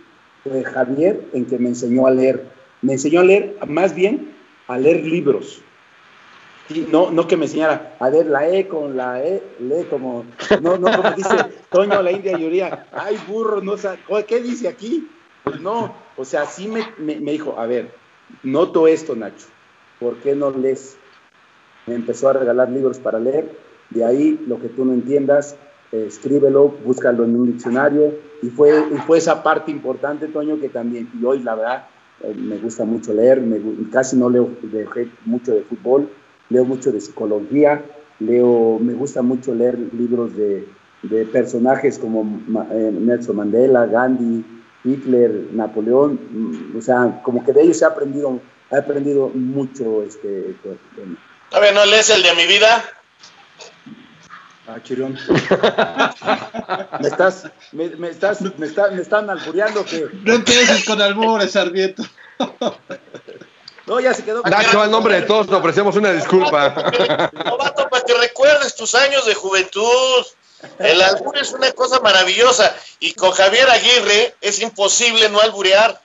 fue 0.42 0.64
Javier, 0.64 1.28
en 1.34 1.44
que 1.44 1.58
me 1.58 1.68
enseñó 1.68 2.06
a 2.06 2.10
leer. 2.10 2.46
Me 2.80 2.94
enseñó 2.94 3.20
a 3.20 3.24
leer, 3.24 3.56
más 3.66 3.94
bien, 3.94 4.32
a 4.68 4.78
leer 4.78 5.04
libros 5.04 5.62
no, 6.90 7.10
no 7.10 7.26
que 7.26 7.36
me 7.36 7.46
enseñara 7.46 7.96
a 7.98 8.10
ver 8.10 8.26
la 8.26 8.48
E 8.48 8.68
con 8.68 8.96
la 8.96 9.22
E, 9.22 9.42
lee 9.60 9.84
como, 9.88 10.24
no, 10.62 10.78
no 10.78 10.96
como 10.96 11.10
dice 11.12 11.36
Toño 11.70 12.02
la 12.02 12.12
India 12.12 12.36
Yuría, 12.38 12.86
ay 12.92 13.18
burro, 13.26 13.60
no 13.60 13.76
sé, 13.76 13.98
¿qué 14.26 14.40
dice 14.40 14.68
aquí? 14.68 15.08
Pues 15.44 15.60
no, 15.60 15.94
o 16.16 16.24
sea, 16.24 16.46
sí 16.46 16.68
me, 16.68 16.86
me, 16.98 17.32
dijo, 17.32 17.58
a 17.58 17.66
ver, 17.66 17.90
noto 18.42 18.86
esto, 18.86 19.16
Nacho, 19.16 19.46
¿por 19.98 20.16
qué 20.16 20.34
no 20.34 20.50
lees? 20.50 20.96
Me 21.86 21.94
empezó 21.94 22.28
a 22.28 22.34
regalar 22.34 22.70
libros 22.70 22.98
para 22.98 23.18
leer, 23.18 23.50
de 23.90 24.04
ahí 24.04 24.38
lo 24.46 24.60
que 24.60 24.68
tú 24.68 24.84
no 24.84 24.92
entiendas, 24.92 25.56
escríbelo, 25.92 26.68
búscalo 26.68 27.24
en 27.24 27.36
un 27.36 27.46
diccionario, 27.52 28.14
y 28.42 28.50
fue, 28.50 28.84
y 28.92 28.98
fue 28.98 29.18
esa 29.18 29.42
parte 29.42 29.70
importante, 29.70 30.28
Toño, 30.28 30.60
que 30.60 30.68
también, 30.68 31.08
y 31.18 31.24
hoy 31.24 31.40
la 31.40 31.54
verdad, 31.54 31.86
eh, 32.22 32.34
me 32.34 32.58
gusta 32.58 32.84
mucho 32.84 33.14
leer, 33.14 33.40
me, 33.40 33.58
casi 33.90 34.16
no 34.16 34.28
leo 34.28 34.50
de, 34.60 34.86
mucho 35.24 35.52
de 35.52 35.62
fútbol, 35.62 36.10
leo 36.50 36.66
mucho 36.66 36.92
de 36.92 37.00
psicología, 37.00 37.82
leo, 38.18 38.78
me 38.78 38.92
gusta 38.92 39.22
mucho 39.22 39.54
leer 39.54 39.78
libros 39.78 40.36
de, 40.36 40.68
de 41.02 41.24
personajes 41.24 41.98
como 41.98 42.40
eh, 42.72 42.92
Nelson 42.92 43.36
Mandela, 43.36 43.86
Gandhi, 43.86 44.44
Hitler, 44.84 45.30
Napoleón, 45.52 46.18
mm, 46.30 46.78
o 46.78 46.82
sea, 46.82 47.20
como 47.22 47.44
que 47.44 47.52
de 47.52 47.62
ellos 47.62 47.82
he 47.82 47.84
aprendido, 47.84 48.40
he 48.70 48.76
aprendido 48.76 49.28
mucho 49.28 50.02
este 50.02 50.54
tema. 50.96 51.16
A 51.52 51.60
ver, 51.60 51.74
¿no 51.74 51.84
lees 51.86 52.10
el 52.10 52.22
de 52.22 52.34
mi 52.34 52.46
vida? 52.46 52.84
Ah, 54.66 54.78
chirón. 54.82 55.18
me 57.00 57.08
estás, 57.08 57.50
me, 57.72 57.88
me 57.96 58.08
estás, 58.08 58.40
me, 58.40 58.66
está, 58.66 58.90
me 58.90 59.02
están 59.02 59.28
albureando 59.28 59.84
que. 59.84 60.08
No 60.22 60.34
empieces 60.34 60.84
con 60.84 61.00
albures, 61.02 61.52
Sarmiento. 61.52 62.04
No, 63.86 63.98
ya 63.98 64.14
se 64.14 64.22
quedó. 64.22 64.42
Nacho, 64.42 64.80
al 64.80 64.88
nombre 64.88 65.16
de 65.16 65.22
todos 65.22 65.48
te 65.48 65.54
ofrecemos 65.56 65.96
una 65.96 66.12
disculpa. 66.12 66.68
Novato, 67.44 67.88
para 67.88 68.04
que 68.04 68.14
recuerdes 68.14 68.76
tus 68.76 68.94
años 68.94 69.26
de 69.26 69.34
juventud. 69.34 70.26
El 70.78 71.00
albur 71.00 71.36
es 71.38 71.52
una 71.52 71.70
cosa 71.72 72.00
maravillosa. 72.00 72.74
Y 72.98 73.12
con 73.14 73.30
Javier 73.32 73.68
Aguirre 73.70 74.34
es 74.40 74.60
imposible 74.62 75.28
no 75.28 75.40
alburear. 75.40 76.00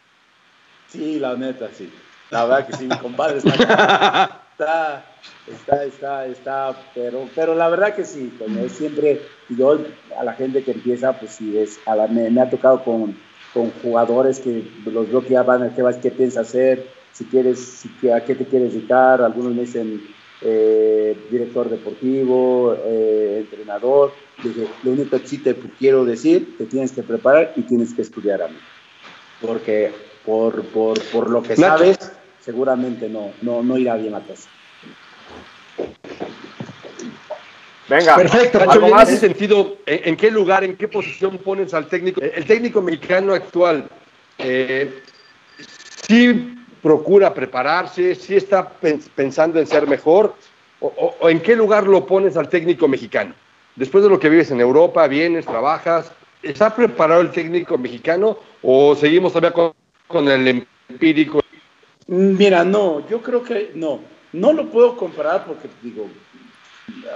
Sí, 0.91 1.19
la 1.19 1.35
neta, 1.35 1.69
sí. 1.77 1.91
La 2.29 2.45
verdad 2.45 2.67
que 2.67 2.77
sí, 2.77 2.87
mi 2.87 2.97
compadre 2.97 3.37
está, 3.37 4.41
está, 4.51 5.05
está, 5.47 5.83
está, 5.83 6.25
está, 6.25 6.75
pero, 6.93 7.29
pero 7.35 7.53
la 7.53 7.69
verdad 7.69 7.95
que 7.95 8.03
sí, 8.03 8.35
como 8.39 8.67
siempre, 8.67 9.21
yo 9.49 9.77
a 10.17 10.23
la 10.23 10.33
gente 10.33 10.63
que 10.63 10.71
empieza, 10.71 11.13
pues 11.13 11.35
sí, 11.35 11.57
es, 11.57 11.79
me, 12.09 12.41
ha 12.41 12.49
tocado 12.49 12.83
con, 12.83 13.15
con 13.53 13.71
jugadores 13.83 14.39
que 14.39 14.67
los 14.85 15.23
que 15.23 15.29
ya 15.29 15.43
van, 15.43 15.73
¿qué, 15.75 15.83
qué 16.01 16.11
piensa 16.11 16.41
hacer? 16.41 16.95
si 17.15 17.23
quieres, 17.23 17.87
si, 18.01 18.09
a 18.09 18.23
qué 18.25 18.35
te 18.35 18.45
quieres 18.45 18.73
dedicar, 18.73 19.21
algunos 19.21 19.53
me 19.53 19.61
dicen 19.61 20.01
eh, 20.41 21.17
director 21.31 21.69
deportivo, 21.69 22.75
eh, 22.85 23.37
entrenador. 23.39 24.13
Dije, 24.43 24.67
lo 24.83 24.91
único 24.91 25.19
que 25.19 25.27
sí 25.27 25.37
te 25.37 25.55
quiero 25.55 26.05
decir, 26.05 26.57
te 26.57 26.65
tienes 26.65 26.91
que 26.91 27.03
preparar 27.03 27.53
y 27.55 27.61
tienes 27.61 27.93
que 27.93 28.01
estudiar 28.01 28.41
a 28.41 28.47
mí. 28.47 28.57
Porque 29.41 29.91
por, 30.25 30.63
por, 30.65 31.01
por 31.05 31.29
lo 31.29 31.41
que 31.41 31.55
sabes, 31.55 31.97
seguramente 32.41 33.09
no, 33.09 33.31
no, 33.41 33.63
no 33.63 33.77
irá 33.77 33.95
bien 33.95 34.11
la 34.11 34.21
cosa. 34.21 34.49
Venga, 37.87 38.15
perfecto. 38.15 38.59
Nacho, 38.59 38.85
en 38.87 38.99
ese 38.99 39.17
sentido, 39.17 39.77
¿en, 39.85 40.09
¿en, 40.09 40.17
qué 40.17 40.31
lugar, 40.31 40.63
en 40.63 40.75
qué 40.75 40.87
posición 40.87 41.37
pones 41.37 41.73
al 41.73 41.87
técnico? 41.87 42.19
El 42.19 42.45
técnico 42.45 42.81
mexicano 42.81 43.33
actual, 43.33 43.87
eh, 44.39 45.01
sí 46.07 46.55
procura 46.85 47.33
prepararse, 47.33 48.13
si 48.13 48.35
está 48.35 48.69
pensando 49.15 49.59
en 49.59 49.65
ser 49.65 49.87
mejor, 49.87 50.35
o, 50.79 51.27
en 51.27 51.39
qué 51.39 51.55
lugar 51.55 51.87
lo 51.87 52.05
pones 52.05 52.37
al 52.37 52.47
técnico 52.47 52.87
mexicano. 52.87 53.33
Después 53.75 54.03
de 54.03 54.09
lo 54.11 54.19
que 54.19 54.29
vives 54.29 54.51
en 54.51 54.61
Europa, 54.61 55.07
vienes, 55.07 55.47
trabajas, 55.47 56.11
¿está 56.43 56.75
preparado 56.75 57.21
el 57.21 57.31
técnico 57.31 57.75
mexicano 57.79 58.37
o 58.61 58.95
seguimos 58.95 59.33
todavía 59.33 59.51
con, 59.51 59.73
con 60.05 60.27
el 60.27 60.67
empírico? 60.87 61.41
Mira, 62.05 62.63
no, 62.63 63.09
yo 63.09 63.19
creo 63.19 63.41
que 63.41 63.71
no, 63.73 64.01
no 64.31 64.53
lo 64.53 64.69
puedo 64.69 64.95
comparar 64.95 65.43
porque 65.47 65.67
digo, 65.81 66.07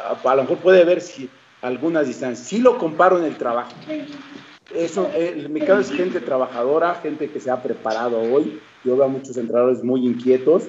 a, 0.03 0.31
a 0.31 0.35
lo 0.35 0.41
mejor 0.41 0.57
puede 0.57 0.81
haber 0.81 0.99
si, 0.99 1.29
algunas 1.61 2.07
distancias, 2.07 2.47
sí 2.47 2.57
lo 2.57 2.79
comparo 2.79 3.19
en 3.19 3.25
el 3.25 3.37
trabajo. 3.37 3.73
Eso, 4.73 5.09
eh, 5.15 5.47
mi 5.49 5.61
caso 5.61 5.81
es 5.81 5.91
gente 5.91 6.19
trabajadora, 6.19 6.95
gente 6.95 7.29
que 7.29 7.39
se 7.39 7.49
ha 7.49 7.61
preparado 7.61 8.19
hoy, 8.21 8.59
yo 8.83 8.95
veo 8.95 9.05
a 9.05 9.07
muchos 9.09 9.35
entrenadores 9.37 9.83
muy 9.83 10.05
inquietos. 10.05 10.63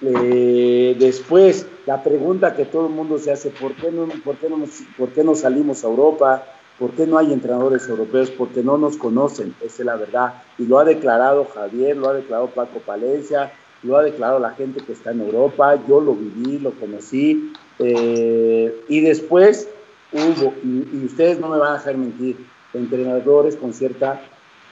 Eh, 0.00 0.96
después, 0.98 1.66
la 1.86 2.02
pregunta 2.02 2.56
que 2.56 2.64
todo 2.64 2.86
el 2.86 2.92
mundo 2.92 3.18
se 3.18 3.30
hace, 3.30 3.50
¿por 3.50 3.74
qué, 3.74 3.92
no, 3.92 4.08
por, 4.24 4.36
qué 4.36 4.48
no, 4.48 4.64
¿por 4.96 5.10
qué 5.10 5.22
no 5.22 5.34
salimos 5.34 5.84
a 5.84 5.88
Europa? 5.88 6.44
¿Por 6.78 6.92
qué 6.92 7.06
no 7.06 7.18
hay 7.18 7.32
entrenadores 7.32 7.86
europeos? 7.88 8.30
Porque 8.30 8.62
no 8.62 8.78
nos 8.78 8.96
conocen, 8.96 9.54
esa 9.60 9.82
es 9.82 9.86
la 9.86 9.96
verdad. 9.96 10.42
Y 10.58 10.66
lo 10.66 10.78
ha 10.78 10.84
declarado 10.84 11.46
Javier, 11.54 11.96
lo 11.96 12.08
ha 12.08 12.14
declarado 12.14 12.48
Paco 12.48 12.80
Palencia, 12.80 13.52
lo 13.82 13.96
ha 13.96 14.02
declarado 14.02 14.40
la 14.40 14.50
gente 14.50 14.82
que 14.82 14.92
está 14.92 15.12
en 15.12 15.20
Europa, 15.20 15.78
yo 15.86 16.00
lo 16.00 16.14
viví, 16.14 16.58
lo 16.58 16.72
conocí. 16.72 17.52
Eh, 17.78 18.74
y 18.88 19.00
después 19.00 19.68
hubo, 20.12 20.54
y, 20.64 20.88
y 20.92 21.04
ustedes 21.04 21.38
no 21.38 21.48
me 21.48 21.58
van 21.58 21.72
a 21.72 21.78
dejar 21.78 21.96
mentir, 21.96 22.36
entrenadores 22.74 23.56
con 23.56 23.72
cierta, 23.72 24.20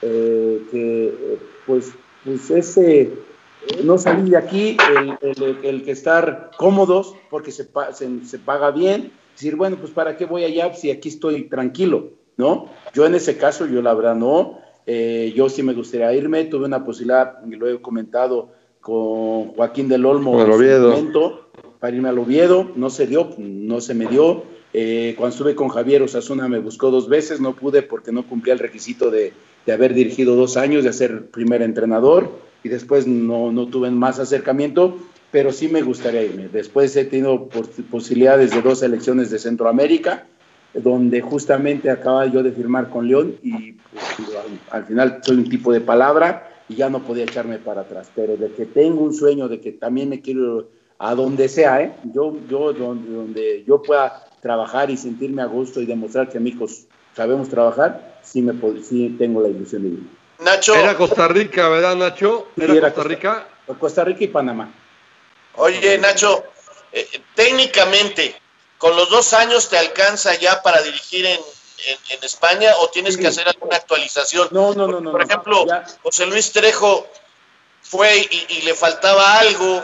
eh, 0.01 0.61
que 0.71 1.07
eh, 1.07 1.39
pues, 1.65 1.91
pues 2.23 2.49
ese, 2.49 3.11
no 3.83 3.97
salir 3.97 4.29
de 4.29 4.37
aquí, 4.37 4.77
el, 5.21 5.57
el, 5.63 5.83
que 5.83 5.91
estar 5.91 6.51
cómodos 6.57 7.15
porque 7.29 7.51
se, 7.51 7.67
se, 7.93 8.25
se, 8.25 8.39
paga 8.39 8.71
bien, 8.71 9.11
decir, 9.33 9.55
bueno, 9.55 9.77
pues 9.77 9.91
para 9.91 10.17
qué 10.17 10.25
voy 10.25 10.43
allá 10.43 10.73
si 10.73 10.89
aquí 10.91 11.09
estoy 11.09 11.43
tranquilo, 11.43 12.09
¿no? 12.37 12.67
Yo 12.93 13.05
en 13.05 13.15
ese 13.15 13.37
caso, 13.37 13.65
yo 13.67 13.81
la 13.81 13.93
verdad 13.93 14.15
no, 14.15 14.59
eh, 14.85 15.33
yo 15.35 15.49
sí 15.49 15.63
me 15.63 15.73
gustaría 15.73 16.13
irme, 16.13 16.45
tuve 16.45 16.65
una 16.65 16.83
posibilidad, 16.83 17.37
y 17.45 17.55
lo 17.55 17.67
he 17.67 17.81
comentado 17.81 18.49
con 18.79 19.53
Joaquín 19.53 19.87
del 19.87 20.05
Olmo 20.05 20.41
en 20.41 20.51
su 20.51 20.87
momento, 20.89 21.49
para 21.79 21.95
irme 21.95 22.09
al 22.09 22.19
Oviedo, 22.19 22.71
no 22.75 22.89
se 22.89 23.07
dio, 23.07 23.29
no 23.37 23.81
se 23.81 23.93
me 23.93 24.07
dio. 24.07 24.43
Eh, 24.73 25.15
cuando 25.17 25.33
estuve 25.33 25.55
con 25.55 25.69
Javier 25.69 26.01
Osasuna 26.01 26.47
me 26.47 26.59
buscó 26.59 26.91
dos 26.91 27.09
veces, 27.09 27.41
no 27.41 27.55
pude 27.55 27.81
porque 27.81 28.11
no 28.11 28.25
cumplía 28.25 28.53
el 28.53 28.59
requisito 28.59 29.11
de, 29.11 29.33
de 29.65 29.73
haber 29.73 29.93
dirigido 29.93 30.35
dos 30.35 30.57
años, 30.57 30.83
de 30.83 30.93
ser 30.93 31.25
primer 31.27 31.61
entrenador, 31.61 32.29
y 32.63 32.69
después 32.69 33.07
no, 33.07 33.51
no 33.51 33.67
tuve 33.67 33.91
más 33.91 34.19
acercamiento, 34.19 34.97
pero 35.31 35.51
sí 35.51 35.67
me 35.67 35.81
gustaría 35.81 36.23
irme. 36.23 36.47
Después 36.47 36.95
he 36.95 37.05
tenido 37.05 37.49
posibilidades 37.89 38.51
de 38.51 38.61
dos 38.61 38.83
elecciones 38.83 39.31
de 39.31 39.39
Centroamérica, 39.39 40.27
donde 40.73 41.21
justamente 41.21 41.89
acaba 41.89 42.25
yo 42.27 42.43
de 42.43 42.51
firmar 42.51 42.89
con 42.89 43.07
León 43.07 43.35
y 43.43 43.73
pues, 43.73 44.29
al, 44.69 44.85
final 44.85 45.19
soy 45.21 45.37
un 45.37 45.49
tipo 45.49 45.73
de 45.73 45.81
palabra 45.81 46.49
y 46.69 46.75
ya 46.75 46.89
no 46.89 47.03
podía 47.03 47.23
echarme 47.23 47.57
para 47.57 47.81
atrás, 47.81 48.09
pero 48.15 48.37
de 48.37 48.51
que 48.53 48.65
tengo 48.65 49.01
un 49.01 49.13
sueño, 49.13 49.49
de 49.49 49.59
que 49.59 49.73
también 49.73 50.09
me 50.09 50.21
quiero 50.21 50.69
a 50.97 51.15
donde 51.15 51.49
sea, 51.49 51.81
¿eh? 51.81 51.91
yo, 52.13 52.37
yo 52.49 52.71
donde, 52.73 53.11
donde 53.11 53.63
yo 53.67 53.81
pueda 53.81 54.23
trabajar 54.41 54.89
y 54.89 54.97
sentirme 54.97 55.41
a 55.41 55.45
gusto 55.45 55.81
y 55.81 55.85
demostrar 55.85 56.29
que 56.29 56.37
amigos 56.37 56.85
sabemos 57.15 57.49
trabajar, 57.49 58.19
sí, 58.23 58.41
me, 58.41 58.53
sí 58.83 59.15
tengo 59.17 59.41
la 59.41 59.49
ilusión 59.49 59.83
de 59.83 59.89
ir. 59.89 60.03
Nacho. 60.39 60.75
Era 60.75 60.95
Costa 60.95 61.27
Rica, 61.27 61.69
¿verdad, 61.69 61.95
Nacho? 61.95 62.47
Era, 62.57 62.91
Costa 62.91 63.03
Rica. 63.07 63.47
Costa 63.79 64.03
Rica 64.03 64.23
y 64.23 64.27
Panamá. 64.27 64.73
Oye, 65.55 65.97
Nacho, 65.97 66.43
eh, 66.91 67.07
técnicamente, 67.35 68.35
¿con 68.77 68.95
los 68.95 69.09
dos 69.09 69.33
años 69.33 69.69
te 69.69 69.77
alcanza 69.77 70.33
ya 70.35 70.61
para 70.63 70.81
dirigir 70.81 71.25
en, 71.25 71.39
en, 72.09 72.23
España 72.23 72.71
o 72.79 72.89
tienes 72.89 73.17
que 73.17 73.27
hacer 73.27 73.47
alguna 73.47 73.75
actualización? 73.75 74.47
No, 74.51 74.73
no, 74.73 74.87
no. 74.87 74.99
no 74.99 75.11
Por 75.11 75.21
ejemplo, 75.21 75.65
José 76.01 76.25
Luis 76.25 76.51
Trejo 76.51 77.07
fue 77.81 78.27
y, 78.49 78.61
le 78.61 78.73
faltaba 78.73 79.39
algo 79.39 79.83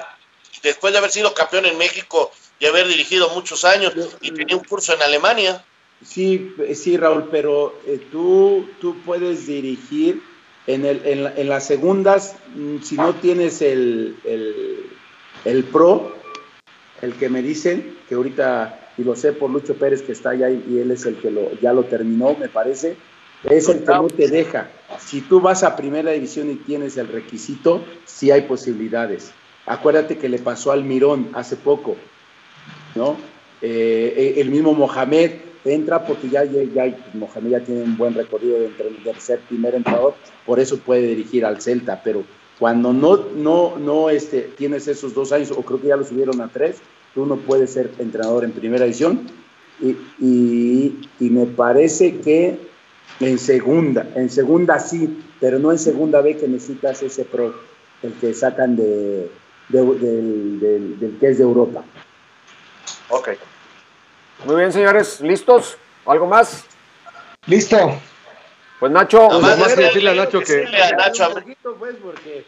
después 0.64 0.94
de 0.94 1.00
haber 1.00 1.12
sido 1.12 1.34
campeón 1.34 1.66
en 1.66 1.78
México 1.78 2.32
y 2.60 2.66
haber 2.66 2.88
dirigido 2.88 3.30
muchos 3.30 3.64
años 3.66 3.94
y 4.22 4.32
tenía 4.32 4.56
un 4.56 4.64
curso 4.64 4.94
en 4.94 5.02
Alemania. 5.02 5.64
Sí, 6.06 6.54
sí, 6.76 6.98
Raúl, 6.98 7.30
pero 7.32 7.80
eh, 7.86 8.00
tú, 8.12 8.68
tú 8.80 8.98
puedes 9.04 9.48
dirigir 9.48 10.22
en, 10.68 10.86
el, 10.86 11.02
en, 11.06 11.50
las 11.50 11.66
segundas, 11.66 12.36
mm, 12.56 12.82
si 12.82 12.96
no 12.96 13.16
tienes 13.16 13.62
el, 13.62 14.18
el, 14.24 14.90
el 15.46 15.64
pro, 15.64 16.16
el 17.02 17.14
que 17.14 17.30
me 17.30 17.42
dicen, 17.42 17.98
que 18.08 18.16
ahorita 18.16 18.88
y 18.98 19.04
lo 19.04 19.16
sé 19.16 19.34
por 19.34 19.50
Lucho 19.50 19.76
Pérez 19.76 20.02
que 20.02 20.12
está 20.12 20.32
allá 20.32 20.50
y 20.50 20.80
él 20.80 20.92
es 20.92 21.06
el 21.06 21.18
que 21.18 21.30
lo, 21.30 21.52
ya 21.62 21.72
lo 21.72 21.84
terminó, 21.84 22.36
me 22.36 22.50
parece, 22.50 22.98
es 23.44 23.70
el 23.70 23.84
que 23.84 23.86
no 23.86 24.08
te 24.08 24.28
deja. 24.28 24.70
Si 25.00 25.22
tú 25.22 25.40
vas 25.40 25.64
a 25.64 25.76
primera 25.76 26.12
división 26.12 26.50
y 26.50 26.56
tienes 26.56 26.98
el 26.98 27.08
requisito, 27.08 27.86
sí 28.06 28.32
hay 28.32 28.42
posibilidades. 28.42 29.32
Acuérdate 29.66 30.18
que 30.18 30.30
le 30.30 30.40
pasó 30.40 30.72
al 30.72 30.84
Mirón 30.84 31.30
hace 31.34 31.56
poco, 31.56 31.96
¿no? 32.98 33.16
Eh, 33.62 34.14
eh, 34.18 34.34
el 34.42 34.50
mismo 34.50 34.74
Mohamed 34.74 35.32
entra 35.66 36.06
porque 36.06 36.30
ya, 36.30 36.44
ya, 36.44 36.96
Mohamed 37.14 37.50
ya 37.50 37.60
tiene 37.62 37.84
un 37.84 37.98
buen 37.98 38.14
recorrido 38.14 38.58
entre 38.58 38.88
el 38.88 39.20
ser 39.20 39.40
primer 39.42 39.76
entrador, 39.76 40.16
por 40.46 40.60
eso 40.60 40.78
puede 40.78 41.08
dirigir 41.08 41.46
al 41.46 41.62
Celta, 41.62 42.02
pero 42.04 42.24
cuando 42.60 42.94
no 42.94 44.10
este, 44.10 44.42
tienes 44.58 44.88
esos 44.88 45.14
dos 45.14 45.32
años, 45.32 45.52
o 45.52 45.62
creo 45.62 45.82
que 45.82 45.88
ya 45.88 45.98
lo 45.98 46.04
subieron 46.04 46.42
a 46.42 46.48
tres, 46.48 46.78
tú 47.14 47.26
no 47.26 47.38
puedes 47.38 47.72
ser 47.72 47.92
entrenador 48.00 48.44
en 48.44 48.52
primera 48.52 48.86
edición. 48.86 49.28
Y, 50.20 51.00
me 51.20 51.46
parece 51.46 52.18
que 52.20 52.58
en 53.20 53.38
segunda, 53.38 54.08
en 54.16 54.30
segunda 54.30 54.80
sí, 54.80 55.20
pero 55.40 55.60
no 55.60 55.72
en 55.72 55.80
segunda 55.80 56.22
B 56.22 56.38
que 56.38 56.48
necesitas 56.48 57.02
ese 57.04 57.26
pro, 57.26 57.54
el 58.02 58.14
que 58.14 58.34
sacan 58.34 58.76
de, 58.76 59.30
del, 59.70 61.18
que 61.20 61.28
es 61.28 61.38
de 61.38 61.44
Europa. 61.44 61.84
Ok. 63.10 63.30
Muy 64.46 64.56
bien, 64.56 64.72
señores, 64.72 65.22
¿listos? 65.22 65.78
¿Algo 66.06 66.28
más? 66.28 66.66
Listo. 67.46 68.00
Pues 68.80 68.92
Nacho, 68.92 69.28
no, 69.30 69.40
más 69.40 69.74
que 69.74 69.82
decirle 69.82 70.12
a 70.12 70.16
Nacho 70.16 70.42
que. 70.42 70.66
A 70.66 70.92
Nacho, 70.92 71.34
pues, 71.80 71.96
porque 71.96 72.46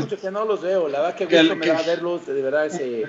mucho 0.00 0.18
que 0.18 0.30
no 0.30 0.44
los 0.44 0.62
veo. 0.62 0.88
La 0.88 1.00
verdad 1.00 1.16
que 1.16 1.26
gusto 1.26 1.56
me 1.56 1.68
va 1.68 1.78
a 1.78 1.82
verlos, 1.82 2.26
de 2.26 2.42
verdad, 2.42 2.66
ese 2.66 3.02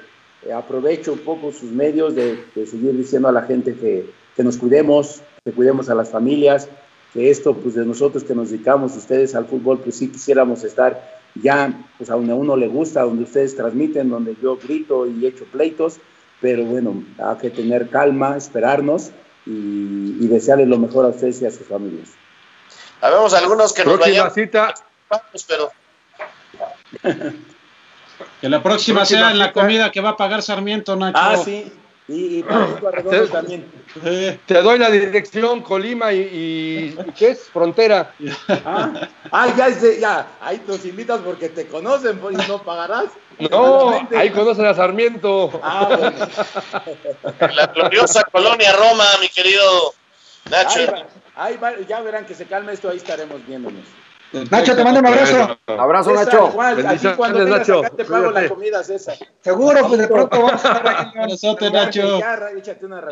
eh, 0.45 0.51
aprovecho 0.53 1.13
un 1.13 1.19
poco 1.19 1.53
sus 1.53 1.71
medios 1.71 2.15
de, 2.15 2.43
seguir 2.53 2.97
diciendo 2.97 3.29
a 3.29 3.31
la 3.31 3.43
gente 3.43 3.75
que, 3.75 4.09
que, 4.35 4.43
nos 4.43 4.57
cuidemos, 4.57 5.21
que 5.45 5.51
cuidemos 5.53 5.89
a 5.89 5.95
las 5.95 6.09
familias, 6.09 6.67
que 7.13 7.29
esto, 7.29 7.53
pues 7.53 7.75
de 7.75 7.85
nosotros 7.85 8.25
que 8.25 8.35
nos 8.35 8.49
dedicamos 8.49 8.97
ustedes 8.97 9.35
al 9.35 9.45
fútbol, 9.45 9.79
pues 9.79 9.95
sí 9.95 10.11
quisiéramos 10.11 10.65
estar 10.65 11.21
ya, 11.35 11.73
pues 11.97 12.09
a 12.09 12.15
donde 12.15 12.33
a 12.33 12.35
uno 12.35 12.57
le 12.57 12.67
gusta, 12.67 13.03
donde 13.03 13.23
ustedes 13.23 13.55
transmiten, 13.55 14.09
donde 14.09 14.35
yo 14.41 14.57
grito 14.57 15.07
y 15.07 15.25
echo 15.25 15.45
pleitos, 15.45 15.99
pero 16.43 16.65
bueno, 16.65 17.01
hay 17.17 17.37
que 17.37 17.49
tener 17.49 17.89
calma, 17.89 18.35
esperarnos 18.35 19.11
y, 19.45 20.17
y 20.19 20.27
desearles 20.27 20.67
lo 20.67 20.77
mejor 20.77 21.05
a 21.05 21.07
ustedes 21.07 21.41
y 21.41 21.45
a 21.45 21.51
sus 21.51 21.65
familias. 21.65 22.09
Habemos 22.99 23.33
algunos 23.33 23.71
que 23.71 23.85
nos 23.85 23.97
vayan... 23.97 24.29
cita. 24.29 24.73
Pero... 25.47 25.71
Que 28.41 28.49
la 28.49 28.61
próxima 28.61 29.05
sea 29.05 29.31
en 29.31 29.39
la 29.39 29.53
comida 29.53 29.89
que 29.89 30.01
va 30.01 30.09
a 30.09 30.17
pagar 30.17 30.43
Sarmiento, 30.43 30.97
Nacho. 30.97 31.17
Ah, 31.17 31.37
sí. 31.37 31.71
Y, 32.07 32.39
y 32.39 32.45
también. 33.31 33.71
Te 34.45 34.61
doy 34.61 34.77
la 34.77 34.89
dirección, 34.89 35.61
Colima 35.61 36.11
y, 36.11 36.97
¿qué 37.17 37.29
es? 37.29 37.43
Frontera. 37.43 38.13
Ah, 38.65 39.07
ah 39.31 39.53
ya, 39.55 39.69
ya, 39.69 40.27
ahí 40.41 40.61
nos 40.67 40.83
invitas 40.85 41.21
porque 41.21 41.49
te 41.49 41.67
conocen 41.67 42.19
pues, 42.19 42.35
y 42.35 42.47
no 42.49 42.61
pagarás. 42.61 43.05
No, 43.49 44.07
ahí 44.15 44.29
conocen 44.31 44.65
a 44.65 44.73
Sarmiento. 44.73 45.59
Ah, 45.63 46.11
La 47.39 47.67
gloriosa 47.67 48.23
colonia 48.25 48.73
Roma, 48.73 49.05
mi 49.21 49.29
querido 49.29 49.93
Nacho. 50.49 50.81
Ahí, 51.35 51.57
ya 51.87 52.01
verán 52.01 52.25
que 52.25 52.35
se 52.35 52.45
calma 52.45 52.73
esto, 52.73 52.89
ahí 52.89 52.97
estaremos 52.97 53.45
viéndonos. 53.47 53.85
Nacho, 54.49 54.75
te 54.75 54.83
mando 54.83 54.99
un 54.99 55.05
abrazo. 55.05 55.57
Abrazo, 55.67 56.13
Nacho. 56.13 56.49
Igual, 56.49 56.87
aquí 56.87 57.07
cuando 57.15 57.45
Nacho. 57.45 57.79
Acá 57.79 57.89
te 57.91 58.05
pago 58.05 58.31
la 58.31 58.49
comida, 58.49 58.83
César. 58.83 59.15
Seguro, 59.41 59.87
pues 59.87 59.99
de 59.99 60.07
pronto 60.07 60.41
vamos 60.41 60.65
a 60.65 60.75
estar 60.75 60.87
aquí. 60.87 61.69
Nacho. 61.71 62.19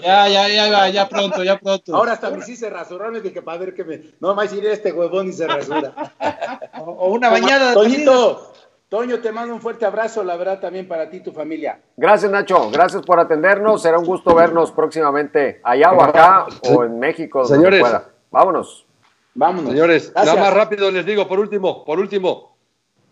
Ya, 0.01 0.27
ya, 0.27 0.47
ya, 0.47 0.67
ya, 0.67 0.89
ya 0.89 1.09
pronto, 1.09 1.43
ya 1.43 1.59
pronto. 1.59 1.95
Ahora 1.95 2.13
hasta 2.13 2.29
me 2.31 2.39
hiciste 2.39 2.69
rasurarme 2.69 3.21
que 3.21 3.41
para 3.41 3.57
ver 3.59 3.73
que 3.73 3.83
me. 3.83 4.01
No 4.19 4.33
más 4.33 4.51
iré 4.53 4.71
este 4.71 4.91
huevón 4.91 5.29
y 5.29 5.33
se 5.33 5.47
rasura. 5.47 5.93
o, 6.79 7.11
una 7.11 7.29
bañada. 7.29 7.73
Toñito. 7.73 8.53
Toño, 8.89 9.21
te 9.21 9.31
mando 9.31 9.53
un 9.53 9.61
fuerte 9.61 9.85
abrazo, 9.85 10.21
la 10.21 10.35
verdad, 10.35 10.59
también 10.59 10.85
para 10.85 11.09
ti 11.09 11.17
y 11.17 11.23
tu 11.23 11.31
familia. 11.31 11.79
Gracias, 11.95 12.29
Nacho. 12.29 12.69
Gracias 12.71 13.03
por 13.03 13.19
atendernos. 13.21 13.81
Será 13.81 13.97
un 13.97 14.05
gusto 14.05 14.35
vernos 14.35 14.71
próximamente 14.71 15.61
allá 15.63 15.93
o 15.93 16.03
acá 16.03 16.47
o 16.69 16.83
en 16.83 16.99
México. 16.99 17.45
Señores, 17.45 17.85
vámonos. 18.29 18.85
Vámonos. 19.33 19.71
Señores, 19.71 20.11
nada 20.15 20.35
más 20.35 20.53
rápido 20.53 20.91
les 20.91 21.05
digo, 21.05 21.27
por 21.27 21.39
último, 21.39 21.85
por 21.85 21.99
último, 21.99 22.55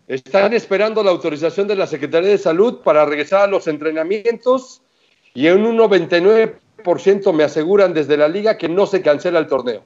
están 0.06 0.52
esperando 0.52 1.02
la 1.02 1.10
autorización 1.10 1.66
de 1.68 1.76
la 1.76 1.86
Secretaría 1.86 2.30
de 2.30 2.38
Salud 2.38 2.80
para 2.82 3.04
regresar 3.06 3.42
a 3.42 3.46
los 3.46 3.66
entrenamientos 3.68 4.82
y 5.34 5.46
en 5.46 5.64
un 5.64 5.78
99% 5.78 7.32
me 7.32 7.44
aseguran 7.44 7.94
desde 7.94 8.16
la 8.16 8.28
liga 8.28 8.58
que 8.58 8.68
no 8.68 8.86
se 8.86 9.02
cancela 9.02 9.38
el 9.38 9.46
torneo. 9.46 9.82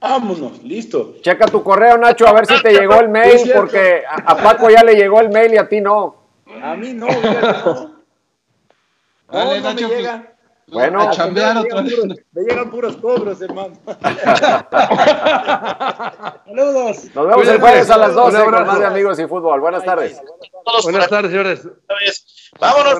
Vámonos, 0.00 0.62
listo. 0.62 1.16
Checa 1.20 1.46
tu 1.46 1.62
correo, 1.62 1.98
Nacho, 1.98 2.26
a 2.28 2.32
ver 2.32 2.46
si 2.46 2.62
te 2.62 2.70
llegó 2.70 3.00
el 3.00 3.08
mail, 3.08 3.50
porque 3.54 4.02
a, 4.08 4.36
Paco 4.36 4.70
ya 4.70 4.84
le 4.84 4.94
llegó 4.94 5.20
el 5.20 5.30
mail 5.30 5.54
y 5.54 5.58
a 5.58 5.68
ti 5.68 5.80
no. 5.80 6.16
A 6.62 6.76
mí 6.76 6.92
no, 6.92 7.06
no. 7.08 7.96
Dale, 9.28 9.60
Nacho, 9.60 9.88
pues, 9.88 10.08
bueno, 10.68 11.00
a 11.02 11.10
chambear 11.10 11.56
otra 11.58 11.82
vez. 11.82 11.94
Me 12.32 12.42
llegan 12.42 12.70
puros 12.70 12.96
cobros, 12.96 13.40
hermano. 13.40 13.74
Saludos. 16.46 17.04
Nos 17.14 17.28
vemos 17.28 17.48
el 17.48 17.60
jueves 17.60 17.90
a 17.90 17.96
las 17.96 18.14
12 18.14 18.44
con 18.44 18.66
más 18.66 18.78
de 18.78 18.86
Amigos 18.86 19.18
y 19.18 19.26
Fútbol. 19.26 19.60
Buenas 19.60 19.84
tardes. 19.84 20.20
Buenas 20.82 21.08
tardes, 21.08 21.30
señores. 21.30 21.68
Vámonos. 22.58 22.98